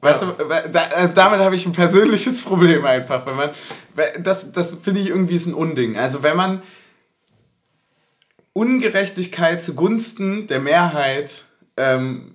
Weißt 0.00 0.22
du, 0.22 0.26
da, 0.72 0.90
äh, 0.90 1.12
damit 1.12 1.40
habe 1.40 1.56
ich 1.56 1.66
ein 1.66 1.72
persönliches 1.72 2.40
Problem 2.42 2.84
einfach. 2.84 3.26
Wenn 3.26 3.36
man, 3.36 3.50
das 4.22 4.52
das 4.52 4.76
finde 4.82 5.00
ich 5.00 5.08
irgendwie 5.08 5.36
ist 5.36 5.46
ein 5.46 5.54
Unding. 5.54 5.96
Also 5.96 6.22
wenn 6.22 6.36
man 6.36 6.62
Ungerechtigkeit 8.52 9.62
zugunsten 9.62 10.46
der 10.46 10.60
Mehrheit 10.60 11.44
ähm, 11.76 12.34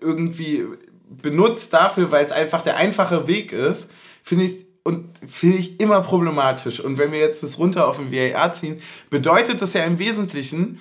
irgendwie 0.00 0.64
benutzt 1.08 1.72
dafür, 1.72 2.10
weil 2.10 2.24
es 2.24 2.32
einfach 2.32 2.62
der 2.62 2.76
einfache 2.76 3.26
Weg 3.26 3.52
ist, 3.52 3.90
finde 4.22 4.44
ich 4.44 4.65
und 4.86 5.04
finde 5.26 5.58
ich 5.58 5.80
immer 5.80 6.00
problematisch. 6.00 6.80
Und 6.80 6.96
wenn 6.98 7.12
wir 7.12 7.18
jetzt 7.18 7.42
das 7.42 7.58
runter 7.58 7.86
auf 7.88 7.98
den 7.98 8.10
VAR 8.12 8.52
ziehen, 8.52 8.80
bedeutet 9.10 9.60
das 9.60 9.74
ja 9.74 9.84
im 9.84 9.98
Wesentlichen, 9.98 10.78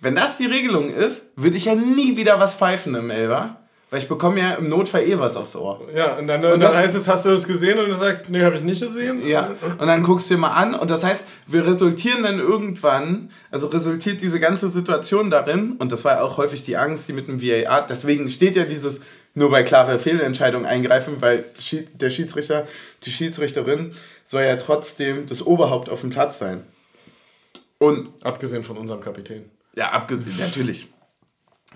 wenn 0.00 0.14
das 0.14 0.38
die 0.38 0.46
Regelung 0.46 0.88
ist, 0.94 1.30
würde 1.36 1.56
ich 1.56 1.64
ja 1.66 1.74
nie 1.74 2.16
wieder 2.16 2.38
was 2.40 2.54
pfeifen 2.54 2.94
im 2.94 3.10
Elber. 3.10 3.56
Weil 3.90 4.00
ich 4.00 4.08
bekomme 4.08 4.38
ja 4.40 4.54
im 4.56 4.68
Notfall 4.68 5.02
eh 5.08 5.18
was 5.18 5.34
aufs 5.34 5.56
Ohr. 5.56 5.80
Ja, 5.96 6.16
und 6.18 6.26
dann, 6.26 6.44
Und 6.44 6.50
dann 6.50 6.60
das- 6.60 6.76
heißt 6.76 6.94
es, 6.94 7.08
hast 7.08 7.24
du 7.24 7.30
das 7.30 7.46
gesehen? 7.48 7.78
Und 7.78 7.86
du 7.88 7.94
sagst, 7.94 8.28
nee, 8.28 8.44
habe 8.44 8.54
ich 8.56 8.60
nicht 8.60 8.82
gesehen. 8.82 9.26
Ja, 9.26 9.54
und 9.78 9.86
dann 9.86 10.02
guckst 10.02 10.28
du 10.28 10.34
dir 10.34 10.40
mal 10.40 10.50
an 10.52 10.74
und 10.74 10.90
das 10.90 11.04
heißt, 11.04 11.26
wir 11.46 11.66
resultieren 11.66 12.22
dann 12.22 12.38
irgendwann, 12.38 13.30
also 13.50 13.68
resultiert 13.68 14.20
diese 14.20 14.40
ganze 14.40 14.68
Situation 14.68 15.30
darin, 15.30 15.76
und 15.78 15.90
das 15.90 16.04
war 16.04 16.16
ja 16.16 16.20
auch 16.22 16.36
häufig 16.36 16.62
die 16.64 16.76
Angst, 16.76 17.08
die 17.08 17.14
mit 17.14 17.28
dem 17.28 17.40
VAR, 17.40 17.86
deswegen 17.88 18.28
steht 18.28 18.56
ja 18.56 18.64
dieses 18.66 19.00
nur 19.38 19.50
bei 19.50 19.62
klare 19.62 19.98
Fehlentscheidung 19.98 20.66
eingreifen, 20.66 21.20
weil 21.20 21.44
der 21.94 22.10
Schiedsrichter, 22.10 22.66
die 23.04 23.10
Schiedsrichterin 23.10 23.92
soll 24.24 24.42
ja 24.42 24.56
trotzdem 24.56 25.26
das 25.26 25.46
Oberhaupt 25.46 25.88
auf 25.88 26.02
dem 26.02 26.10
Platz 26.10 26.38
sein. 26.38 26.64
Und 27.78 28.10
Abgesehen 28.22 28.64
von 28.64 28.76
unserem 28.76 29.00
Kapitän. 29.00 29.48
ja, 29.74 29.90
abgesehen, 29.90 30.36
natürlich. 30.38 30.88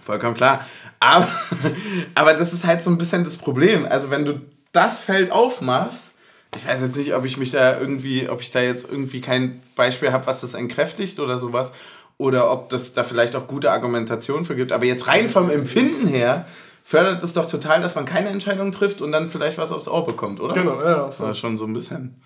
Vollkommen 0.02 0.34
klar. 0.34 0.66
Aber, 0.98 1.28
aber 2.16 2.34
das 2.34 2.52
ist 2.52 2.66
halt 2.66 2.82
so 2.82 2.90
ein 2.90 2.98
bisschen 2.98 3.22
das 3.22 3.36
Problem. 3.36 3.86
Also 3.86 4.10
wenn 4.10 4.24
du 4.24 4.40
das 4.72 4.98
Feld 4.98 5.30
aufmachst, 5.30 6.12
ich 6.56 6.66
weiß 6.66 6.82
jetzt 6.82 6.96
nicht, 6.96 7.14
ob 7.14 7.24
ich 7.24 7.36
mich 7.36 7.52
da 7.52 7.78
irgendwie, 7.78 8.28
ob 8.28 8.40
ich 8.40 8.50
da 8.50 8.60
jetzt 8.60 8.90
irgendwie 8.90 9.20
kein 9.20 9.62
Beispiel 9.76 10.12
habe, 10.12 10.26
was 10.26 10.40
das 10.40 10.54
entkräftigt 10.54 11.20
oder 11.20 11.38
sowas. 11.38 11.72
Oder 12.18 12.50
ob 12.50 12.68
das 12.70 12.92
da 12.92 13.04
vielleicht 13.04 13.36
auch 13.36 13.46
gute 13.46 13.70
Argumentation 13.70 14.44
für 14.44 14.56
gibt. 14.56 14.72
Aber 14.72 14.84
jetzt 14.84 15.06
rein 15.06 15.28
vom 15.28 15.50
Empfinden 15.50 16.08
her 16.08 16.46
fördert 16.82 17.22
es 17.22 17.32
doch 17.32 17.48
total, 17.48 17.80
dass 17.80 17.94
man 17.94 18.04
keine 18.04 18.28
Entscheidung 18.28 18.72
trifft 18.72 19.00
und 19.00 19.12
dann 19.12 19.30
vielleicht 19.30 19.58
was 19.58 19.72
aufs 19.72 19.88
Ohr 19.88 20.04
bekommt, 20.04 20.40
oder? 20.40 20.54
Genau, 20.54 20.80
ja. 20.82 21.06
Das 21.06 21.20
war 21.20 21.34
schon 21.34 21.58
so 21.58 21.64
ein 21.64 21.72
bisschen 21.72 22.20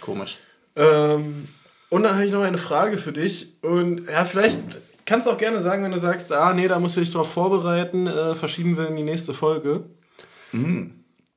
komisch. 0.00 0.38
Ähm, 0.76 1.48
und 1.88 2.02
dann 2.02 2.14
habe 2.14 2.24
ich 2.24 2.32
noch 2.32 2.42
eine 2.42 2.58
Frage 2.58 2.96
für 2.96 3.12
dich. 3.12 3.54
Und 3.62 4.08
ja, 4.08 4.24
vielleicht 4.24 4.58
kannst 5.06 5.26
du 5.26 5.30
auch 5.30 5.38
gerne 5.38 5.60
sagen, 5.60 5.84
wenn 5.84 5.92
du 5.92 5.98
sagst, 5.98 6.32
ah, 6.32 6.52
nee, 6.52 6.68
da 6.68 6.78
musst 6.78 6.96
du 6.96 7.00
dich 7.00 7.12
drauf 7.12 7.30
vorbereiten, 7.30 8.06
äh, 8.06 8.34
verschieben 8.34 8.76
wir 8.76 8.88
in 8.88 8.96
die 8.96 9.02
nächste 9.02 9.34
Folge. 9.34 9.84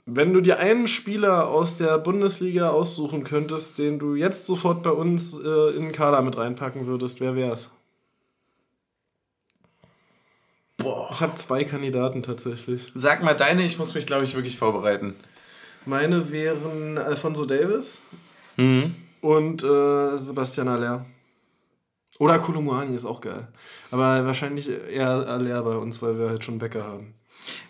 Wenn 0.05 0.33
du 0.33 0.41
dir 0.41 0.59
einen 0.59 0.87
Spieler 0.87 1.49
aus 1.49 1.75
der 1.75 1.97
Bundesliga 1.97 2.69
aussuchen 2.69 3.23
könntest, 3.23 3.77
den 3.77 3.99
du 3.99 4.15
jetzt 4.15 4.45
sofort 4.45 4.83
bei 4.83 4.91
uns 4.91 5.37
äh, 5.37 5.75
in 5.75 5.83
den 5.83 5.91
Kader 5.91 6.21
mit 6.21 6.37
reinpacken 6.37 6.85
würdest, 6.85 7.19
wer 7.19 7.35
wär's? 7.35 7.69
Boah. 10.77 11.09
Ich 11.11 11.21
habe 11.21 11.35
zwei 11.35 11.63
Kandidaten 11.63 12.21
tatsächlich. 12.23 12.91
Sag 12.93 13.23
mal 13.23 13.33
deine, 13.33 13.63
ich 13.63 13.77
muss 13.79 13.93
mich, 13.93 14.05
glaube 14.05 14.25
ich, 14.25 14.35
wirklich 14.35 14.57
vorbereiten. 14.57 15.15
Meine 15.85 16.31
wären 16.31 16.97
Alfonso 16.97 17.45
Davis 17.45 17.99
Mhm. 18.57 18.95
und 19.21 19.63
äh, 19.63 20.17
Sebastian 20.17 20.67
Aller. 20.67 21.05
Oder 22.19 22.39
Kolumuani 22.39 22.95
ist 22.95 23.05
auch 23.05 23.21
geil. 23.21 23.47
Aber 23.91 24.25
wahrscheinlich 24.25 24.67
eher 24.69 25.07
Aller 25.09 25.61
bei 25.61 25.75
uns, 25.75 26.01
weil 26.01 26.17
wir 26.17 26.29
halt 26.29 26.43
schon 26.43 26.57
Bäcker 26.57 26.83
haben. 26.83 27.13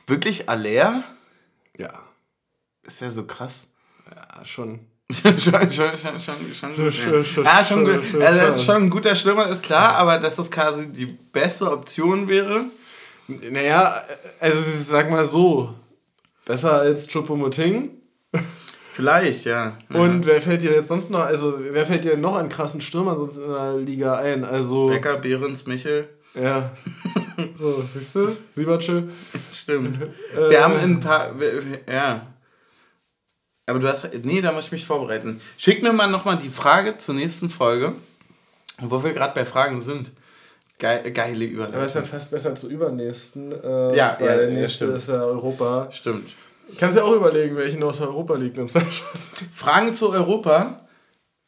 Wirklich 0.08 0.48
Aller? 0.50 1.04
Ja. 1.78 2.02
Ist 2.84 3.02
ja 3.02 3.12
so 3.12 3.26
krass. 3.26 3.68
Ja, 4.10 4.46
schon. 4.46 4.80
schon, 5.12 5.38
schon, 5.40 5.72
schon, 5.72 5.98
schon, 5.98 6.20
schon, 6.20 6.54
schon, 6.54 6.74
Schon, 6.74 6.86
ja. 6.86 7.24
schon, 7.24 7.44
ja, 7.46 7.64
schon 7.64 8.04
schon, 8.04 8.22
Also, 8.22 8.40
das 8.40 8.48
schon. 8.50 8.60
ist 8.60 8.64
schon 8.66 8.76
ein 8.84 8.90
guter 8.90 9.16
Stürmer, 9.16 9.48
ist 9.48 9.64
klar, 9.64 9.96
aber 9.96 10.18
dass 10.18 10.36
das 10.38 10.50
quasi 10.50 10.92
die 10.92 11.06
beste 11.06 11.70
Option 11.72 12.28
wäre. 12.30 12.66
Naja, 13.28 14.02
also 14.40 14.58
ich 14.58 14.86
sag 14.86 15.10
mal 15.10 15.26
so. 15.26 15.74
Besser 16.46 16.74
als 16.74 17.08
Choupo-Moting. 17.10 17.90
Vielleicht, 18.94 19.46
ja. 19.46 19.78
Und 19.90 20.26
wer 20.26 20.42
fällt 20.42 20.62
dir 20.64 20.72
jetzt 20.72 20.88
sonst 20.88 21.12
noch, 21.12 21.20
also 21.20 21.60
wer 21.60 21.86
fällt 21.86 22.04
dir 22.04 22.18
noch 22.18 22.36
an 22.36 22.50
krassen 22.50 22.82
Stürmern 22.82 23.18
sonst 23.18 23.38
in 23.38 23.48
der 23.48 23.78
Liga 23.78 24.16
ein? 24.18 24.44
Also, 24.44 24.88
Becker, 24.88 25.18
Behrens, 25.18 25.66
Michel. 25.66 26.10
ja. 26.34 26.72
So, 27.60 27.84
siehst 27.86 28.16
du? 28.16 28.36
Siebertschö. 28.50 29.04
Stimmt. 29.54 30.02
Äh, 30.02 30.10
Wir 30.50 30.64
haben 30.64 30.76
ein 30.76 31.00
paar. 31.00 31.36
Ja. 31.88 32.26
Aber 33.68 33.78
du 33.78 33.88
hast. 33.88 34.10
Nee, 34.24 34.42
da 34.42 34.52
muss 34.52 34.66
ich 34.66 34.72
mich 34.72 34.86
vorbereiten. 34.88 35.40
Schick 35.56 35.84
mir 35.84 35.94
mal 35.94 36.08
nochmal 36.08 36.38
die 36.38 36.50
Frage 36.50 36.98
zur 36.98 37.14
nächsten 37.14 37.52
Folge, 37.52 37.94
wo 38.80 39.04
wir 39.04 39.14
gerade 39.14 39.36
bei 39.36 39.46
Fragen 39.46 39.82
sind. 39.82 40.14
Geil, 40.80 41.12
geile 41.12 41.46
Überleitung. 41.46 41.76
Aber 41.78 41.86
ist 41.86 41.96
ja 41.96 42.04
fast 42.04 42.32
besser 42.32 42.56
zur 42.56 42.70
übernächsten. 42.70 43.52
Äh, 43.52 43.96
Ja, 43.96 44.16
weil 44.20 44.28
ja, 44.28 44.36
der 44.36 44.50
ja, 44.50 44.60
nächste 44.60 44.86
stimmt. 44.86 44.98
ist 44.98 45.10
ja 45.10 45.24
Europa. 45.24 45.88
Stimmt. 45.92 46.30
Kannst 46.78 46.96
du 46.96 47.00
ja 47.02 47.06
auch 47.06 47.16
überlegen, 47.16 47.56
welchen 47.56 47.82
aus 47.84 48.02
Europa 48.02 48.36
liegt. 48.36 48.60
Fragen 49.56 49.94
zu 49.94 50.12
Europa. 50.12 50.82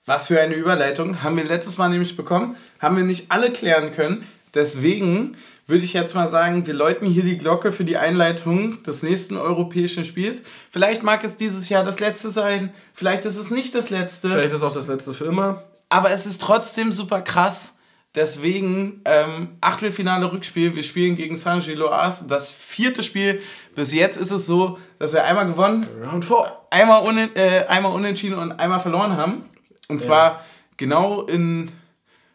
Was 0.06 0.28
für 0.28 0.40
eine 0.40 0.56
Überleitung. 0.56 1.22
Haben 1.22 1.38
wir 1.38 1.44
letztes 1.44 1.78
Mal 1.78 1.90
nämlich 1.90 2.16
bekommen. 2.16 2.56
Haben 2.80 2.98
wir 2.98 3.04
nicht 3.04 3.32
alle 3.32 3.52
klären 3.52 3.92
können. 3.92 4.26
Deswegen 4.56 5.34
würde 5.68 5.84
ich 5.84 5.94
jetzt 5.94 6.16
mal 6.16 6.28
sagen, 6.28 6.66
wir 6.66 6.74
läuten 6.74 7.06
hier 7.06 7.22
die 7.22 7.38
Glocke 7.38 7.72
für 7.72 7.84
die 7.84 7.98
Einleitung 7.98 8.82
des 8.82 9.04
nächsten 9.04 9.38
europäischen 9.38 10.04
Spiels. 10.06 10.44
Vielleicht 10.72 11.04
mag 11.04 11.24
es 11.24 11.38
dieses 11.38 11.70
Jahr 11.70 11.84
das 11.84 12.00
letzte 12.00 12.32
sein, 12.32 12.74
vielleicht 12.96 13.26
ist 13.26 13.38
es 13.38 13.52
nicht 13.52 13.76
das 13.76 13.92
letzte. 13.92 14.30
Vielleicht 14.30 14.48
ist 14.50 14.56
es 14.56 14.64
auch 14.64 14.74
das 14.74 14.88
letzte 14.88 15.14
für 15.14 15.26
immer. 15.26 15.62
Aber 15.90 16.10
es 16.10 16.26
ist 16.26 16.42
trotzdem 16.42 16.92
super 16.92 17.22
krass. 17.22 17.74
Deswegen 18.16 19.02
ähm, 19.06 19.58
Achtelfinale 19.62 20.32
Rückspiel. 20.32 20.76
Wir 20.76 20.84
spielen 20.84 21.16
gegen 21.16 21.38
Saint-Gilloise. 21.38 22.28
Das 22.28 22.52
vierte 22.52 23.04
Spiel. 23.04 23.42
Bis 23.76 23.94
jetzt 23.94 24.18
ist 24.18 24.32
es 24.32 24.46
so, 24.46 24.80
dass 24.98 25.14
wir 25.14 25.24
einmal 25.24 25.46
gewonnen, 25.46 25.86
Round 26.04 26.26
4. 26.26 26.58
einmal, 26.72 27.04
unen, 27.04 27.36
äh, 27.36 27.66
einmal 27.68 27.92
unentschieden 27.92 28.38
und 28.38 28.54
einmal 28.54 28.80
verloren 28.80 29.16
haben. 29.16 29.46
Und 29.88 30.02
zwar 30.02 30.44
genau 30.78 31.24
in 31.24 31.72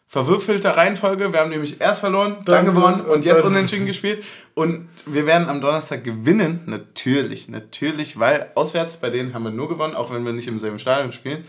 verwürfelter 0.07 0.77
Reihenfolge. 0.77 1.33
Wir 1.33 1.41
haben 1.41 1.51
nämlich 1.51 1.81
erst 1.81 1.99
verloren, 1.99 2.37
dann, 2.45 2.65
Dann 2.65 2.75
gewonnen 2.75 3.01
und 3.01 3.11
und 3.11 3.25
jetzt 3.25 3.43
unentschieden 3.43 3.85
gespielt. 3.85 4.25
Und 4.55 4.89
wir 5.07 5.27
werden 5.27 5.49
am 5.49 5.61
Donnerstag 5.61 6.05
gewinnen. 6.05 6.61
Natürlich, 6.67 7.49
natürlich, 7.49 8.21
weil 8.21 8.53
auswärts 8.55 8.99
bei 8.99 9.11
denen 9.11 9.35
haben 9.35 9.43
wir 9.43 9.51
nur 9.51 9.69
gewonnen, 9.69 9.97
auch 9.97 10.13
wenn 10.13 10.25
wir 10.25 10.33
nicht 10.33 10.47
im 10.47 10.61
selben 10.61 10.79
Stadion 10.79 11.13
spielen. 11.13 11.45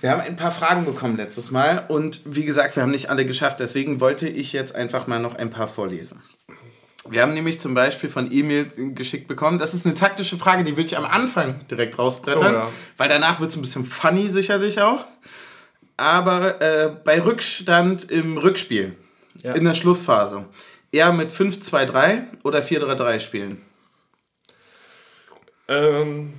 Wir 0.00 0.10
haben 0.10 0.20
ein 0.20 0.36
paar 0.36 0.50
Fragen 0.52 0.84
bekommen 0.84 1.16
letztes 1.16 1.50
Mal 1.50 1.84
und 1.88 2.20
wie 2.24 2.44
gesagt, 2.44 2.76
wir 2.76 2.82
haben 2.82 2.90
nicht 2.92 3.10
alle 3.10 3.26
geschafft. 3.26 3.58
Deswegen 3.60 4.00
wollte 4.00 4.28
ich 4.28 4.52
jetzt 4.52 4.74
einfach 4.74 5.06
mal 5.06 5.18
noch 5.18 5.34
ein 5.34 5.50
paar 5.50 5.66
vorlesen. 5.68 6.22
Wir 7.10 7.22
haben 7.22 7.32
nämlich 7.34 7.58
zum 7.58 7.74
Beispiel 7.74 8.08
von 8.10 8.30
Emil 8.30 8.66
geschickt 8.94 9.26
bekommen. 9.28 9.58
Das 9.58 9.72
ist 9.74 9.86
eine 9.86 9.94
taktische 9.94 10.36
Frage, 10.36 10.62
die 10.62 10.72
würde 10.72 10.82
ich 10.86 10.96
am 10.96 11.04
Anfang 11.06 11.66
direkt 11.68 11.98
rausbrettern, 11.98 12.54
Oh 12.54 12.58
ja. 12.58 12.68
weil 12.96 13.08
danach 13.08 13.40
wird 13.40 13.50
es 13.50 13.56
ein 13.56 13.62
bisschen 13.62 13.84
funny 13.84 14.28
sicherlich 14.28 14.80
auch. 14.80 15.04
Aber 15.96 16.60
äh, 16.60 16.90
bei 17.04 17.20
Rückstand 17.22 18.10
im 18.10 18.36
Rückspiel, 18.38 18.94
Ja. 19.42 19.54
in 19.54 19.64
der 19.64 19.74
Schlussphase, 19.74 20.46
eher 20.92 21.12
mit 21.12 21.32
5-2-3 21.32 22.22
oder 22.44 22.60
4-3-3 22.60 23.20
spielen? 23.20 23.62
Ähm, 25.66 26.34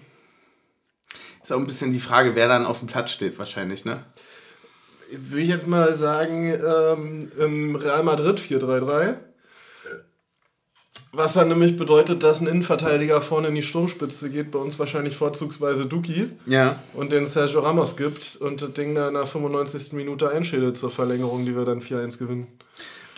Ist 1.49 1.55
auch 1.55 1.59
ein 1.59 1.65
bisschen 1.65 1.91
die 1.91 1.99
Frage, 1.99 2.35
wer 2.35 2.47
dann 2.47 2.63
auf 2.67 2.77
dem 2.77 2.87
Platz 2.87 3.09
steht 3.09 3.39
wahrscheinlich, 3.39 3.83
ne? 3.83 4.03
würde 5.11 5.41
ich 5.41 5.49
jetzt 5.49 5.65
mal 5.65 5.95
sagen, 5.95 6.53
ähm, 6.53 7.27
im 7.39 7.75
Real 7.75 8.03
Madrid 8.03 8.39
4-3-3. 8.39 9.15
Was 11.11 11.33
dann 11.33 11.47
nämlich 11.47 11.75
bedeutet, 11.75 12.21
dass 12.21 12.39
ein 12.39 12.45
Innenverteidiger 12.45 13.19
vorne 13.23 13.47
in 13.47 13.55
die 13.55 13.63
Sturmspitze 13.63 14.29
geht, 14.29 14.51
bei 14.51 14.59
uns 14.59 14.77
wahrscheinlich 14.77 15.15
vorzugsweise 15.15 15.87
Duki 15.87 16.29
Ja. 16.45 16.83
und 16.93 17.11
den 17.11 17.25
Sergio 17.25 17.61
Ramos 17.61 17.97
gibt 17.97 18.35
und 18.39 18.61
das 18.61 18.73
Ding 18.73 18.93
dann 18.93 19.07
in 19.07 19.13
der 19.15 19.25
95. 19.25 19.93
Minute 19.93 20.29
einschädelt 20.29 20.77
zur 20.77 20.91
Verlängerung, 20.91 21.47
die 21.47 21.55
wir 21.55 21.65
dann 21.65 21.81
4-1 21.81 22.19
gewinnen. 22.19 22.45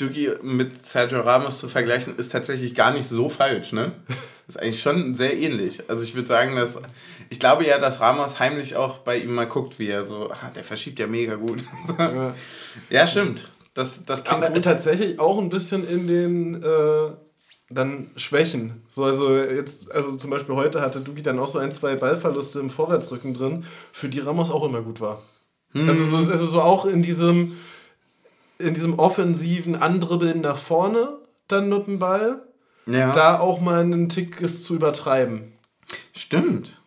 Duki 0.01 0.31
mit 0.41 0.85
Sergio 0.85 1.21
Ramos 1.21 1.59
zu 1.59 1.67
vergleichen, 1.67 2.17
ist 2.17 2.31
tatsächlich 2.31 2.75
gar 2.75 2.93
nicht 2.93 3.07
so 3.07 3.29
falsch, 3.29 3.71
ne? 3.71 3.93
Ist 4.47 4.59
eigentlich 4.59 4.81
schon 4.81 5.15
sehr 5.15 5.37
ähnlich. 5.37 5.83
Also 5.87 6.03
ich 6.03 6.13
würde 6.13 6.27
sagen, 6.27 6.55
dass 6.55 6.81
ich 7.29 7.39
glaube 7.39 7.65
ja, 7.65 7.77
dass 7.77 8.01
Ramos 8.01 8.39
heimlich 8.39 8.75
auch 8.75 8.97
bei 8.97 9.17
ihm 9.17 9.33
mal 9.33 9.47
guckt, 9.47 9.79
wie 9.79 9.87
er 9.87 10.03
so, 10.03 10.29
ah, 10.29 10.51
der 10.53 10.65
verschiebt 10.65 10.99
ja 10.99 11.07
mega 11.07 11.35
gut. 11.35 11.63
Ja. 11.97 12.35
ja, 12.89 13.07
stimmt. 13.07 13.49
Das, 13.73 14.03
das 14.03 14.25
klingt 14.25 14.43
Aber 14.43 14.53
gut. 14.53 14.65
tatsächlich 14.65 15.19
auch 15.19 15.37
ein 15.37 15.47
bisschen 15.47 15.87
in 15.87 16.05
den 16.05 16.61
äh, 16.61 17.11
dann 17.69 18.11
Schwächen. 18.17 18.81
So, 18.89 19.05
also 19.05 19.37
jetzt, 19.37 19.89
also 19.91 20.17
zum 20.17 20.29
Beispiel 20.29 20.55
heute 20.55 20.81
hatte 20.81 20.99
Duki 20.99 21.21
dann 21.21 21.39
auch 21.39 21.47
so 21.47 21.59
ein, 21.59 21.71
zwei 21.71 21.95
Ballverluste 21.95 22.59
im 22.59 22.69
Vorwärtsrücken 22.69 23.33
drin, 23.33 23.63
für 23.93 24.09
die 24.09 24.19
Ramos 24.19 24.51
auch 24.51 24.65
immer 24.65 24.81
gut 24.81 24.99
war. 24.99 25.21
Also, 25.73 26.03
so, 26.03 26.17
also 26.17 26.45
so 26.45 26.61
auch 26.61 26.85
in 26.85 27.01
diesem, 27.01 27.55
in 28.61 28.73
diesem 28.73 28.97
offensiven 28.99 29.75
Andribbeln 29.75 30.41
nach 30.41 30.57
vorne 30.57 31.17
dann 31.47 31.69
mit 31.69 31.87
dem 31.87 31.99
Ball, 31.99 32.41
Ja. 32.85 33.11
da 33.11 33.39
auch 33.39 33.59
mal 33.59 33.81
einen 33.81 34.09
Tick 34.09 34.41
ist 34.41 34.63
zu 34.63 34.75
übertreiben. 34.75 35.53
Stimmt. 36.13 36.79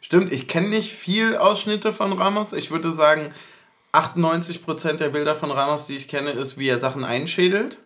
Stimmt, 0.00 0.32
ich 0.32 0.46
kenne 0.46 0.68
nicht 0.68 0.92
viel 0.92 1.36
Ausschnitte 1.36 1.92
von 1.92 2.12
Ramos. 2.12 2.52
Ich 2.52 2.70
würde 2.70 2.92
sagen, 2.92 3.30
98% 3.92 5.00
der 5.00 5.08
Bilder 5.08 5.34
von 5.34 5.50
Ramos, 5.50 5.86
die 5.86 5.96
ich 5.96 6.06
kenne, 6.06 6.30
ist, 6.30 6.58
wie 6.58 6.68
er 6.68 6.78
Sachen 6.78 7.02
einschädelt. 7.04 7.78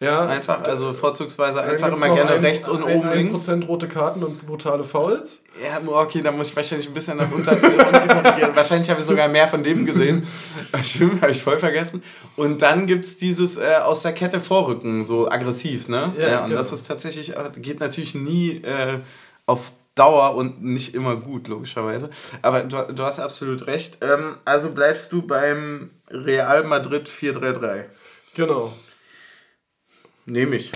Ja, 0.00 0.26
Einfach, 0.26 0.62
also 0.64 0.92
vorzugsweise 0.92 1.62
einfach 1.62 1.88
immer 1.96 2.14
gerne 2.14 2.32
ein- 2.32 2.40
rechts 2.40 2.68
und 2.68 2.84
ein, 2.84 2.96
oben 2.96 3.08
ein 3.08 3.16
links. 3.16 3.32
Prozent 3.32 3.68
rote 3.68 3.88
Karten 3.88 4.22
und 4.22 4.44
brutale 4.44 4.84
Fouls. 4.84 5.40
Ja, 5.62 5.80
okay, 5.86 6.20
da 6.20 6.32
muss 6.32 6.48
ich 6.50 6.56
wahrscheinlich 6.56 6.88
ein 6.88 6.94
bisschen 6.94 7.16
nach 7.16 7.30
unten 7.30 7.44
korrigieren. 7.44 8.50
Wahrscheinlich 8.56 8.90
habe 8.90 9.00
ich 9.00 9.06
sogar 9.06 9.28
mehr 9.28 9.46
von 9.46 9.62
dem 9.62 9.86
gesehen. 9.86 10.26
Stimmt, 10.82 11.22
habe 11.22 11.30
ich 11.30 11.42
voll 11.42 11.58
vergessen. 11.58 12.02
Und 12.36 12.60
dann 12.60 12.86
gibt 12.86 13.04
es 13.04 13.16
dieses 13.16 13.56
äh, 13.56 13.76
aus 13.82 14.02
der 14.02 14.12
Kette 14.12 14.40
vorrücken, 14.40 15.04
so 15.06 15.30
aggressiv, 15.30 15.88
ne? 15.88 16.12
Ja, 16.18 16.40
und 16.40 16.48
genau. 16.50 16.58
das 16.58 16.72
ist 16.72 16.86
tatsächlich, 16.88 17.36
äh, 17.36 17.50
geht 17.58 17.78
natürlich 17.78 18.16
nie 18.16 18.62
äh, 18.62 18.98
auf 19.46 19.70
Dauer 19.94 20.34
und 20.34 20.62
nicht 20.64 20.92
immer 20.96 21.14
gut, 21.14 21.46
logischerweise. 21.46 22.10
Aber 22.42 22.62
du, 22.62 22.82
du 22.92 23.02
hast 23.04 23.20
absolut 23.20 23.68
recht. 23.68 23.98
Ähm, 24.02 24.38
also 24.44 24.70
bleibst 24.70 25.12
du 25.12 25.22
beim 25.22 25.90
Real 26.10 26.64
Madrid 26.64 27.08
4-3-3. 27.08 27.84
Genau. 28.34 28.72
Nehme 30.26 30.56
ich. 30.56 30.72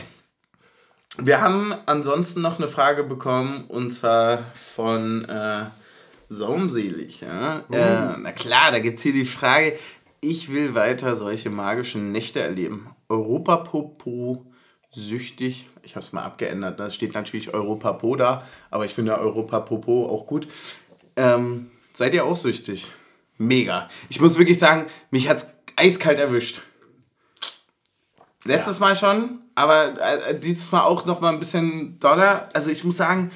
Wir 1.17 1.41
haben 1.41 1.75
ansonsten 1.87 2.43
noch 2.43 2.59
eine 2.59 2.69
Frage 2.69 3.03
bekommen 3.03 3.65
und 3.69 3.91
zwar 3.91 4.45
von 4.55 5.25
äh, 5.25 5.65
Saumselig. 6.29 7.23
Ja? 7.23 7.65
Äh, 7.73 8.19
na 8.21 8.33
klar, 8.33 8.71
da 8.71 8.79
gibt 8.79 8.99
es 8.99 9.03
hier 9.03 9.13
die 9.13 9.25
Frage: 9.25 9.79
Ich 10.21 10.53
will 10.53 10.75
weiter 10.75 11.15
solche 11.15 11.51
magischen 11.51 12.13
Nächte 12.13 12.41
erleben. 12.41 12.91
Europapopo 13.09 14.47
süchtig. 14.91 15.69
Ich 15.83 15.97
habe 15.97 16.05
es 16.05 16.13
mal 16.13 16.23
abgeändert. 16.23 16.79
Da 16.79 16.91
steht 16.91 17.15
natürlich 17.15 17.53
Europapo 17.55 18.17
da, 18.17 18.47
aber 18.71 18.85
ich 18.85 18.95
finde 18.95 19.19
Europapopo 19.19 20.09
auch 20.09 20.27
gut. 20.27 20.47
Ähm, 21.17 21.71
seid 21.95 22.15
ihr 22.15 22.25
auch 22.25 22.37
süchtig? 22.37 22.93
Mega. 23.39 23.89
Ich 24.09 24.21
muss 24.21 24.39
wirklich 24.39 24.59
sagen, 24.59 24.87
mich 25.11 25.29
hat 25.29 25.39
es 25.39 25.55
eiskalt 25.77 26.19
erwischt. 26.19 26.61
Letztes 28.49 28.81
Mal 28.81 28.97
schon, 28.97 29.41
aber 29.55 29.89
äh, 30.01 30.35
dieses 30.39 30.73
Mal 30.73 30.81
auch 30.81 31.05
noch 31.05 31.21
mal 31.21 31.35
ein 31.35 31.39
bisschen 31.39 31.99
doller. 32.01 32.49
Also 32.55 32.71
ich 32.71 32.83
muss 32.83 32.97
sagen, 32.97 33.31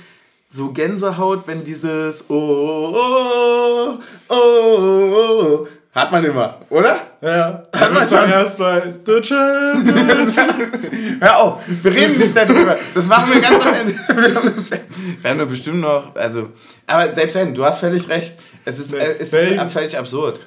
so 0.48 0.72
Gänsehaut, 0.72 1.46
wenn 1.46 1.62
dieses 1.64 2.24
oh, 2.30 2.94
oh, 2.94 3.98
oh, 4.28 4.34
oh, 4.34 5.14
oh 5.14 5.66
hat 5.94 6.10
man 6.10 6.24
immer, 6.24 6.58
oder? 6.70 6.98
Ja, 7.20 7.62
Hat 7.74 7.92
man 7.92 8.10
wir 8.10 8.10
waren 8.10 8.30
schon. 8.30 8.30
erst 8.30 8.56
bei 8.56 8.94
The 9.04 9.22
Champions. 9.22 10.36
Hör 11.20 11.38
auf, 11.38 11.58
wir 11.66 11.92
reden 11.92 12.16
nicht 12.16 12.34
darüber. 12.34 12.78
Das 12.94 13.06
machen 13.06 13.34
wir 13.34 13.40
ganz 13.42 13.66
am 13.66 13.74
Ende. 13.74 13.94
Wir 15.20 15.30
haben 15.30 15.38
wir 15.38 15.46
bestimmt 15.46 15.80
noch, 15.80 16.14
also, 16.16 16.48
aber 16.86 17.14
selbst 17.14 17.36
wenn, 17.36 17.54
du 17.54 17.64
hast 17.64 17.80
völlig 17.80 18.08
recht. 18.08 18.38
Es 18.64 18.78
ist, 18.78 18.94
äh, 18.94 19.16
es 19.18 19.32
ist 19.32 19.72
völlig 19.72 19.98
absurd. 19.98 20.40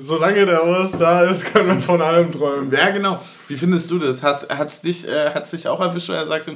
Solange 0.00 0.46
der 0.46 0.64
Urs 0.64 0.92
da 0.92 1.22
ist, 1.22 1.52
können 1.52 1.68
wir 1.68 1.80
von 1.80 2.00
allem 2.00 2.32
träumen. 2.32 2.72
Ja, 2.72 2.90
genau. 2.90 3.20
Wie 3.48 3.56
findest 3.56 3.90
du 3.90 3.98
das? 3.98 4.22
Hast, 4.22 4.48
hat's 4.48 4.80
dich, 4.80 5.06
äh, 5.06 5.30
hat's 5.30 5.50
dich 5.50 5.68
auch 5.68 5.80
erwischt 5.80 6.10
oder 6.10 6.26
sagst 6.26 6.48
du, 6.48 6.52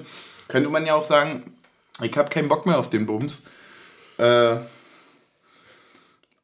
könnte 0.48 0.68
man 0.68 0.86
ja 0.86 0.94
auch 0.94 1.04
sagen, 1.04 1.54
ich 2.02 2.16
habe 2.16 2.30
keinen 2.30 2.48
Bock 2.48 2.66
mehr 2.66 2.78
auf 2.78 2.90
den 2.90 3.06
Bums. 3.06 3.42
Äh, 4.18 4.56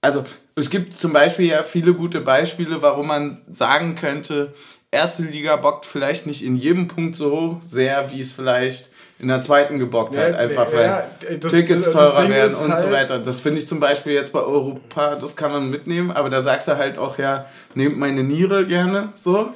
also, 0.01 0.25
es 0.55 0.71
gibt 0.71 0.93
zum 0.93 1.13
Beispiel 1.13 1.47
ja 1.47 1.63
viele 1.63 1.95
gute 1.95 2.21
Beispiele, 2.21 2.81
warum 2.81 3.09
man 3.09 3.43
sagen 3.51 3.95
könnte, 3.97 4.55
erste 4.91 5.25
Liga 5.25 5.57
bockt 5.57 5.85
vielleicht 5.85 6.27
nicht 6.27 6.43
in 6.43 6.57
jedem 6.57 6.89
Punkt 6.89 7.17
so 7.17 7.61
sehr, 7.69 8.13
wie 8.13 8.21
es 8.21 8.33
vielleicht 8.33 8.91
in 9.19 9.29
der 9.29 9.41
zweiten 9.43 9.79
gebockt 9.79 10.15
Ja, 10.15 10.23
hat. 10.23 10.35
Einfach 10.35 10.73
weil 10.73 10.85
ja, 10.85 11.07
das- 11.41 11.53
Tickets 11.53 11.91
teurer 11.91 12.29
werden 12.29 12.55
und 12.57 12.67
so 12.79 12.85
halt- 12.85 12.93
weiter. 12.93 13.19
Das 13.19 13.41
finde 13.41 13.61
ich 13.61 13.67
zum 13.69 13.81
Beispiel 13.81 14.13
jetzt 14.13 14.33
bei 14.33 14.41
Europa, 14.41 15.17
das 15.17 15.37
kann 15.37 15.53
man 15.53 15.71
mitnehmen, 15.71 16.11
aber 16.11 16.29
da 16.31 16.43
sagst 16.43 16.69
du 16.69 16.77
halt 16.77 16.99
auch, 16.99 17.19
ja, 17.19 17.47
nehmt 17.75 17.97
meine 17.99 18.23
Niere 18.23 18.67
gerne, 18.67 19.13
so. 19.15 19.51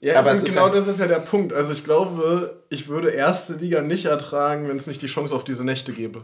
Ja, 0.00 0.18
Aber 0.18 0.34
genau 0.34 0.66
ja- 0.68 0.74
das 0.74 0.86
ist 0.88 1.00
ja 1.00 1.06
der 1.06 1.20
Punkt. 1.20 1.52
Also 1.52 1.72
ich 1.72 1.82
glaube, 1.84 2.56
ich 2.68 2.88
würde 2.88 3.10
erste 3.10 3.54
Liga 3.54 3.80
nicht 3.80 4.04
ertragen, 4.06 4.68
wenn 4.68 4.76
es 4.76 4.86
nicht 4.86 5.00
die 5.02 5.06
Chance 5.06 5.34
auf 5.34 5.42
diese 5.44 5.64
Nächte 5.64 5.92
gäbe. 5.92 6.20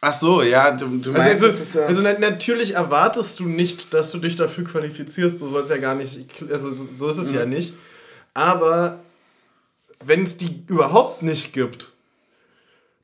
Ach 0.00 0.12
so, 0.18 0.42
ja, 0.42 0.70
du, 0.70 0.86
du 0.98 1.12
meinst, 1.12 1.42
Also, 1.42 1.46
ist 1.46 1.74
ja- 1.74 1.86
also 1.86 2.02
na- 2.02 2.18
natürlich 2.18 2.74
erwartest 2.74 3.40
du 3.40 3.44
nicht, 3.48 3.92
dass 3.94 4.10
du 4.12 4.18
dich 4.18 4.36
dafür 4.36 4.64
qualifizierst. 4.64 5.40
Du 5.40 5.46
sollst 5.46 5.70
ja 5.70 5.78
gar 5.78 5.94
nicht, 5.94 6.26
also 6.50 6.70
so 6.74 6.84
so 6.94 7.08
ist 7.08 7.16
es 7.18 7.30
Mhm. 7.32 7.38
ja 7.38 7.46
nicht. 7.46 7.74
Aber 8.34 8.98
wenn 10.06 10.24
es 10.24 10.36
die 10.36 10.64
überhaupt 10.66 11.22
nicht 11.22 11.52
gibt, 11.52 11.92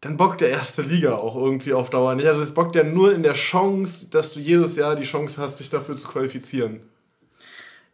dann 0.01 0.17
bockt 0.17 0.41
der 0.41 0.51
erste 0.51 0.83
Liga 0.83 1.17
auch 1.17 1.37
irgendwie 1.37 1.75
auf 1.75 1.91
Dauer 1.91 2.15
nicht. 2.15 2.27
Also 2.27 2.43
es 2.43 2.55
bockt 2.55 2.75
ja 2.75 2.83
nur 2.83 3.13
in 3.13 3.23
der 3.23 3.35
Chance, 3.35 4.09
dass 4.11 4.33
du 4.33 4.41
jedes 4.41 4.77
Jahr 4.77 4.97
die 4.97 5.05
Chance 5.05 5.41
hast, 5.41 5.61
dich 5.61 5.69
dafür 5.69 5.97
zu 5.97 6.09
qualifizieren. 6.09 6.81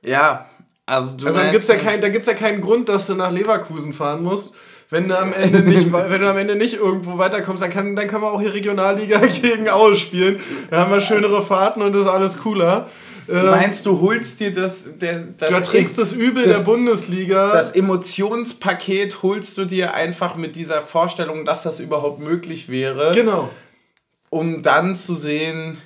ja, 0.03 0.47
also 0.87 1.17
du 1.17 1.27
Also 1.27 1.39
dann 1.39 1.47
meinst, 1.47 1.53
gibt 1.53 1.63
es 1.63 1.69
ja, 1.69 1.91
kein, 1.91 2.01
da 2.01 2.09
gibt's 2.09 2.29
ja 2.29 2.35
keinen 2.35 2.61
Grund, 2.61 2.89
dass 2.89 3.07
du 3.07 3.15
nach 3.15 3.33
Leverkusen 3.33 3.93
fahren 3.93 4.23
musst. 4.23 4.55
Wenn 4.89 5.09
du 5.09 5.19
am 5.19 5.33
Ende 5.33 5.63
nicht, 5.63 5.93
wenn 5.93 6.21
du 6.21 6.31
am 6.31 6.37
Ende 6.37 6.55
nicht 6.55 6.75
irgendwo 6.75 7.19
weiterkommst, 7.19 7.61
dann, 7.61 7.71
kann, 7.71 7.97
dann 7.97 8.07
können 8.07 8.23
wir 8.23 8.31
auch 8.31 8.41
hier 8.41 8.55
Regionalliga 8.55 9.19
gegen 9.43 9.69
Aue 9.69 9.97
spielen. 9.97 10.39
Da 10.71 10.83
haben 10.83 10.93
wir 10.93 11.01
schönere 11.01 11.43
Fahrten 11.43 11.83
und 11.83 11.97
ist 11.97 12.07
alles 12.07 12.39
cooler. 12.39 12.89
Du 13.27 13.47
meinst, 13.47 13.87
du 13.87 14.01
holst 14.01 14.41
dir 14.41 14.53
das. 14.53 14.85
Der, 15.01 15.21
das 15.21 15.49
du 15.49 15.55
erträgst 15.55 15.99
das 15.99 16.13
Übel 16.13 16.45
das, 16.45 16.59
der 16.59 16.65
Bundesliga. 16.65 17.53
Das 17.53 17.73
Emotionspaket 17.73 19.23
holst 19.23 19.59
du 19.59 19.65
dir 19.65 19.95
einfach 19.95 20.37
mit 20.37 20.57
dieser 20.57 20.83
Vorstellung, 20.83 21.45
dass 21.45 21.63
das 21.63 21.81
überhaupt 21.81 22.21
möglich 22.21 22.69
wäre. 22.69 23.13
Genau. 23.15 23.51
Um 24.31 24.63
dann 24.63 24.97
zu 24.97 25.15
sehen, 25.15 25.79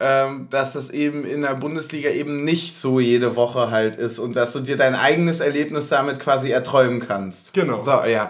ähm, 0.00 0.48
dass 0.50 0.74
es 0.74 0.90
eben 0.90 1.24
in 1.24 1.42
der 1.42 1.54
Bundesliga 1.54 2.10
eben 2.10 2.42
nicht 2.42 2.76
so 2.76 2.98
jede 2.98 3.36
Woche 3.36 3.70
halt 3.70 3.94
ist 3.94 4.18
und 4.18 4.34
dass 4.34 4.52
du 4.52 4.58
dir 4.58 4.76
dein 4.76 4.96
eigenes 4.96 5.38
Erlebnis 5.38 5.88
damit 5.90 6.18
quasi 6.18 6.50
erträumen 6.50 6.98
kannst. 6.98 7.54
Genau. 7.54 7.80
So, 7.80 8.02
ja. 8.04 8.28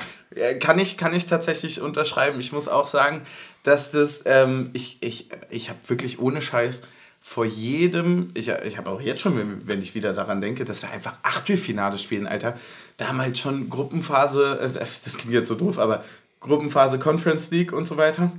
Kann 0.60 0.78
ich, 0.78 0.98
kann 0.98 1.14
ich 1.14 1.26
tatsächlich 1.26 1.80
unterschreiben. 1.80 2.40
Ich 2.40 2.52
muss 2.52 2.68
auch 2.68 2.86
sagen, 2.86 3.22
dass 3.62 3.90
das, 3.90 4.22
ähm, 4.26 4.70
ich, 4.74 4.98
ich, 5.00 5.30
ich 5.48 5.68
habe 5.70 5.78
wirklich 5.86 6.20
ohne 6.20 6.42
Scheiß 6.42 6.82
vor 7.23 7.44
jedem, 7.44 8.31
ich, 8.35 8.49
ich 8.49 8.77
habe 8.77 8.90
auch 8.90 9.01
jetzt 9.01 9.20
schon, 9.20 9.61
wenn, 9.65 9.81
ich 9.81 9.94
wieder 9.94 10.12
daran 10.12 10.40
denke, 10.40 10.65
dass 10.65 10.82
wir 10.82 10.90
einfach 10.90 11.15
Achtelfinale 11.23 11.97
spielen, 11.97 12.27
Alter. 12.27 12.59
Damals 12.97 13.39
schon 13.39 13.70
Gruppenphase, 13.70 14.73
äh, 14.74 14.78
das 14.78 15.16
klingt 15.16 15.32
jetzt 15.32 15.49
so 15.49 15.55
doof, 15.55 15.78
aber 15.78 16.05
Gruppenphase 16.40 16.99
Conference 16.99 17.51
League 17.51 17.73
und 17.73 17.86
so 17.86 17.97
weiter. 17.97 18.32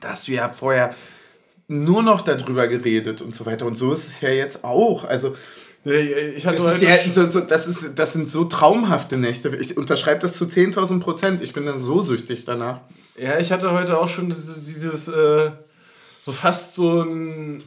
Dass 0.00 0.28
wir 0.28 0.50
vorher 0.50 0.94
nur 1.68 2.02
noch 2.02 2.20
darüber 2.20 2.68
geredet 2.68 3.22
und 3.22 3.34
so 3.34 3.46
weiter. 3.46 3.66
Und 3.66 3.76
so 3.76 3.92
ist 3.92 4.06
es 4.06 4.20
ja 4.20 4.28
jetzt 4.28 4.62
auch. 4.62 5.04
Also, 5.04 5.34
ich 5.84 6.46
hatte 6.46 6.62
das, 6.62 6.76
ist 6.76 6.82
ja 6.82 7.10
so, 7.10 7.30
so, 7.30 7.40
das, 7.40 7.66
ist, 7.66 7.92
das 7.94 8.12
sind 8.12 8.30
so 8.30 8.44
traumhafte 8.44 9.16
Nächte. 9.16 9.48
Ich 9.56 9.76
unterschreibe 9.76 10.20
das 10.20 10.34
zu 10.34 10.44
10.000 10.44 11.00
Prozent. 11.00 11.40
Ich 11.40 11.52
bin 11.52 11.64
dann 11.64 11.80
so 11.80 12.02
süchtig 12.02 12.44
danach. 12.44 12.80
Ja, 13.16 13.38
ich 13.38 13.52
hatte 13.52 13.72
heute 13.72 13.98
auch 13.98 14.08
schon 14.08 14.28
dieses, 14.28 14.66
dieses 14.66 15.08
äh, 15.08 15.50
so 16.20 16.32
fast 16.32 16.74
so 16.74 17.02
ein, 17.02 17.62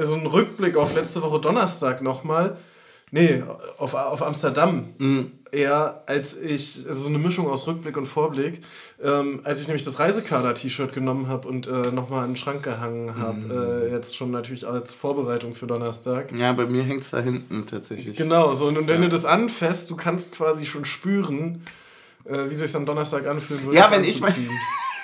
so 0.00 0.14
ein 0.14 0.26
Rückblick 0.26 0.76
auf 0.76 0.94
letzte 0.94 1.22
Woche 1.22 1.40
Donnerstag 1.40 2.02
nochmal. 2.02 2.56
Nee, 3.10 3.42
auf, 3.78 3.94
auf 3.94 4.22
Amsterdam. 4.22 4.94
Mhm 4.98 5.32
eher, 5.52 6.02
als 6.06 6.36
ich, 6.36 6.84
also 6.86 7.02
so 7.02 7.08
eine 7.08 7.18
Mischung 7.18 7.48
aus 7.48 7.66
Rückblick 7.66 7.96
und 7.96 8.06
Vorblick, 8.06 8.60
ähm, 9.02 9.40
als 9.44 9.60
ich 9.60 9.66
nämlich 9.66 9.84
das 9.84 9.98
Reisekader-T-Shirt 9.98 10.92
genommen 10.92 11.28
habe 11.28 11.48
und 11.48 11.66
äh, 11.66 11.90
nochmal 11.92 12.24
in 12.24 12.32
den 12.32 12.36
Schrank 12.36 12.62
gehangen 12.62 13.16
habe, 13.16 13.38
mhm. 13.38 13.50
äh, 13.50 13.90
jetzt 13.90 14.16
schon 14.16 14.30
natürlich 14.30 14.66
als 14.66 14.94
Vorbereitung 14.94 15.54
für 15.54 15.66
Donnerstag. 15.66 16.36
Ja, 16.36 16.52
bei 16.52 16.66
mir 16.66 16.82
hängt 16.82 17.02
es 17.02 17.10
da 17.10 17.20
hinten 17.20 17.66
tatsächlich. 17.66 18.16
Genau, 18.16 18.54
so 18.54 18.66
und, 18.68 18.78
und 18.78 18.86
wenn 18.86 19.02
ja. 19.02 19.08
du 19.08 19.08
das 19.08 19.24
anfasst, 19.24 19.90
du 19.90 19.96
kannst 19.96 20.32
quasi 20.32 20.66
schon 20.66 20.84
spüren, 20.84 21.62
äh, 22.24 22.48
wie 22.48 22.54
sich 22.54 22.66
es 22.66 22.76
am 22.76 22.86
Donnerstag 22.86 23.26
anfühlen 23.26 23.64
würde. 23.64 23.76
Ja, 23.76 23.90
wenn 23.90 24.04
ich 24.04 24.20
mein 24.20 24.34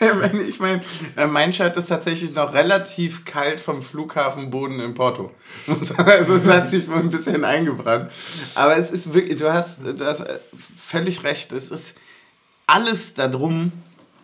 ich 0.49 0.61
mein, 0.61 0.83
äh, 1.17 1.27
mein 1.27 1.53
Shirt 1.53 1.77
ist 1.77 1.87
tatsächlich 1.87 2.35
noch 2.35 2.53
relativ 2.53 3.25
kalt 3.25 3.61
vom 3.61 3.83
Flughafenboden 3.83 4.81
in 4.81 4.95
Porto. 4.95 5.33
also 6.05 6.35
es 6.35 6.47
hat 6.47 6.69
sich 6.69 6.87
mal 6.89 7.01
ein 7.01 7.11
bisschen 7.11 7.45
eingebrannt. 7.45 8.11
Aber 8.55 8.77
es 8.77 8.91
ist 8.91 9.15
wirklich, 9.15 9.39
du 9.39 9.53
hast, 9.53 9.81
du 9.85 10.05
hast 10.05 10.21
äh, 10.21 10.39
völlig 10.77 11.25
recht. 11.25 11.53
Es 11.53 11.71
ist 11.71 11.95
alles 12.67 13.15
darum, 13.15 13.73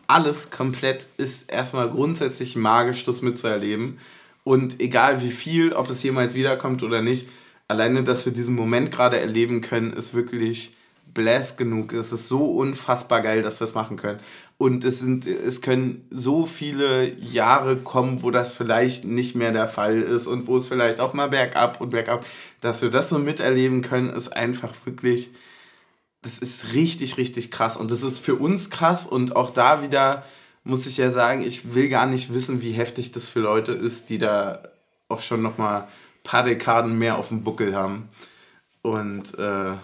alles 0.07 0.51
komplett 0.51 1.09
ist 1.16 1.51
erstmal 1.51 1.89
grundsätzlich 1.89 2.57
magisch, 2.57 3.05
das 3.05 3.23
mitzuerleben. 3.23 3.99
Und 4.44 4.81
egal 4.81 5.23
wie 5.23 5.31
viel, 5.31 5.73
ob 5.73 5.89
es 5.89 6.03
jemals 6.03 6.35
wiederkommt 6.35 6.82
oder 6.82 7.01
nicht, 7.01 7.28
alleine, 7.69 8.03
dass 8.03 8.27
wir 8.27 8.32
diesen 8.32 8.55
Moment 8.55 8.90
gerade 8.90 9.20
erleben 9.20 9.61
können, 9.61 9.93
ist 9.93 10.15
wirklich 10.15 10.74
bless 11.15 11.57
genug. 11.57 11.93
Es 11.93 12.12
ist 12.12 12.28
so 12.28 12.44
unfassbar 12.44 13.20
geil, 13.20 13.43
dass 13.43 13.61
wir 13.61 13.65
es 13.65 13.74
machen 13.74 13.97
können. 13.97 14.20
Und 14.59 14.85
es, 14.85 15.01
sind, 15.01 15.27
es 15.27 15.61
können 15.61 16.07
so 16.11 16.47
viele 16.47 17.19
Jahre 17.19 17.77
kommen, 17.77 18.23
wo 18.23 18.31
das 18.31 18.53
vielleicht 18.53 19.05
nicht 19.05 19.35
mehr 19.35 19.51
der 19.51 19.66
Fall 19.66 20.01
ist 20.01 20.27
und 20.27 20.47
wo 20.47 20.57
es 20.57 20.66
vielleicht 20.66 21.01
auch 21.01 21.15
mal 21.15 21.29
bergab 21.29 21.81
und 21.81 21.91
bergab, 21.91 22.24
dass 22.61 22.81
wir 22.81 22.91
das 22.91 23.09
so 23.09 23.19
miterleben 23.19 23.83
können, 23.83 24.11
ist 24.11 24.29
einfach 24.29 24.73
wirklich, 24.85 25.31
das 26.23 26.39
ist 26.39 26.73
richtig, 26.73 27.16
richtig 27.16 27.51
krass. 27.51 27.77
Und 27.77 27.91
das 27.91 28.05
ist 28.05 28.20
für 28.20 28.37
uns 28.37 28.70
krass 28.70 29.05
und 29.05 29.35
auch 29.35 29.51
da 29.51 29.83
wieder 29.83 30.24
muss 30.65 30.87
ich 30.87 30.97
ja 30.97 31.11
sagen, 31.11 31.43
ich 31.43 31.74
will 31.74 31.89
gar 31.89 32.07
nicht 32.07 32.33
wissen, 32.33 32.62
wie 32.62 32.70
heftig 32.70 33.12
das 33.12 33.29
für 33.29 33.41
Leute 33.41 33.73
ist, 33.73 34.09
die 34.09 34.19
da 34.19 34.62
auch 35.09 35.20
schon 35.20 35.43
nochmal 35.43 35.83
ein 35.83 35.89
paar 36.23 36.45
Dekaden 36.45 36.97
mehr 36.99 37.19
auf 37.19 37.29
dem 37.29 37.43
Buckel 37.43 37.74
haben. 37.74 38.09
Und 38.83 39.37
äh, 39.39 39.74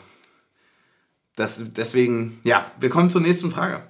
das, 1.36 1.56
deswegen, 1.58 2.40
ja, 2.44 2.70
wir 2.80 2.90
kommen 2.90 3.10
zur 3.10 3.20
nächsten 3.20 3.50
Frage. 3.50 3.82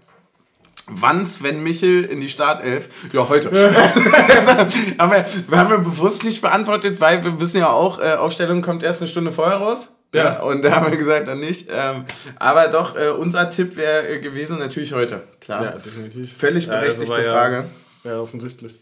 Wann 0.90 1.26
Sven 1.26 1.62
Michel 1.62 2.04
in 2.04 2.20
die 2.20 2.28
Startelf? 2.28 2.88
Ja, 3.12 3.28
heute. 3.28 3.50
Aber 4.98 5.24
wir 5.48 5.58
haben 5.58 5.70
wir 5.70 5.78
bewusst 5.78 6.24
nicht 6.24 6.40
beantwortet, 6.40 7.00
weil 7.00 7.22
wir 7.24 7.38
wissen 7.40 7.58
ja 7.58 7.70
auch, 7.70 7.98
äh, 7.98 8.14
Aufstellung 8.14 8.62
kommt 8.62 8.82
erst 8.82 9.02
eine 9.02 9.08
Stunde 9.08 9.32
vorher 9.32 9.58
raus. 9.58 9.88
Ja. 10.14 10.24
ja 10.24 10.42
und 10.42 10.62
da 10.62 10.74
haben 10.74 10.90
wir 10.90 10.96
gesagt, 10.96 11.28
dann 11.28 11.40
nicht. 11.40 11.68
Ähm, 11.70 12.04
aber 12.38 12.68
doch, 12.68 12.96
äh, 12.96 13.10
unser 13.10 13.50
Tipp 13.50 13.76
wäre 13.76 14.08
äh, 14.08 14.20
gewesen, 14.20 14.58
natürlich 14.58 14.92
heute. 14.92 15.22
Klar. 15.40 15.64
Ja, 15.64 15.70
definitiv. 15.72 16.32
Völlig 16.36 16.66
berechtigte 16.66 17.12
ja, 17.12 17.18
also 17.18 17.30
Frage. 17.30 17.64
Ja, 18.04 18.12
ja, 18.12 18.20
offensichtlich. 18.20 18.80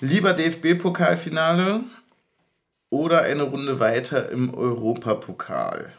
Lieber 0.00 0.32
DFB-Pokalfinale 0.32 1.82
oder 2.88 3.22
eine 3.22 3.44
Runde 3.44 3.78
weiter 3.78 4.30
im 4.30 4.54
Europapokal? 4.54 5.90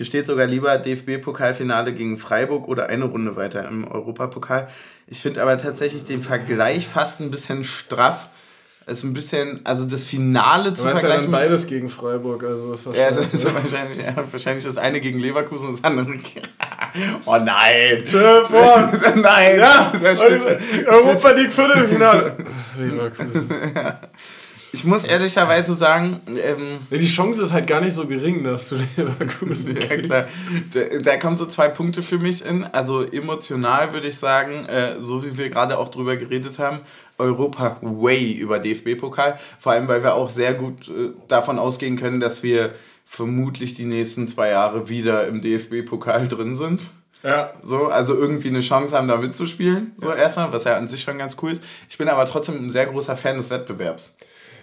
Hier 0.00 0.06
steht 0.06 0.26
sogar 0.26 0.46
lieber 0.46 0.78
DFB-Pokalfinale 0.78 1.92
gegen 1.92 2.16
Freiburg 2.16 2.66
oder 2.68 2.88
eine 2.88 3.04
Runde 3.04 3.36
weiter 3.36 3.68
im 3.68 3.86
Europapokal. 3.86 4.66
Ich 5.06 5.20
finde 5.20 5.42
aber 5.42 5.58
tatsächlich 5.58 6.04
den 6.04 6.22
Vergleich 6.22 6.88
fast 6.88 7.20
ein 7.20 7.30
bisschen 7.30 7.64
straff. 7.64 8.30
Es 8.86 9.00
ist 9.00 9.04
ein 9.04 9.12
bisschen, 9.12 9.60
also 9.64 9.84
das 9.84 10.06
Finale 10.06 10.72
zu 10.72 10.84
vergleichen. 10.84 11.10
Ja 11.10 11.18
dann 11.18 11.30
beides 11.30 11.66
gegen 11.66 11.90
Freiburg, 11.90 12.44
also 12.44 12.72
ist 12.72 12.86
ja, 12.86 13.08
also, 13.08 13.20
also 13.20 13.54
wahrscheinlich, 13.54 13.98
ja, 13.98 14.14
wahrscheinlich 14.30 14.64
das 14.64 14.78
eine 14.78 15.02
gegen 15.02 15.18
Leverkusen 15.18 15.68
und 15.68 15.74
das 15.74 15.84
andere 15.84 16.12
gegen. 16.16 16.48
Oh 17.26 17.36
nein! 17.36 18.02
Nein! 19.22 19.58
Ja! 19.58 19.92
Europa 20.86 21.30
League 21.32 21.52
Viertelfinale! 21.52 22.36
Leverkusen. 22.78 23.48
Ich 24.72 24.84
muss 24.84 25.04
ehrlicherweise 25.04 25.74
sagen. 25.74 26.20
Ähm, 26.28 26.78
die 26.90 27.06
Chance 27.06 27.42
ist 27.42 27.52
halt 27.52 27.66
gar 27.66 27.80
nicht 27.80 27.94
so 27.94 28.06
gering, 28.06 28.44
dass 28.44 28.68
du 28.68 28.76
Leverkusen 28.96 29.76
Ja, 29.90 29.96
klar. 29.96 30.28
Da, 30.72 30.98
da, 31.00 31.16
kommen 31.16 31.36
so 31.36 31.46
zwei 31.46 31.68
Punkte 31.68 32.02
für 32.02 32.18
mich 32.18 32.44
in. 32.44 32.64
Also 32.64 33.02
emotional 33.02 33.92
würde 33.92 34.08
ich 34.08 34.18
sagen, 34.18 34.66
äh, 34.66 35.00
so 35.00 35.24
wie 35.24 35.36
wir 35.36 35.50
gerade 35.50 35.78
auch 35.78 35.88
drüber 35.88 36.16
geredet 36.16 36.58
haben, 36.58 36.80
Europa 37.18 37.78
way 37.80 38.32
über 38.32 38.58
DFB-Pokal. 38.58 39.38
Vor 39.58 39.72
allem, 39.72 39.88
weil 39.88 40.02
wir 40.02 40.14
auch 40.14 40.30
sehr 40.30 40.54
gut 40.54 40.88
äh, 40.88 41.10
davon 41.28 41.58
ausgehen 41.58 41.96
können, 41.96 42.20
dass 42.20 42.42
wir 42.42 42.74
vermutlich 43.04 43.74
die 43.74 43.86
nächsten 43.86 44.28
zwei 44.28 44.50
Jahre 44.50 44.88
wieder 44.88 45.26
im 45.26 45.42
DFB-Pokal 45.42 46.28
drin 46.28 46.54
sind. 46.54 46.90
Ja. 47.22 47.52
So, 47.62 47.88
also 47.88 48.14
irgendwie 48.14 48.48
eine 48.48 48.60
Chance 48.60 48.96
haben, 48.96 49.08
da 49.08 49.16
mitzuspielen. 49.16 49.92
So 49.96 50.10
ja. 50.10 50.16
erstmal, 50.16 50.52
was 50.52 50.64
ja 50.64 50.76
an 50.76 50.88
sich 50.88 51.02
schon 51.02 51.18
ganz 51.18 51.36
cool 51.42 51.52
ist. 51.52 51.62
Ich 51.88 51.98
bin 51.98 52.08
aber 52.08 52.24
trotzdem 52.24 52.56
ein 52.56 52.70
sehr 52.70 52.86
großer 52.86 53.16
Fan 53.16 53.36
des 53.36 53.50
Wettbewerbs. 53.50 54.16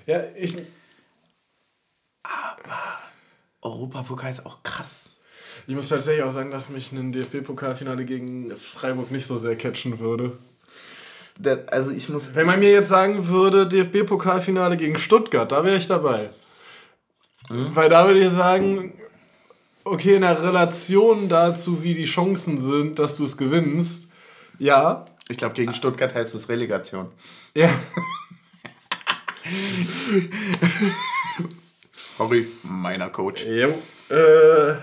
Ja, 0.07 0.23
ich. 0.35 0.55
Aber 2.23 2.99
Europapokal 3.61 4.31
ist 4.31 4.45
auch 4.45 4.63
krass. 4.63 5.11
Ich 5.67 5.75
muss 5.75 5.89
tatsächlich 5.89 6.23
auch 6.23 6.31
sagen, 6.31 6.49
dass 6.49 6.69
mich 6.69 6.91
ein 6.93 7.11
DFB-Pokalfinale 7.11 8.05
gegen 8.05 8.55
Freiburg 8.55 9.11
nicht 9.11 9.27
so 9.27 9.37
sehr 9.37 9.57
catchen 9.57 9.99
würde. 9.99 10.37
Das, 11.37 11.67
also 11.67 11.91
ich 11.91 12.09
muss. 12.09 12.33
Wenn 12.33 12.47
man 12.47 12.59
mir 12.59 12.71
jetzt 12.71 12.89
sagen 12.89 13.27
würde, 13.27 13.67
DFB-Pokalfinale 13.67 14.77
gegen 14.77 14.97
Stuttgart, 14.97 15.51
da 15.51 15.63
wäre 15.63 15.77
ich 15.77 15.87
dabei. 15.87 16.29
Mhm. 17.49 17.75
Weil 17.75 17.89
da 17.89 18.07
würde 18.07 18.21
ich 18.23 18.31
sagen, 18.31 18.93
okay, 19.83 20.15
in 20.15 20.21
der 20.21 20.41
Relation 20.41 21.27
dazu, 21.27 21.83
wie 21.83 21.93
die 21.93 22.05
Chancen 22.05 22.57
sind, 22.57 22.97
dass 22.97 23.17
du 23.17 23.25
es 23.25 23.35
gewinnst, 23.35 24.07
ja. 24.57 25.05
Ich 25.27 25.37
glaube, 25.37 25.55
gegen 25.55 25.73
Stuttgart 25.73 26.15
heißt 26.15 26.33
es 26.33 26.47
Relegation. 26.47 27.11
Ja. 27.53 27.69
Sorry, 31.91 32.47
meiner 32.63 33.09
Coach. 33.09 33.45
Ja, 33.45 33.69
äh, 34.09 34.75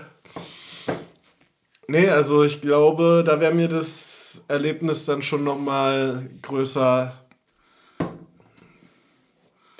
nee, 1.87 2.09
also 2.09 2.43
ich 2.43 2.61
glaube, 2.61 3.23
da 3.25 3.39
wäre 3.39 3.53
mir 3.53 3.67
das 3.67 4.43
Erlebnis 4.47 5.05
dann 5.05 5.21
schon 5.21 5.43
nochmal 5.43 6.29
größer 6.41 7.13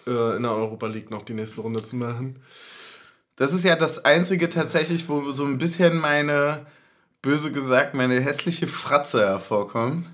äh, 0.08 0.36
in 0.36 0.44
der 0.44 0.52
Europa 0.52 0.88
League 0.88 1.12
noch 1.12 1.24
die 1.24 1.34
nächste 1.34 1.62
Runde 1.62 1.82
zu 1.82 1.96
machen. 1.96 2.42
Das 3.36 3.52
ist 3.54 3.66
ja 3.66 3.76
das 3.76 4.06
Einzige 4.06 4.48
tatsächlich, 4.48 5.10
wo 5.10 5.32
so 5.32 5.44
ein 5.46 5.58
bisschen 5.58 5.98
meine, 5.98 6.66
böse 7.22 7.52
gesagt, 7.52 7.94
meine 7.94 8.22
hässliche 8.22 8.68
Fratze 8.68 9.26
hervorkommt 9.26 10.08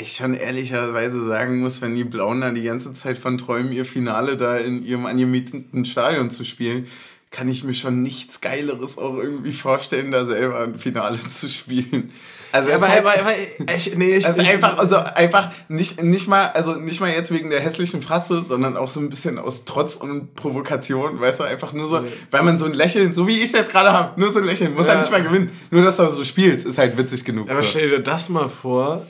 ich 0.00 0.16
schon 0.16 0.34
ehrlicherweise 0.34 1.22
sagen 1.22 1.60
muss, 1.60 1.80
wenn 1.82 1.94
die 1.94 2.04
Blauen 2.04 2.40
da 2.40 2.50
die 2.50 2.62
ganze 2.62 2.92
Zeit 2.94 3.18
von 3.18 3.38
träumen, 3.38 3.72
ihr 3.72 3.84
Finale 3.84 4.36
da 4.36 4.56
in 4.56 4.84
ihrem 4.84 5.06
angemieteten 5.06 5.84
Stadion 5.84 6.30
zu 6.30 6.44
spielen, 6.44 6.86
kann 7.30 7.48
ich 7.48 7.62
mir 7.62 7.74
schon 7.74 8.02
nichts 8.02 8.40
Geileres 8.40 8.98
auch 8.98 9.16
irgendwie 9.16 9.52
vorstellen, 9.52 10.10
da 10.10 10.26
selber 10.26 10.60
ein 10.60 10.78
Finale 10.78 11.18
zu 11.28 11.48
spielen. 11.48 12.12
Also 12.52 12.70
ja, 12.70 12.76
aber, 12.76 12.88
halt, 12.88 13.00
aber, 13.00 13.12
aber 13.12 13.32
ich, 13.76 13.96
nee, 13.96 14.16
ich, 14.16 14.26
also 14.26 14.42
ich, 14.42 14.48
einfach, 14.48 14.76
also 14.76 14.96
einfach 14.96 15.50
nicht, 15.68 16.02
nicht 16.02 16.26
mal, 16.26 16.48
also 16.48 16.74
nicht 16.74 17.00
mal 17.00 17.10
jetzt 17.10 17.32
wegen 17.32 17.48
der 17.48 17.60
hässlichen 17.60 18.02
Fratze, 18.02 18.42
sondern 18.42 18.76
auch 18.76 18.88
so 18.88 18.98
ein 18.98 19.08
bisschen 19.08 19.38
aus 19.38 19.64
Trotz 19.64 19.94
und 19.94 20.34
Provokation, 20.34 21.20
weißt 21.20 21.40
du, 21.40 21.44
einfach 21.44 21.72
nur 21.72 21.86
so, 21.86 22.04
weil 22.32 22.42
man 22.42 22.58
so 22.58 22.64
ein 22.64 22.72
Lächeln, 22.72 23.14
so 23.14 23.28
wie 23.28 23.38
ich 23.38 23.44
es 23.44 23.52
jetzt 23.52 23.70
gerade 23.70 23.92
habe, 23.92 24.20
nur 24.20 24.32
so 24.32 24.40
ein 24.40 24.46
Lächeln, 24.46 24.74
muss 24.74 24.86
ja. 24.86 24.94
halt 24.94 25.02
nicht 25.02 25.12
mal 25.12 25.22
gewinnen. 25.22 25.52
Nur, 25.70 25.82
dass 25.82 25.96
du 25.96 26.08
so 26.10 26.24
spielst, 26.24 26.66
ist 26.66 26.78
halt 26.78 26.98
witzig 26.98 27.24
genug. 27.24 27.48
Aber 27.48 27.62
so. 27.62 27.68
stell 27.68 27.88
dir 27.88 28.00
das 28.00 28.28
mal 28.28 28.48
vor. 28.48 29.06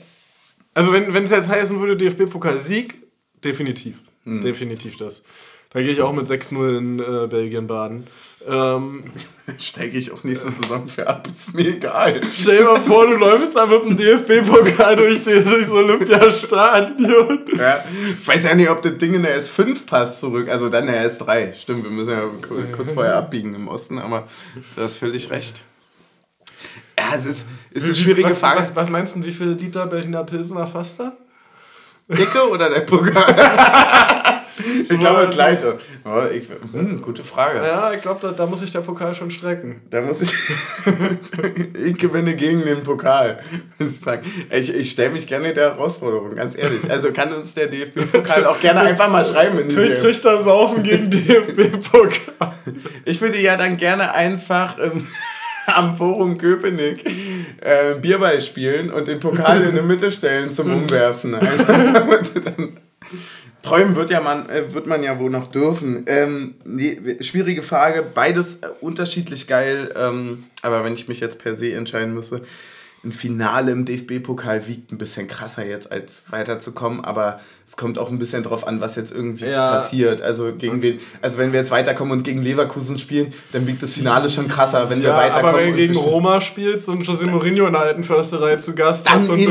Also 0.73 0.93
wenn 0.93 1.23
es 1.23 1.31
jetzt 1.31 1.49
heißen 1.49 1.79
würde, 1.79 1.97
DFB-Pokal-Sieg, 1.97 2.99
definitiv. 3.43 4.01
Hm. 4.23 4.41
Definitiv 4.41 4.97
das. 4.97 5.23
Da 5.73 5.81
gehe 5.81 5.91
ich 5.91 6.01
auch 6.01 6.11
mit 6.11 6.27
6-0 6.27 6.77
in 6.77 6.99
äh, 6.99 7.27
Belgien 7.27 7.65
baden. 7.65 8.05
Ähm, 8.45 9.05
Steige 9.57 9.97
ich 9.97 10.11
auch 10.11 10.23
nächste 10.23 10.51
Saison 10.51 10.87
für 10.87 11.07
ab, 11.07 11.27
ist 11.31 11.53
mir 11.53 11.75
egal. 11.75 12.19
Stell 12.33 12.57
dir 12.57 12.65
mal 12.65 12.81
vor, 12.81 13.07
du 13.07 13.15
läufst 13.15 13.55
da 13.55 13.65
mit 13.65 13.83
dem 13.83 13.95
DFB-Pokal 13.95 14.97
durch, 14.97 15.23
durchs 15.23 15.69
Olympiastadion. 15.69 17.45
Ja, 17.57 17.85
ich 18.09 18.27
weiß 18.27 18.43
ja 18.43 18.55
nicht, 18.55 18.69
ob 18.69 18.81
das 18.81 18.97
Ding 18.97 19.13
in 19.13 19.23
der 19.23 19.41
S5 19.41 19.85
passt 19.85 20.19
zurück. 20.19 20.49
Also 20.49 20.67
dann 20.67 20.87
der 20.87 21.09
S3. 21.09 21.53
Stimmt, 21.53 21.83
wir 21.85 21.91
müssen 21.91 22.11
ja 22.11 22.23
kurz 22.75 22.91
vorher 22.91 23.15
abbiegen 23.15 23.55
im 23.55 23.67
Osten, 23.69 23.97
aber 23.99 24.27
du 24.75 24.81
hast 24.81 24.95
völlig 24.95 25.29
recht. 25.29 25.63
Ja, 27.01 27.17
es 27.17 27.25
ist, 27.25 27.45
ist 27.71 27.85
eine 27.85 27.95
schwierige 27.95 28.29
was, 28.29 28.39
Frage. 28.39 28.59
Was, 28.59 28.75
was, 28.75 28.89
meinst 28.89 29.15
du, 29.15 29.23
wie 29.23 29.31
viele 29.31 29.53
Liter 29.53 29.87
Berliner 29.87 30.23
Pilsener 30.23 30.67
fasst 30.67 30.99
er? 30.99 31.13
Dicke 32.07 32.49
oder 32.49 32.69
der 32.69 32.81
Pokal? 32.81 34.41
ich 34.89 34.99
glaube 34.99 35.29
gleich. 35.31 35.59
Oh, 36.03 36.23
ich, 36.31 36.49
hm, 36.71 37.01
gute 37.01 37.23
Frage. 37.23 37.59
Ja, 37.59 37.93
ich 37.93 38.01
glaube, 38.01 38.19
da, 38.21 38.31
da, 38.31 38.45
muss 38.45 38.59
sich 38.59 38.71
der 38.71 38.81
Pokal 38.81 39.15
schon 39.15 39.31
strecken. 39.31 39.81
Da 39.89 40.01
muss 40.01 40.21
ich. 40.21 40.33
ich 41.85 41.97
gewinne 41.97 42.35
gegen 42.35 42.63
den 42.65 42.83
Pokal. 42.83 43.39
Ich, 44.49 44.73
ich 44.73 44.91
stelle 44.91 45.11
mich 45.11 45.27
gerne 45.27 45.53
der 45.53 45.71
Herausforderung, 45.71 46.35
ganz 46.35 46.57
ehrlich. 46.57 46.89
Also 46.89 47.11
kann 47.13 47.33
uns 47.33 47.53
der 47.53 47.67
DFB-Pokal 47.67 48.45
auch 48.45 48.59
gerne 48.59 48.81
einfach 48.81 49.09
mal 49.09 49.23
schreiben. 49.23 49.59
In 49.59 49.69
Trichter 49.69 50.43
saufen 50.43 50.83
gegen 50.83 51.09
DFB-Pokal. 51.09 52.53
Ich 53.05 53.21
würde 53.21 53.39
ja 53.39 53.55
dann 53.55 53.77
gerne 53.77 54.13
einfach. 54.13 54.77
Ähm, 54.79 55.07
am 55.75 55.95
Forum 55.95 56.37
Köpenick 56.37 57.05
äh, 57.61 57.95
Bierball 57.95 58.41
spielen 58.41 58.91
und 58.91 59.07
den 59.07 59.19
Pokal 59.19 59.61
in 59.63 59.75
die 59.75 59.81
Mitte 59.81 60.11
stellen 60.11 60.51
zum 60.51 60.71
Umwerfen. 60.83 61.35
Träumen 63.61 63.95
wird, 63.95 64.09
ja 64.09 64.21
man, 64.21 64.49
äh, 64.49 64.73
wird 64.73 64.87
man 64.87 65.03
ja 65.03 65.19
wohl 65.19 65.29
noch 65.29 65.51
dürfen. 65.51 66.05
Ähm, 66.07 66.55
nee, 66.65 67.17
schwierige 67.21 67.61
Frage, 67.61 68.03
beides 68.13 68.55
äh, 68.57 68.67
unterschiedlich 68.81 69.47
geil. 69.47 69.93
Ähm, 69.95 70.45
aber 70.63 70.83
wenn 70.83 70.93
ich 70.93 71.07
mich 71.07 71.19
jetzt 71.19 71.37
per 71.37 71.55
se 71.55 71.73
entscheiden 71.73 72.13
müsste, 72.13 72.41
ein 73.03 73.11
Finale 73.11 73.71
im 73.71 73.85
DFB-Pokal 73.85 74.67
wiegt 74.67 74.91
ein 74.91 74.97
bisschen 74.99 75.27
krasser 75.27 75.65
jetzt, 75.65 75.91
als 75.91 76.21
weiterzukommen, 76.29 77.03
aber 77.03 77.39
es 77.67 77.75
kommt 77.75 77.97
auch 77.97 78.11
ein 78.11 78.19
bisschen 78.19 78.43
drauf 78.43 78.67
an, 78.67 78.79
was 78.79 78.95
jetzt 78.95 79.11
irgendwie 79.11 79.45
ja. 79.45 79.71
passiert. 79.71 80.21
Also 80.21 80.53
gegen 80.53 80.83
wen, 80.83 80.99
also 81.21 81.39
wenn 81.39 81.51
wir 81.51 81.59
jetzt 81.59 81.71
weiterkommen 81.71 82.13
und 82.13 82.23
gegen 82.23 82.41
Leverkusen 82.43 82.99
spielen, 82.99 83.33
dann 83.53 83.65
wiegt 83.65 83.81
das 83.81 83.93
Finale 83.93 84.29
schon 84.29 84.47
krasser, 84.47 84.89
wenn 84.89 85.01
ja, 85.01 85.09
wir 85.09 85.13
weiterkommen. 85.15 85.55
Aber 85.55 85.63
wenn 85.63 85.71
du 85.71 85.77
gegen 85.77 85.95
Roma 85.95 86.41
spielst 86.41 86.89
und 86.89 87.03
José 87.03 87.27
Mourinho 87.27 87.65
in 87.65 87.73
der 87.73 87.81
alten 87.81 88.03
Försterei 88.03 88.57
zu 88.57 88.75
Gast 88.75 89.07
dann 89.07 89.13
hast 89.15 89.29
und, 89.29 89.47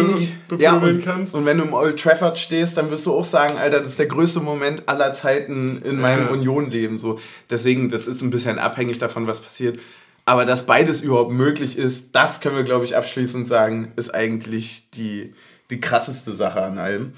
und 0.50 0.60
ja, 0.60 0.74
und, 0.74 1.04
kannst. 1.04 1.34
Und 1.34 1.44
wenn 1.44 1.58
du 1.58 1.64
im 1.64 1.74
Old 1.74 1.98
Trafford 1.98 2.38
stehst, 2.38 2.76
dann 2.76 2.90
wirst 2.90 3.04
du 3.06 3.14
auch 3.14 3.24
sagen, 3.24 3.58
Alter, 3.58 3.80
das 3.80 3.92
ist 3.92 3.98
der 3.98 4.06
größte 4.06 4.40
Moment 4.40 4.88
aller 4.88 5.12
Zeiten 5.12 5.82
in 5.82 6.00
meinem. 6.00 6.30
Union-Leben. 6.30 6.98
So. 6.98 7.18
Deswegen, 7.48 7.90
das 7.90 8.06
ist 8.06 8.22
ein 8.22 8.30
bisschen 8.30 8.58
abhängig 8.58 8.98
davon, 8.98 9.26
was 9.26 9.40
passiert. 9.40 9.78
Aber 10.24 10.44
dass 10.44 10.66
beides 10.66 11.00
überhaupt 11.00 11.32
möglich 11.32 11.76
ist, 11.76 12.14
das 12.14 12.40
können 12.40 12.56
wir, 12.56 12.62
glaube 12.62 12.84
ich, 12.84 12.96
abschließend 12.96 13.48
sagen, 13.48 13.92
ist 13.96 14.14
eigentlich 14.14 14.90
die, 14.90 15.34
die 15.70 15.80
krasseste 15.80 16.32
Sache 16.32 16.62
an 16.62 16.78
allem. 16.78 17.14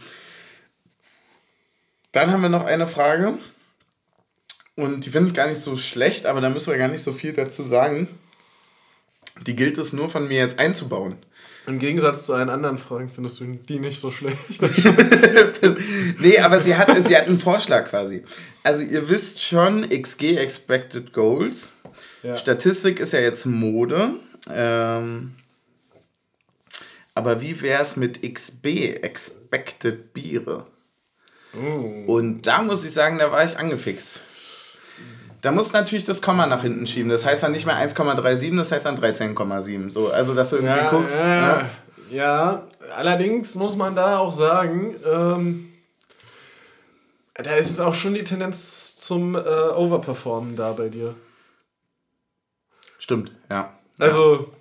Dann 2.12 2.30
haben 2.30 2.42
wir 2.42 2.48
noch 2.48 2.64
eine 2.64 2.86
Frage. 2.86 3.38
Und 4.76 5.04
die 5.04 5.10
finde 5.10 5.28
ich 5.28 5.34
gar 5.34 5.48
nicht 5.48 5.60
so 5.60 5.76
schlecht, 5.76 6.26
aber 6.26 6.40
da 6.40 6.48
müssen 6.48 6.70
wir 6.70 6.78
gar 6.78 6.88
nicht 6.88 7.02
so 7.02 7.12
viel 7.12 7.32
dazu 7.32 7.62
sagen. 7.62 8.08
Die 9.46 9.56
gilt 9.56 9.78
es 9.78 9.92
nur 9.92 10.08
von 10.08 10.28
mir 10.28 10.38
jetzt 10.38 10.58
einzubauen. 10.58 11.16
Im 11.66 11.78
Gegensatz 11.78 12.26
zu 12.26 12.34
allen 12.34 12.50
anderen 12.50 12.76
Fragen 12.76 13.08
findest 13.08 13.40
du 13.40 13.44
die 13.44 13.78
nicht 13.78 14.00
so 14.00 14.10
schlecht. 14.10 14.60
nee, 16.18 16.38
aber 16.38 16.60
sie 16.60 16.76
hat, 16.76 16.88
sie 17.06 17.16
hat 17.16 17.28
einen 17.28 17.38
Vorschlag 17.38 17.88
quasi. 17.88 18.24
Also 18.62 18.82
ihr 18.82 19.08
wisst 19.08 19.40
schon, 19.40 19.88
XG 19.88 20.36
Expected 20.36 21.12
Goals 21.12 21.70
ja. 22.22 22.36
Statistik 22.36 23.00
ist 23.00 23.12
ja 23.12 23.20
jetzt 23.20 23.46
Mode. 23.46 24.10
Ähm, 24.50 25.34
aber 27.14 27.40
wie 27.40 27.60
wäre 27.60 27.82
es 27.82 27.96
mit 27.96 28.22
XB, 28.22 28.66
Expected 29.02 30.12
Biere? 30.12 30.66
Oh. 31.54 32.14
Und 32.14 32.42
da 32.46 32.62
muss 32.62 32.84
ich 32.84 32.92
sagen, 32.92 33.18
da 33.18 33.30
war 33.30 33.44
ich 33.44 33.58
angefixt. 33.58 34.20
Da 35.42 35.50
muss 35.50 35.72
natürlich 35.72 36.04
das 36.04 36.22
Komma 36.22 36.46
nach 36.46 36.62
hinten 36.62 36.86
schieben. 36.86 37.10
Das 37.10 37.26
heißt 37.26 37.42
dann 37.42 37.52
nicht 37.52 37.66
mehr 37.66 37.76
1,37, 37.76 38.56
das 38.56 38.72
heißt 38.72 38.86
dann 38.86 38.96
13,7. 38.96 39.90
So, 39.90 40.08
also, 40.08 40.34
dass 40.34 40.50
du 40.50 40.56
irgendwie 40.56 40.76
ja, 40.76 40.90
guckst. 40.90 41.18
Ja, 41.18 41.56
ne? 41.56 41.68
ja, 42.10 42.66
allerdings 42.96 43.54
muss 43.56 43.76
man 43.76 43.96
da 43.96 44.18
auch 44.18 44.32
sagen, 44.32 44.94
ähm, 45.04 45.68
da 47.34 47.56
ist 47.56 47.70
es 47.70 47.80
auch 47.80 47.94
schon 47.94 48.14
die 48.14 48.24
Tendenz 48.24 48.96
zum 48.96 49.34
äh, 49.34 49.38
Overperformen 49.38 50.54
da 50.54 50.72
bei 50.72 50.88
dir. 50.88 51.16
Stimmt, 53.02 53.32
ja. 53.50 53.72
Also. 53.98 54.52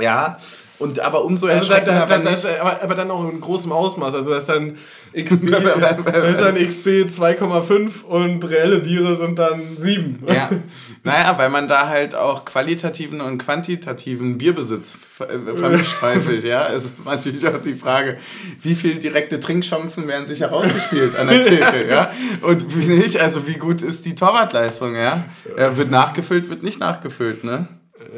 Ja, 0.00 0.38
und 0.78 1.00
aber 1.00 1.24
umso 1.24 1.48
also 1.48 1.72
da, 1.72 1.80
da, 1.80 2.06
da, 2.06 2.18
das, 2.18 2.46
aber, 2.46 2.82
aber 2.82 2.94
dann 2.94 3.10
auch 3.10 3.28
in 3.28 3.40
großem 3.40 3.72
Ausmaß. 3.72 4.14
Also 4.14 4.32
das 4.32 4.42
ist 4.42 4.48
dann 4.48 4.76
XP, 5.12 5.50
das 6.12 6.30
ist 6.30 6.40
dann 6.40 6.54
XP 6.54 6.86
2,5 7.08 8.04
und 8.04 8.48
reelle 8.48 8.78
Biere 8.78 9.16
sind 9.16 9.38
dann 9.38 9.76
7. 9.76 10.24
Ja. 10.26 10.50
Naja, 11.04 11.38
weil 11.38 11.48
man 11.48 11.68
da 11.68 11.88
halt 11.88 12.14
auch 12.14 12.44
qualitativen 12.44 13.20
und 13.20 13.38
quantitativen 13.38 14.36
Bierbesitz 14.36 14.98
äh, 15.20 15.56
vermischreifelt, 15.56 16.44
ja. 16.44 16.68
Es 16.68 16.84
ist 16.84 17.06
natürlich 17.06 17.46
auch 17.46 17.62
die 17.62 17.76
Frage, 17.76 18.18
wie 18.60 18.74
viele 18.74 18.96
direkte 18.96 19.40
Trinkchancen 19.40 20.06
werden 20.06 20.26
sich 20.26 20.40
herausgespielt 20.40 21.16
an 21.16 21.28
der 21.28 21.42
Theke, 21.44 21.88
ja. 21.88 22.10
Und 22.42 22.76
wie 22.76 22.84
nicht, 22.86 23.20
also 23.20 23.46
wie 23.46 23.54
gut 23.54 23.80
ist 23.80 24.04
die 24.04 24.16
Torwartleistung, 24.16 24.96
ja. 24.96 25.24
ja 25.56 25.76
wird 25.76 25.90
nachgefüllt, 25.90 26.50
wird 26.50 26.62
nicht 26.62 26.80
nachgefüllt, 26.80 27.42
ne? 27.44 27.68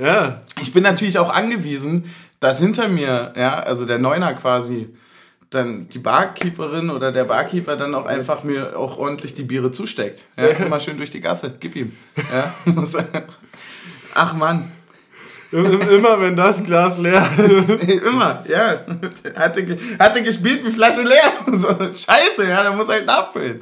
Ja. 0.00 0.40
Ich 0.60 0.72
bin 0.72 0.82
natürlich 0.82 1.18
auch 1.18 1.30
angewiesen, 1.30 2.04
dass 2.40 2.58
hinter 2.58 2.88
mir, 2.88 3.32
ja, 3.36 3.60
also 3.60 3.84
der 3.84 3.98
Neuner 3.98 4.34
quasi, 4.34 4.88
dann 5.50 5.88
die 5.88 5.98
Barkeeperin 5.98 6.90
oder 6.90 7.12
der 7.12 7.24
Barkeeper 7.24 7.76
dann 7.76 7.94
auch 7.94 8.06
einfach 8.06 8.44
mir 8.44 8.78
auch 8.78 8.98
ordentlich 8.98 9.34
die 9.34 9.42
Biere 9.42 9.72
zusteckt. 9.72 10.24
Ja, 10.36 10.46
immer 10.46 10.80
schön 10.80 10.96
durch 10.96 11.10
die 11.10 11.20
Gasse, 11.20 11.54
gib 11.58 11.76
ihm. 11.76 11.96
Ja, 12.32 12.54
Ach 14.14 14.32
Mann. 14.34 14.70
Immer 15.52 16.20
wenn 16.20 16.36
das 16.36 16.62
Glas 16.62 16.98
leer 16.98 17.28
ist. 17.38 17.70
Immer, 17.88 18.44
ja. 18.48 18.86
Hatte, 19.34 19.78
hatte 19.98 20.22
gespielt 20.22 20.64
wie 20.64 20.70
Flasche 20.70 21.02
leer. 21.02 21.32
So, 21.52 21.68
scheiße, 21.68 22.48
ja, 22.48 22.62
da 22.62 22.72
muss 22.72 22.88
halt 22.88 23.06
nachfüllen. 23.06 23.60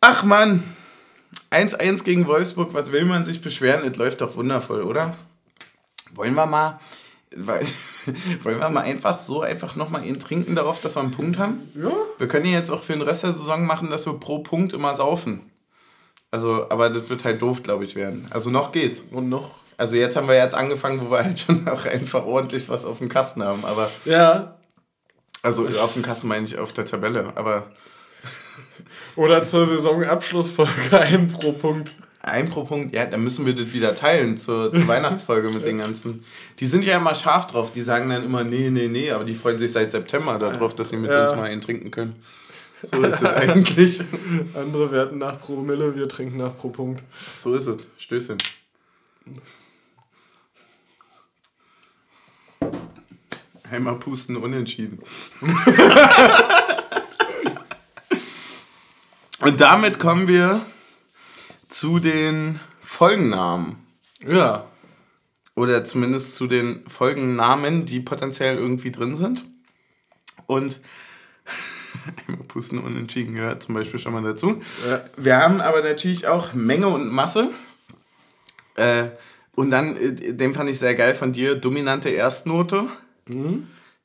Ach 0.00 0.22
Mann. 0.24 0.62
1-1 1.50 2.04
gegen 2.04 2.26
Wolfsburg, 2.26 2.72
was 2.72 2.92
will 2.92 3.04
man 3.04 3.24
sich 3.24 3.42
beschweren? 3.42 3.84
Es 3.86 3.98
läuft 3.98 4.22
doch 4.22 4.36
wundervoll, 4.36 4.82
oder? 4.82 5.16
Wollen 6.14 6.34
wir 6.34 6.46
mal 6.46 6.80
weil, 7.36 7.66
wollen 8.42 8.58
wir 8.58 8.68
mal 8.70 8.82
einfach 8.82 9.18
so 9.18 9.42
einfach 9.42 9.76
nochmal 9.76 10.06
ihn 10.06 10.18
trinken 10.18 10.54
darauf, 10.54 10.80
dass 10.80 10.96
wir 10.96 11.02
einen 11.02 11.12
Punkt 11.12 11.38
haben? 11.38 11.70
Ja. 11.74 11.92
Wir 12.18 12.28
können 12.28 12.46
ja 12.46 12.52
jetzt 12.52 12.70
auch 12.70 12.82
für 12.82 12.92
den 12.92 13.02
Rest 13.02 13.22
der 13.22 13.32
Saison 13.32 13.66
machen, 13.66 13.90
dass 13.90 14.06
wir 14.06 14.14
pro 14.14 14.40
Punkt 14.40 14.72
immer 14.72 14.94
saufen. 14.94 15.50
Also, 16.30 16.66
aber 16.70 16.90
das 16.90 17.08
wird 17.08 17.24
halt 17.24 17.42
doof, 17.42 17.62
glaube 17.62 17.84
ich, 17.84 17.96
werden. 17.96 18.26
Also 18.30 18.50
noch 18.50 18.72
geht's. 18.72 19.00
Und 19.10 19.28
noch? 19.28 19.50
Also 19.76 19.96
jetzt 19.96 20.16
haben 20.16 20.28
wir 20.28 20.36
jetzt 20.36 20.54
angefangen, 20.54 21.00
wo 21.00 21.10
wir 21.10 21.24
halt 21.24 21.40
schon 21.40 21.66
auch 21.68 21.84
einfach 21.86 22.24
ordentlich 22.24 22.68
was 22.68 22.84
auf 22.84 22.98
dem 22.98 23.08
Kasten 23.08 23.42
haben. 23.42 23.64
Aber. 23.64 23.90
Ja. 24.04 24.56
Also 25.42 25.66
auf 25.66 25.94
dem 25.94 26.02
Kasten 26.02 26.28
meine 26.28 26.44
ich 26.44 26.58
auf 26.58 26.72
der 26.72 26.84
Tabelle, 26.84 27.32
aber. 27.34 27.70
Oder 29.16 29.42
zur 29.42 29.66
Saisonabschlussfolge 29.66 30.72
ein 31.00 31.28
pro 31.28 31.52
Punkt. 31.52 31.92
Ein 32.22 32.50
pro 32.50 32.64
Punkt, 32.64 32.94
ja, 32.94 33.06
dann 33.06 33.24
müssen 33.24 33.46
wir 33.46 33.54
das 33.54 33.72
wieder 33.72 33.94
teilen 33.94 34.36
zur, 34.36 34.74
zur 34.74 34.86
Weihnachtsfolge 34.88 35.48
mit 35.48 35.64
den 35.64 35.78
ganzen. 35.78 36.22
Die 36.58 36.66
sind 36.66 36.84
ja 36.84 36.98
immer 36.98 37.14
scharf 37.14 37.46
drauf, 37.46 37.72
die 37.72 37.80
sagen 37.80 38.10
dann 38.10 38.24
immer, 38.24 38.44
nee, 38.44 38.68
nee, 38.68 38.88
nee, 38.88 39.10
aber 39.10 39.24
die 39.24 39.34
freuen 39.34 39.56
sich 39.58 39.72
seit 39.72 39.90
September 39.90 40.38
darauf, 40.38 40.74
dass 40.74 40.90
sie 40.90 40.96
mit 40.96 41.10
ja. 41.10 41.22
uns 41.22 41.32
mal 41.32 41.44
einen 41.44 41.62
trinken 41.62 41.90
können. 41.90 42.16
So 42.82 43.02
ist 43.02 43.22
es 43.22 43.24
eigentlich. 43.24 44.00
Andere 44.54 44.92
werten 44.92 45.18
nach 45.18 45.40
pro 45.40 45.56
Mille, 45.60 45.96
wir 45.96 46.08
trinken 46.08 46.38
nach 46.38 46.56
pro 46.56 46.68
Punkt. 46.68 47.02
So 47.38 47.54
ist 47.54 47.66
es. 47.66 47.78
Stößchen. 47.98 48.38
Einmal 53.70 53.96
pusten, 53.96 54.36
unentschieden. 54.36 54.98
Und 59.40 59.60
damit 59.60 59.98
kommen 59.98 60.28
wir 60.28 60.60
zu 61.70 61.98
den 61.98 62.60
Folgennamen. 62.82 63.76
Ja. 64.26 64.66
Oder 65.54 65.84
zumindest 65.84 66.34
zu 66.34 66.46
den 66.46 66.88
Folgennamen, 66.88 67.86
die 67.86 68.00
potenziell 68.00 68.56
irgendwie 68.56 68.92
drin 68.92 69.14
sind. 69.14 69.44
Und 70.46 70.80
einmal 72.26 72.44
pusten 72.44 72.78
unentschieden 72.78 73.34
gehört 73.34 73.62
zum 73.62 73.74
Beispiel 73.74 73.98
schon 74.00 74.12
mal 74.12 74.22
dazu. 74.22 74.60
Ja. 74.88 75.04
Wir 75.16 75.36
haben 75.38 75.60
aber 75.60 75.82
natürlich 75.82 76.26
auch 76.26 76.52
Menge 76.52 76.88
und 76.88 77.08
Masse. 77.10 77.50
Äh, 78.74 79.08
und 79.54 79.70
dann, 79.70 79.96
äh, 79.96 80.34
den 80.34 80.54
fand 80.54 80.70
ich 80.70 80.78
sehr 80.78 80.94
geil 80.94 81.14
von 81.14 81.32
dir, 81.32 81.54
dominante 81.54 82.08
Erstnote. 82.08 82.88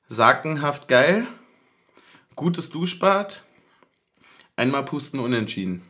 Sagenhaft 0.08 0.88
geil. 0.88 1.26
Gutes 2.36 2.70
Duschbad. 2.70 3.44
Einmal 4.56 4.86
pusten 4.86 5.20
unentschieden. 5.20 5.82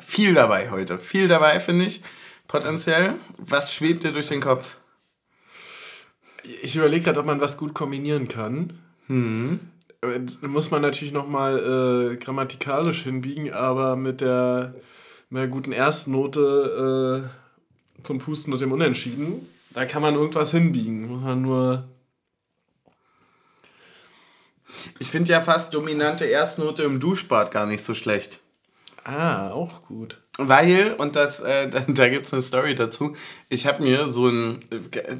Viel 0.00 0.34
dabei 0.34 0.70
heute. 0.70 0.98
Viel 0.98 1.28
dabei, 1.28 1.60
finde 1.60 1.86
ich. 1.86 2.02
Potenziell. 2.48 3.14
Was 3.38 3.72
schwebt 3.72 4.04
dir 4.04 4.12
durch 4.12 4.28
den 4.28 4.40
Kopf? 4.40 4.76
Ich 6.62 6.76
überlege 6.76 7.04
gerade, 7.04 7.20
ob 7.20 7.26
man 7.26 7.40
was 7.40 7.56
gut 7.56 7.74
kombinieren 7.74 8.28
kann. 8.28 8.78
Da 10.00 10.48
muss 10.48 10.70
man 10.70 10.82
natürlich 10.82 11.14
nochmal 11.14 12.12
äh, 12.12 12.16
grammatikalisch 12.16 13.02
hinbiegen, 13.04 13.52
aber 13.52 13.96
mit 13.96 14.20
der, 14.20 14.74
mit 15.30 15.40
der 15.40 15.48
guten 15.48 15.72
Erstnote 15.72 17.30
äh, 17.98 18.02
zum 18.02 18.18
Pusten 18.18 18.52
und 18.52 18.60
dem 18.60 18.72
Unentschieden, 18.72 19.48
da 19.70 19.86
kann 19.86 20.02
man 20.02 20.14
irgendwas 20.14 20.50
hinbiegen. 20.50 21.08
Muss 21.08 21.22
man 21.22 21.42
nur. 21.42 21.88
Ich 24.98 25.10
finde 25.10 25.32
ja 25.32 25.40
fast 25.40 25.72
dominante 25.72 26.26
Erstnote 26.26 26.82
im 26.82 27.00
Duschbad 27.00 27.50
gar 27.50 27.64
nicht 27.64 27.82
so 27.82 27.94
schlecht. 27.94 28.40
Ah, 29.04 29.50
auch 29.50 29.82
gut. 29.82 30.18
Weil, 30.36 30.94
und 30.98 31.14
das, 31.14 31.40
äh, 31.40 31.68
da, 31.70 31.84
da 31.86 32.08
gibt 32.08 32.26
es 32.26 32.32
eine 32.32 32.42
Story 32.42 32.74
dazu, 32.74 33.14
ich 33.48 33.66
habe 33.66 33.82
mir 33.82 34.06
so 34.06 34.28
ein, 34.28 34.60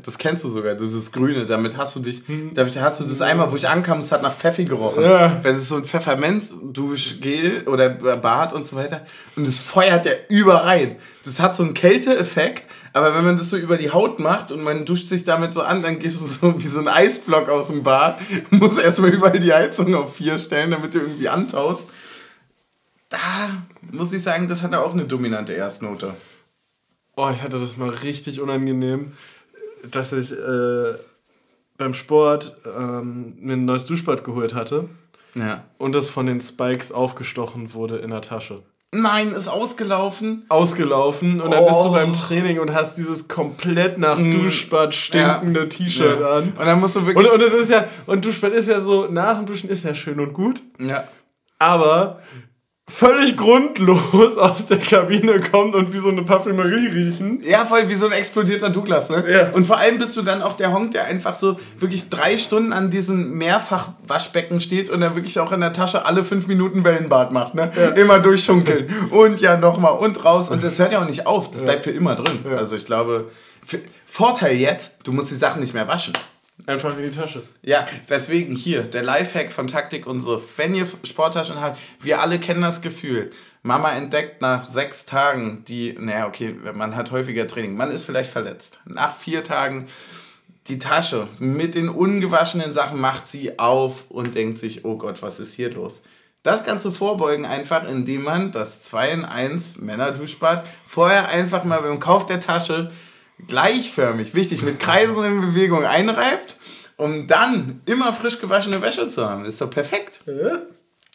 das 0.04 0.18
kennst 0.18 0.42
du 0.42 0.48
sogar, 0.48 0.74
dieses 0.74 1.12
Grüne, 1.12 1.46
damit 1.46 1.76
hast 1.76 1.94
du 1.94 2.00
dich, 2.00 2.22
damit 2.54 2.80
hast 2.80 3.00
du 3.00 3.04
das 3.04 3.20
einmal, 3.20 3.52
wo 3.52 3.56
ich 3.56 3.68
ankam, 3.68 3.98
es 3.98 4.10
hat 4.10 4.22
nach 4.22 4.34
Pfeffi 4.34 4.64
gerochen. 4.64 5.04
Ja. 5.04 5.40
Es 5.44 5.58
ist 5.58 5.68
so 5.68 5.76
ein 5.76 5.84
Pfefferminz-Duschgel 5.84 7.68
oder 7.68 7.90
Bad 7.90 8.54
und 8.54 8.66
so 8.66 8.74
weiter 8.74 9.06
und 9.36 9.46
es 9.46 9.58
feuert 9.58 10.06
ja 10.06 10.12
überrein. 10.28 10.96
Das 11.24 11.38
hat 11.38 11.54
so 11.54 11.62
einen 11.62 11.74
Kälteeffekt, 11.74 12.64
aber 12.92 13.14
wenn 13.14 13.24
man 13.24 13.36
das 13.36 13.50
so 13.50 13.56
über 13.56 13.76
die 13.76 13.90
Haut 13.90 14.18
macht 14.18 14.50
und 14.50 14.62
man 14.62 14.84
duscht 14.84 15.06
sich 15.06 15.24
damit 15.24 15.54
so 15.54 15.62
an, 15.62 15.82
dann 15.82 16.00
gehst 16.00 16.20
du 16.20 16.26
so 16.26 16.60
wie 16.60 16.68
so 16.68 16.80
ein 16.80 16.88
Eisblock 16.88 17.48
aus 17.50 17.68
dem 17.68 17.84
Bad, 17.84 18.18
musst 18.50 18.80
erstmal 18.80 19.10
überall 19.10 19.38
die 19.38 19.52
Heizung 19.52 19.94
auf 19.94 20.16
vier 20.16 20.38
stellen, 20.40 20.72
damit 20.72 20.94
du 20.94 20.98
irgendwie 20.98 21.28
antaust. 21.28 21.88
Da 23.10 23.18
muss 23.92 24.12
ich 24.12 24.22
sagen, 24.22 24.48
das 24.48 24.62
hat 24.62 24.74
auch 24.74 24.92
eine 24.92 25.04
dominante 25.04 25.52
Erstnote. 25.52 26.14
Oh, 27.16 27.30
ich 27.32 27.42
hatte 27.42 27.58
das 27.58 27.76
mal 27.76 27.90
richtig 27.90 28.40
unangenehm, 28.40 29.12
dass 29.90 30.12
ich 30.12 30.32
äh, 30.32 30.94
beim 31.78 31.94
Sport 31.94 32.56
ähm, 32.76 33.34
mir 33.40 33.54
ein 33.54 33.64
neues 33.64 33.84
Duschbad 33.84 34.24
geholt 34.24 34.54
hatte 34.54 34.88
Ja. 35.34 35.64
und 35.78 35.92
das 35.94 36.10
von 36.10 36.26
den 36.26 36.40
Spikes 36.40 36.90
aufgestochen 36.92 37.72
wurde 37.74 37.96
in 37.98 38.10
der 38.10 38.20
Tasche. 38.20 38.62
Nein, 38.96 39.32
ist 39.32 39.48
ausgelaufen. 39.48 40.44
Ausgelaufen 40.48 41.40
und 41.40 41.50
dann 41.50 41.64
bist 41.66 41.80
du 41.84 41.88
Oh. 41.88 41.92
beim 41.92 42.12
Training 42.12 42.60
und 42.60 42.72
hast 42.72 42.96
dieses 42.96 43.26
komplett 43.26 43.98
nach 43.98 44.18
Duschbad 44.18 44.94
stinkende 44.94 45.60
Ja. 45.62 45.66
T-Shirt 45.66 46.20
Ja. 46.20 46.30
an. 46.36 46.52
Und 46.56 46.64
dann 46.64 46.78
musst 46.78 46.94
du 46.94 47.00
Und, 47.00 47.06
wirklich. 47.06 47.32
und 47.32 47.42
es 47.42 47.54
ist 47.54 47.70
ja, 47.70 47.86
und 48.06 48.24
Duschbad 48.24 48.52
ist 48.52 48.68
ja 48.68 48.80
so, 48.80 49.08
nach 49.08 49.36
dem 49.36 49.46
Duschen 49.46 49.68
ist 49.68 49.82
ja 49.84 49.96
schön 49.96 50.20
und 50.20 50.32
gut, 50.32 50.62
ja. 50.78 51.04
aber 51.58 52.20
völlig 52.88 53.36
grundlos 53.36 54.36
aus 54.36 54.66
der 54.66 54.78
Kabine 54.78 55.40
kommt 55.40 55.74
und 55.74 55.92
wie 55.92 55.98
so 55.98 56.10
eine 56.10 56.22
Parfümerie 56.22 56.86
riechen. 56.86 57.42
Ja, 57.42 57.64
voll 57.64 57.88
wie 57.88 57.94
so 57.94 58.06
ein 58.06 58.12
explodierter 58.12 58.70
Douglas, 58.70 59.10
ne? 59.10 59.24
Ja. 59.28 59.50
Und 59.52 59.66
vor 59.66 59.78
allem 59.78 59.98
bist 59.98 60.16
du 60.16 60.22
dann 60.22 60.42
auch 60.42 60.56
der 60.56 60.72
Honk, 60.72 60.92
der 60.92 61.04
einfach 61.04 61.38
so 61.38 61.56
wirklich 61.78 62.10
drei 62.10 62.36
Stunden 62.36 62.72
an 62.72 62.90
diesem 62.90 63.32
Mehrfachwaschbecken 63.38 64.60
steht 64.60 64.90
und 64.90 65.00
dann 65.00 65.14
wirklich 65.14 65.40
auch 65.40 65.52
in 65.52 65.60
der 65.60 65.72
Tasche 65.72 66.04
alle 66.06 66.24
fünf 66.24 66.46
Minuten 66.46 66.84
Wellenbad 66.84 67.32
macht, 67.32 67.54
ne? 67.54 67.72
Immer 67.96 68.18
durchschunkeln. 68.18 68.92
und 69.10 69.40
ja 69.40 69.56
nochmal 69.56 69.94
und 69.94 70.24
raus. 70.24 70.50
Und 70.50 70.62
das 70.62 70.78
hört 70.78 70.92
ja 70.92 71.02
auch 71.02 71.06
nicht 71.06 71.26
auf. 71.26 71.50
Das 71.50 71.62
bleibt 71.62 71.84
für 71.84 71.90
immer 71.90 72.14
drin. 72.16 72.40
Also 72.56 72.76
ich 72.76 72.84
glaube, 72.84 73.30
Vorteil 74.06 74.56
jetzt, 74.56 74.98
du 75.04 75.12
musst 75.12 75.30
die 75.30 75.34
Sachen 75.34 75.60
nicht 75.60 75.74
mehr 75.74 75.88
waschen. 75.88 76.12
Einfach 76.66 76.96
in 76.96 77.10
die 77.10 77.16
Tasche. 77.16 77.42
Ja, 77.62 77.86
deswegen 78.08 78.56
hier, 78.56 78.82
der 78.82 79.02
Lifehack 79.02 79.52
von 79.52 79.66
Taktik 79.66 80.06
und 80.06 80.20
so. 80.20 80.42
Wenn 80.56 80.74
ihr 80.74 80.86
Sporttaschen 81.02 81.60
habt, 81.60 81.78
wir 82.00 82.20
alle 82.20 82.38
kennen 82.38 82.62
das 82.62 82.80
Gefühl. 82.80 83.30
Mama 83.62 83.92
entdeckt 83.92 84.40
nach 84.40 84.66
sechs 84.66 85.04
Tagen 85.04 85.64
die, 85.66 85.94
naja, 85.98 86.26
okay, 86.26 86.54
man 86.74 86.96
hat 86.96 87.10
häufiger 87.10 87.46
Training, 87.46 87.76
man 87.76 87.90
ist 87.90 88.04
vielleicht 88.04 88.30
verletzt. 88.30 88.80
Nach 88.84 89.14
vier 89.14 89.42
Tagen 89.42 89.86
die 90.68 90.78
Tasche 90.78 91.28
mit 91.38 91.74
den 91.74 91.88
ungewaschenen 91.88 92.72
Sachen 92.72 93.00
macht 93.00 93.28
sie 93.28 93.58
auf 93.58 94.10
und 94.10 94.34
denkt 94.34 94.58
sich, 94.58 94.84
oh 94.84 94.96
Gott, 94.96 95.22
was 95.22 95.40
ist 95.40 95.54
hier 95.54 95.70
los? 95.70 96.02
Das 96.42 96.64
Ganze 96.64 96.92
vorbeugen 96.92 97.46
einfach, 97.46 97.88
indem 97.88 98.22
man 98.22 98.50
das 98.52 98.82
2 98.82 99.10
in 99.10 99.24
1 99.24 99.78
Männerduschbad 99.78 100.64
vorher 100.86 101.28
einfach 101.28 101.64
mal 101.64 101.80
beim 101.80 102.00
Kauf 102.00 102.26
der 102.26 102.40
Tasche 102.40 102.90
gleichförmig, 103.46 104.34
wichtig, 104.34 104.62
mit 104.62 104.80
Kreisen 104.80 105.22
in 105.24 105.40
Bewegung 105.40 105.84
einreibt, 105.84 106.56
um 106.96 107.26
dann 107.26 107.80
immer 107.86 108.12
frisch 108.12 108.40
gewaschene 108.40 108.80
Wäsche 108.82 109.08
zu 109.08 109.28
haben. 109.28 109.44
Ist 109.44 109.60
doch 109.60 109.70
perfekt. 109.70 110.20
Ja. 110.26 110.62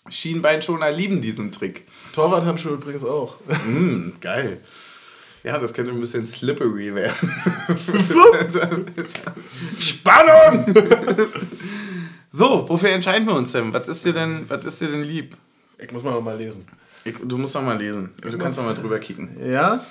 Schienbeinschoner 0.10 0.92
lieben 0.92 1.22
diesen 1.22 1.52
Trick. 1.52 1.86
Torwarthandschuhe 2.14 2.74
übrigens 2.74 3.06
auch. 3.06 3.36
Mm, 3.66 4.12
geil. 4.22 4.62
Ja, 5.44 5.58
das 5.58 5.74
könnte 5.74 5.92
ein 5.92 6.00
bisschen 6.00 6.28
slippery 6.28 6.94
werden. 6.94 7.32
Spannung! 9.80 10.66
so, 12.30 12.68
wofür 12.68 12.90
entscheiden 12.90 13.28
wir 13.28 13.36
uns 13.36 13.54
denn? 13.54 13.74
Was 13.74 13.88
ist 13.88 14.04
dir 14.04 14.14
denn, 14.14 14.50
was 14.50 14.66
ist 14.66 14.82
dir 14.82 14.90
denn 14.90 15.04
lieb? 15.04 15.38
Ich 15.78 15.92
muss 15.92 16.04
mal 16.04 16.12
noch 16.12 16.22
mal 16.22 16.36
lesen. 16.36 16.68
Ich, 17.06 17.16
du 17.24 17.38
musst 17.38 17.56
noch 17.56 17.62
mal 17.62 17.78
lesen. 17.78 18.10
Du 18.22 18.38
kannst 18.38 18.58
noch 18.58 18.66
mal 18.66 18.76
drüber 18.76 19.00
kicken. 19.00 19.38
Ja? 19.50 19.86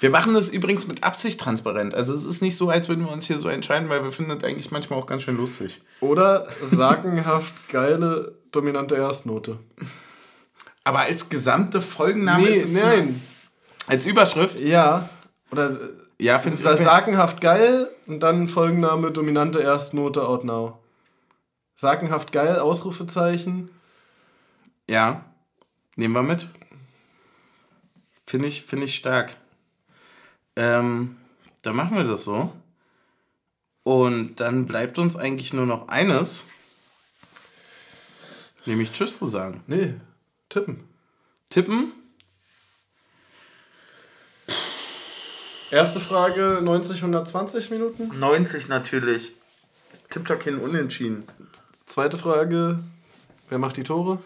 Wir 0.00 0.10
machen 0.10 0.34
das 0.34 0.50
übrigens 0.50 0.86
mit 0.86 1.04
Absicht 1.04 1.40
transparent. 1.40 1.94
Also 1.94 2.12
es 2.14 2.24
ist 2.24 2.42
nicht 2.42 2.56
so, 2.56 2.68
als 2.68 2.88
würden 2.88 3.04
wir 3.04 3.12
uns 3.12 3.26
hier 3.26 3.38
so 3.38 3.48
entscheiden, 3.48 3.88
weil 3.88 4.04
wir 4.04 4.12
finden 4.12 4.32
das 4.38 4.44
eigentlich 4.44 4.70
manchmal 4.70 4.98
auch 4.98 5.06
ganz 5.06 5.22
schön 5.22 5.36
lustig. 5.36 5.80
Oder 6.00 6.48
sagenhaft 6.62 7.54
geile, 7.70 8.36
dominante 8.52 8.94
Erstnote. 8.96 9.58
Aber 10.84 11.00
als 11.00 11.28
gesamte 11.28 11.80
Folgenname 11.80 12.42
Nee, 12.44 12.56
ist 12.56 12.74
es 12.74 12.82
nein. 12.82 13.22
als 13.86 14.04
Überschrift. 14.06 14.60
Ja. 14.60 15.08
Oder 15.50 15.70
Ja, 16.20 16.38
finde 16.38 16.54
ist 16.56 16.60
ich 16.60 16.66
das 16.66 16.80
sagenhaft 16.82 17.40
geil 17.40 17.88
und 18.06 18.20
dann 18.20 18.48
Folgenname 18.48 19.12
dominante 19.12 19.60
Erstnote 19.60 20.26
out 20.26 20.44
now. 20.44 20.78
Sagenhaft 21.74 22.32
geil, 22.32 22.58
Ausrufezeichen. 22.58 23.70
Ja, 24.88 25.24
nehmen 25.96 26.14
wir 26.14 26.22
mit. 26.22 26.48
Finde 28.26 28.48
ich, 28.48 28.62
finde 28.62 28.84
ich 28.86 28.94
stark. 28.94 29.36
Ähm, 30.56 31.16
dann 31.62 31.76
machen 31.76 31.96
wir 31.96 32.04
das 32.04 32.24
so. 32.24 32.52
Und 33.82 34.36
dann 34.40 34.66
bleibt 34.66 34.98
uns 34.98 35.16
eigentlich 35.16 35.52
nur 35.52 35.66
noch 35.66 35.88
eines. 35.88 36.44
Nämlich 38.64 38.90
Tschüss 38.90 39.18
zu 39.18 39.26
sagen. 39.26 39.62
Nee, 39.68 39.94
tippen. 40.48 40.88
Tippen? 41.50 41.92
Erste 45.70 46.00
Frage, 46.00 46.60
90, 46.62 46.96
120 46.98 47.70
Minuten. 47.70 48.18
90 48.18 48.68
natürlich. 48.68 49.32
Tipp 50.10 50.26
doch 50.26 50.38
kein 50.38 50.58
Unentschieden. 50.58 51.24
Zweite 51.86 52.18
Frage, 52.18 52.80
wer 53.48 53.58
macht 53.58 53.76
die 53.76 53.82
Tore? 53.82 54.18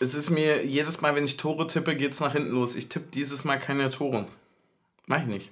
Es 0.00 0.14
ist 0.14 0.30
mir 0.30 0.64
jedes 0.64 1.00
Mal, 1.00 1.14
wenn 1.14 1.24
ich 1.24 1.36
Tore 1.36 1.66
tippe, 1.66 1.94
geht 1.96 2.12
es 2.12 2.20
nach 2.20 2.32
hinten 2.32 2.50
los. 2.50 2.74
Ich 2.74 2.88
tippe 2.88 3.10
dieses 3.12 3.44
Mal 3.44 3.58
keine 3.58 3.88
Tore. 3.90 4.26
Mach 5.06 5.20
ich 5.20 5.26
nicht. 5.26 5.50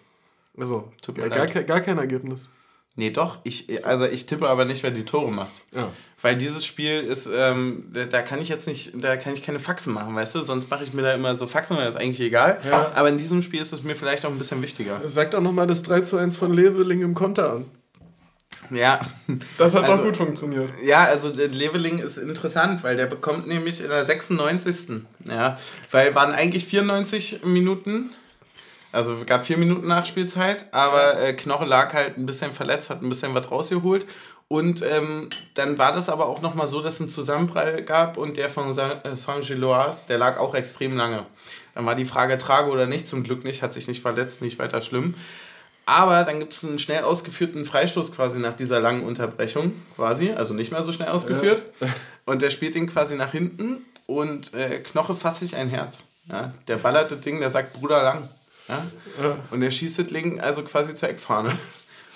Also, 0.57 0.91
Tut 1.03 1.17
mir 1.17 1.29
gar, 1.29 1.47
leid. 1.47 1.67
gar 1.67 1.81
kein 1.81 1.99
Ergebnis. 1.99 2.49
Nee, 2.97 3.11
doch. 3.11 3.39
Ich, 3.45 3.87
also 3.87 4.05
ich 4.05 4.27
tippe 4.27 4.49
aber 4.49 4.65
nicht, 4.65 4.83
wer 4.83 4.91
die 4.91 5.05
Tore 5.05 5.31
macht. 5.33 5.53
Ja. 5.75 5.91
Weil 6.21 6.37
dieses 6.37 6.67
Spiel 6.67 7.01
ist, 7.01 7.29
ähm, 7.33 7.85
da, 7.95 8.05
da 8.05 8.21
kann 8.21 8.41
ich 8.41 8.49
jetzt 8.49 8.67
nicht, 8.67 8.93
da 9.03 9.17
kann 9.17 9.33
ich 9.33 9.43
keine 9.43 9.59
Faxen 9.61 9.95
machen, 9.95 10.15
weißt 10.15 10.35
du? 10.35 10.43
Sonst 10.43 10.69
mache 10.71 10.85
ich 10.85 10.93
mir 10.93 11.03
da 11.03 11.15
immer 11.15 11.35
so 11.37 11.47
Faxen, 11.47 11.77
weil 11.77 11.87
das 11.87 11.95
ist 11.95 12.01
eigentlich 12.01 12.21
egal. 12.21 12.61
Ja. 12.69 12.91
Aber 12.95 13.09
in 13.09 13.17
diesem 13.17 13.43
Spiel 13.43 13.63
ist 13.63 13.73
es 13.73 13.83
mir 13.85 13.95
vielleicht 13.97 14.27
auch 14.27 14.31
ein 14.31 14.39
bisschen 14.39 14.61
wichtiger. 14.61 15.01
Sag 15.07 15.31
doch 15.31 15.41
nochmal 15.41 15.67
das 15.67 15.83
3 15.85 16.01
zu 16.01 16.17
1 16.19 16.37
von 16.37 16.53
Leveling 16.53 17.01
im 17.03 17.15
Konter 17.15 17.53
an. 17.53 17.65
Ja. 18.71 19.01
Das 19.57 19.75
hat 19.75 19.85
Also- 19.85 19.97
doch 19.97 20.05
gut 20.05 20.17
funktioniert. 20.17 20.71
Ja, 20.85 21.05
also 21.05 21.31
der 21.31 21.49
Leveling 21.49 22.01
ist 22.01 22.19
interessant, 22.19 22.83
weil 22.83 22.97
der 22.97 23.07
bekommt 23.07 23.47
nämlich 23.47 23.81
in 23.81 23.89
der 23.89 24.05
96. 24.05 25.03
Ja, 25.25 25.59
weil 25.91 26.15
waren 26.15 26.33
eigentlich 26.33 26.67
94 26.67 27.45
Minuten. 27.45 28.11
Also 28.93 29.17
gab 29.25 29.47
vier 29.47 29.57
Minuten 29.57 29.87
Nachspielzeit, 29.87 30.67
aber 30.73 31.21
äh, 31.21 31.33
Knoche 31.33 31.65
lag 31.65 31.95
halt 31.95 32.19
ein 32.19 32.27
bisschen 32.27 32.53
verletzt, 32.53 32.91
hat 32.91 33.03
ein 33.03 33.09
bisschen 33.09 33.35
was 33.35 33.51
rausgeholt. 33.51 34.07
Und 34.49 34.83
ähm, 34.83 35.31
dann 35.55 35.79
war 35.79 35.93
das 35.93 36.09
aber 36.09 36.27
auch 36.27 36.41
nochmal 36.41 36.67
so, 36.67 36.83
dass 36.83 36.95
es 36.95 37.01
einen 37.01 37.09
Zusammenprall 37.09 37.85
gab 37.85 38.17
und 38.17 38.37
der 38.37 38.51
von 38.51 38.77
äh, 38.77 39.15
Saint-Gilloise, 39.15 40.07
der 40.09 40.19
lag 40.19 40.39
auch 40.39 40.57
extrem 40.57 40.91
lange. 40.91 41.25
Dann 41.75 41.87
war 41.87 41.95
die 41.95 42.05
Frage 42.05 42.37
Trage 42.37 42.69
oder 42.69 42.87
nicht, 42.87 43.07
zum 43.07 43.23
Glück 43.23 43.45
nicht, 43.45 43.63
hat 43.63 43.73
sich 43.73 43.87
nicht 43.87 44.03
verletzt, 44.03 44.43
nicht 44.43 44.59
weiter 44.59 44.83
schlimm. 44.83 45.15
Aber 45.87 46.25
dann 46.25 46.41
gibt 46.41 46.53
es 46.53 46.65
einen 46.65 46.81
schnell 46.81 47.05
ausgeführten 47.05 47.65
Freistoß 47.65 48.13
quasi 48.13 48.41
nach 48.41 48.55
dieser 48.55 48.81
langen 48.81 49.05
Unterbrechung, 49.05 49.73
quasi, 49.95 50.33
also 50.33 50.53
nicht 50.53 50.73
mehr 50.73 50.83
so 50.83 50.93
schnell 50.93 51.09
ausgeführt. 51.09 51.63
Ja. 51.81 51.89
Und 52.27 52.43
der 52.43 52.51
spielt 52.51 52.75
ihn 52.77 52.89
quasi 52.89 53.17
nach 53.17 53.33
hinten 53.33 53.85
und 54.07 54.55
äh, 54.55 54.79
Knoche 54.79 55.17
fasst 55.17 55.41
sich 55.41 55.57
ein 55.57 55.69
Herz. 55.69 56.05
Ja? 56.29 56.53
Der 56.69 56.77
ballert 56.77 57.11
das 57.11 57.21
Ding, 57.23 57.41
der 57.41 57.51
sagt 57.51 57.73
Bruder 57.73 58.03
lang. 58.03 58.29
Ja? 58.71 58.87
ja. 59.23 59.37
Und 59.51 59.63
er 59.63 59.71
schießt 59.71 59.99
das 59.99 60.07
Ding 60.07 60.41
also 60.41 60.63
quasi 60.63 60.95
zur 60.95 61.09
Eckfahne. 61.09 61.53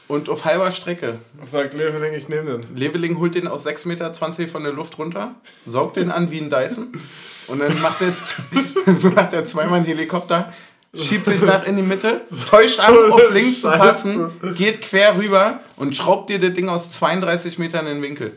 Und 0.07 0.29
auf 0.29 0.45
halber 0.45 0.71
Strecke. 0.71 1.19
Sagt 1.41 1.73
Leveling, 1.73 2.13
ich 2.13 2.29
nehme 2.29 2.59
den. 2.59 2.77
Leveling 2.77 3.19
holt 3.19 3.35
den 3.35 3.49
aus 3.49 3.67
6,20 3.67 3.89
Meter 3.89 4.49
von 4.49 4.63
der 4.63 4.73
Luft 4.73 4.99
runter, 4.99 5.35
saugt 5.67 5.97
den 5.97 6.11
an 6.11 6.31
wie 6.31 6.41
ein 6.41 6.51
Dyson. 6.51 6.93
Und 7.47 7.61
dann 7.61 7.81
macht 7.81 8.03
er, 8.03 8.13
macht 9.15 9.33
er 9.33 9.47
zweimal 9.47 9.79
einen 9.79 9.87
Helikopter, 9.87 10.53
schiebt 10.95 11.27
sich 11.27 11.41
nach 11.41 11.67
in 11.67 11.77
die 11.77 11.83
Mitte, 11.83 12.21
täuscht 12.49 12.81
an, 12.81 12.95
auf 13.11 13.31
links 13.33 13.63
zu 13.63 13.69
passen, 13.69 14.31
geht 14.55 14.83
quer 14.83 15.17
rüber 15.17 15.61
und 15.77 15.97
schraubt 15.97 16.29
dir 16.29 16.39
das 16.39 16.53
Ding 16.53 16.69
aus 16.69 16.91
32 16.91 17.59
Metern 17.59 17.87
in 17.87 17.95
den 17.95 18.03
Winkel. 18.03 18.33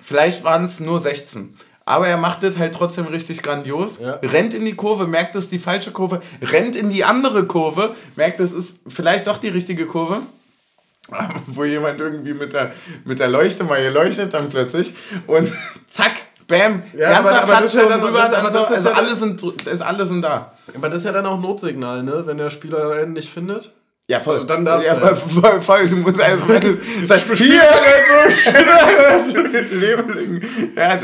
Vielleicht 0.00 0.44
waren 0.44 0.64
es 0.64 0.78
nur 0.78 1.00
16. 1.00 1.54
Aber 1.88 2.06
er 2.06 2.18
macht 2.18 2.42
das 2.42 2.58
halt 2.58 2.74
trotzdem 2.74 3.06
richtig 3.06 3.42
grandios. 3.42 3.98
Ja. 3.98 4.18
Rennt 4.22 4.52
in 4.52 4.66
die 4.66 4.74
Kurve, 4.74 5.06
merkt, 5.06 5.34
es 5.36 5.44
ist 5.44 5.52
die 5.52 5.58
falsche 5.58 5.90
Kurve, 5.90 6.20
rennt 6.42 6.76
in 6.76 6.90
die 6.90 7.02
andere 7.02 7.46
Kurve, 7.46 7.96
merkt, 8.14 8.40
es 8.40 8.52
ist 8.52 8.80
vielleicht 8.86 9.26
doch 9.26 9.38
die 9.38 9.48
richtige 9.48 9.86
Kurve. 9.86 10.20
Wo 11.46 11.64
jemand 11.64 11.98
irgendwie 11.98 12.34
mit 12.34 12.52
der, 12.52 12.72
mit 13.06 13.20
der 13.20 13.28
Leuchte 13.28 13.64
mal 13.64 13.82
geleuchtet 13.82 14.34
dann 14.34 14.50
plötzlich. 14.50 14.92
Und 15.26 15.50
zack, 15.86 16.20
bam, 16.46 16.82
ja, 16.94 17.08
ganzer 17.08 17.30
aber, 17.30 17.42
aber 17.42 17.56
Platz 17.56 17.72
ja 17.72 17.86
dann, 17.86 18.02
rüber. 18.02 18.18
Das, 18.18 18.34
also, 18.34 18.58
also 18.58 18.88
ja 18.90 18.94
alle, 18.94 19.14
sind, 19.14 19.66
das, 19.66 19.80
alle 19.80 20.04
sind 20.04 20.20
da. 20.20 20.52
Aber 20.74 20.90
das 20.90 20.98
ist 20.98 21.04
ja 21.06 21.12
dann 21.12 21.24
auch 21.24 21.40
Notsignal, 21.40 22.02
ne? 22.02 22.26
Wenn 22.26 22.36
der 22.36 22.50
Spieler 22.50 23.02
ihn 23.02 23.14
nicht 23.14 23.30
findet. 23.30 23.72
Ja, 24.10 24.20
voll. 24.20 24.34
Also 24.36 24.46
dann 24.46 24.64
darfst 24.64 24.88
ja, 24.88 24.94
du. 24.94 25.14
Voll, 25.14 25.60
voll, 25.60 25.86
Du 25.86 25.96
musst 25.96 26.18
also, 26.18 26.44
sagst, 27.04 27.26
hier, 27.34 27.62
Lebeling. 29.70 30.40
Ja, 30.74 30.98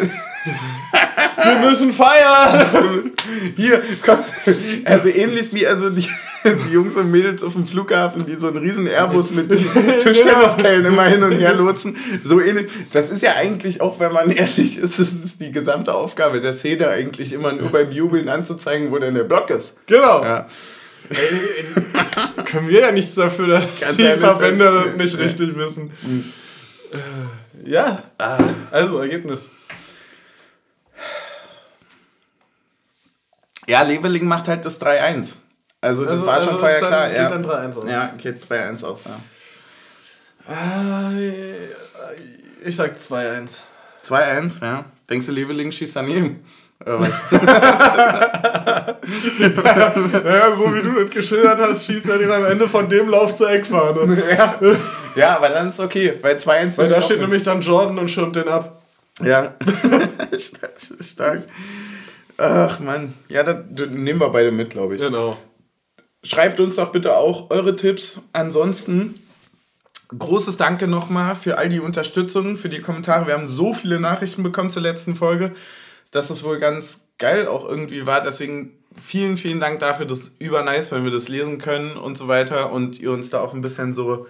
wir 1.44 1.68
müssen 1.68 1.92
feiern! 1.92 3.12
Hier, 3.56 3.82
komm. 4.04 4.18
Also 4.86 5.10
ähnlich 5.10 5.52
wie 5.52 5.66
also 5.66 5.90
die, 5.90 6.08
die 6.44 6.72
Jungs 6.72 6.96
und 6.96 7.10
Mädels 7.10 7.44
auf 7.44 7.52
dem 7.52 7.66
Flughafen, 7.66 8.24
die 8.24 8.36
so 8.36 8.48
einen 8.48 8.56
riesen 8.56 8.86
Airbus 8.86 9.32
mit 9.32 9.50
Tischtenniskellen 10.00 10.86
immer 10.86 11.04
hin 11.04 11.22
und 11.22 11.32
her 11.32 11.52
lotsen. 11.54 11.98
So 12.22 12.40
ähnlich. 12.40 12.70
Das 12.92 13.10
ist 13.10 13.22
ja 13.22 13.34
eigentlich 13.34 13.82
auch, 13.82 14.00
wenn 14.00 14.12
man 14.12 14.30
ehrlich 14.30 14.78
ist, 14.78 14.98
das 14.98 15.12
ist 15.12 15.42
die 15.42 15.52
gesamte 15.52 15.92
Aufgabe 15.92 16.40
der 16.40 16.54
Szene 16.54 16.88
eigentlich 16.88 17.34
immer 17.34 17.52
nur 17.52 17.68
beim 17.70 17.92
Jubeln 17.92 18.30
anzuzeigen, 18.30 18.90
wo 18.90 18.98
denn 18.98 19.14
der 19.14 19.24
Block 19.24 19.50
ist. 19.50 19.76
Genau. 19.86 20.22
Ja. 20.22 20.46
Ey, 21.10 22.44
können 22.44 22.68
wir 22.68 22.80
ja 22.80 22.92
nichts 22.92 23.14
dafür, 23.14 23.46
dass 23.46 23.80
Ganz 23.80 23.96
die 23.96 24.04
Verbände 24.04 24.64
das 24.64 24.96
nicht 24.96 25.18
richtig 25.18 25.56
wissen. 25.56 25.92
Mhm. 26.02 26.24
Ja, 27.64 28.02
ah. 28.18 28.38
also 28.70 29.00
Ergebnis. 29.00 29.48
Ja, 33.66 33.82
Leveling 33.82 34.26
macht 34.26 34.48
halt 34.48 34.64
das 34.64 34.80
3-1. 34.80 35.32
Also 35.80 36.04
das 36.04 36.12
also, 36.12 36.26
war 36.26 36.38
schon 36.40 36.48
also 36.48 36.58
vorher 36.58 36.78
klar. 36.78 37.08
Geht 37.08 37.18
ja. 37.18 37.28
dann 37.28 37.44
3-1 37.44 37.78
aus. 37.78 37.90
Ja, 37.90 38.14
geht 38.16 38.44
3-1 38.44 38.84
aus, 38.84 39.04
ja. 39.04 39.20
Äh, 40.48 41.68
ich 42.64 42.76
sag 42.76 42.96
2-1. 42.96 43.58
2-1, 44.06 44.62
ja. 44.62 44.84
Denkst 45.08 45.26
du, 45.26 45.32
Leveling 45.32 45.72
schießt 45.72 45.96
daneben? 45.96 46.44
Naja, 46.84 47.06
so 50.56 50.74
wie 50.74 50.82
du 50.82 51.00
das 51.00 51.10
geschildert 51.10 51.60
hast, 51.60 51.86
schießt 51.86 52.08
er 52.10 52.18
den 52.18 52.30
am 52.30 52.44
Ende 52.44 52.68
von 52.68 52.88
dem 52.88 53.08
Lauf 53.08 53.34
zur 53.36 53.50
Eckfahne. 53.50 54.22
Ja, 54.36 54.56
ja 55.14 55.36
aber 55.36 55.48
dann 55.48 55.68
ist 55.68 55.80
okay. 55.80 56.18
Bei 56.20 56.36
2-1 56.36 56.78
Weil 56.78 56.88
da 56.88 57.00
steht 57.00 57.20
nämlich 57.20 57.42
dann 57.42 57.62
Jordan 57.62 57.98
und 57.98 58.10
schirmt 58.10 58.36
den 58.36 58.48
ab. 58.48 58.82
Ja. 59.22 59.54
Stark. 61.00 61.44
Ach 62.36 62.80
man, 62.80 63.14
ja, 63.28 63.44
das 63.44 63.58
nehmen 63.88 64.20
wir 64.20 64.28
beide 64.30 64.50
mit, 64.50 64.70
glaube 64.70 64.96
ich. 64.96 65.00
Genau. 65.00 65.36
Schreibt 66.24 66.58
uns 66.58 66.76
doch 66.76 66.90
bitte 66.90 67.16
auch 67.16 67.50
eure 67.50 67.76
Tipps. 67.76 68.20
Ansonsten 68.32 69.20
großes 70.18 70.56
Danke 70.56 70.88
nochmal 70.88 71.34
für 71.34 71.58
all 71.58 71.68
die 71.68 71.80
Unterstützung, 71.80 72.56
für 72.56 72.68
die 72.68 72.80
Kommentare. 72.80 73.26
Wir 73.26 73.34
haben 73.34 73.46
so 73.46 73.72
viele 73.72 74.00
Nachrichten 74.00 74.42
bekommen 74.42 74.70
zur 74.70 74.82
letzten 74.82 75.14
Folge, 75.14 75.52
dass 76.14 76.30
es 76.30 76.44
wohl 76.44 76.58
ganz 76.58 77.06
geil 77.18 77.48
auch 77.48 77.68
irgendwie 77.68 78.06
war. 78.06 78.22
Deswegen 78.22 78.78
vielen, 78.96 79.36
vielen 79.36 79.58
Dank 79.58 79.80
dafür. 79.80 80.06
Das 80.06 80.20
ist 80.20 80.40
übernice, 80.40 80.92
wenn 80.92 81.04
wir 81.04 81.10
das 81.10 81.28
lesen 81.28 81.58
können 81.58 81.96
und 81.96 82.16
so 82.16 82.28
weiter 82.28 82.70
und 82.70 83.00
ihr 83.00 83.10
uns 83.10 83.30
da 83.30 83.40
auch 83.40 83.52
ein 83.52 83.60
bisschen 83.60 83.92
so 83.92 84.26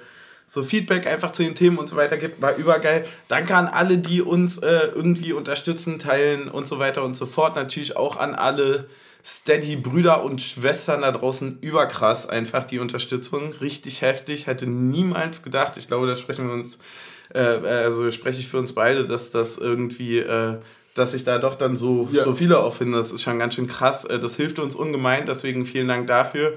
so 0.46 0.62
Feedback 0.62 1.06
einfach 1.06 1.32
zu 1.32 1.42
den 1.42 1.54
Themen 1.54 1.78
und 1.78 1.88
so 1.88 1.96
weiter 1.96 2.16
gibt, 2.16 2.40
war 2.40 2.54
übergeil. 2.56 3.06
Danke 3.28 3.56
an 3.56 3.66
alle, 3.66 3.98
die 3.98 4.22
uns 4.22 4.58
äh, 4.58 4.88
irgendwie 4.94 5.32
unterstützen, 5.32 5.98
teilen 5.98 6.48
und 6.48 6.68
so 6.68 6.78
weiter 6.78 7.02
und 7.02 7.16
so 7.16 7.26
fort. 7.26 7.56
Natürlich 7.56 7.96
auch 7.96 8.18
an 8.18 8.34
alle 8.34 8.86
Steady-Brüder 9.24 10.22
und 10.22 10.42
Schwestern 10.42 11.00
da 11.00 11.12
draußen. 11.12 11.58
Überkrass 11.60 12.28
einfach 12.28 12.64
die 12.64 12.78
Unterstützung. 12.78 13.52
Richtig 13.60 14.02
heftig. 14.02 14.46
Hätte 14.46 14.66
niemals 14.66 15.42
gedacht. 15.42 15.76
Ich 15.76 15.88
glaube, 15.88 16.06
da 16.06 16.14
sprechen 16.14 16.46
wir 16.46 16.54
uns, 16.54 16.78
äh, 17.34 17.40
also 17.40 18.10
spreche 18.10 18.40
ich 18.40 18.48
für 18.48 18.58
uns 18.58 18.74
beide, 18.74 19.06
dass 19.06 19.30
das 19.30 19.56
irgendwie. 19.56 20.18
Äh, 20.18 20.58
dass 20.94 21.10
sich 21.10 21.24
da 21.24 21.38
doch 21.38 21.56
dann 21.56 21.76
so, 21.76 22.08
ja. 22.12 22.24
so 22.24 22.34
viele 22.34 22.60
auffinden, 22.60 22.94
das 22.94 23.12
ist 23.12 23.22
schon 23.22 23.38
ganz 23.38 23.54
schön 23.54 23.66
krass. 23.66 24.04
Äh, 24.04 24.20
das 24.20 24.36
hilft 24.36 24.58
uns 24.58 24.74
ungemein, 24.74 25.26
deswegen 25.26 25.66
vielen 25.66 25.88
Dank 25.88 26.06
dafür. 26.06 26.56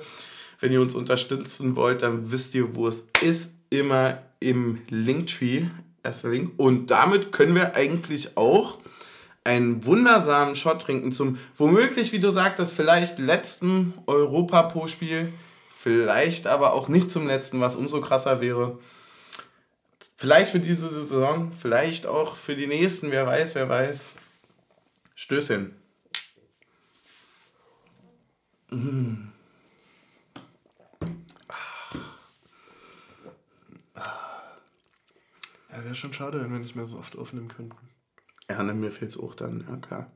Wenn 0.60 0.72
ihr 0.72 0.82
uns 0.82 0.96
unterstützen 0.96 1.76
wollt, 1.76 2.02
dann 2.02 2.32
wisst 2.32 2.56
ihr, 2.56 2.76
wo 2.76 2.88
es 2.88 3.08
ist 3.22 3.52
immer 3.70 4.20
im 4.40 4.80
Linktree, 4.90 5.66
erster 6.04 6.30
Link. 6.30 6.52
Und 6.58 6.90
damit 6.92 7.32
können 7.32 7.56
wir 7.56 7.76
eigentlich 7.76 8.38
auch 8.38 8.78
einen 9.44 9.86
wundersamen 9.86 10.56
Shot 10.56 10.82
trinken 10.82 11.12
zum, 11.12 11.40
womöglich, 11.56 12.12
wie 12.12 12.20
du 12.20 12.30
sagtest, 12.30 12.74
vielleicht 12.74 13.18
letzten 13.18 13.94
Europa-Pro-Spiel, 14.06 15.32
vielleicht 15.78 16.48
aber 16.48 16.74
auch 16.74 16.90
nicht 16.90 17.10
zum 17.10 17.28
letzten, 17.28 17.62
was 17.62 17.76
umso 17.76 18.02
krasser 18.02 18.42
wäre. 18.42 18.78
Vielleicht 20.16 20.50
für 20.50 20.60
diese 20.60 20.90
Saison, 20.90 21.52
vielleicht 21.54 22.08
auch 22.08 22.36
für 22.36 22.56
die 22.56 22.68
nächsten, 22.68 23.12
wer 23.12 23.26
weiß, 23.26 23.56
wer 23.56 23.70
weiß. 23.70 24.16
Stößchen. 25.18 25.76
Mmh. 28.70 29.18
Ja, 35.72 35.84
wäre 35.84 35.96
schon 35.96 36.14
schade, 36.14 36.40
wenn 36.40 36.52
wir 36.52 36.60
nicht 36.60 36.76
mehr 36.76 36.86
so 36.86 37.00
oft 37.00 37.18
aufnehmen 37.18 37.48
könnten. 37.48 37.76
Ja, 38.48 38.62
ne, 38.62 38.76
mir 38.76 38.92
fehlt 38.92 39.10
es 39.12 39.18
auch 39.18 39.34
dann, 39.34 39.66
ja 39.68 39.78
klar. 39.78 40.12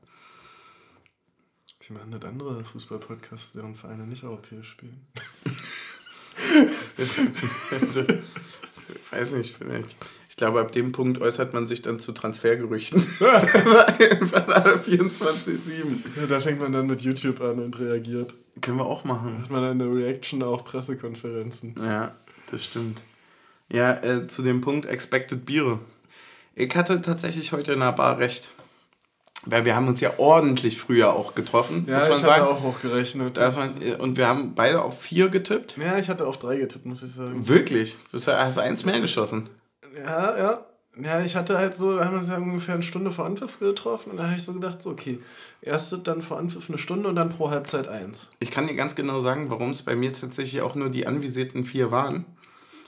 Wie 1.80 1.94
machen 1.94 2.12
das 2.12 2.24
andere 2.24 2.64
Fußball-Podcasts, 2.64 3.54
deren 3.54 3.74
Vereine 3.74 4.06
nicht 4.06 4.22
europäisch 4.22 4.70
spielen? 4.70 5.04
ich 6.96 7.18
weiß 9.10 9.32
nicht, 9.32 9.56
vielleicht. 9.56 9.96
Ich 10.32 10.36
glaube, 10.36 10.60
ab 10.62 10.72
dem 10.72 10.92
Punkt 10.92 11.20
äußert 11.20 11.52
man 11.52 11.66
sich 11.66 11.82
dann 11.82 12.00
zu 12.00 12.12
Transfergerüchten. 12.12 13.02
24-7. 14.78 15.68
Ja, 16.18 16.26
da 16.26 16.40
fängt 16.40 16.58
man 16.58 16.72
dann 16.72 16.86
mit 16.86 17.02
YouTube 17.02 17.42
an 17.42 17.58
und 17.58 17.78
reagiert. 17.78 18.32
Können 18.62 18.78
wir 18.78 18.86
auch 18.86 19.04
machen. 19.04 19.42
Hat 19.42 19.50
man 19.50 19.60
dann 19.60 19.78
eine 19.78 19.94
Reaction 19.94 20.42
auf 20.42 20.64
Pressekonferenzen. 20.64 21.74
Ja, 21.78 22.14
das 22.50 22.64
stimmt. 22.64 23.02
Ja, 23.68 23.92
äh, 24.02 24.26
zu 24.26 24.40
dem 24.40 24.62
Punkt 24.62 24.86
Expected 24.86 25.44
Biere. 25.44 25.80
Ich 26.54 26.74
hatte 26.76 27.02
tatsächlich 27.02 27.52
heute 27.52 27.74
in 27.74 27.80
der 27.80 27.92
Bar 27.92 28.16
recht. 28.18 28.52
Weil 29.44 29.66
wir 29.66 29.76
haben 29.76 29.86
uns 29.86 30.00
ja 30.00 30.12
ordentlich 30.16 30.78
früher 30.78 31.12
auch 31.12 31.34
getroffen. 31.34 31.84
Ja, 31.86 31.98
muss 31.98 32.08
man 32.08 32.16
ich 32.16 32.18
sagen. 32.20 32.32
hatte 32.32 32.46
auch 32.46 32.62
hochgerechnet. 32.62 33.36
Man, 33.36 34.00
und 34.00 34.16
wir 34.16 34.28
haben 34.28 34.54
beide 34.54 34.80
auf 34.80 34.98
vier 34.98 35.28
getippt. 35.28 35.76
Ja, 35.76 35.98
ich 35.98 36.08
hatte 36.08 36.26
auf 36.26 36.38
drei 36.38 36.56
getippt, 36.56 36.86
muss 36.86 37.02
ich 37.02 37.10
sagen. 37.10 37.46
Wirklich? 37.46 37.98
Du 38.12 38.16
hast 38.18 38.58
eins 38.58 38.86
mehr 38.86 38.98
geschossen. 38.98 39.50
Ja, 39.96 40.36
ja. 40.36 40.66
Ja, 41.02 41.22
ich 41.22 41.36
hatte 41.36 41.56
halt 41.56 41.72
so, 41.72 42.00
haben 42.04 42.10
wir 42.10 42.18
uns 42.18 42.28
ja 42.28 42.36
ungefähr 42.36 42.74
eine 42.74 42.82
Stunde 42.82 43.10
vor 43.10 43.24
Anpfiff 43.24 43.58
getroffen 43.58 44.10
und 44.10 44.18
da 44.18 44.24
habe 44.24 44.36
ich 44.36 44.42
so 44.42 44.52
gedacht, 44.52 44.82
so, 44.82 44.90
okay, 44.90 45.20
erste 45.62 45.98
dann 45.98 46.20
vor 46.20 46.38
Anpfiff 46.38 46.68
eine 46.68 46.76
Stunde 46.76 47.08
und 47.08 47.16
dann 47.16 47.30
pro 47.30 47.48
Halbzeit 47.48 47.88
eins. 47.88 48.28
Ich 48.40 48.50
kann 48.50 48.66
dir 48.66 48.74
ganz 48.74 48.94
genau 48.94 49.18
sagen, 49.18 49.48
warum 49.48 49.70
es 49.70 49.80
bei 49.80 49.96
mir 49.96 50.12
tatsächlich 50.12 50.60
auch 50.60 50.74
nur 50.74 50.90
die 50.90 51.06
anvisierten 51.06 51.64
vier 51.64 51.90
waren. 51.90 52.26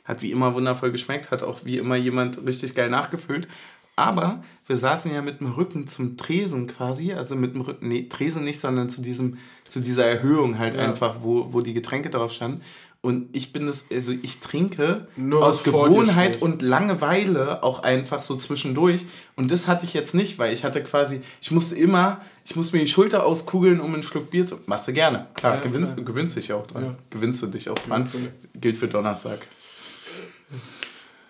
Hat 0.04 0.20
wie 0.20 0.32
immer 0.32 0.54
wundervoll 0.54 0.92
geschmeckt, 0.92 1.30
hat 1.30 1.42
auch 1.42 1.64
wie 1.64 1.78
immer 1.78 1.96
jemand 1.96 2.44
richtig 2.46 2.74
geil 2.74 2.90
nachgefüllt. 2.90 3.48
Aber 3.96 4.42
wir 4.66 4.76
saßen 4.76 5.12
ja 5.12 5.22
mit 5.22 5.40
dem 5.40 5.52
Rücken 5.52 5.86
zum 5.86 6.16
Tresen 6.16 6.66
quasi, 6.66 7.12
also 7.12 7.36
mit 7.36 7.54
dem 7.54 7.60
Rücken, 7.60 7.88
nee, 7.88 8.08
Tresen 8.08 8.42
nicht, 8.42 8.60
sondern 8.60 8.90
zu, 8.90 9.00
diesem, 9.00 9.38
zu 9.68 9.80
dieser 9.80 10.04
Erhöhung 10.04 10.58
halt 10.58 10.74
ja. 10.74 10.80
einfach, 10.80 11.18
wo, 11.20 11.52
wo 11.52 11.60
die 11.60 11.74
Getränke 11.74 12.10
drauf 12.10 12.32
standen. 12.32 12.60
Und 13.04 13.28
ich 13.36 13.52
bin 13.52 13.66
das, 13.66 13.84
also 13.92 14.12
ich 14.12 14.40
trinke 14.40 15.08
Nur 15.14 15.44
aus 15.44 15.62
Gewohnheit 15.62 16.40
und 16.40 16.62
Langeweile 16.62 17.62
auch 17.62 17.82
einfach 17.82 18.22
so 18.22 18.34
zwischendurch. 18.34 19.04
Und 19.36 19.50
das 19.50 19.68
hatte 19.68 19.84
ich 19.84 19.92
jetzt 19.92 20.14
nicht, 20.14 20.38
weil 20.38 20.54
ich 20.54 20.64
hatte 20.64 20.82
quasi, 20.82 21.20
ich 21.42 21.50
musste 21.50 21.76
immer, 21.76 22.22
ich 22.46 22.56
musste 22.56 22.74
mir 22.74 22.82
die 22.82 22.90
Schulter 22.90 23.26
auskugeln, 23.26 23.82
um 23.82 23.92
einen 23.92 24.02
Schluck 24.02 24.30
Bier 24.30 24.46
zu. 24.46 24.58
Machst 24.64 24.88
du 24.88 24.94
gerne. 24.94 25.26
Klar, 25.34 25.56
ja, 25.56 25.60
gewinnst, 25.60 25.96
klar. 25.96 26.06
gewinnst 26.06 26.38
dich 26.38 26.50
auch 26.54 26.66
dran. 26.66 26.82
Ja. 26.82 26.94
Gewinnst 27.10 27.42
du 27.42 27.48
dich 27.48 27.68
auch 27.68 27.78
dran. 27.78 28.08
Gilt 28.54 28.78
für 28.78 28.88
Donnerstag. 28.88 29.40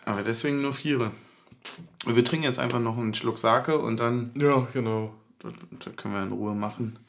Aber 0.04 0.22
deswegen 0.22 0.62
nur 0.62 0.74
Viere. 0.74 1.10
Wir 2.06 2.24
trinken 2.24 2.44
jetzt 2.44 2.60
einfach 2.60 2.78
noch 2.78 2.96
einen 2.96 3.14
Schluck 3.14 3.38
Sake 3.38 3.80
und 3.80 3.98
dann. 3.98 4.30
Ja, 4.36 4.64
genau. 4.72 5.12
Das, 5.40 5.52
das 5.84 5.96
können 5.96 6.14
wir 6.14 6.22
in 6.22 6.30
Ruhe 6.30 6.54
machen. 6.54 7.00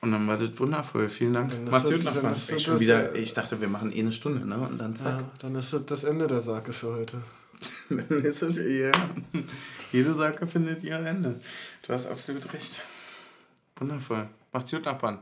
Und 0.00 0.12
dann 0.12 0.28
war 0.28 0.38
das 0.38 0.58
wundervoll. 0.58 1.08
Vielen 1.08 1.34
Dank. 1.34 1.70
Macht's 1.70 1.90
gut 1.90 2.04
nochmal. 2.04 2.32
Ich, 2.32 2.62
schon 2.62 2.78
wieder, 2.78 3.14
ich 3.14 3.34
dachte, 3.34 3.60
wir 3.60 3.68
machen 3.68 3.92
eh 3.92 4.00
eine 4.00 4.12
Stunde, 4.12 4.46
ne? 4.46 4.58
Und 4.58 4.78
dann 4.78 4.94
zack. 4.94 5.20
Ja, 5.20 5.30
dann 5.40 5.54
ist 5.56 5.72
das 5.72 5.86
das 5.86 6.04
Ende 6.04 6.26
der 6.26 6.40
Sake 6.40 6.72
für 6.72 6.94
heute. 6.94 7.20
dann 7.88 8.22
ist 8.22 8.42
es, 8.42 8.56
ja. 8.56 8.92
Jede 9.92 10.14
Sake 10.14 10.46
findet 10.46 10.84
ihr 10.84 10.96
Ende. 10.96 11.40
Du 11.86 11.92
hast 11.92 12.06
absolut 12.06 12.52
recht. 12.52 12.80
Wundervoll. 13.76 14.28
Macht's 14.52 14.70
gut, 14.70 14.84
Nachbarn. 14.84 15.18